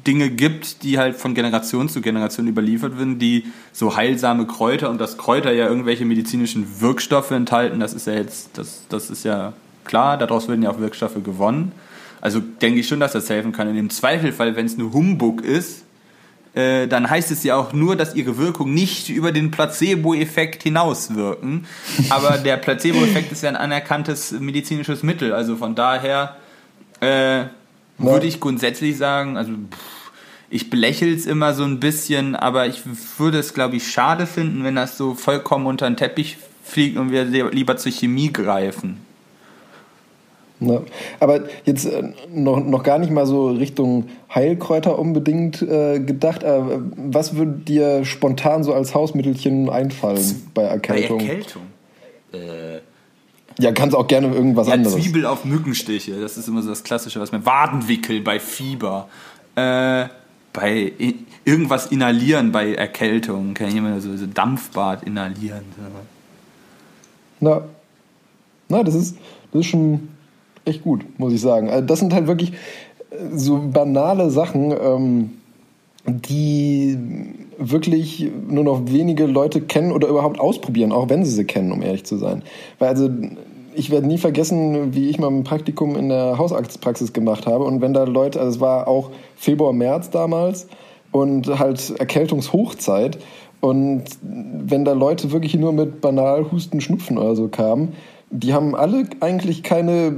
Dinge 0.06 0.30
gibt, 0.30 0.82
die 0.82 0.98
halt 0.98 1.16
von 1.16 1.34
Generation 1.34 1.88
zu 1.88 2.00
Generation 2.00 2.46
überliefert 2.46 2.98
werden, 2.98 3.18
die 3.18 3.46
so 3.72 3.96
heilsame 3.96 4.46
Kräuter 4.46 4.90
und 4.90 5.00
dass 5.00 5.18
Kräuter 5.18 5.52
ja 5.52 5.66
irgendwelche 5.66 6.04
medizinischen 6.04 6.80
Wirkstoffe 6.80 7.30
enthalten, 7.30 7.80
das 7.80 7.94
ist 7.94 8.06
ja 8.06 8.14
jetzt, 8.14 8.50
das, 8.58 8.84
das 8.88 9.10
ist 9.10 9.24
ja 9.24 9.54
klar, 9.84 10.18
daraus 10.18 10.48
werden 10.48 10.62
ja 10.62 10.70
auch 10.70 10.78
Wirkstoffe 10.78 11.22
gewonnen. 11.22 11.72
Also 12.20 12.40
denke 12.40 12.80
ich 12.80 12.88
schon, 12.88 13.00
dass 13.00 13.12
das 13.12 13.28
helfen 13.28 13.52
kann. 13.52 13.68
In 13.68 13.76
dem 13.76 13.90
Zweifelfall, 13.90 14.56
wenn 14.56 14.66
es 14.66 14.78
nur 14.78 14.92
Humbug 14.92 15.42
ist, 15.42 15.84
äh, 16.54 16.86
dann 16.86 17.10
heißt 17.10 17.30
es 17.30 17.42
ja 17.42 17.56
auch 17.56 17.72
nur, 17.72 17.96
dass 17.96 18.14
ihre 18.14 18.38
Wirkung 18.38 18.72
nicht 18.72 19.08
über 19.08 19.32
den 19.32 19.50
Placebo-Effekt 19.50 20.62
hinauswirken. 20.62 21.66
Aber 22.10 22.38
der 22.44 22.56
Placebo-Effekt 22.56 23.32
ist 23.32 23.42
ja 23.42 23.50
ein 23.50 23.56
anerkanntes 23.56 24.32
medizinisches 24.32 25.02
Mittel. 25.02 25.32
Also 25.32 25.56
von 25.56 25.74
daher 25.74 26.36
äh, 27.00 27.44
würde 27.98 28.26
ich 28.26 28.40
grundsätzlich 28.40 28.96
sagen, 28.96 29.36
also 29.36 29.52
pff, 29.52 29.93
ich 30.54 30.70
belächle 30.70 31.12
es 31.12 31.26
immer 31.26 31.52
so 31.52 31.64
ein 31.64 31.80
bisschen, 31.80 32.36
aber 32.36 32.68
ich 32.68 32.82
würde 33.18 33.40
es, 33.40 33.54
glaube 33.54 33.74
ich, 33.74 33.90
schade 33.90 34.24
finden, 34.24 34.62
wenn 34.62 34.76
das 34.76 34.96
so 34.96 35.14
vollkommen 35.14 35.66
unter 35.66 35.90
den 35.90 35.96
Teppich 35.96 36.36
fliegt 36.62 36.96
und 36.96 37.10
wir 37.10 37.24
lieber 37.24 37.76
zur 37.76 37.90
Chemie 37.90 38.32
greifen. 38.32 39.00
Ne? 40.60 40.82
Aber 41.18 41.40
jetzt 41.64 41.86
äh, 41.86 42.04
noch, 42.32 42.64
noch 42.64 42.84
gar 42.84 43.00
nicht 43.00 43.10
mal 43.10 43.26
so 43.26 43.48
Richtung 43.48 44.08
Heilkräuter 44.32 44.96
unbedingt 44.96 45.60
äh, 45.60 45.98
gedacht. 45.98 46.44
Äh, 46.44 46.60
was 46.96 47.34
würde 47.34 47.54
dir 47.54 48.04
spontan 48.04 48.62
so 48.62 48.72
als 48.72 48.94
Hausmittelchen 48.94 49.68
einfallen 49.68 50.50
bei 50.54 50.62
Erkältung? 50.62 51.18
Bei 51.18 51.24
Erkältung. 51.24 51.62
Äh, 52.32 52.78
Ja, 53.58 53.72
kannst 53.72 53.96
auch 53.96 54.06
gerne 54.06 54.32
irgendwas 54.32 54.68
ja, 54.68 54.74
anderes. 54.74 54.94
Zwiebel 54.94 55.26
auf 55.26 55.44
Mückenstiche, 55.44 56.20
das 56.20 56.36
ist 56.36 56.46
immer 56.46 56.62
so 56.62 56.68
das 56.68 56.84
Klassische, 56.84 57.18
was 57.18 57.32
mir 57.32 57.44
Wadenwickel 57.44 58.20
bei 58.20 58.38
Fieber. 58.38 59.08
Äh, 59.56 60.06
bei 60.54 60.92
irgendwas 61.44 61.86
inhalieren 61.88 62.52
bei 62.52 62.74
Erkältung. 62.74 63.52
Kann 63.52 63.68
ich 63.68 63.76
immer 63.76 64.00
so, 64.00 64.16
so 64.16 64.26
Dampfbad 64.26 65.02
inhalieren. 65.02 65.64
Na, 67.40 67.62
na 68.70 68.82
das, 68.82 68.94
ist, 68.94 69.18
das 69.52 69.60
ist 69.60 69.66
schon 69.66 70.08
echt 70.64 70.82
gut, 70.82 71.04
muss 71.18 71.34
ich 71.34 71.42
sagen. 71.42 71.68
Also 71.68 71.84
das 71.84 71.98
sind 71.98 72.14
halt 72.14 72.26
wirklich 72.26 72.52
äh, 72.52 73.16
so 73.34 73.68
banale 73.70 74.30
Sachen, 74.30 74.72
ähm, 74.72 75.30
die 76.06 76.96
wirklich 77.58 78.30
nur 78.48 78.64
noch 78.64 78.86
wenige 78.86 79.26
Leute 79.26 79.60
kennen 79.60 79.90
oder 79.92 80.08
überhaupt 80.08 80.38
ausprobieren, 80.38 80.92
auch 80.92 81.08
wenn 81.08 81.24
sie 81.24 81.32
sie 81.32 81.44
kennen, 81.44 81.72
um 81.72 81.82
ehrlich 81.82 82.04
zu 82.04 82.16
sein. 82.16 82.42
Weil 82.78 82.88
also 82.88 83.10
ich 83.74 83.90
werde 83.90 84.06
nie 84.06 84.18
vergessen, 84.18 84.94
wie 84.94 85.08
ich 85.08 85.18
mal 85.18 85.28
ein 85.28 85.44
Praktikum 85.44 85.96
in 85.96 86.08
der 86.08 86.38
Hausarztpraxis 86.38 87.12
gemacht 87.12 87.46
habe 87.46 87.64
und 87.64 87.80
wenn 87.80 87.92
da 87.92 88.04
Leute, 88.04 88.40
also 88.40 88.50
es 88.56 88.60
war 88.60 88.88
auch 88.88 89.10
Februar, 89.36 89.72
März 89.72 90.10
damals 90.10 90.68
und 91.12 91.58
halt 91.58 91.94
Erkältungshochzeit 91.98 93.18
und 93.60 94.04
wenn 94.22 94.84
da 94.84 94.92
Leute 94.92 95.32
wirklich 95.32 95.54
nur 95.54 95.72
mit 95.72 96.00
banal 96.00 96.50
Husten, 96.52 96.80
Schnupfen 96.80 97.18
oder 97.18 97.34
so 97.36 97.48
kamen, 97.48 97.94
die 98.30 98.52
haben 98.52 98.74
alle 98.74 99.04
eigentlich 99.20 99.62
keine, 99.62 100.14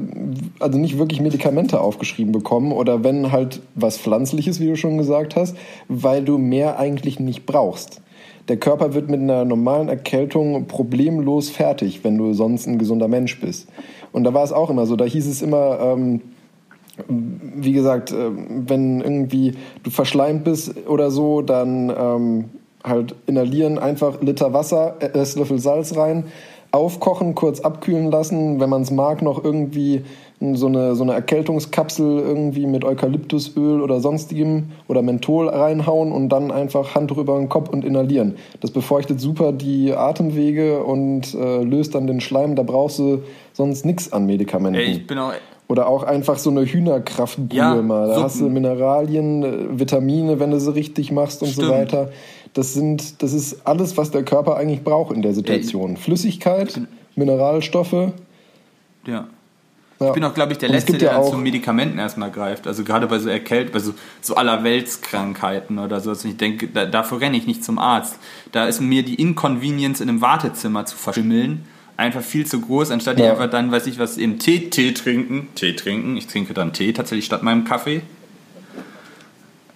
also 0.59 0.78
nicht 0.78 0.99
wirklich 0.99 1.20
Medikamente 1.20 1.81
aufgeschrieben 1.81 2.33
bekommen 2.33 2.73
oder 2.73 3.05
wenn 3.05 3.31
halt 3.31 3.61
was 3.74 3.99
Pflanzliches, 3.99 4.59
wie 4.59 4.69
du 4.69 4.77
schon 4.77 4.97
gesagt 4.97 5.37
hast, 5.37 5.57
weil 5.89 6.24
du 6.24 6.39
mehr 6.39 6.78
eigentlich 6.78 7.20
nicht 7.20 7.45
brauchst. 7.45 8.01
Der 8.48 8.56
Körper 8.56 8.94
wird 8.94 9.10
mit 9.10 9.20
einer 9.20 9.44
normalen 9.44 9.89
Erkältung 9.89 10.66
problemlos 10.66 11.51
fertig, 11.51 12.05
wenn 12.05 12.16
du 12.16 12.32
sonst 12.32 12.66
ein 12.66 12.78
gesunder 12.78 13.09
Mensch 13.09 13.40
bist. 13.40 13.68
Und 14.12 14.24
da 14.24 14.35
war 14.35 14.44
es 14.44 14.52
auch 14.52 14.70
immer 14.70 14.86
so, 14.86 14.94
da 14.97 15.05
hieß 15.05 15.27
es 15.27 15.43
immer, 15.43 15.81
ähm, 15.81 16.20
wie 17.09 17.73
gesagt, 17.73 18.12
äh, 18.12 18.31
wenn 18.31 19.01
irgendwie 19.01 19.55
du 19.82 19.90
verschleimt 19.90 20.44
bist 20.44 20.86
oder 20.86 21.10
so, 21.10 21.43
dann 21.43 21.93
ähm, 21.97 22.44
halt 22.85 23.16
inhalieren, 23.27 23.78
einfach 23.78 24.23
Liter 24.23 24.52
Wasser, 24.52 24.97
Esslöffel 25.01 25.59
Salz 25.59 25.97
rein, 25.97 26.24
aufkochen, 26.70 27.35
kurz 27.35 27.60
abkühlen 27.60 28.10
lassen, 28.10 28.60
wenn 28.60 28.70
man 28.70 28.82
es 28.82 28.90
mag, 28.90 29.23
noch 29.23 29.43
irgendwie 29.43 30.05
so 30.41 30.67
eine, 30.67 30.95
so 30.95 31.03
eine 31.03 31.15
Erkältungskapsel 31.15 32.19
irgendwie 32.21 32.67
mit 32.67 32.85
Eukalyptusöl 32.85 33.81
oder 33.81 34.01
sonstigem 34.01 34.71
oder 34.87 35.01
Menthol 35.03 35.49
reinhauen 35.49 36.13
und 36.13 36.29
dann 36.29 36.51
einfach 36.51 36.95
Handtuch 36.95 37.19
über 37.19 37.39
den 37.39 37.49
Kopf 37.49 37.71
und 37.71 37.85
inhalieren. 37.85 38.37
Das 38.61 38.71
befeuchtet 38.71 39.21
super 39.21 39.53
die 39.53 39.93
Atemwege 39.95 40.83
und 40.85 41.35
äh, 41.35 41.63
löst 41.63 41.95
dann 41.95 42.07
den 42.07 42.21
Schleim. 42.21 42.55
Da 42.55 42.63
brauchst 42.65 42.99
du 42.99 43.23
sonst 43.55 43.87
nichts 43.87 44.13
an 44.13 44.27
Medikamenten. 44.27 44.79
Ey, 44.81 44.93
ich 44.93 45.07
bin 45.07 45.19
auch 45.19 45.33
oder 45.69 45.89
auch 45.89 46.05
einfach 46.05 46.39
so 46.39 46.51
eine 46.51 46.65
Hühnerkraftbrühe 46.65 47.59
Ja, 47.59 47.75
mal. 47.83 48.07
Da 48.07 48.15
Suppen. 48.15 48.25
hast 48.25 48.41
du 48.41 48.49
Mineralien, 48.49 49.43
äh, 49.43 49.81
Vitamine, 49.81 50.39
wenn 50.39 50.53
du 50.53 50.61
sie 50.61 50.73
richtig 50.73 51.11
machst 51.11 51.43
und 51.43 51.49
so 51.49 51.63
Stimmt. 51.63 51.71
weiter. 51.71 52.11
Das 52.55 52.73
sind, 52.73 53.23
das 53.23 53.33
ist 53.33 53.67
alles, 53.67 53.97
was 53.97 54.11
der 54.13 54.23
Körper 54.23 54.57
eigentlich 54.57 54.85
braucht 54.85 55.13
in 55.15 55.23
der 55.23 55.35
Situation. 55.35 55.97
Flüssigkeit, 55.97 56.81
Mineralstoffe. 57.17 58.13
Ja. 59.07 59.27
Ja. 59.98 60.09
Ich 60.09 60.12
bin 60.12 60.24
auch, 60.24 60.35
glaube 60.35 60.52
ich, 60.52 60.59
der 60.59 60.68
Letzte, 60.68 60.93
gibt 60.93 61.02
der 61.02 61.12
ja 61.12 61.23
zu 61.23 61.36
Medikamenten 61.39 61.98
erstmal 61.98 62.31
greift. 62.31 62.66
Also 62.66 62.85
gerade 62.85 63.06
bei 63.06 63.18
so 63.18 63.31
Erkält, 63.31 63.73
bei 63.73 63.78
so, 63.78 63.94
so 64.20 64.35
allerweltskrankheiten 64.35 65.78
oder 65.78 66.01
so. 66.01 66.10
Also 66.10 66.28
ich 66.28 66.36
denke, 66.36 66.68
da, 66.68 66.85
dafür 66.85 67.20
renne 67.20 67.36
ich 67.36 67.47
nicht 67.47 67.64
zum 67.64 67.78
Arzt. 67.78 68.18
Da 68.52 68.66
ist 68.66 68.81
mir 68.81 69.02
die 69.02 69.14
Inconvenience 69.14 70.01
in 70.02 70.09
einem 70.09 70.20
Wartezimmer 70.20 70.85
zu 70.85 70.97
verschimmeln 70.97 71.64
einfach 71.97 72.20
viel 72.20 72.47
zu 72.47 72.60
groß, 72.60 72.90
anstatt 72.90 73.16
ich 73.18 73.24
Ja. 73.24 73.32
einfach 73.32 73.48
dann, 73.51 73.73
weiß 73.73 73.86
ich 73.86 73.98
was, 73.98 74.18
eben 74.18 74.39
Tee, 74.39 74.68
Tee 74.70 74.93
trinken. 74.93 75.48
Tee 75.55 75.74
trinken. 75.74 76.16
Ich 76.18 76.27
trinke 76.27 76.52
dann 76.52 76.74
Tee 76.74 76.93
tatsächlich 76.93 77.24
statt 77.24 77.43
meinem 77.43 77.64
Kaffee. 77.64 78.02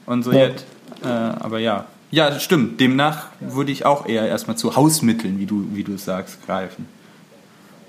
Und 0.06 0.22
so 0.22 0.32
Ja. 0.32 0.48
jetzt. 0.48 0.66
Äh, 1.02 1.06
aber 1.08 1.58
ja. 1.60 1.86
Ja, 2.10 2.38
stimmt. 2.40 2.80
Demnach 2.80 3.28
würde 3.40 3.70
ich 3.72 3.86
auch 3.86 4.06
eher 4.06 4.26
erstmal 4.26 4.56
zu 4.58 4.76
Hausmitteln, 4.76 5.38
wie 5.38 5.46
du, 5.46 5.68
wie 5.72 5.84
du 5.84 5.94
es 5.94 6.04
sagst, 6.04 6.44
greifen. 6.44 6.86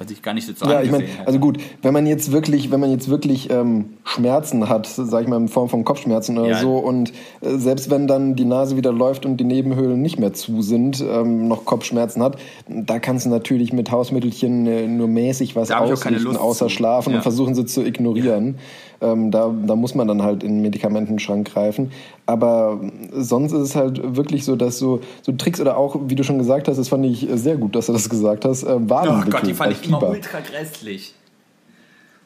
Was 0.04 0.12
ich 0.12 0.22
gar 0.22 0.34
nicht 0.34 0.48
so 0.48 0.54
zu 0.54 0.66
Ja, 0.66 0.82
ich 0.82 0.92
hätte. 0.92 1.06
also 1.26 1.38
gut, 1.40 1.58
wenn 1.82 1.94
man 1.94 2.06
jetzt 2.08 2.32
wirklich, 2.32 2.72
wenn 2.72 2.80
man 2.80 2.90
jetzt 2.92 3.10
wirklich 3.10 3.50
ähm, 3.52 3.86
Schmerzen 4.04 4.68
hat, 4.70 4.88
sag 4.88 5.22
ich 5.24 5.28
mal 5.28 5.38
in 5.38 5.48
Form 5.48 5.70
von 5.70 5.84
Kopfschmerzen 5.84 6.38
oder 6.38 6.50
Ja. 6.50 6.60
so, 6.60 6.78
und 6.78 7.12
äh, 7.42 7.58
selbst 7.58 7.90
wenn 7.90 8.08
dann 8.08 8.36
die 8.36 8.46
Nase 8.46 8.78
wieder 8.78 8.92
läuft 8.92 9.26
und 9.26 9.38
die 9.38 9.44
Nebenhöhlen 9.44 10.02
nicht 10.02 10.20
mehr 10.20 10.34
zu 10.34 10.62
sind, 10.62 11.02
ähm, 11.08 11.48
noch 11.48 11.66
Kopfschmerzen 11.66 12.24
hat, 12.24 12.38
da 12.68 13.00
kannst 13.00 13.26
du 13.26 13.30
natürlich 13.30 13.74
mit 13.74 13.92
Hausmittelchen 13.92 14.66
äh, 14.68 14.88
nur 14.88 15.08
mäßig 15.08 15.56
was 15.56 15.70
ausrichten, 15.72 16.36
außer 16.38 16.66
zu. 16.66 16.70
schlafen 16.70 17.12
Ja. 17.12 17.18
und 17.18 17.22
versuchen 17.22 17.54
sie 17.56 17.66
zu 17.66 17.86
ignorieren. 17.86 18.56
Ähm, 19.04 19.32
da, 19.32 19.52
da 19.66 19.76
muss 19.76 19.96
man 19.96 20.08
dann 20.08 20.22
halt 20.22 20.44
in 20.44 20.58
den 20.58 20.62
Medikamentenschrank 20.62 21.52
greifen. 21.52 21.92
Aber 22.28 22.80
sonst 23.12 23.52
ist 23.52 23.60
es 23.62 23.76
halt 23.76 24.16
wirklich 24.16 24.46
so, 24.46 24.56
dass 24.56 24.78
so, 24.78 25.00
so 25.24 25.32
Tricks 25.32 25.60
oder 25.60 25.76
auch, 25.76 25.96
wie 26.08 26.14
du 26.16 26.24
schon 26.24 26.38
gesagt 26.38 26.68
hast, 26.68 26.78
das 26.78 26.88
fand 26.90 27.06
ich 27.06 27.28
sehr 27.34 27.58
gut, 27.58 27.76
dass 27.76 27.88
du 27.88 27.94
das 27.94 28.10
gesagt 28.10 28.46
hast, 28.46 28.62
äh, 28.64 28.68
Oh 28.74 28.80
Wadenwickel 28.90 29.32
Gott, 29.32 29.48
die 29.48 29.54
fand 29.56 29.72
ich 29.72 29.82
immer 29.92 30.00
Fieber. 30.00 30.12
ultra 30.12 30.40
grässlich. 30.40 31.14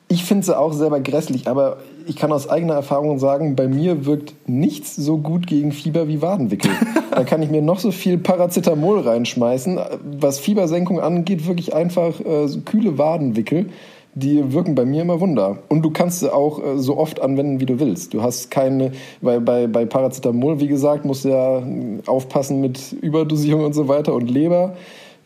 Ich 0.08 0.24
finde 0.24 0.46
sie 0.46 0.58
auch 0.58 0.72
selber 0.72 1.00
grässlich, 1.00 1.48
aber 1.48 1.78
ich 2.06 2.16
kann 2.16 2.32
aus 2.32 2.48
eigener 2.48 2.76
Erfahrung 2.76 3.18
sagen, 3.18 3.56
bei 3.56 3.68
mir 3.68 4.06
wirkt 4.06 4.36
nichts 4.46 4.96
so 4.96 5.18
gut 5.18 5.48
gegen 5.48 5.72
Fieber 5.72 6.08
wie 6.08 6.22
Wadenwickel. 6.22 6.72
da 7.12 7.24
kann 7.24 7.42
ich 7.42 7.50
mir 7.50 7.64
noch 7.64 7.80
so 7.80 7.90
viel 7.90 8.20
Paracetamol 8.20 9.00
reinschmeißen. 9.00 9.80
Was 10.20 10.40
Fiebersenkung 10.40 11.00
angeht, 11.00 11.48
wirklich 11.48 11.74
einfach 11.74 12.20
äh, 12.20 12.48
so 12.48 12.62
kühle 12.62 13.00
Wadenwickel. 13.00 13.70
Die 14.14 14.54
wirken 14.54 14.76
bei 14.76 14.86
mir 14.86 15.02
immer 15.02 15.20
Wunder. 15.20 15.58
Und 15.70 15.82
du 15.82 15.90
kannst 15.90 16.20
sie 16.20 16.32
auch 16.32 16.64
äh, 16.64 16.78
so 16.78 16.98
oft 16.98 17.20
anwenden, 17.20 17.60
wie 17.60 17.66
du 17.66 17.80
willst. 17.80 18.14
Du 18.14 18.22
hast 18.22 18.52
keine, 18.52 18.92
weil 19.22 19.42
bei, 19.42 19.66
bei 19.66 19.86
Paracetamol, 19.86 20.60
wie 20.60 20.68
gesagt, 20.68 21.04
musst 21.04 21.26
du 21.26 21.30
ja 21.30 21.58
äh, 21.58 22.02
aufpassen 22.06 22.62
mit 22.62 22.94
Überdosierung 23.02 23.66
und 23.66 23.74
so 23.74 23.88
weiter 23.88 24.14
und 24.14 24.30
Leber. 24.30 24.76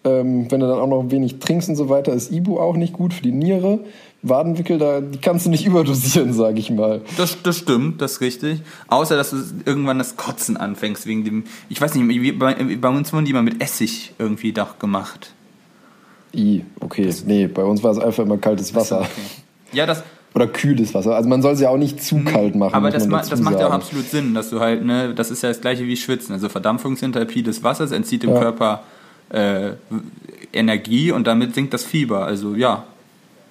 Ähm, 0.05 0.49
wenn 0.49 0.61
du 0.61 0.67
dann 0.67 0.79
auch 0.79 0.87
noch 0.87 1.11
wenig 1.11 1.39
trinkst 1.39 1.67
und 1.69 1.75
so 1.75 1.89
weiter, 1.89 2.13
ist 2.13 2.31
Ibu 2.31 2.57
auch 2.57 2.77
nicht 2.77 2.93
gut 2.93 3.13
für 3.13 3.21
die 3.21 3.33
Niere. 3.33 3.81
Wadenwickel, 4.21 4.77
da 4.77 5.01
die 5.01 5.19
kannst 5.19 5.45
du 5.45 5.49
nicht 5.49 5.65
überdosieren, 5.67 6.33
sage 6.33 6.59
ich 6.59 6.71
mal. 6.71 7.01
Das, 7.17 7.37
das 7.43 7.57
stimmt, 7.57 8.01
das 8.01 8.13
ist 8.13 8.21
richtig. 8.21 8.61
Außer, 8.87 9.15
dass 9.15 9.31
du 9.31 9.37
irgendwann 9.65 9.97
das 9.97 10.15
Kotzen 10.15 10.57
anfängst 10.57 11.05
wegen 11.05 11.23
dem. 11.23 11.43
Ich 11.69 11.81
weiß 11.81 11.95
nicht, 11.95 12.39
bei, 12.39 12.53
bei 12.53 12.89
uns 12.89 13.11
wurden 13.13 13.25
die 13.25 13.33
mal 13.33 13.43
mit 13.43 13.61
Essig 13.61 14.13
irgendwie 14.19 14.53
doch 14.53 14.79
gemacht. 14.79 15.33
I, 16.33 16.63
okay. 16.79 17.09
Nee, 17.25 17.47
bei 17.47 17.63
uns 17.63 17.83
war 17.83 17.91
es 17.91 17.97
einfach 17.97 18.23
immer 18.23 18.37
kaltes 18.37 18.75
Wasser. 18.75 19.07
Ja, 19.71 19.85
das. 19.85 20.03
Oder 20.35 20.47
kühles 20.47 20.93
Wasser. 20.93 21.15
Also 21.15 21.27
man 21.27 21.41
soll 21.41 21.53
es 21.53 21.59
ja 21.59 21.69
auch 21.69 21.77
nicht 21.77 22.03
zu 22.03 22.19
kalt 22.23 22.55
machen. 22.55 22.75
Aber 22.75 22.91
das, 22.91 23.07
ma 23.07 23.23
das 23.27 23.41
macht 23.41 23.59
ja 23.59 23.67
auch 23.67 23.73
absolut 23.73 24.07
Sinn, 24.09 24.35
dass 24.35 24.51
du 24.51 24.59
halt, 24.59 24.85
ne, 24.85 25.15
das 25.15 25.31
ist 25.31 25.41
ja 25.41 25.49
das 25.49 25.59
gleiche 25.59 25.85
wie 25.85 25.97
Schwitzen. 25.97 26.33
Also 26.33 26.49
Verdampfungsenthalpie 26.49 27.41
des 27.41 27.63
Wassers 27.63 27.91
entzieht 27.91 28.21
dem 28.23 28.31
Ja. 28.31 28.39
Körper 28.39 28.83
äh, 29.29 29.71
Energie 30.53 31.11
und 31.11 31.27
damit 31.27 31.55
sinkt 31.55 31.73
das 31.73 31.83
Fieber. 31.83 32.25
Also 32.25 32.55
ja, 32.55 32.85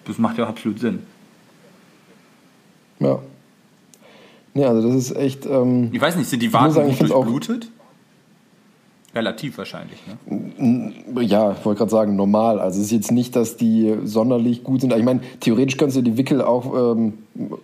das 0.06 0.18
macht 0.18 0.38
ja 0.38 0.46
absolut 0.46 0.80
Sinn. 0.80 1.00
Ja. 3.00 3.20
Nee, 4.54 4.64
also 4.64 4.88
das 4.88 4.96
ist 4.96 5.16
echt. 5.16 5.46
Ähm, 5.46 5.90
Ich 5.92 6.00
weiß 6.00 6.16
nicht, 6.16 6.28
sind 6.28 6.42
die 6.42 6.52
Waden 6.52 6.74
gut 6.74 7.00
durchblutet? 7.00 7.70
Relativ 9.18 9.58
wahrscheinlich, 9.58 9.98
ne? 10.06 10.92
Ja, 11.22 11.50
ich 11.50 11.64
wollte 11.64 11.78
gerade 11.78 11.90
sagen, 11.90 12.14
normal. 12.14 12.60
Also 12.60 12.78
es 12.78 12.86
ist 12.86 12.92
jetzt 12.92 13.10
nicht, 13.10 13.34
dass 13.34 13.56
die 13.56 13.96
sonderlich 14.04 14.62
gut 14.62 14.82
sind. 14.82 14.92
Ich 14.92 15.02
meine, 15.02 15.18
theoretisch 15.40 15.76
könntest 15.76 15.98
du 15.98 16.02
die 16.02 16.16
Wickel 16.16 16.40
auch 16.40 16.94
ähm, 16.94 17.14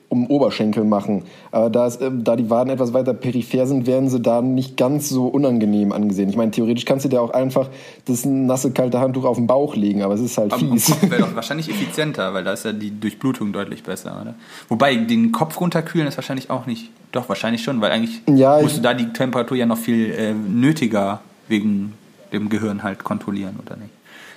um 0.09 0.27
Oberschenkel 0.27 0.83
machen. 0.83 1.23
Aber 1.53 1.71
da, 1.71 1.87
es, 1.87 2.01
ähm, 2.01 2.25
da 2.25 2.35
die 2.35 2.51
Waden 2.51 2.71
etwas 2.71 2.93
weiter 2.93 3.15
peripher 3.15 3.69
sind, 3.69 3.87
werden 3.87 4.09
sie 4.09 4.19
da 4.19 4.43
nicht 4.43 4.77
ganz 4.77 5.09
so 5.09 5.29
unangenehm 5.29 5.93
angesehen. 5.93 6.29
Ich 6.29 6.37
meine, 6.37 6.51
theoretisch 6.51 6.87
kannst 6.87 7.05
du 7.05 7.09
dir 7.09 7.23
auch 7.23 7.31
einfach 7.31 7.69
das 8.07 8.25
nasse, 8.25 8.73
kalte 8.73 8.99
Handtuch 8.99 9.25
auf 9.25 9.37
den 9.37 9.47
Bauch 9.47 9.77
legen, 9.77 10.03
aber 10.03 10.15
es 10.15 10.23
ist 10.23 10.37
halt 10.37 10.53
Aber 10.53 10.61
fies. 10.61 10.91
Wäre 11.09 11.23
doch 11.23 11.35
wahrscheinlich 11.37 11.69
effizienter, 11.69 12.35
weil 12.35 12.43
da 12.43 12.53
ist 12.53 12.65
ja 12.65 12.73
die 12.73 12.99
Durchblutung 12.99 13.53
deutlich 13.53 13.85
besser, 13.85 14.19
oder? 14.21 14.35
Wobei, 14.69 14.97
den 14.97 15.31
Kopf 15.31 15.61
runterkühlen 15.61 16.09
ist 16.09 16.17
wahrscheinlich 16.17 16.51
auch 16.51 16.67
nicht. 16.67 16.91
Doch, 17.13 17.29
wahrscheinlich 17.29 17.63
schon, 17.63 17.81
weil 17.81 17.93
eigentlich 17.93 18.23
Ja, 18.27 18.61
musst 18.61 18.79
du 18.79 18.81
da 18.81 18.93
die 18.93 19.13
Temperatur 19.13 19.57
ja 19.57 19.67
noch 19.67 19.79
viel 19.79 20.11
äh, 20.11 20.35
nötiger 20.35 21.21
wegen 21.49 21.95
dem 22.33 22.49
Gehirn 22.49 22.83
halt 22.83 23.05
kontrollieren, 23.05 23.57
oder 23.65 23.77
nicht? 23.77 23.91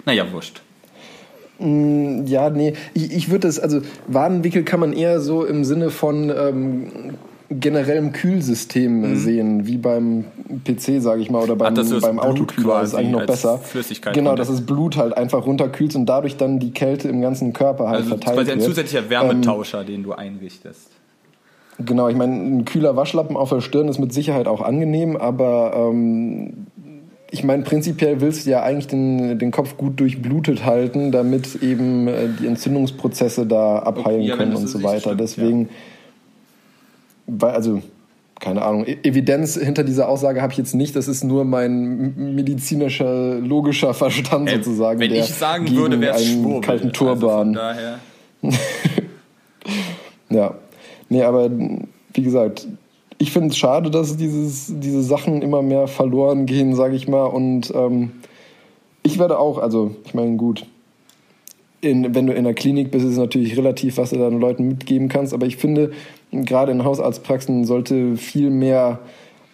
Naja, 0.05 0.25
wurscht. 0.31 0.61
Ja, 1.59 2.49
nee, 2.51 2.73
ich, 2.93 3.11
ich 3.11 3.29
würde 3.31 3.47
das, 3.47 3.59
also 3.59 3.81
Wadenwickel 4.07 4.63
kann 4.63 4.79
man 4.79 4.93
eher 4.93 5.19
so 5.19 5.43
im 5.43 5.63
Sinne 5.65 5.89
von 5.89 6.29
ähm, 6.29 6.88
generellem 7.49 8.11
Kühlsystem 8.13 9.15
sehen, 9.15 9.65
wie 9.65 9.77
beim 9.77 10.25
PC, 10.65 11.01
sage 11.01 11.21
ich 11.21 11.31
mal, 11.31 11.41
oder 11.41 11.55
beim, 11.55 11.73
Mhm. 11.73 11.77
das 11.77 12.01
beim 12.01 12.19
Autokühler. 12.19 12.81
Das 12.81 12.89
ist 12.89 12.95
eigentlich 12.95 13.11
noch 13.11 13.25
besser. 13.25 13.57
Flüssigkeit 13.57 14.13
genau, 14.13 14.35
dass 14.35 14.49
das 14.49 14.61
Blut 14.67 14.97
halt 14.97 15.17
einfach 15.17 15.47
runterkühlst 15.47 15.95
und 15.95 16.05
dadurch 16.05 16.38
dann 16.38 16.59
die 16.59 16.71
Kälte 16.71 17.07
im 17.09 17.21
ganzen 17.21 17.53
Körper 17.53 17.85
halt 17.88 17.97
Also 18.01 18.09
verteilt 18.09 18.35
quasi 18.38 18.51
ein 18.51 18.59
wird. 18.59 18.67
zusätzlicher 18.69 19.09
Wärmetauscher, 19.09 19.84
den 19.84 20.03
du 20.03 20.13
einrichtest. 20.13 20.89
Genau, 21.79 22.07
ich 22.09 22.15
meine, 22.15 22.34
ein 22.35 22.65
kühler 22.65 22.95
Waschlappen 22.95 23.35
auf 23.38 23.49
der 23.49 23.61
Stirn 23.61 23.88
ist 23.88 23.97
mit 23.99 24.11
Sicherheit 24.13 24.47
auch 24.47 24.61
angenehm, 24.61 25.15
aber 25.15 25.73
ähm, 25.91 26.67
ich 27.31 27.43
meine, 27.43 27.63
prinzipiell 27.63 28.21
willst 28.21 28.45
du 28.45 28.51
ja 28.51 28.63
eigentlich 28.63 28.87
den, 28.87 29.37
den 29.39 29.51
Kopf 29.51 29.75
gut 29.77 29.99
durchblutet 29.99 30.63
halten, 30.65 31.11
damit 31.11 31.61
eben 31.61 32.07
äh, 32.07 32.29
die 32.39 32.47
Entzündungsprozesse 32.47 33.45
da 33.45 33.79
abheilen 33.79 34.21
Okay, 34.21 34.29
ja, 34.29 34.37
können 34.37 34.55
und 34.55 34.67
so 34.67 34.81
weiter. 34.83 34.99
stimmt, 35.01 35.19
Deswegen, 35.21 35.69
weil, 37.27 37.51
also 37.51 37.81
keine 38.39 38.61
Ahnung, 38.61 38.85
E- 38.85 38.97
Evidenz 39.03 39.55
hinter 39.57 39.83
dieser 39.83 40.07
Aussage 40.07 40.41
habe 40.41 40.51
ich 40.53 40.57
jetzt 40.59 40.75
nicht. 40.75 40.95
Das 40.95 41.07
ist 41.07 41.23
nur 41.23 41.43
mein 41.43 42.35
medizinischer, 42.35 43.35
logischer 43.39 43.93
Verstand 43.93 44.47
Ey, 44.49 44.57
sozusagen. 44.57 44.99
Wenn 44.99 45.09
der 45.09 45.19
ich 45.23 45.33
sagen 45.33 45.65
gegen 45.65 45.77
würde, 45.77 45.99
wäre 45.99 46.15
es 46.15 46.25
Schwurbel. 46.31 46.61
kalten 46.61 46.87
Also 46.89 47.05
von 47.05 47.19
Turban. 47.19 47.53
daher. 47.53 47.99
Ja. 50.29 50.55
Nee, 51.09 51.23
aber 51.23 51.49
wie 52.13 52.21
gesagt, 52.21 52.67
ich 53.18 53.31
finde 53.31 53.49
es 53.49 53.57
schade, 53.57 53.89
dass 53.89 54.18
dieses, 54.18 54.72
diese 54.80 55.02
Sachen 55.02 55.41
immer 55.41 55.61
mehr 55.61 55.88
verloren 55.88 56.45
gehen, 56.45 56.76
sage 56.76 56.95
ich 56.95 57.07
mal. 57.07 57.26
Und 57.26 57.73
ähm, 57.73 58.11
ich 59.03 59.18
werde 59.18 59.39
auch, 59.39 59.57
also 59.57 59.95
ich 60.06 60.14
meine, 60.14 60.38
gut, 60.38 60.65
in, 61.81 62.14
wenn 62.14 62.27
du 62.27 62.34
in 62.34 62.44
der 62.44 62.53
Klinik 62.53 62.91
bist, 62.91 63.06
ist 63.06 63.14
es 63.14 63.18
natürlich 63.18 63.57
relativ, 63.57 63.98
was 63.98 64.11
du 64.11 64.18
deinen 64.18 64.39
Leuten 64.39 64.68
mitgeben 64.68 65.10
kannst. 65.10 65.34
Aber 65.34 65.45
ich 65.45 65.57
finde, 65.57 65.91
gerade 66.31 66.72
in 66.72 66.84
Hausarztpraxen 66.84 67.65
sollte 67.65 68.18
viel 68.18 68.49
mehr 68.49 68.99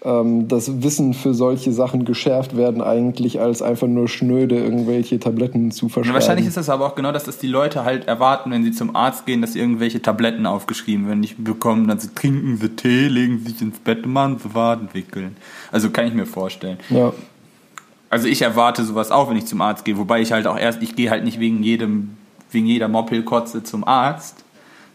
ähm, 0.03 0.47
das 0.47 0.83
Wissen 0.83 1.13
für 1.13 1.33
solche 1.33 1.71
Sachen 1.71 2.05
geschärft 2.05 2.57
werden, 2.57 2.81
eigentlich, 2.81 3.39
als 3.39 3.61
einfach 3.61 3.87
nur 3.87 4.07
schnöde 4.07 4.57
irgendwelche 4.57 5.19
Tabletten 5.19 5.71
zu 5.71 5.89
verschreiben. 5.89 6.13
wahrscheinlich 6.13 6.47
ist 6.47 6.57
es 6.57 6.69
aber 6.69 6.85
auch 6.85 6.95
genau 6.95 7.11
das, 7.11 7.23
dass 7.23 7.37
die 7.37 7.47
Leute 7.47 7.85
halt 7.85 8.07
erwarten, 8.07 8.51
wenn 8.51 8.63
sie 8.63 8.71
zum 8.71 8.95
Arzt 8.95 9.25
gehen, 9.25 9.41
dass 9.41 9.53
sie 9.53 9.59
irgendwelche 9.59 10.01
Tabletten 10.01 10.45
aufgeschrieben 10.45 11.07
werden, 11.07 11.19
nicht 11.19 11.43
bekommen, 11.43 11.87
dann 11.87 11.99
sie 11.99 12.13
trinken 12.13 12.57
sie 12.57 12.69
Tee, 12.69 13.07
legen 13.07 13.39
sich 13.45 13.61
ins 13.61 13.79
Bett, 13.79 14.05
machen 14.05 14.39
sie 14.39 14.53
Waden 14.53 14.89
wickeln. 14.93 15.37
Also 15.71 15.89
kann 15.89 16.07
ich 16.07 16.13
mir 16.13 16.25
vorstellen. 16.25 16.77
ja. 16.89 17.13
Also 18.09 18.27
ich 18.27 18.43
erwarte 18.43 18.83
sowas 18.83 19.09
auch, 19.09 19.31
wenn 19.31 19.37
ich 19.37 19.47
zum 19.47 19.59
Arzt 19.59 19.85
gehe, 19.85 19.97
wobei 19.97 20.21
ich 20.21 20.31
halt 20.31 20.45
auch 20.45 20.55
erst, 20.55 20.83
ich 20.83 20.95
gehe 20.95 21.09
halt 21.09 21.23
nicht 21.23 21.39
wegen 21.39 21.63
jedem, 21.63 22.11
wegen 22.51 22.67
jeder 22.67 22.87
Moppelkotze 22.87 23.63
zum 23.63 23.83
Arzt, 23.87 24.42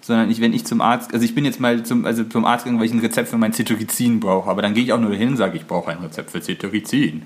sondern 0.00 0.30
ich, 0.30 0.40
wenn 0.40 0.52
ich 0.52 0.64
zum 0.64 0.80
Arzt, 0.80 1.12
also 1.12 1.24
ich 1.24 1.34
bin 1.34 1.44
jetzt 1.44 1.60
mal 1.60 1.82
zum, 1.82 2.04
also 2.06 2.24
zum 2.24 2.44
Arzt 2.44 2.64
gegangen, 2.64 2.78
weil 2.80 2.86
ich 2.86 2.92
ein 2.94 3.00
Rezept 3.00 3.28
für 3.28 3.36
mein 3.38 3.52
Cetirizin 3.52 4.20
brauche, 4.20 4.48
aber 4.48 4.62
dann 4.62 4.72
gehe 4.74 4.84
ich 4.84 4.92
auch 4.92 5.00
nur 5.00 5.14
hin, 5.14 5.36
sage 5.36 5.56
ich 5.56 5.66
brauche 5.66 5.90
ein 5.90 5.98
Rezept 5.98 6.30
für 6.30 6.40
Cetirizin 6.40 7.22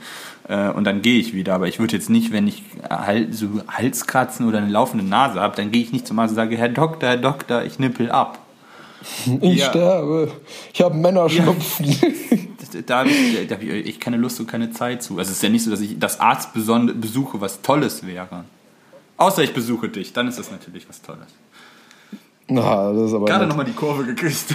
äh, 0.48 0.68
und 0.70 0.84
dann 0.84 1.02
gehe 1.02 1.18
ich 1.20 1.34
wieder, 1.34 1.54
aber 1.54 1.68
ich 1.68 1.78
würde 1.78 1.94
jetzt 1.96 2.10
nicht, 2.10 2.32
wenn 2.32 2.48
ich 2.48 2.62
halt 2.88 3.34
so 3.34 3.48
Halskratzen 3.68 4.48
oder 4.48 4.58
eine 4.58 4.68
laufende 4.70 5.04
Nase 5.04 5.40
habe, 5.40 5.54
dann 5.56 5.70
gehe 5.70 5.82
ich 5.82 5.92
nicht 5.92 6.06
zum 6.06 6.18
Arzt 6.18 6.30
und 6.32 6.36
sage, 6.36 6.56
Herr 6.56 6.68
Doktor, 6.70 7.08
Herr 7.10 7.16
Doktor, 7.18 7.64
ich 7.64 7.78
nippel 7.78 8.10
ab. 8.10 8.38
Ich 9.40 9.58
Ja. 9.60 9.68
sterbe. 9.70 10.30
Ich 10.72 10.80
habe 10.80 10.94
Männerschnupfen. 10.96 11.86
Das- 11.86 12.68
Da 12.86 13.00
habe 13.00 13.10
ich, 13.10 13.46
da 13.48 13.56
hab 13.56 13.62
ich, 13.62 14.00
keine 14.00 14.16
Lust 14.16 14.40
und 14.40 14.46
keine 14.46 14.70
Zeit 14.70 15.02
zu. 15.02 15.18
Also 15.18 15.30
es 15.30 15.36
ist 15.36 15.42
ja 15.42 15.50
nicht 15.50 15.62
so, 15.62 15.70
dass 15.70 15.82
ich 15.82 15.98
das 15.98 16.20
Arzt 16.20 16.54
besuche, 16.54 17.38
was 17.40 17.60
Tolles 17.60 18.06
wäre. 18.06 18.44
Außer 19.18 19.42
ich 19.42 19.52
besuche 19.52 19.90
dich, 19.90 20.14
dann 20.14 20.26
ist 20.26 20.38
das 20.38 20.50
natürlich 20.50 20.88
was 20.88 21.02
Tolles. 21.02 21.26
Na, 22.48 22.93
das 22.93 23.09
ist 23.09 23.14
aber 23.14 23.27
Gerade 23.27 23.47
nochmal 23.47 23.64
die 23.64 23.73
Kurve 23.73 24.05
gekriegt. 24.05 24.55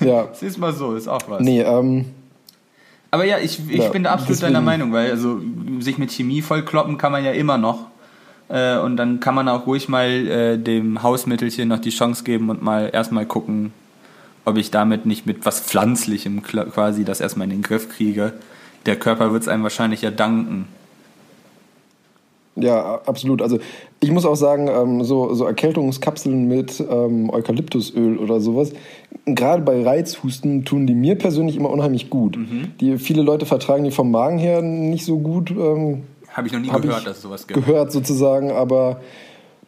Ja. 0.00 0.28
Siehst 0.34 0.58
mal 0.58 0.72
so, 0.72 0.94
ist 0.94 1.08
auch 1.08 1.22
was. 1.28 1.40
Nee, 1.40 1.62
ähm, 1.62 2.06
Aber 3.10 3.24
ja, 3.24 3.38
ich, 3.38 3.58
ich 3.68 3.78
Ja, 3.78 3.88
bin 3.90 4.02
da 4.04 4.10
absolut 4.12 4.30
deswegen- 4.36 4.54
deiner 4.54 4.64
Meinung, 4.64 4.92
weil 4.92 5.10
also 5.10 5.40
sich 5.80 5.98
mit 5.98 6.10
Chemie 6.12 6.42
vollkloppen 6.42 6.98
kann 6.98 7.12
man 7.12 7.24
ja 7.24 7.32
immer 7.32 7.58
noch. 7.58 7.86
Äh, 8.48 8.78
und 8.78 8.96
dann 8.96 9.20
kann 9.20 9.34
man 9.34 9.48
auch 9.48 9.66
ruhig 9.66 9.88
mal 9.88 10.08
äh, 10.08 10.58
dem 10.58 11.02
Hausmittelchen 11.02 11.68
noch 11.68 11.78
die 11.78 11.90
Chance 11.90 12.24
geben 12.24 12.50
und 12.50 12.62
mal 12.62 12.90
erstmal 12.92 13.24
gucken, 13.26 13.72
ob 14.44 14.56
ich 14.58 14.70
damit 14.70 15.06
nicht 15.06 15.26
mit 15.26 15.44
was 15.46 15.60
Pflanzlichem 15.60 16.42
quasi 16.42 17.04
das 17.04 17.20
erstmal 17.20 17.44
in 17.46 17.50
den 17.50 17.62
Griff 17.62 17.88
kriege. 17.88 18.32
Der 18.86 18.96
Körper 18.96 19.32
wird 19.32 19.42
es 19.42 19.48
einem 19.48 19.62
wahrscheinlich 19.62 20.02
ja 20.02 20.10
danken. 20.10 20.66
Ja, 22.56 23.00
absolut. 23.06 23.40
Also 23.42 23.58
ich 24.00 24.10
muss 24.10 24.26
auch 24.26 24.34
sagen, 24.34 24.68
ähm, 24.68 25.04
so, 25.04 25.32
so 25.34 25.44
Erkältungskapseln 25.46 26.46
mit 26.48 26.80
ähm, 26.80 27.30
Eukalyptusöl 27.30 28.18
oder 28.18 28.40
sowas, 28.40 28.72
gerade 29.26 29.62
bei 29.62 29.82
Reizhusten 29.82 30.64
tun 30.64 30.86
die 30.86 30.94
mir 30.94 31.16
persönlich 31.16 31.56
immer 31.56 31.70
unheimlich 31.70 32.10
gut. 32.10 32.36
Mhm. 32.36 32.72
Die, 32.80 32.98
viele 32.98 33.22
Leute 33.22 33.46
vertragen 33.46 33.84
die 33.84 33.90
vom 33.90 34.10
Magen 34.10 34.38
her 34.38 34.60
nicht 34.62 35.04
so 35.04 35.18
gut. 35.18 35.50
Ähm, 35.50 36.02
Habe 36.28 36.46
ich 36.48 36.52
noch 36.52 36.60
nie 36.60 36.70
Hab 36.70 36.82
gehört, 36.82 37.06
dass 37.06 37.16
es 37.16 37.22
sowas 37.22 37.46
gibt. 37.46 37.58
gehört 37.64 37.90
sozusagen, 37.92 38.50
aber 38.50 39.00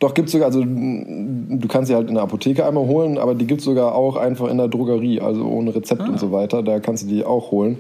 doch 0.00 0.12
gibt 0.12 0.26
es 0.26 0.32
sogar, 0.32 0.48
also 0.48 0.60
m, 0.60 1.60
du 1.60 1.68
kannst 1.68 1.88
sie 1.88 1.94
halt 1.94 2.08
in 2.08 2.14
der 2.14 2.24
Apotheke 2.24 2.66
einmal 2.66 2.86
holen, 2.86 3.16
aber 3.16 3.34
die 3.34 3.46
gibt 3.46 3.60
es 3.60 3.64
sogar 3.64 3.94
auch 3.94 4.16
einfach 4.16 4.48
in 4.48 4.58
der 4.58 4.68
Drogerie, 4.68 5.20
also 5.20 5.44
ohne 5.46 5.74
Rezept 5.74 6.02
und 6.02 6.18
so 6.18 6.32
weiter, 6.32 6.62
da 6.62 6.80
kannst 6.80 7.04
du 7.04 7.06
die 7.08 7.24
auch 7.24 7.50
holen. 7.50 7.78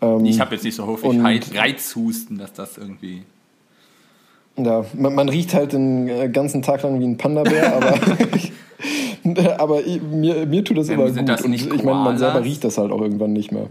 Ähm, 0.00 0.18
Ah. 0.18 0.20
Ich 0.24 0.38
habe 0.40 0.54
jetzt 0.54 0.64
nicht 0.64 0.74
so 0.74 0.86
häufig 0.86 1.56
Reizhusten, 1.56 2.36
dass 2.38 2.52
das 2.52 2.76
irgendwie. 2.76 3.22
Ja, 4.56 4.84
man, 4.94 5.14
man 5.14 5.28
riecht 5.28 5.54
halt 5.54 5.72
den 5.72 6.08
äh, 6.08 6.28
ganzen 6.28 6.62
Tag 6.62 6.82
lang 6.82 7.00
wie 7.00 7.04
ein 7.04 7.16
Panda-Bär, 7.16 7.76
aber, 7.76 7.98
aber 9.58 9.84
ich, 9.84 10.00
mir, 10.00 10.46
mir 10.46 10.64
tut 10.64 10.78
das 10.78 10.88
immer 10.88 11.10
gut 11.10 11.28
das 11.28 11.42
und 11.42 11.52
ich 11.52 11.68
meine, 11.82 11.98
man 11.98 12.18
selber 12.18 12.44
riecht 12.44 12.64
das 12.64 12.78
halt 12.78 12.92
auch 12.92 13.00
irgendwann 13.00 13.32
nicht 13.32 13.52
mehr. 13.52 13.66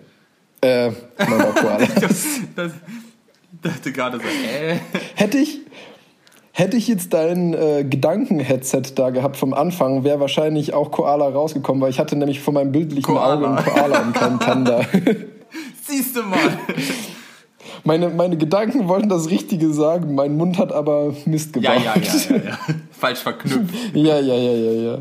Äh, 0.61 0.91
mein 1.17 1.41
auch 1.41 1.55
Koala. 1.55 1.87
Das, 2.55 2.71
dachte 3.61 3.91
gerade 3.91 4.17
so, 4.17 4.23
äh. 4.23 4.77
Hätte 5.15 5.37
ich, 5.37 5.59
hätte 6.51 6.77
ich 6.77 6.87
jetzt 6.87 7.13
dein 7.13 7.53
äh, 7.53 7.83
Gedanken-Headset 7.83 8.83
da 8.95 9.09
gehabt 9.09 9.37
vom 9.37 9.53
Anfang, 9.53 10.03
wäre 10.03 10.19
wahrscheinlich 10.19 10.73
auch 10.73 10.91
Koala 10.91 11.27
rausgekommen, 11.27 11.81
weil 11.81 11.89
ich 11.89 11.99
hatte 11.99 12.15
nämlich 12.15 12.41
vor 12.41 12.53
meinem 12.53 12.71
bildlichen 12.71 13.03
Koala. 13.03 13.35
Auge 13.35 13.47
einen 13.47 13.65
Koala 13.65 14.01
und 14.01 14.13
keinen 14.13 14.39
Panda. 14.39 14.81
Siehst 15.87 16.15
du 16.15 16.23
mal. 16.23 16.39
Meine, 17.83 18.09
meine 18.09 18.37
Gedanken 18.37 18.87
wollten 18.87 19.09
das 19.09 19.29
Richtige 19.29 19.73
sagen, 19.73 20.15
mein 20.15 20.37
Mund 20.37 20.57
hat 20.57 20.71
aber 20.71 21.13
Mist 21.25 21.55
Ja, 21.57 21.73
gebaut. 21.75 21.85
ja, 21.85 22.01
ja, 22.01 22.35
ja, 22.37 22.49
ja. 22.51 22.59
Falsch 22.91 23.19
verknüpft. 23.19 23.73
ja, 23.93 24.19
ja, 24.19 24.35
ja, 24.35 24.51
ja, 24.53 24.71
ja. 24.71 24.97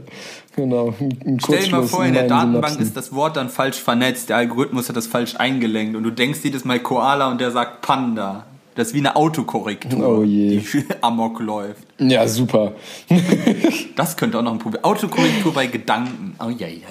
Genau. 0.54 0.92
Ein, 1.24 1.38
Stell 1.42 1.64
dir 1.64 1.70
mal 1.70 1.82
vor, 1.84 2.04
in 2.04 2.12
der 2.14 2.24
Datenbank 2.28 2.66
Synapsen. 2.66 2.82
ist 2.82 2.96
das 2.96 3.14
Wort 3.14 3.36
dann 3.36 3.48
falsch 3.48 3.78
vernetzt, 3.78 4.28
der 4.28 4.36
Algorithmus 4.36 4.88
hat 4.88 4.96
das 4.96 5.06
falsch 5.06 5.36
eingelenkt 5.36 5.96
und 5.96 6.02
du 6.02 6.10
denkst 6.10 6.40
jedes 6.42 6.64
Mal 6.66 6.78
Koala 6.80 7.30
und 7.30 7.40
der 7.40 7.50
sagt 7.52 7.80
Panda. 7.82 8.44
Das 8.74 8.88
ist 8.88 8.94
wie 8.94 8.98
eine 9.00 9.16
Autokorrektur, 9.16 10.18
Oh 10.20 10.22
je. 10.24 10.58
die 10.60 10.84
amok 11.02 11.40
läuft. 11.40 11.86
Ja, 11.98 12.26
super. 12.26 12.72
Das 13.96 14.16
könnte 14.16 14.38
auch 14.38 14.42
noch 14.42 14.52
ein 14.52 14.58
Problem. 14.58 14.82
Autokorrektur 14.84 15.52
bei 15.52 15.66
Gedanken. 15.66 16.34
Oh 16.40 16.48
ja, 16.48 16.66
ja, 16.66 16.88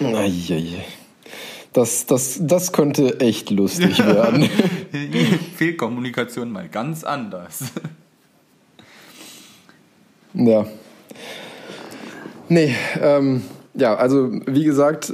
ja, 0.00 0.06
ja. 0.12 0.18
Eieiei. 0.18 0.84
Das, 1.72 2.06
das, 2.06 2.38
das 2.40 2.72
könnte 2.72 3.20
echt 3.20 3.50
lustig 3.50 4.04
werden. 4.04 4.48
Fehlkommunikation 5.56 6.50
mal 6.50 6.68
ganz 6.68 7.04
anders. 7.04 7.64
Ja. 10.34 10.66
Nee, 12.48 12.74
ähm, 13.00 13.42
ja, 13.74 13.94
also 13.94 14.32
wie 14.46 14.64
gesagt, 14.64 15.12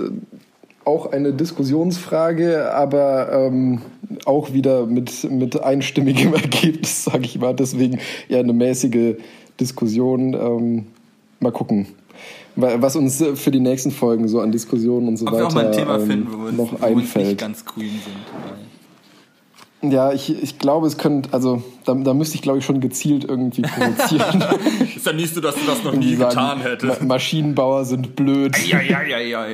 auch 0.87 1.13
eine 1.13 1.33
Diskussionsfrage, 1.33 2.73
aber 2.73 3.33
ähm, 3.33 3.83
auch 4.25 4.53
wieder 4.53 4.87
mit, 4.87 5.31
mit 5.31 5.63
einstimmigem 5.63 6.33
Ergebnis, 6.35 7.05
sage 7.05 7.25
ich 7.25 7.39
mal. 7.39 7.55
Deswegen 7.55 7.99
eher 8.29 8.41
eine 8.41 8.53
mäßige 8.53 9.17
Diskussion. 9.61 10.35
Ähm, 10.35 10.87
mal 11.41 11.53
gucken, 11.53 11.89
was 12.57 12.97
uns 12.97 13.23
für 13.35 13.51
die 13.51 13.61
nächsten 13.61 13.91
Folgen 13.91 14.29
so 14.29 14.41
an 14.41 14.51
Diskussionen 14.51 15.09
und 15.09 15.17
so 15.19 15.27
Ob 15.27 15.33
wir 15.33 15.39
weiter 15.39 15.47
auch 15.47 15.55
mal 15.55 15.67
ein 15.67 15.73
Thema 15.73 15.99
ähm, 15.99 16.07
finden, 16.07 16.29
wo 16.33 16.45
wir 16.45 16.53
noch 16.53 16.73
wo 16.73 16.81
wir 16.81 16.89
uns 16.89 17.05
nicht 17.05 17.17
einfällt. 17.17 17.39
ganz 17.39 17.65
grün 17.65 17.91
sind. 17.91 19.93
Ja, 19.93 20.13
ich, 20.13 20.43
ich 20.43 20.59
glaube, 20.59 20.87
es 20.87 20.97
könnte, 20.97 21.33
also 21.33 21.63
da, 21.85 21.95
da 21.95 22.15
müsste 22.15 22.37
ich, 22.37 22.43
glaube 22.43 22.59
ich, 22.59 22.65
schon 22.65 22.81
gezielt 22.81 23.25
irgendwie 23.25 23.63
provozieren. 23.63 24.45
Ist 24.97 25.07
ja 25.07 25.13
nicht 25.13 25.35
so, 25.35 25.41
dass 25.41 25.55
du 25.55 25.67
das 25.67 25.85
noch 25.85 25.93
Irgendwie 25.93 26.17
sagen, 26.17 26.63
Ma 26.83 26.97
Maschinenbauer 27.05 27.85
sind 27.85 28.17
blöd. 28.17 28.57
Ja, 28.67 28.81
ja, 28.81 29.03
ja, 29.03 29.19
ja. 29.19 29.47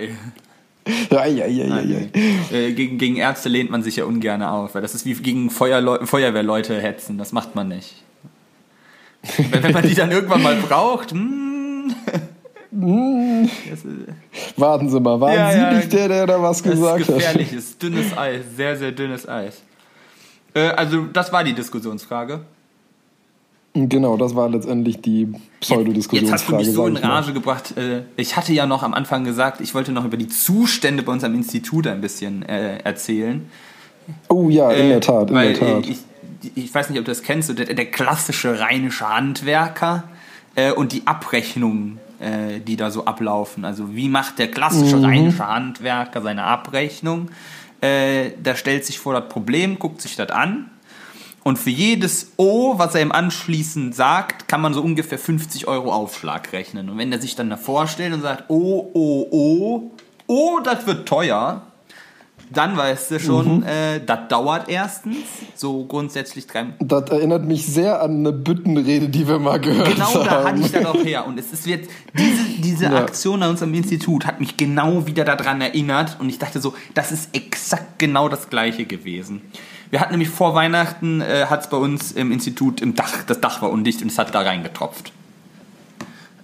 Ja, 1.10 1.26
ja, 1.26 1.46
ja, 1.46 1.46
ja, 1.46 1.80
ja. 1.80 1.98
Äh, 2.52 2.72
gegen, 2.72 2.98
gegen 2.98 3.16
Ärzte 3.16 3.48
lehnt 3.48 3.70
man 3.70 3.82
sich 3.82 3.96
ja 3.96 4.04
ungern 4.04 4.42
auf, 4.42 4.74
weil 4.74 4.82
das 4.82 4.94
ist 4.94 5.04
wie 5.04 5.14
gegen 5.14 5.50
Feuerleu 5.50 6.06
Feuerwehrleute 6.06 6.80
hetzen. 6.80 7.18
Das 7.18 7.32
macht 7.32 7.54
man 7.54 7.68
nicht. 7.68 8.02
wenn, 9.50 9.62
wenn 9.62 9.72
man 9.72 9.86
die 9.86 9.94
dann 9.94 10.10
irgendwann 10.10 10.42
mal 10.42 10.56
braucht, 10.56 11.14
hm, 12.72 13.48
Warten 14.56 14.88
Sie 14.88 14.98
mal, 15.00 15.20
waren 15.20 15.34
Ja, 15.34 15.52
Sie 15.52 15.58
ja, 15.58 15.72
nicht 15.74 15.92
der, 15.92 16.08
der 16.08 16.26
da 16.26 16.40
was 16.42 16.62
gesagt 16.62 17.00
hat? 17.08 17.14
gefährliches, 17.16 17.76
dünnes 17.78 18.16
Eis, 18.16 18.40
sehr, 18.56 18.76
sehr 18.76 18.92
dünnes 18.92 19.28
Eis. 19.28 19.62
Äh, 20.54 20.68
also, 20.70 21.04
das 21.12 21.32
war 21.32 21.44
die 21.44 21.52
Diskussionsfrage. 21.54 22.40
Genau, 23.74 24.18
das 24.18 24.34
war 24.36 24.50
letztendlich 24.50 25.00
die 25.00 25.22
Jetzt 25.22 25.40
Pseudodiskussionsfrage. 25.60 26.32
hast 26.32 26.48
du 26.50 26.56
mich 26.56 26.72
so 26.74 26.86
in. 26.86 26.96
Rage 26.98 27.32
gebracht. 27.32 27.74
Äh, 27.78 28.02
Ich 28.16 28.36
hatte 28.36 28.52
ja 28.52 28.66
noch 28.66 28.82
am 28.82 28.92
Anfang 28.92 29.24
gesagt, 29.24 29.60
ich 29.62 29.74
wollte 29.74 29.92
noch 29.92 30.04
über 30.04 30.18
die 30.18 30.28
Zustände 30.28 31.02
bei 31.02 31.12
uns 31.12 31.24
am 31.24 31.34
Institut 31.34 31.86
ein 31.86 32.00
bisschen 32.02 32.42
äh, 32.42 32.78
erzählen. 32.84 33.46
Oh 34.28 34.50
ja, 34.50 34.70
in 34.72 34.86
Äh, 34.86 34.88
der 34.90 35.00
Tat, 35.00 35.30
in 35.30 35.36
der 35.36 35.54
Tat. 35.54 35.86
äh, 35.86 35.90
Ich, 35.90 35.98
ich 36.54 36.74
weiß 36.74 36.90
nicht, 36.90 36.98
ob 36.98 37.06
du 37.06 37.10
das 37.10 37.22
kennst, 37.22 37.56
der, 37.58 37.66
der 37.72 37.86
klassische 37.86 38.60
rheinische 38.60 39.08
Handwerker 39.08 40.04
und 40.76 40.92
die 40.92 41.06
Abrechnungen, 41.06 41.98
äh, 42.22 42.60
die 42.60 42.76
da 42.76 42.90
so 42.90 43.04
ablaufen. 43.04 43.64
Also 43.64 43.94
wie 43.94 44.08
macht 44.08 44.38
der 44.38 44.50
klassische 44.50 44.96
Mhm. 44.96 45.04
rheinische 45.04 45.46
Handwerker 45.46 46.22
seine 46.22 46.44
Abrechnung? 46.44 47.30
Äh, 47.80 48.30
da 48.42 48.54
stellt 48.54 48.86
sich 48.86 48.98
vor 48.98 49.12
das 49.12 49.28
Problem, 49.28 49.78
guckt 49.78 50.00
sich 50.00 50.16
das 50.16 50.30
an 50.30 50.70
Und 51.44 51.58
für 51.58 51.70
jedes 51.70 52.34
O, 52.36 52.78
was 52.78 52.94
er 52.94 53.00
im 53.00 53.10
Anschließend 53.10 53.96
sagt, 53.96 54.46
kann 54.46 54.60
man 54.60 54.74
so 54.74 54.80
ungefähr 54.80 55.18
50 55.18 55.66
Euro 55.66 55.92
Aufschlag 55.92 56.52
rechnen. 56.52 56.88
Und 56.88 56.98
wenn 56.98 57.10
er 57.10 57.20
sich 57.20 57.34
dann 57.34 57.50
davor 57.50 57.88
stellt 57.88 58.14
und 58.14 58.22
sagt, 58.22 58.44
O, 58.48 58.88
O, 58.94 59.26
O, 59.32 59.90
O, 60.28 60.60
das 60.62 60.86
wird 60.86 61.08
teuer, 61.08 61.62
dann 62.52 62.76
weißt 62.76 63.10
du 63.10 63.20
schon, 63.20 63.58
mhm. 63.58 63.62
äh, 63.64 64.00
das 64.04 64.28
dauert 64.28 64.68
erstens, 64.68 65.16
so 65.54 65.84
grundsätzlich 65.84 66.46
drei. 66.46 66.66
Das 66.80 67.10
erinnert 67.10 67.44
mich 67.44 67.66
sehr 67.66 68.02
an 68.02 68.18
eine 68.18 68.32
Büttenrede, 68.32 69.08
die 69.08 69.26
wir 69.26 69.38
mal 69.38 69.60
gehört 69.60 69.94
genau 69.94 70.06
haben. 70.06 70.12
Genau, 70.12 70.24
da 70.24 70.44
hatte 70.44 70.60
ich 70.60 70.72
das 70.72 70.84
auch 70.84 71.04
her. 71.04 71.26
Und 71.26 71.38
es 71.38 71.52
ist 71.52 71.66
jetzt, 71.66 71.90
diese, 72.16 72.60
diese 72.60 72.84
ja. 72.86 72.96
Aktion 72.96 73.42
an 73.42 73.50
unserem 73.50 73.74
Institut 73.74 74.26
hat 74.26 74.40
mich 74.40 74.56
genau 74.56 75.06
wieder 75.06 75.24
daran 75.24 75.60
erinnert. 75.60 76.16
Und 76.20 76.28
ich 76.28 76.38
dachte 76.38 76.60
so, 76.60 76.74
das 76.94 77.12
ist 77.12 77.34
exakt 77.34 77.98
genau 77.98 78.28
das 78.28 78.50
Gleiche 78.50 78.84
gewesen. 78.84 79.42
Wir 79.90 80.00
hatten 80.00 80.12
nämlich 80.12 80.30
vor 80.30 80.54
Weihnachten, 80.54 81.20
äh, 81.20 81.46
hat 81.50 81.60
es 81.60 81.68
bei 81.68 81.76
uns 81.76 82.12
im 82.12 82.32
Institut 82.32 82.80
im 82.80 82.94
Dach, 82.94 83.24
das 83.26 83.40
Dach 83.40 83.60
war 83.60 83.70
undicht 83.70 84.00
und 84.00 84.10
es 84.10 84.18
hat 84.18 84.34
da 84.34 84.40
reingetropft. 84.40 85.12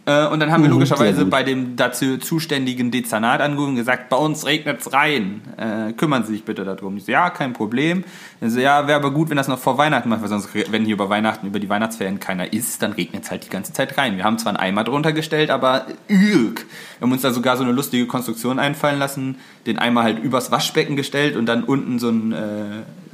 Äh, 0.08 0.26
und 0.28 0.40
dann 0.40 0.50
haben 0.50 0.62
wir 0.62 0.70
mhm, 0.70 0.76
logischerweise 0.76 1.26
bei 1.26 1.42
dem 1.42 1.76
dazu 1.76 2.16
zuständigen 2.16 2.90
Dezernat 2.90 3.42
angerufen 3.42 3.72
und 3.72 3.76
gesagt, 3.76 4.08
bei 4.08 4.16
uns 4.16 4.46
regnet 4.46 4.80
es 4.80 4.94
rein. 4.94 5.42
Äh, 5.58 5.92
kümmern 5.92 6.24
Sie 6.24 6.32
sich 6.32 6.44
bitte 6.44 6.64
darum. 6.64 6.96
Ich 6.96 7.04
so, 7.04 7.12
ja, 7.12 7.28
kein 7.28 7.52
Problem. 7.52 8.04
Also, 8.40 8.58
ja, 8.58 8.86
wäre 8.86 8.98
aber 8.98 9.10
gut, 9.10 9.28
wenn 9.28 9.36
das 9.36 9.48
noch 9.48 9.58
vor 9.58 9.76
Weihnachten 9.76 10.08
macht, 10.08 10.22
weil 10.22 10.30
sonst, 10.30 10.48
wenn 10.54 10.86
hier 10.86 10.94
über 10.94 11.10
Weihnachten, 11.10 11.46
über 11.46 11.60
die 11.60 11.68
Weihnachtsferien 11.68 12.20
keiner 12.20 12.50
ist, 12.54 12.80
dann 12.80 12.92
regnet 12.92 13.24
es 13.24 13.30
halt 13.30 13.44
die 13.44 13.50
ganze 13.50 13.74
Zeit 13.74 13.98
rein. 13.98 14.16
Wir 14.16 14.24
haben 14.24 14.38
zwar 14.38 14.52
einen 14.52 14.60
Eimer 14.60 14.82
drunter 14.82 15.12
gestellt, 15.12 15.50
aber 15.50 15.84
irg. 16.08 16.64
Wir 16.98 17.02
haben 17.02 17.12
uns 17.12 17.20
da 17.20 17.30
sogar 17.30 17.58
so 17.58 17.62
eine 17.62 17.72
lustige 17.72 18.06
Konstruktion 18.06 18.58
einfallen 18.58 18.98
lassen, 18.98 19.36
den 19.66 19.78
Eimer 19.78 20.04
halt 20.04 20.18
übers 20.22 20.50
Waschbecken 20.50 20.96
gestellt 20.96 21.36
und 21.36 21.44
dann 21.44 21.64
unten 21.64 21.98
so 21.98 22.08
ein, 22.08 22.32
äh, 22.32 22.36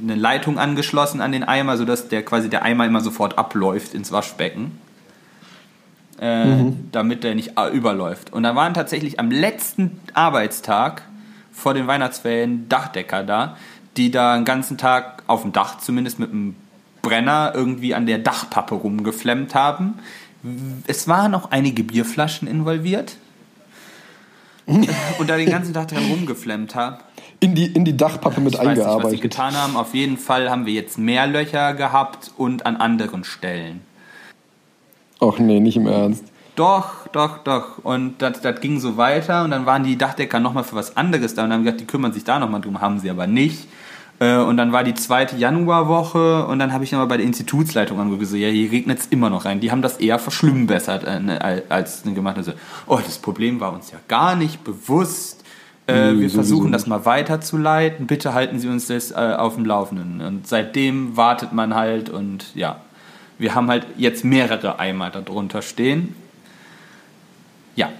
eine 0.01 0.15
Leitung 0.15 0.59
angeschlossen 0.59 1.19
an 1.19 1.33
den 1.33 1.43
Eimer, 1.43 1.75
sodass 1.75 2.07
der 2.07 2.23
quasi 2.23 2.49
der 2.49 2.63
Eimer 2.63 2.85
immer 2.85 3.01
sofort 3.01 3.37
abläuft 3.37 3.93
ins 3.93 4.13
Waschbecken 4.13 4.79
äh, 6.19 6.45
mhm. 6.45 6.89
damit 6.91 7.23
der 7.23 7.35
nicht 7.35 7.53
überläuft. 7.73 8.31
Und 8.31 8.43
da 8.43 8.55
waren 8.55 8.73
tatsächlich 8.73 9.19
am 9.19 9.31
letzten 9.31 9.99
Arbeitstag 10.13 11.03
vor 11.51 11.73
den 11.73 11.87
Weihnachtsferien 11.87 12.67
Dachdecker 12.69 13.23
da, 13.23 13.57
die 13.97 14.11
da 14.11 14.33
einen 14.33 14.45
ganzen 14.45 14.77
Tag 14.77 15.23
auf 15.27 15.41
dem 15.41 15.51
Dach 15.51 15.79
zumindest 15.79 16.19
mit 16.19 16.31
einem 16.31 16.55
Brenner 17.01 17.51
irgendwie 17.53 17.93
an 17.93 18.05
der 18.05 18.17
Dachpappe 18.17 18.75
rumgeflemmt 18.75 19.55
haben. 19.55 19.95
Es 20.87 21.07
waren 21.07 21.33
auch 21.33 21.51
einige 21.51 21.83
Bierflaschen 21.83 22.47
involviert. 22.47 23.17
und 24.65 25.29
da 25.29 25.37
den 25.37 25.49
ganzen 25.49 25.73
Tag 25.73 25.89
dran 25.89 26.05
rumgeflemmt 26.09 26.73
haben. 26.73 26.97
In 27.39 27.53
die, 27.53 27.65
in 27.65 27.85
die 27.85 27.95
Dachpappe 27.95 28.41
mit 28.41 28.55
ich 28.55 28.59
eingearbeitet. 28.59 28.87
Weiß 28.87 28.95
nicht, 28.95 29.03
was 29.03 29.11
sie 29.11 29.19
getan 29.19 29.55
haben. 29.55 29.77
Auf 29.77 29.93
jeden 29.93 30.17
Fall 30.17 30.49
haben 30.49 30.65
wir 30.65 30.73
jetzt 30.73 30.97
mehr 30.97 31.27
Löcher 31.27 31.73
gehabt 31.75 32.31
und 32.37 32.65
an 32.65 32.77
anderen 32.77 33.23
Stellen. 33.23 33.81
Ach 35.19 35.39
nee, 35.39 35.59
nicht 35.59 35.77
im 35.77 35.87
Ernst. 35.87 36.23
Doch, 36.55 37.07
doch, 37.11 37.39
doch. 37.39 37.79
Und 37.83 38.21
das, 38.21 38.41
das 38.41 38.61
ging 38.61 38.79
so 38.79 38.97
weiter 38.97 39.43
und 39.43 39.51
dann 39.51 39.65
waren 39.65 39.83
die 39.83 39.97
Dachdecker 39.97 40.39
nochmal 40.39 40.63
für 40.63 40.75
was 40.75 40.95
anderes 40.95 41.35
da 41.35 41.43
und 41.43 41.51
haben 41.51 41.63
gesagt, 41.63 41.81
die 41.81 41.85
kümmern 41.85 42.13
sich 42.13 42.23
da 42.23 42.39
nochmal 42.39 42.61
drum, 42.61 42.79
haben 42.79 42.99
sie 42.99 43.09
aber 43.09 43.27
nicht. 43.27 43.67
Äh, 44.19 44.37
und 44.37 44.55
dann 44.55 44.71
war 44.71 44.85
die 44.85 44.93
zweite 44.93 45.35
Januarwoche 45.35 46.45
und 46.47 46.59
dann 46.59 46.71
habe 46.71 46.85
ich 46.85 46.91
nochmal 46.93 47.07
bei 47.07 47.17
der 47.17 47.25
Institutsleitung 47.25 47.99
angerufen, 47.99 48.37
ja, 48.37 48.47
hier 48.47 48.71
regnet 48.71 48.99
es 48.99 49.07
immer 49.07 49.29
noch 49.29 49.43
rein. 49.43 49.59
Die 49.59 49.71
haben 49.71 49.81
das 49.81 49.97
eher 49.97 50.19
verschlimmbessert 50.19 51.03
äh, 51.03 51.19
ne, 51.19 51.65
als 51.67 52.03
gemacht. 52.03 52.37
Also, 52.37 52.53
oh, 52.87 52.99
das 53.03 53.17
Problem 53.17 53.59
war 53.59 53.73
uns 53.73 53.91
ja 53.91 53.97
gar 54.07 54.35
nicht 54.35 54.63
bewusst. 54.63 55.43
Äh, 55.87 56.13
nee, 56.13 56.21
wir 56.21 56.29
versuchen 56.29 56.71
das 56.71 56.87
mal 56.87 57.05
weiterzuleiten. 57.05 58.07
Bitte 58.07 58.33
halten 58.33 58.59
Sie 58.59 58.69
uns 58.69 58.87
das 58.87 59.11
äh, 59.11 59.15
auf 59.15 59.55
dem 59.55 59.65
Laufenden. 59.65 60.21
Und 60.21 60.47
seitdem 60.47 61.17
wartet 61.17 61.51
man 61.51 61.75
halt 61.75 62.09
und 62.09 62.55
ja 62.55 62.77
wir 63.37 63.55
haben 63.55 63.69
halt 63.69 63.85
jetzt 63.97 64.23
mehrere 64.23 64.79
Eimer 64.79 65.09
darunter 65.09 65.61
stehen. 65.61 66.15
Ja. 67.75 67.91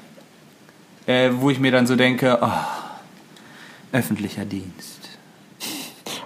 Äh, 1.05 1.31
wo 1.33 1.49
ich 1.49 1.59
mir 1.59 1.71
dann 1.71 1.87
so 1.87 1.95
denke, 1.95 2.39
oh, 2.41 2.49
öffentlicher 3.91 4.45
Dienst. 4.45 5.09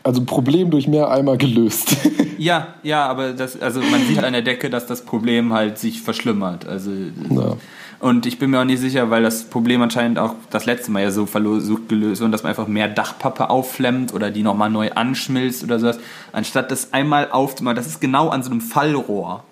Also 0.04 0.24
Problem 0.24 0.72
durch 0.72 0.88
mehr 0.88 1.10
Eimer 1.10 1.38
gelöst. 1.38 1.98
ja, 2.38 2.76
ja, 2.84 3.06
aber 3.06 3.34
das, 3.34 3.60
also 3.62 3.82
man 3.82 4.02
sieht 4.06 4.24
an 4.24 4.34
der 4.34 4.42
Decke, 4.42 4.70
dass 4.70 4.88
das 4.88 5.04
Problem 5.04 5.54
halt 5.54 5.78
sich 5.78 6.02
verschlimmert. 6.02 6.66
Also 6.66 6.92
ja. 6.92 7.58
Und 8.00 8.26
ich 8.26 8.40
bin 8.40 8.50
mir 8.50 8.62
auch 8.62 8.66
nicht 8.66 8.80
sicher, 8.80 9.10
weil 9.10 9.24
das 9.24 9.44
Problem 9.44 9.82
anscheinend 9.82 10.20
auch 10.20 10.36
das 10.50 10.66
letzte 10.66 10.90
Mal 10.92 11.04
ja 11.04 11.12
so 11.12 11.26
versucht 11.26 11.90
gelöst 11.90 12.22
wurde, 12.22 12.32
dass 12.32 12.44
man 12.44 12.52
einfach 12.52 12.68
mehr 12.68 12.88
Dachpappe 12.88 13.50
aufflemmt 13.50 14.14
oder 14.14 14.32
die 14.32 14.42
nochmal 14.42 14.70
neu 14.70 14.92
anschmilzt 14.92 15.64
oder 15.64 15.80
sowas. 15.80 16.00
Anstatt 16.32 16.72
das 16.72 16.94
einmal 16.94 17.30
aufzumachen, 17.32 17.76
das 17.76 17.88
ist 17.88 18.00
genau 18.00 18.30
an 18.30 18.42
so 18.42 18.52
einem 18.52 18.62
Fallrohr. 18.62 19.44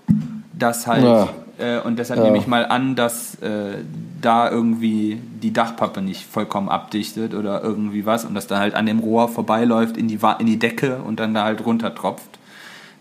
Das 0.53 0.87
halt, 0.87 1.03
ja. 1.03 1.27
äh, 1.57 1.81
und 1.81 1.99
deshalb 1.99 2.19
ja. 2.19 2.25
nehme 2.25 2.37
ich 2.37 2.47
mal 2.47 2.65
an, 2.65 2.95
dass 2.95 3.35
äh, 3.41 3.79
da 4.21 4.49
irgendwie 4.49 5.21
die 5.43 5.51
Dachpappe 5.51 6.01
nicht 6.01 6.25
vollkommen 6.25 6.69
abdichtet 6.69 7.33
oder 7.33 7.61
irgendwie 7.61 8.05
was 8.05 8.23
und 8.23 8.33
dass 8.33 8.47
da 8.47 8.59
halt 8.59 8.75
an 8.75 8.85
dem 8.85 8.99
Rohr 8.99 9.27
vorbeiläuft 9.27 9.97
in 9.97 10.07
die, 10.07 10.19
in 10.39 10.45
die 10.45 10.57
Decke 10.57 10.99
und 11.05 11.19
dann 11.19 11.33
da 11.33 11.43
halt 11.43 11.65
runtertropft 11.65 12.36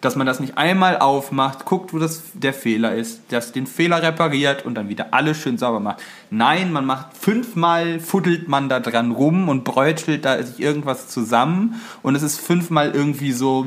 dass 0.06 0.14
man 0.14 0.24
das 0.24 0.38
nicht 0.38 0.56
einmal 0.56 0.98
aufmacht, 0.98 1.64
guckt, 1.64 1.92
wo 1.92 1.98
das 1.98 2.22
der 2.32 2.54
Fehler 2.54 2.94
ist, 2.94 3.22
dass 3.30 3.50
den 3.50 3.66
Fehler 3.66 4.02
repariert 4.02 4.64
und 4.64 4.76
dann 4.76 4.88
wieder 4.88 5.08
alles 5.10 5.36
schön 5.36 5.58
sauber 5.58 5.80
macht. 5.80 6.00
Nein, 6.30 6.72
man 6.72 6.86
macht 6.86 7.16
fünfmal, 7.16 7.98
fuddelt 7.98 8.46
man 8.46 8.68
da 8.68 8.78
dran 8.78 9.10
rum 9.10 9.48
und 9.48 9.64
bräutelt 9.64 10.24
da 10.24 10.40
sich 10.40 10.60
irgendwas 10.60 11.08
zusammen 11.08 11.80
und 12.02 12.14
es 12.14 12.22
ist 12.22 12.38
fünfmal 12.40 12.92
irgendwie 12.92 13.32
so 13.32 13.66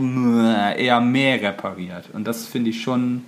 eher 0.77 1.01
mehr 1.01 1.41
repariert. 1.41 2.05
Und 2.13 2.25
das 2.25 2.45
finde 2.45 2.69
ich 2.69 2.81
schon 2.81 3.25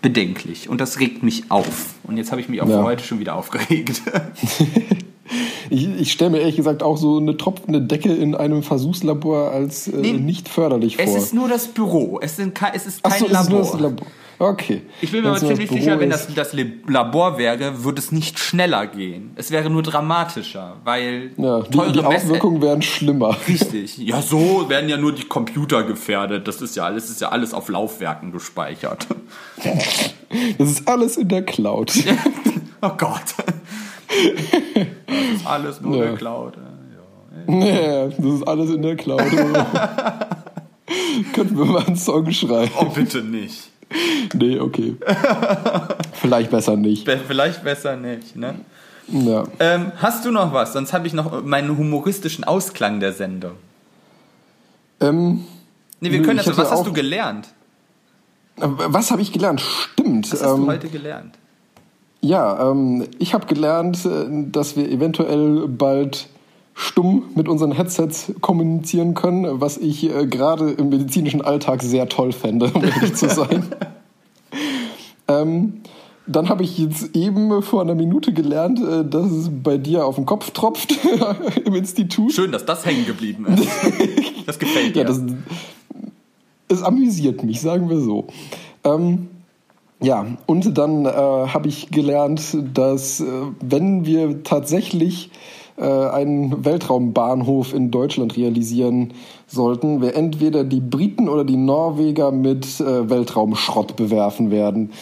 bedenklich 0.00 0.70
und 0.70 0.80
das 0.80 1.00
regt 1.00 1.22
mich 1.22 1.50
auf. 1.50 1.96
Und 2.02 2.16
jetzt 2.16 2.30
habe 2.30 2.40
ich 2.40 2.48
mich 2.48 2.62
auch 2.62 2.68
ja. 2.68 2.78
für 2.78 2.84
heute 2.84 3.04
schon 3.04 3.18
wieder 3.18 3.34
aufgeregt. 3.34 4.00
Ich, 5.70 5.88
ich 5.88 6.12
stelle 6.12 6.30
mir 6.30 6.38
ehrlich 6.38 6.56
gesagt 6.56 6.82
auch 6.82 6.96
so 6.96 7.18
eine 7.18 7.36
tropfende 7.36 7.80
Decke 7.80 8.12
in 8.12 8.34
einem 8.34 8.62
Versuchslabor 8.62 9.50
als 9.50 9.88
äh, 9.88 9.96
nee, 9.96 10.12
nicht 10.12 10.48
förderlich 10.48 10.96
vor. 10.96 11.04
Es 11.04 11.14
ist 11.14 11.34
nur 11.34 11.48
das 11.48 11.68
Büro. 11.68 12.18
Es, 12.22 12.36
sind, 12.36 12.58
es 12.74 12.86
ist 12.86 13.02
kein 13.02 13.18
so, 13.18 13.26
Labor. 13.26 13.60
Es 13.60 13.74
ist 13.74 13.80
Labor. 13.80 14.06
Okay. 14.38 14.82
Ich 15.00 15.10
bin 15.12 15.22
mir 15.22 15.30
aber 15.30 15.38
ziemlich 15.38 15.70
sicher, 15.70 15.98
wenn 15.98 16.10
das 16.10 16.32
das 16.34 16.52
Labor 16.52 17.38
wäre, 17.38 17.84
würde 17.84 18.00
es 18.00 18.12
nicht 18.12 18.38
schneller 18.38 18.86
gehen. 18.86 19.30
Es 19.36 19.50
wäre 19.50 19.70
nur 19.70 19.82
dramatischer, 19.82 20.76
weil 20.84 21.30
ja, 21.36 21.62
die, 21.62 21.70
teure 21.70 21.92
die 21.92 22.00
Auswirkungen 22.00 22.60
wären 22.60 22.82
schlimmer. 22.82 23.34
Richtig. 23.48 23.96
Ja, 23.96 24.20
so 24.20 24.68
werden 24.68 24.90
ja 24.90 24.98
nur 24.98 25.12
die 25.12 25.24
Computer 25.24 25.84
gefährdet. 25.84 26.46
Das 26.46 26.60
ist 26.60 26.76
ja 26.76 26.84
alles, 26.84 27.08
ist 27.08 27.20
ja 27.20 27.30
alles 27.30 27.54
auf 27.54 27.68
Laufwerken 27.68 28.32
gespeichert. 28.32 29.06
Das 30.58 30.70
ist 30.70 30.86
alles 30.86 31.16
in 31.16 31.28
der 31.28 31.42
Cloud. 31.42 31.94
oh 32.82 32.90
Gott. 32.98 33.22
Das 35.06 35.40
ist 35.40 35.46
alles 35.46 35.80
nur 35.80 35.96
ja. 35.96 36.10
geklaut. 36.10 36.54
Ja, 37.48 37.54
ja, 37.54 38.08
das 38.08 38.18
ist 38.18 38.48
alles 38.48 38.70
in 38.70 38.82
der 38.82 38.96
Cloud. 38.96 39.20
Könnten 41.32 41.58
wir 41.58 41.64
mal 41.64 41.84
einen 41.84 41.96
Song 41.96 42.30
schreiben? 42.32 42.72
Oh, 42.78 42.86
bitte 42.86 43.22
nicht. 43.22 43.70
Nee, 44.34 44.58
okay. 44.58 44.96
Vielleicht 46.14 46.50
besser 46.50 46.76
nicht. 46.76 47.08
Vielleicht 47.08 47.62
besser 47.62 47.96
nicht, 47.96 48.36
ne? 48.36 48.56
Ja. 49.08 49.44
Ähm, 49.60 49.92
hast 49.96 50.24
du 50.24 50.32
noch 50.32 50.52
was? 50.52 50.72
Sonst 50.72 50.92
habe 50.92 51.06
ich 51.06 51.12
noch 51.12 51.44
meinen 51.44 51.78
humoristischen 51.78 52.44
Ausklang 52.44 52.98
der 52.98 53.12
Sendung. 53.12 53.52
Ähm, 55.00 55.44
nee, 56.00 56.10
wir 56.10 56.22
können 56.22 56.38
jetzt, 56.38 56.56
was 56.56 56.70
hast 56.70 56.86
du 56.86 56.92
gelernt? 56.92 57.48
Was 58.56 59.10
habe 59.10 59.22
ich 59.22 59.32
gelernt? 59.32 59.60
Stimmt. 59.60 60.32
Was 60.32 60.42
hast 60.42 60.54
ähm, 60.54 60.62
du 60.62 60.72
heute 60.72 60.88
gelernt? 60.88 61.34
Ja, 62.26 62.70
ähm, 62.70 63.04
ich 63.18 63.34
habe 63.34 63.46
gelernt, 63.46 64.04
äh, 64.04 64.26
dass 64.50 64.76
wir 64.76 64.90
eventuell 64.90 65.68
bald 65.68 66.28
stumm 66.74 67.30
mit 67.34 67.48
unseren 67.48 67.72
Headsets 67.72 68.32
kommunizieren 68.40 69.14
können, 69.14 69.60
was 69.60 69.78
ich 69.78 70.04
äh, 70.04 70.26
gerade 70.26 70.72
im 70.72 70.88
medizinischen 70.88 71.40
Alltag 71.40 71.82
sehr 71.82 72.08
toll 72.08 72.32
fände, 72.32 72.70
um 72.74 72.82
ehrlich 72.82 73.14
zu 73.14 73.28
sein. 73.30 73.64
ähm, 75.28 75.80
dann 76.26 76.48
habe 76.48 76.64
ich 76.64 76.76
jetzt 76.78 77.14
eben 77.14 77.62
vor 77.62 77.80
einer 77.80 77.94
Minute 77.94 78.32
gelernt, 78.32 78.80
äh, 78.80 79.04
dass 79.08 79.30
es 79.30 79.48
bei 79.62 79.78
dir 79.78 80.04
auf 80.04 80.16
den 80.16 80.26
Kopf 80.26 80.50
tropft 80.50 80.98
im 81.64 81.74
Institut. 81.76 82.32
Schön, 82.32 82.50
dass 82.50 82.66
das 82.66 82.84
hängen 82.84 83.06
geblieben 83.06 83.46
ist. 83.46 83.68
Das 84.46 84.60
gefällt 84.60 84.94
dir. 84.94 85.00
Ja, 85.00 85.04
das, 85.08 85.20
es 86.68 86.80
amüsiert 86.80 87.42
mich, 87.42 87.60
sagen 87.60 87.90
wir 87.90 87.98
so. 87.98 88.28
Ähm, 88.84 89.26
ja, 90.00 90.26
und 90.46 90.76
dann 90.76 91.06
äh, 91.06 91.10
habe 91.10 91.68
ich 91.68 91.90
gelernt, 91.90 92.56
dass 92.74 93.20
äh, 93.20 93.24
wenn 93.60 94.04
wir 94.04 94.42
tatsächlich 94.42 95.30
äh, 95.78 95.84
einen 95.84 96.64
Weltraumbahnhof 96.64 97.72
in 97.72 97.90
Deutschland 97.90 98.36
realisieren 98.36 99.14
sollten, 99.46 100.02
wir 100.02 100.14
entweder 100.14 100.64
die 100.64 100.80
Briten 100.80 101.28
oder 101.28 101.44
die 101.44 101.56
Norweger 101.56 102.30
mit 102.30 102.80
äh, 102.80 103.08
Weltraumschrott 103.08 103.96
bewerfen 103.96 104.50
werden. 104.50 104.92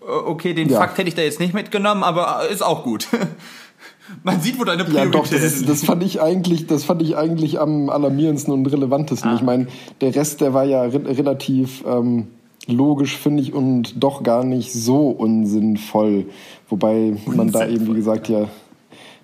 Okay, 0.00 0.54
den 0.54 0.68
ja. 0.68 0.78
Fakt 0.78 0.98
hätte 0.98 1.08
ich 1.08 1.16
da 1.16 1.22
jetzt 1.22 1.40
nicht 1.40 1.52
mitgenommen, 1.52 2.04
aber 2.04 2.48
ist 2.48 2.62
auch 2.62 2.84
gut. 2.84 3.08
Man 4.22 4.40
sieht, 4.40 4.58
wo 4.60 4.64
deine 4.64 4.82
Ja, 4.82 4.88
Prioritäten 4.88 5.12
doch, 5.12 5.26
das, 5.26 5.42
ist, 5.42 5.68
das 5.68 5.84
fand 5.84 6.04
ich 6.04 6.20
eigentlich, 6.20 6.68
das 6.68 6.84
fand 6.84 7.02
ich 7.02 7.16
eigentlich 7.16 7.58
am 7.58 7.90
alarmierendsten 7.90 8.54
und 8.54 8.66
relevantesten. 8.66 9.32
Ah. 9.32 9.34
Ich 9.34 9.42
meine, 9.42 9.66
der 10.00 10.14
Rest, 10.14 10.40
der 10.40 10.54
war 10.54 10.64
ja 10.64 10.82
re 10.82 11.00
relativ 11.04 11.82
ähm, 11.84 12.28
logisch, 12.66 13.16
finde 13.16 13.42
ich, 13.42 13.52
und 13.52 14.02
doch 14.02 14.22
gar 14.22 14.44
nicht 14.44 14.72
so 14.72 15.08
unsinnvoll. 15.08 16.26
Wobei 16.68 17.16
man 17.26 17.52
da 17.52 17.66
eben, 17.66 17.86
wie 17.88 17.94
gesagt, 17.94 18.28
ja, 18.28 18.48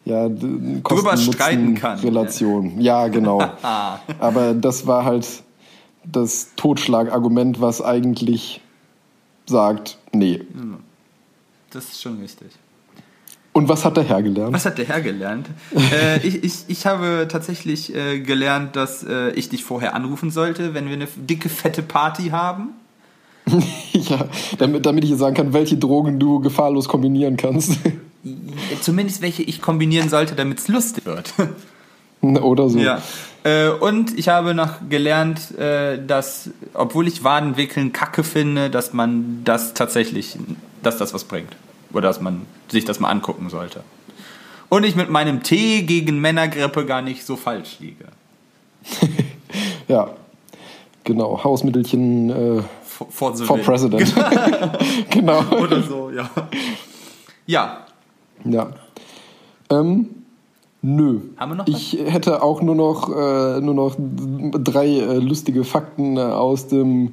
ja 0.05 0.28
Drüber 0.28 1.16
streiten 1.16 1.74
kann. 1.74 1.98
Relation. 2.01 2.81
Ja, 2.81 3.09
genau. 3.09 3.43
Aber 4.19 4.55
das 4.55 4.86
war 4.86 5.05
halt 5.05 5.27
das 6.05 6.51
Totschlagargument, 6.56 7.60
was 7.60 7.82
eigentlich 7.82 8.60
sagt, 9.47 9.98
nee. 10.12 10.43
Das 11.70 11.85
ist 11.86 12.02
schon 12.02 12.20
richtig. 12.20 12.48
Und 13.52 13.69
was 13.69 13.85
hat 13.85 13.98
der 13.98 14.05
Herr 14.05 14.23
gelernt? 14.23 14.55
Was 14.55 14.64
hat 14.64 14.78
der 14.78 14.86
Herr 14.86 15.02
gelernt? 15.02 15.48
äh, 15.93 16.27
ich, 16.27 16.43
ich, 16.43 16.64
ich 16.69 16.86
habe 16.86 17.28
tatsächlich 17.31 17.94
äh, 17.94 18.20
gelernt, 18.20 18.77
dass 18.77 19.05
äh, 19.05 19.31
ich 19.32 19.51
dich 19.51 19.62
vorher 19.62 19.94
anrufen 19.94 20.31
sollte, 20.31 20.73
wenn 20.73 20.86
wir 20.86 20.94
eine 20.94 21.09
dicke, 21.16 21.51
fette 21.51 21.82
Party 21.82 22.31
haben. 22.31 22.70
ja, 23.93 24.27
damit, 24.59 24.86
damit 24.86 25.05
ich 25.05 25.10
dir 25.10 25.16
sagen 25.16 25.35
kann, 25.35 25.52
welche 25.52 25.77
Drogen 25.77 26.19
du 26.19 26.40
gefahrlos 26.40 26.89
kombinieren 26.89 27.36
kannst. 27.36 27.78
Zumindest 28.81 29.23
welche 29.23 29.43
ich 29.43 29.60
kombinieren 29.60 30.09
sollte, 30.09 30.35
damit 30.35 30.60
es 30.60 30.69
lustig 30.69 31.05
wird. 31.06 31.32
Oder 32.20 32.69
so. 32.69 32.78
ja. 32.78 33.02
Äh, 33.43 33.70
und 33.70 34.16
ich 34.16 34.28
habe 34.28 34.55
noch 34.55 34.89
gelernt, 34.89 35.59
äh, 35.59 35.98
dass, 36.05 36.51
obwohl 36.73 37.09
ich 37.09 37.24
Wadenwickeln 37.24 37.93
kacke 37.93 38.23
finde, 38.23 38.70
dass 38.70 38.93
man 38.93 39.43
das 39.44 39.74
tatsächlich, 39.74 40.39
dass 40.85 40.98
das 40.98 41.12
was 41.12 41.24
bringt. 41.24 41.56
Oder 41.93 42.02
dass 42.02 42.20
man 42.20 42.43
sich 42.69 42.85
das 42.85 43.01
mal 43.01 43.10
angucken 43.10 43.51
sollte. 43.51 43.82
Und 44.69 44.85
ich 44.85 44.94
mit 44.94 45.10
meinem 45.10 45.43
Tee 45.43 45.82
gegen 45.82 46.20
Männergrippe 46.20 46.86
gar 46.86 47.02
nicht 47.02 47.27
so 47.27 47.36
falsch 47.36 47.81
liege. 47.81 48.05
Ja, 49.89 50.10
genau. 51.05 51.44
Hausmittelchen 51.44 52.31
äh, 52.31 52.62
For, 53.11 53.35
for 53.35 53.37
the 53.37 53.45
for. 53.45 53.59
President. 53.59 54.15
genau. 55.11 55.43
Oder 55.61 55.83
so, 55.83 56.11
ja. 56.11 56.29
Ja, 57.47 57.79
Ja. 58.45 58.70
Ähm, 59.70 60.07
nö. 60.83 61.20
Haben 61.37 61.51
wir 61.53 61.55
noch 61.57 61.66
was? 61.69 61.74
Ich 61.74 61.99
hätte 62.05 62.43
auch 62.43 62.61
nur 62.62 62.74
noch, 62.74 63.09
äh, 63.09 63.61
nur 63.61 63.74
noch 63.74 63.97
drei 63.99 64.87
äh, 64.89 65.19
lustige 65.19 65.65
Fakten 65.65 66.16
äh, 66.16 66.20
aus 66.20 66.66
dem 66.69 67.12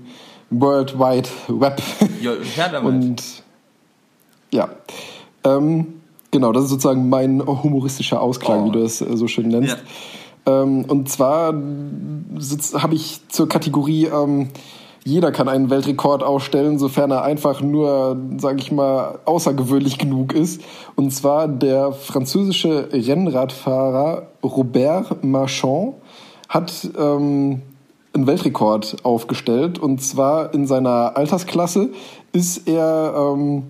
World 0.49 0.97
Wide 0.99 1.29
Web. 1.47 1.81
ja 2.21 2.31
her 2.55 2.69
damit. 2.71 2.91
Und 2.91 3.23
ja. 4.51 4.69
Ähm, 5.43 6.01
genau, 6.31 6.51
das 6.51 6.65
ist 6.65 6.69
sozusagen 6.71 7.07
mein 7.09 7.41
humoristischer 7.45 8.21
Ausklang, 8.21 8.63
Oh. 8.63 8.65
wie 8.67 8.71
du 8.71 8.79
es 8.83 9.01
äh, 9.01 9.15
so 9.15 9.27
schön 9.27 9.47
nennst. 9.49 9.77
Ähm, 10.45 10.85
und 10.85 11.07
zwar 11.09 11.53
habe 11.53 12.95
ich 12.95 13.21
zur 13.29 13.47
Kategorie, 13.47 14.05
ähm, 14.05 14.49
jeder 15.03 15.31
kann 15.31 15.47
einen 15.47 15.69
Weltrekord 15.69 16.23
aufstellen, 16.23 16.77
sofern 16.77 17.11
er 17.11 17.23
einfach 17.23 17.61
nur, 17.61 18.17
sage 18.37 18.59
ich 18.59 18.71
mal, 18.71 19.19
außergewöhnlich 19.25 19.97
genug 19.97 20.33
ist. 20.33 20.61
Und 20.95 21.11
zwar 21.11 21.47
der 21.47 21.93
französische 21.93 22.89
Rennradfahrer 22.91 24.27
Robert 24.43 25.23
Marchand 25.23 25.95
hat 26.49 26.89
ähm, 26.97 27.61
einen 28.13 28.27
Weltrekord 28.27 28.97
aufgestellt. 29.03 29.79
Und 29.79 30.01
zwar 30.01 30.53
in 30.53 30.67
seiner 30.67 31.15
Altersklasse 31.15 31.89
ist 32.33 32.67
er 32.67 33.13
ähm, 33.15 33.63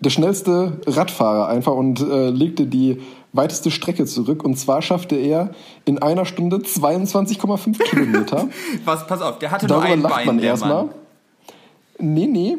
der 0.00 0.10
schnellste 0.10 0.80
Radfahrer 0.86 1.48
einfach 1.48 1.72
und 1.72 2.00
äh, 2.00 2.30
legte 2.30 2.66
die 2.66 3.00
weiteste 3.38 3.70
Strecke 3.70 4.04
zurück. 4.04 4.44
Und 4.44 4.56
zwar 4.58 4.82
schaffte 4.82 5.16
er 5.16 5.52
in 5.86 6.02
einer 6.02 6.26
Stunde 6.26 6.58
22,5 6.58 7.78
Kilometer. 7.78 8.48
Was, 8.84 9.06
pass 9.06 9.22
auf, 9.22 9.38
der 9.38 9.50
hatte 9.50 9.66
nur 9.66 9.76
Darüber 9.78 9.92
ein 9.94 10.02
lacht 10.02 10.14
Bein, 10.14 10.26
man 10.26 10.38
erstmal. 10.40 10.88
Nee, 11.98 12.26
nee. 12.26 12.56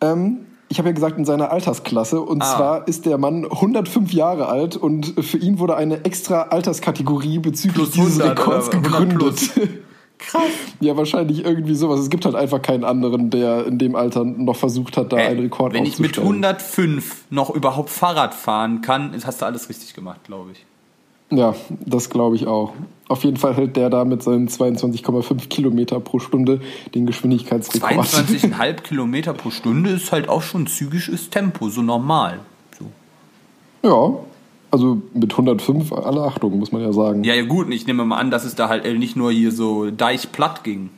Ähm, 0.00 0.46
ich 0.68 0.78
habe 0.78 0.88
ja 0.88 0.94
gesagt, 0.94 1.18
in 1.18 1.24
seiner 1.24 1.52
Altersklasse. 1.52 2.20
Und 2.20 2.42
Ah. 2.42 2.56
zwar 2.56 2.88
ist 2.88 3.06
der 3.06 3.18
Mann 3.18 3.44
105 3.44 4.12
Jahre 4.12 4.48
alt 4.48 4.76
und 4.76 5.14
für 5.24 5.36
ihn 5.38 5.58
wurde 5.58 5.76
eine 5.76 6.04
extra 6.04 6.42
Alterskategorie 6.44 7.38
bezüglich 7.38 7.90
dieses 7.90 8.18
100 8.18 8.38
Rekords 8.38 8.68
oder 8.68 8.78
100 8.98 9.10
gegründet. 9.10 9.50
Krass. 10.28 10.50
Ja, 10.80 10.96
wahrscheinlich 10.96 11.44
irgendwie 11.44 11.74
sowas. 11.74 12.00
Es 12.00 12.10
gibt 12.10 12.24
halt 12.24 12.34
einfach 12.34 12.62
keinen 12.62 12.84
anderen, 12.84 13.30
der 13.30 13.66
in 13.66 13.78
dem 13.78 13.96
Alter 13.96 14.24
noch 14.24 14.56
versucht 14.56 14.96
hat, 14.96 15.12
da 15.12 15.18
Ey, 15.18 15.26
einen 15.28 15.40
Rekord 15.40 15.74
wenn 15.74 15.84
ich 15.84 15.98
mit 15.98 16.10
aufzustellen. 16.18 16.44
105 16.44 17.24
noch 17.30 17.50
überhaupt 17.50 17.90
Fahrrad 17.90 18.34
fahren 18.34 18.82
kann, 18.82 19.12
hast 19.24 19.42
du 19.42 19.46
alles 19.46 19.68
richtig 19.68 19.94
gemacht, 19.94 20.20
glaube 20.24 20.52
ich. 20.52 20.64
Ja, 21.30 21.54
das 21.86 22.10
glaube 22.10 22.36
ich 22.36 22.46
auch. 22.46 22.72
Auf 23.08 23.24
jeden 23.24 23.38
Fall 23.38 23.54
hält 23.54 23.76
der 23.76 23.90
da 23.90 24.04
mit 24.04 24.22
seinen 24.22 24.48
22,5 24.48 25.48
Kilometer 25.48 25.98
pro 25.98 26.18
Stunde 26.18 26.60
den 26.94 27.06
Geschwindigkeitsrekord. 27.06 28.06
22,5 28.06 28.74
Kilometer 28.82 29.32
pro 29.32 29.50
Stunde 29.50 29.90
ist 29.90 30.12
halt 30.12 30.28
auch 30.28 30.42
schon 30.42 30.66
zügiges 30.66 31.30
Tempo, 31.30 31.68
so 31.68 31.82
normal. 31.82 32.40
So. 32.78 33.88
Ja, 33.88 34.18
also 34.72 35.00
mit 35.12 35.30
105 35.32 35.92
alle 35.92 36.22
Achtung, 36.22 36.58
muss 36.58 36.72
man 36.72 36.82
ja 36.82 36.92
sagen. 36.92 37.22
Ja, 37.24 37.34
ja, 37.34 37.44
gut, 37.44 37.70
ich 37.70 37.86
nehme 37.86 38.04
mal 38.04 38.16
an, 38.16 38.30
dass 38.30 38.44
es 38.44 38.54
da 38.54 38.68
halt 38.68 38.84
äh, 38.84 38.94
nicht 38.94 39.16
nur 39.16 39.30
hier 39.30 39.52
so 39.52 39.90
deichplatt 39.90 40.64
ging. 40.64 40.90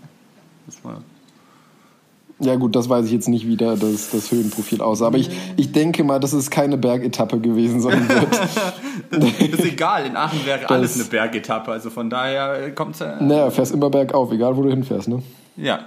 Ja 2.38 2.56
gut, 2.56 2.74
das 2.74 2.88
weiß 2.88 3.06
ich 3.06 3.12
jetzt 3.12 3.28
nicht, 3.28 3.46
wie 3.46 3.56
da 3.56 3.74
das, 3.74 4.10
das 4.10 4.30
Höhenprofil 4.30 4.80
aussah. 4.80 5.06
Aber 5.06 5.18
ich, 5.18 5.30
ich 5.56 5.72
denke 5.72 6.04
mal, 6.04 6.20
dass 6.20 6.32
es 6.32 6.50
keine 6.50 6.78
Bergetappe 6.78 7.38
gewesen 7.40 7.80
sein 7.80 8.08
wird. 9.10 9.52
ist 9.52 9.64
egal, 9.64 10.06
in 10.06 10.16
Aachen 10.16 10.44
wäre 10.44 10.68
alles 10.70 10.94
eine 10.94 11.04
Bergetappe, 11.04 11.72
also 11.72 11.90
von 11.90 12.08
daher 12.08 12.72
kommt 12.74 12.94
es 12.94 13.00
ja. 13.00 13.20
naja, 13.20 13.50
fährst 13.50 13.72
immer 13.72 13.90
bergauf, 13.90 14.32
egal 14.32 14.56
wo 14.56 14.62
du 14.62 14.70
hinfährst, 14.70 15.08
ne? 15.08 15.22
Ja. 15.56 15.80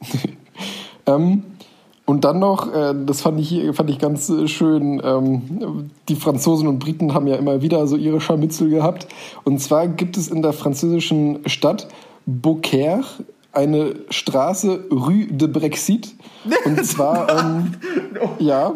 Ähm, 1.06 1.42
und 2.10 2.24
dann 2.24 2.40
noch, 2.40 2.74
äh, 2.74 2.92
das 3.06 3.20
fand 3.20 3.38
ich, 3.38 3.64
fand 3.72 3.88
ich 3.88 4.00
ganz 4.00 4.28
äh, 4.30 4.48
schön, 4.48 5.00
ähm, 5.04 5.92
die 6.08 6.16
Franzosen 6.16 6.66
und 6.66 6.80
Briten 6.80 7.14
haben 7.14 7.28
ja 7.28 7.36
immer 7.36 7.62
wieder 7.62 7.86
so 7.86 7.94
ihre 7.94 8.20
Scharmützel 8.20 8.68
gehabt. 8.68 9.06
Und 9.44 9.60
zwar 9.60 9.86
gibt 9.86 10.16
es 10.16 10.26
in 10.26 10.42
der 10.42 10.52
französischen 10.52 11.48
Stadt 11.48 11.86
Beaucaire 12.26 13.04
eine 13.52 13.94
Straße 14.10 14.86
Rue 14.90 15.28
de 15.28 15.46
Brexit. 15.46 16.16
Und 16.64 16.84
zwar, 16.84 17.28
ähm, 17.30 17.74
ja. 18.40 18.74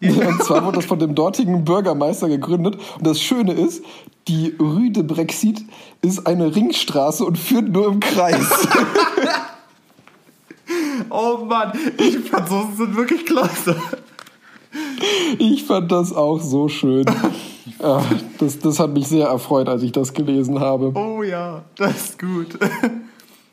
Und 0.00 0.42
zwar 0.42 0.64
wurde 0.64 0.76
das 0.76 0.86
von 0.86 0.98
dem 0.98 1.14
dortigen 1.14 1.66
Bürgermeister 1.66 2.30
gegründet. 2.30 2.78
Und 2.96 3.06
das 3.06 3.20
Schöne 3.20 3.52
ist, 3.52 3.84
die 4.26 4.54
Rue 4.58 4.90
de 4.90 5.02
Brexit 5.02 5.62
ist 6.00 6.26
eine 6.26 6.56
Ringstraße 6.56 7.26
und 7.26 7.36
führt 7.36 7.68
nur 7.68 7.88
im 7.88 8.00
Kreis. 8.00 8.66
Oh 11.10 11.44
Mann, 11.44 11.72
die 11.98 12.18
Franzosen 12.18 12.76
sind 12.76 12.96
wirklich 12.96 13.26
klasse. 13.26 13.76
Ich 15.38 15.64
fand 15.64 15.90
das 15.92 16.12
auch 16.12 16.40
so 16.40 16.68
schön. 16.68 17.06
Ah, 17.78 18.02
das, 18.38 18.58
das 18.60 18.78
hat 18.78 18.94
mich 18.94 19.06
sehr 19.06 19.26
erfreut, 19.26 19.68
als 19.68 19.82
ich 19.82 19.92
das 19.92 20.14
gelesen 20.14 20.60
habe. 20.60 20.92
Oh 20.94 21.22
ja, 21.22 21.62
das 21.76 22.10
ist 22.10 22.18
gut. 22.18 22.58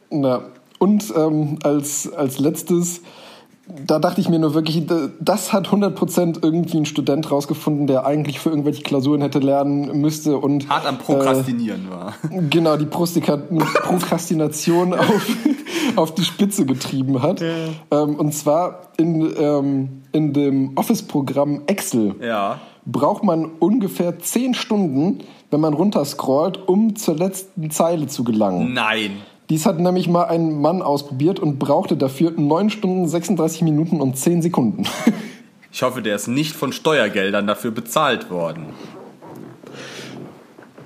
Na, 0.09 0.43
und 0.79 1.13
ähm, 1.15 1.59
als, 1.63 2.11
als 2.13 2.39
letztes, 2.39 3.01
da 3.85 3.97
dachte 3.99 4.19
ich 4.21 4.27
mir 4.29 4.39
nur 4.39 4.53
wirklich, 4.53 4.85
da- 4.85 5.09
das 5.19 5.53
hat 5.53 5.71
100% 5.71 6.39
irgendwie 6.43 6.77
ein 6.77 6.85
Student 6.85 7.31
rausgefunden, 7.31 7.87
der 7.87 8.05
eigentlich 8.05 8.39
für 8.39 8.49
irgendwelche 8.49 8.83
Klausuren 8.83 9.21
hätte 9.21 9.39
lernen 9.39 9.99
müsste 10.01 10.37
und 10.37 10.67
Hart 10.69 10.85
am 10.85 10.97
Prokrastinieren 10.97 11.89
war. 11.89 12.13
genau 12.49 12.75
die 12.77 12.85
Prostika 12.85 13.37
Prokrastination 13.37 14.93
auf, 14.99 15.27
auf 15.95 16.13
die 16.15 16.23
Spitze 16.23 16.65
getrieben 16.65 17.21
hat. 17.21 17.41
Ähm, 17.41 18.15
und 18.15 18.33
zwar 18.33 18.81
in, 18.97 19.31
ähm, 19.39 19.89
in 20.11 20.33
dem 20.33 20.71
Office-Programm 20.77 21.61
Excel. 21.67 22.15
Ja. 22.21 22.59
braucht 22.85 23.23
man 23.23 23.45
ungefähr 23.59 24.19
10 24.19 24.53
Stunden, 24.55 25.19
wenn 25.51 25.61
man 25.61 25.73
runterscrollt, 25.73 26.67
um 26.67 26.95
zur 26.95 27.15
letzten 27.15 27.69
Zeile 27.71 28.07
zu 28.07 28.23
gelangen. 28.23 28.73
Nein. 28.73 29.11
Dies 29.49 29.65
hat 29.65 29.79
nämlich 29.79 30.07
mal 30.07 30.25
ein 30.25 30.61
Mann 30.61 30.81
ausprobiert 30.81 31.39
und 31.39 31.59
brauchte 31.59 31.97
dafür 31.97 32.31
9 32.31 32.69
Stunden, 32.69 33.07
36 33.07 33.61
Minuten 33.61 34.01
und 34.01 34.17
10 34.17 34.41
Sekunden. 34.41 34.85
Ich 35.75 35.81
hoffe, 35.81 36.03
der 36.03 36.15
ist 36.15 36.27
nicht 36.27 36.55
von 36.55 36.71
Steuergeldern 36.71 37.47
dafür 37.47 37.71
bezahlt 37.71 38.29
worden. 38.29 38.67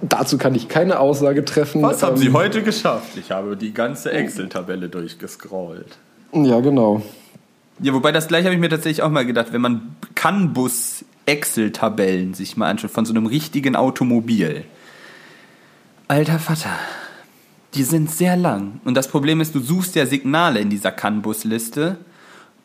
Dazu 0.01 0.37
kann 0.37 0.55
ich 0.55 0.69
keine 0.69 0.99
Aussage 0.99 1.43
treffen. 1.43 1.81
Was 1.81 2.03
haben 2.03 2.15
Ähm, 2.15 2.21
Sie 2.21 2.31
heute 2.31 2.63
geschafft? 2.63 3.17
Ich 3.17 3.31
habe 3.31 3.57
die 3.57 3.73
ganze 3.73 4.11
Excel-Tabelle 4.13 4.87
durchgescrollt. 4.87 5.97
Ja, 6.31 6.61
genau. 6.61 7.01
Ja, 7.81 7.93
wobei 7.93 8.13
das 8.13 8.29
gleiche 8.29 8.45
habe 8.45 8.55
ich 8.55 8.61
mir 8.61 8.69
tatsächlich 8.69 9.01
auch 9.01 9.09
mal 9.09 9.25
gedacht, 9.25 9.47
wenn 9.51 9.59
man 9.59 9.95
Canbus 10.15 11.03
Excel-Tabellen 11.25 12.33
sich 12.33 12.55
mal 12.55 12.69
anschaut 12.69 12.91
von 12.91 13.05
so 13.05 13.13
einem 13.13 13.25
richtigen 13.25 13.75
Automobil. 13.75 14.63
Alter 16.07 16.39
Vater, 16.39 16.69
die 17.73 17.83
sind 17.83 18.09
sehr 18.09 18.35
lang. 18.37 18.79
Und 18.85 18.95
das 18.95 19.07
Problem 19.07 19.41
ist, 19.41 19.53
du 19.55 19.59
suchst 19.59 19.95
ja 19.95 20.05
Signale 20.05 20.59
in 20.59 20.69
dieser 20.69 20.91
Canbus-Liste 20.91 21.97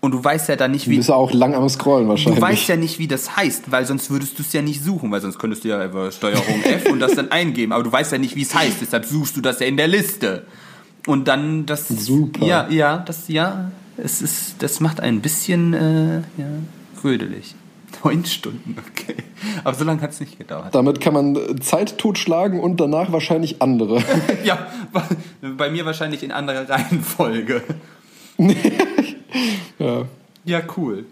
und 0.01 0.12
du 0.12 0.23
weißt 0.24 0.49
ja 0.49 0.57
dann 0.57 0.70
nicht, 0.73 0.87
Du 0.87 0.91
wie 0.91 0.97
bist 0.97 1.09
ja 1.09 1.15
auch 1.15 1.33
lang 1.33 1.55
am 1.55 1.69
Scrollen 1.69 2.05
du 2.05 2.11
wahrscheinlich. 2.11 2.41
weißt 2.43 2.69
ja 2.69 2.77
nicht, 2.77 2.99
wie 2.99 3.09
das 3.09 3.37
heißt, 3.37 3.70
weil 3.70 3.85
sonst 3.87 4.11
würdest 4.11 4.39
du 4.39 4.43
es 4.43 4.53
ja 4.53 4.62
nicht 4.62 4.83
suchen, 4.83 5.11
weil 5.11 5.20
sonst 5.20 5.39
könntest 5.39 5.65
du 5.65 5.69
ja 5.69 5.85
über 5.85 6.11
Steuerung 6.11 6.62
F 6.65 6.91
und 6.91 6.99
das 7.01 7.15
dann 7.15 7.31
eingeben, 7.31 7.73
aber 7.73 7.83
du 7.85 7.93
weißt 7.93 8.12
ja 8.12 8.19
nicht, 8.19 8.35
wie 8.37 8.43
es 8.43 8.55
heißt, 8.55 8.77
deshalb 8.81 9.05
suchst 9.05 9.37
du 9.37 9.41
das 9.41 9.61
ja 9.61 9.66
in 9.66 9.77
der 9.77 9.89
Liste. 9.89 10.45
Und 11.07 11.27
dann 11.27 11.66
das 11.66 11.89
Super. 11.89 12.47
Ja, 12.47 12.69
ja, 12.70 12.99
das 12.99 13.27
ja, 13.29 13.73
es 13.97 14.23
ist 14.23 14.55
das 14.61 14.79
macht 14.81 15.01
ein 15.01 15.20
bisschen 15.20 15.74
äh, 15.74 16.16
ja, 16.37 16.47
rödelig. 17.03 17.55
Neun 18.05 18.24
Stunden, 18.24 18.77
okay. 18.78 19.16
Aber 19.64 19.74
so 19.74 19.85
lange 19.85 20.01
hat 20.02 20.10
es 20.10 20.20
nicht 20.20 20.39
gedauert. 20.39 20.74
Damit 20.74 21.01
kann 21.01 21.14
man 21.14 21.60
Zeit 21.60 21.98
totschlagen 21.98 22.60
und 22.60 22.81
danach 22.81 23.12
wahrscheinlich 23.12 23.60
andere. 23.62 24.02
Ja, 24.44 24.66
bei 25.56 25.70
mir 25.70 25.85
wahrscheinlich 25.86 26.23
in 26.23 26.32
anderer 26.32 26.69
Reihenfolge. 26.69 27.62
ja. 29.78 30.05
Ja, 30.44 30.60
cool. 30.77 31.06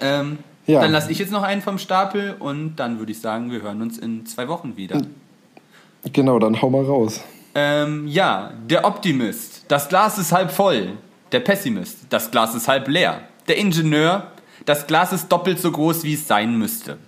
Ähm, 0.00 0.38
Ja. 0.66 0.82
Dann 0.82 0.92
lasse 0.92 1.10
ich 1.10 1.18
jetzt 1.18 1.32
noch 1.32 1.42
einen 1.42 1.62
vom 1.62 1.78
Stapel 1.78 2.36
und 2.38 2.76
dann 2.76 2.98
würde 2.98 3.12
ich 3.12 3.20
sagen, 3.20 3.50
wir 3.50 3.62
hören 3.62 3.82
uns 3.82 3.98
in 3.98 4.24
zwei 4.26 4.46
Wochen 4.48 4.76
wieder. 4.76 5.00
Genau, 6.12 6.38
dann 6.38 6.62
hau 6.62 6.70
mal 6.70 6.84
raus. 6.84 7.20
Ähm, 7.54 8.06
ja, 8.06 8.52
der 8.68 8.84
Optimist. 8.84 9.64
Das 9.68 9.88
Glas 9.88 10.18
ist 10.18 10.32
halb 10.32 10.50
voll. 10.52 10.92
Der 11.32 11.40
Pessimist. 11.40 11.98
Das 12.08 12.30
Glas 12.30 12.54
ist 12.54 12.68
halb 12.68 12.86
leer. 12.88 13.22
Der 13.48 13.56
Ingenieur. 13.56 14.28
Das 14.64 14.86
Glas 14.86 15.12
ist 15.12 15.28
doppelt 15.28 15.58
so 15.58 15.70
groß, 15.70 16.04
wie 16.04 16.14
es 16.14 16.26
sein 16.26 16.58
müsste. 16.58 16.98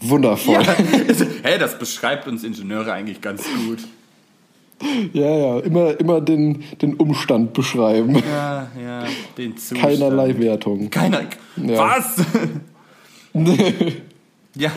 Wundervoll. 0.00 0.54
Ja, 0.54 0.62
Ja, 0.62 0.74
hey, 1.42 1.58
das 1.58 1.78
beschreibt 1.78 2.26
uns 2.26 2.44
Ingenieure 2.44 2.92
eigentlich 2.92 3.20
ganz 3.20 3.44
gut. 3.44 3.78
ja, 5.12 5.58
Immer, 5.60 5.98
immer 6.00 6.20
den, 6.20 6.64
den 6.80 6.94
Umstand 6.94 7.52
beschreiben. 7.52 8.16
Ja, 8.16 8.68
ja, 8.82 9.04
den 9.36 9.56
Zustand. 9.56 9.80
Keinerlei 9.80 10.38
Wertung. 10.38 10.88
Keiner. 10.88 11.22
Ja. 11.56 11.78
Was? 11.78 12.24
ja, 14.54 14.70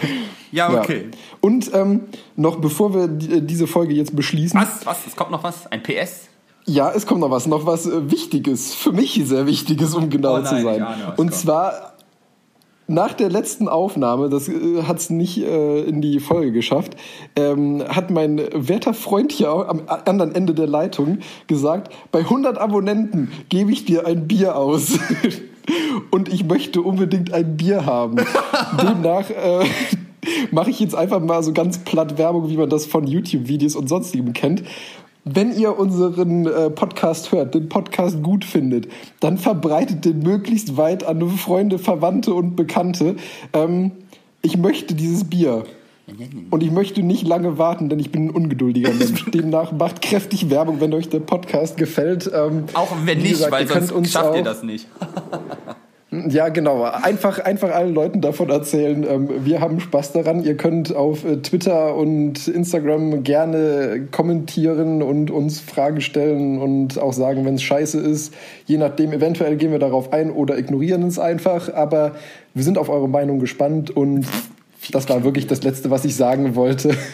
ja, 0.51 0.79
okay. 0.79 1.05
Ja. 1.09 1.17
Und 1.39 1.73
ähm, 1.73 2.01
noch 2.35 2.57
bevor 2.57 2.93
wir 2.93 3.07
die, 3.07 3.41
diese 3.41 3.65
Folge 3.65 3.93
jetzt 3.93 4.15
beschließen, 4.15 4.59
Was? 4.59 4.85
Was? 4.85 5.07
Es 5.07 5.15
kommt 5.15 5.31
noch 5.31 5.43
was? 5.43 5.71
Ein 5.71 5.81
PS? 5.81 6.27
Ja, 6.65 6.91
es 6.95 7.05
kommt 7.05 7.21
noch 7.21 7.31
was, 7.31 7.47
noch 7.47 7.65
was 7.65 7.85
äh, 7.87 8.11
Wichtiges, 8.11 8.73
für 8.73 8.91
mich 8.91 9.21
sehr 9.25 9.47
Wichtiges, 9.47 9.95
um 9.95 10.09
genau 10.09 10.35
Oh 10.35 10.39
nein, 10.39 10.45
zu 10.45 10.61
sein. 10.63 10.81
ahne, 10.81 11.07
Und 11.11 11.15
kommt. 11.17 11.35
zwar 11.35 11.93
nach 12.87 13.13
der 13.13 13.29
letzten 13.29 13.67
Aufnahme, 13.69 14.29
das 14.29 14.49
äh, 14.49 14.83
hat 14.83 14.99
es 14.99 15.09
nicht 15.09 15.37
äh, 15.41 15.81
in 15.83 16.01
die 16.01 16.19
Folge 16.19 16.51
geschafft, 16.51 16.95
ähm, 17.35 17.83
hat 17.87 18.11
mein 18.11 18.41
werter 18.53 18.93
Freund 18.93 19.31
hier 19.31 19.49
am 19.49 19.83
anderen 19.87 20.35
Ende 20.35 20.53
der 20.53 20.67
Leitung 20.67 21.19
gesagt, 21.47 21.93
bei 22.11 22.19
100 22.19 22.57
Abonnenten 22.57 23.31
gebe 23.49 23.71
ich 23.71 23.85
dir 23.85 24.05
ein 24.05 24.27
Bier 24.27 24.55
aus. 24.57 24.99
Und 26.11 26.27
ich 26.27 26.43
möchte 26.43 26.81
unbedingt 26.81 27.31
ein 27.33 27.55
Bier 27.55 27.85
haben. 27.85 28.17
Demnach 28.81 29.29
äh, 29.29 29.65
mache 30.51 30.69
ich 30.69 30.79
jetzt 30.81 30.93
einfach 30.93 31.21
mal 31.21 31.41
so 31.41 31.53
ganz 31.53 31.79
platt 31.79 32.17
Werbung, 32.17 32.49
wie 32.49 32.57
man 32.57 32.69
das 32.69 32.85
von 32.85 33.07
YouTube-Videos 33.07 33.75
und 33.77 33.87
sonstigem 33.87 34.33
kennt. 34.33 34.63
Wenn 35.25 35.57
ihr 35.57 35.77
unseren 35.77 36.45
äh, 36.45 36.69
Podcast 36.69 37.31
hört, 37.31 37.55
den 37.55 37.69
Podcast 37.69 38.21
gut 38.21 38.43
findet, 38.43 38.89
dann 39.21 39.37
verbreitet 39.37 40.03
den 40.03 40.19
möglichst 40.19 40.75
weit 40.75 41.05
an 41.05 41.29
Freunde, 41.29 41.79
Verwandte 41.79 42.33
und 42.33 42.55
Bekannte. 42.55 43.15
Ähm, 43.53 43.91
ich 44.41 44.57
möchte 44.57 44.95
dieses 44.95 45.23
Bier. 45.23 45.63
Und 46.51 46.61
ich 46.61 46.71
möchte 46.71 47.01
nicht 47.01 47.25
lange 47.25 47.57
warten, 47.57 47.87
denn 47.87 47.97
ich 47.99 48.11
bin 48.11 48.25
ein 48.25 48.29
ungeduldiger 48.31 48.91
Mensch. 48.91 49.23
Demnach 49.31 49.71
macht 49.71 50.01
kräftig 50.01 50.49
Werbung, 50.49 50.81
wenn 50.81 50.93
euch 50.93 51.07
der 51.07 51.21
Podcast 51.21 51.77
gefällt. 51.77 52.29
Ähm, 52.33 52.65
Auch 52.73 52.91
wenn 53.05 53.19
nicht, 53.19 53.31
gesagt, 53.31 53.53
weil 53.53 53.63
ihr 53.63 53.69
sonst 53.69 53.91
uns 53.93 54.11
schafft 54.11 54.35
ihr 54.35 54.43
das 54.43 54.63
nicht. 54.63 54.87
ja, 56.29 56.49
genau. 56.49 56.83
Einfach, 56.83 57.39
einfach 57.39 57.71
allen 57.71 57.93
Leuten 57.93 58.21
davon 58.21 58.49
erzählen. 58.49 59.05
Ähm, 59.07 59.29
wir 59.45 59.61
haben 59.61 59.79
Spaß 59.79 60.11
daran. 60.13 60.43
Ihr 60.43 60.55
könnt 60.55 60.95
auf 60.95 61.25
äh, 61.25 61.37
Twitter 61.37 61.95
und 61.95 62.47
Instagram 62.47 63.23
gerne 63.23 64.07
kommentieren 64.11 65.01
und 65.01 65.31
uns 65.31 65.59
Fragen 65.59 66.01
stellen 66.01 66.59
und 66.59 66.99
auch 66.99 67.13
sagen, 67.13 67.45
wenn 67.45 67.55
es 67.55 67.63
scheiße 67.63 67.99
ist. 67.99 68.33
Je 68.65 68.77
nachdem, 68.77 69.11
eventuell 69.13 69.55
gehen 69.55 69.71
wir 69.71 69.79
darauf 69.79 70.13
ein 70.13 70.31
oder 70.31 70.57
ignorieren 70.57 71.03
es 71.03 71.19
einfach. 71.19 71.73
Aber 71.73 72.15
wir 72.53 72.63
sind 72.63 72.77
auf 72.77 72.89
eure 72.89 73.09
Meinung 73.09 73.39
gespannt 73.39 73.89
und 73.89 74.25
das 74.91 75.07
war 75.09 75.23
wirklich 75.23 75.47
das 75.47 75.63
Letzte, 75.63 75.89
was 75.89 76.05
ich 76.05 76.15
sagen 76.15 76.55
wollte. 76.55 76.95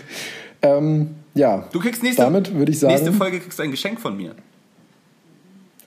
Ähm, 0.62 1.16
ja, 1.36 1.70
Du 1.72 1.80
kriegst 1.80 2.04
nächste, 2.04 2.22
damit 2.22 2.54
würde 2.54 2.70
ich 2.70 2.80
sagen. 2.80 2.94
nächste 2.94 3.14
Folge 3.14 3.40
kriegst 3.40 3.58
du 3.60 3.64
ein 3.64 3.72
Geschenk 3.72 4.02
von 4.02 4.18
mir. 4.18 4.36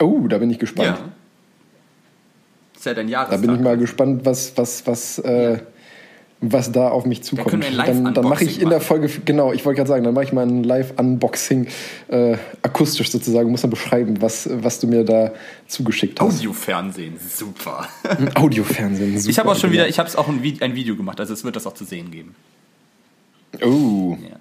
Oh, 0.00 0.26
da 0.28 0.38
bin 0.38 0.48
ich 0.48 0.58
gespannt. 0.58 0.98
Ja. 0.98 1.12
Ist 2.82 2.86
ja 2.86 2.94
dein 2.94 3.06
Da 3.06 3.12
Jahrestag. 3.12 3.40
bin 3.42 3.54
ich 3.54 3.60
mal 3.60 3.78
gespannt, 3.78 4.22
was, 4.24 4.54
was, 4.56 4.84
was, 4.88 5.20
äh, 5.20 5.58
was 6.40 6.72
da 6.72 6.88
auf 6.88 7.06
mich 7.06 7.22
zukommt. 7.22 7.48
können 7.48 7.62
wir 7.62 7.68
ein 7.80 8.02
dann 8.02 8.12
dann 8.14 8.24
mache 8.28 8.42
ich 8.42 8.60
in 8.60 8.70
der. 8.70 8.80
Folge, 8.80 9.08
genau, 9.24 9.52
ich 9.52 9.64
wollte 9.64 9.76
gerade 9.76 9.88
sagen, 9.88 10.02
dann 10.02 10.12
mache 10.14 10.24
ich 10.24 10.32
mal 10.32 10.44
ein 10.44 10.64
Live-Unboxing, 10.64 11.68
äh, 12.08 12.36
akustisch 12.62 13.12
sozusagen, 13.12 13.52
muss 13.52 13.60
dann 13.60 13.70
beschreiben, 13.70 14.20
was, 14.20 14.48
was 14.52 14.80
du 14.80 14.88
mir 14.88 15.04
da 15.04 15.30
zugeschickt 15.68 16.20
hast. 16.20 16.38
Audiofernsehen, 16.40 17.14
super. 17.20 17.86
Audiofernsehen, 18.34 19.16
super. 19.16 19.30
ich 19.30 19.38
habe 19.38 19.52
auch 19.52 19.56
schon 19.56 19.70
wieder, 19.70 19.86
ich 19.86 20.00
habe 20.00 20.08
es 20.08 20.16
auch 20.16 20.26
ein, 20.26 20.42
Vi- 20.42 20.60
ein 20.60 20.74
Video 20.74 20.96
gemacht, 20.96 21.20
also 21.20 21.32
es 21.34 21.44
wird 21.44 21.54
das 21.54 21.64
auch 21.68 21.74
zu 21.74 21.84
sehen 21.84 22.10
geben. 22.10 22.34
Oh, 23.64 24.16
Ja. 24.28 24.36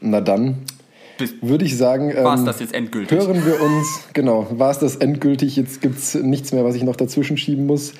na 0.00 0.20
dann 0.20 0.56
würde 1.40 1.64
ich 1.64 1.76
sagen, 1.76 2.10
ähm, 2.10 2.24
war's 2.24 2.44
das 2.44 2.60
jetzt 2.60 2.74
endgültig? 2.74 3.18
hören 3.18 3.44
wir 3.44 3.60
uns, 3.60 4.04
genau, 4.12 4.46
war 4.50 4.70
es 4.70 4.78
das 4.78 4.96
endgültig, 4.96 5.56
jetzt 5.56 5.80
gibt 5.80 5.98
es 5.98 6.14
nichts 6.14 6.52
mehr, 6.52 6.64
was 6.64 6.74
ich 6.74 6.82
noch 6.82 6.96
dazwischen 6.96 7.36
schieben 7.36 7.66
muss. 7.66 7.94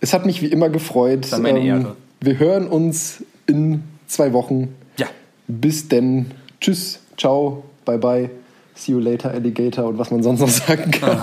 Es 0.00 0.12
hat 0.12 0.26
mich 0.26 0.42
wie 0.42 0.46
immer 0.46 0.68
gefreut. 0.68 1.26
Ähm, 1.26 1.30
Dann 1.30 1.42
meine 1.42 1.64
Ehre. 1.64 1.96
Wir 2.20 2.38
hören 2.38 2.66
uns 2.66 3.22
in 3.46 3.82
zwei 4.06 4.32
Wochen. 4.32 4.74
Ja. 4.98 5.06
Bis 5.48 5.88
denn. 5.88 6.26
Tschüss, 6.60 7.00
ciao, 7.16 7.64
bye 7.84 7.98
bye, 7.98 8.30
see 8.74 8.92
you 8.92 8.98
later, 8.98 9.30
Alligator 9.30 9.86
und 9.86 9.98
was 9.98 10.10
man 10.10 10.22
sonst 10.22 10.40
noch 10.40 10.48
sagen 10.66 10.90
kann. 10.90 11.20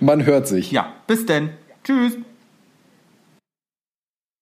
Man 0.00 0.24
hört 0.26 0.46
sich. 0.46 0.70
Ja, 0.70 0.92
bis 1.06 1.26
denn. 1.26 1.50
Tschüss. 1.84 2.18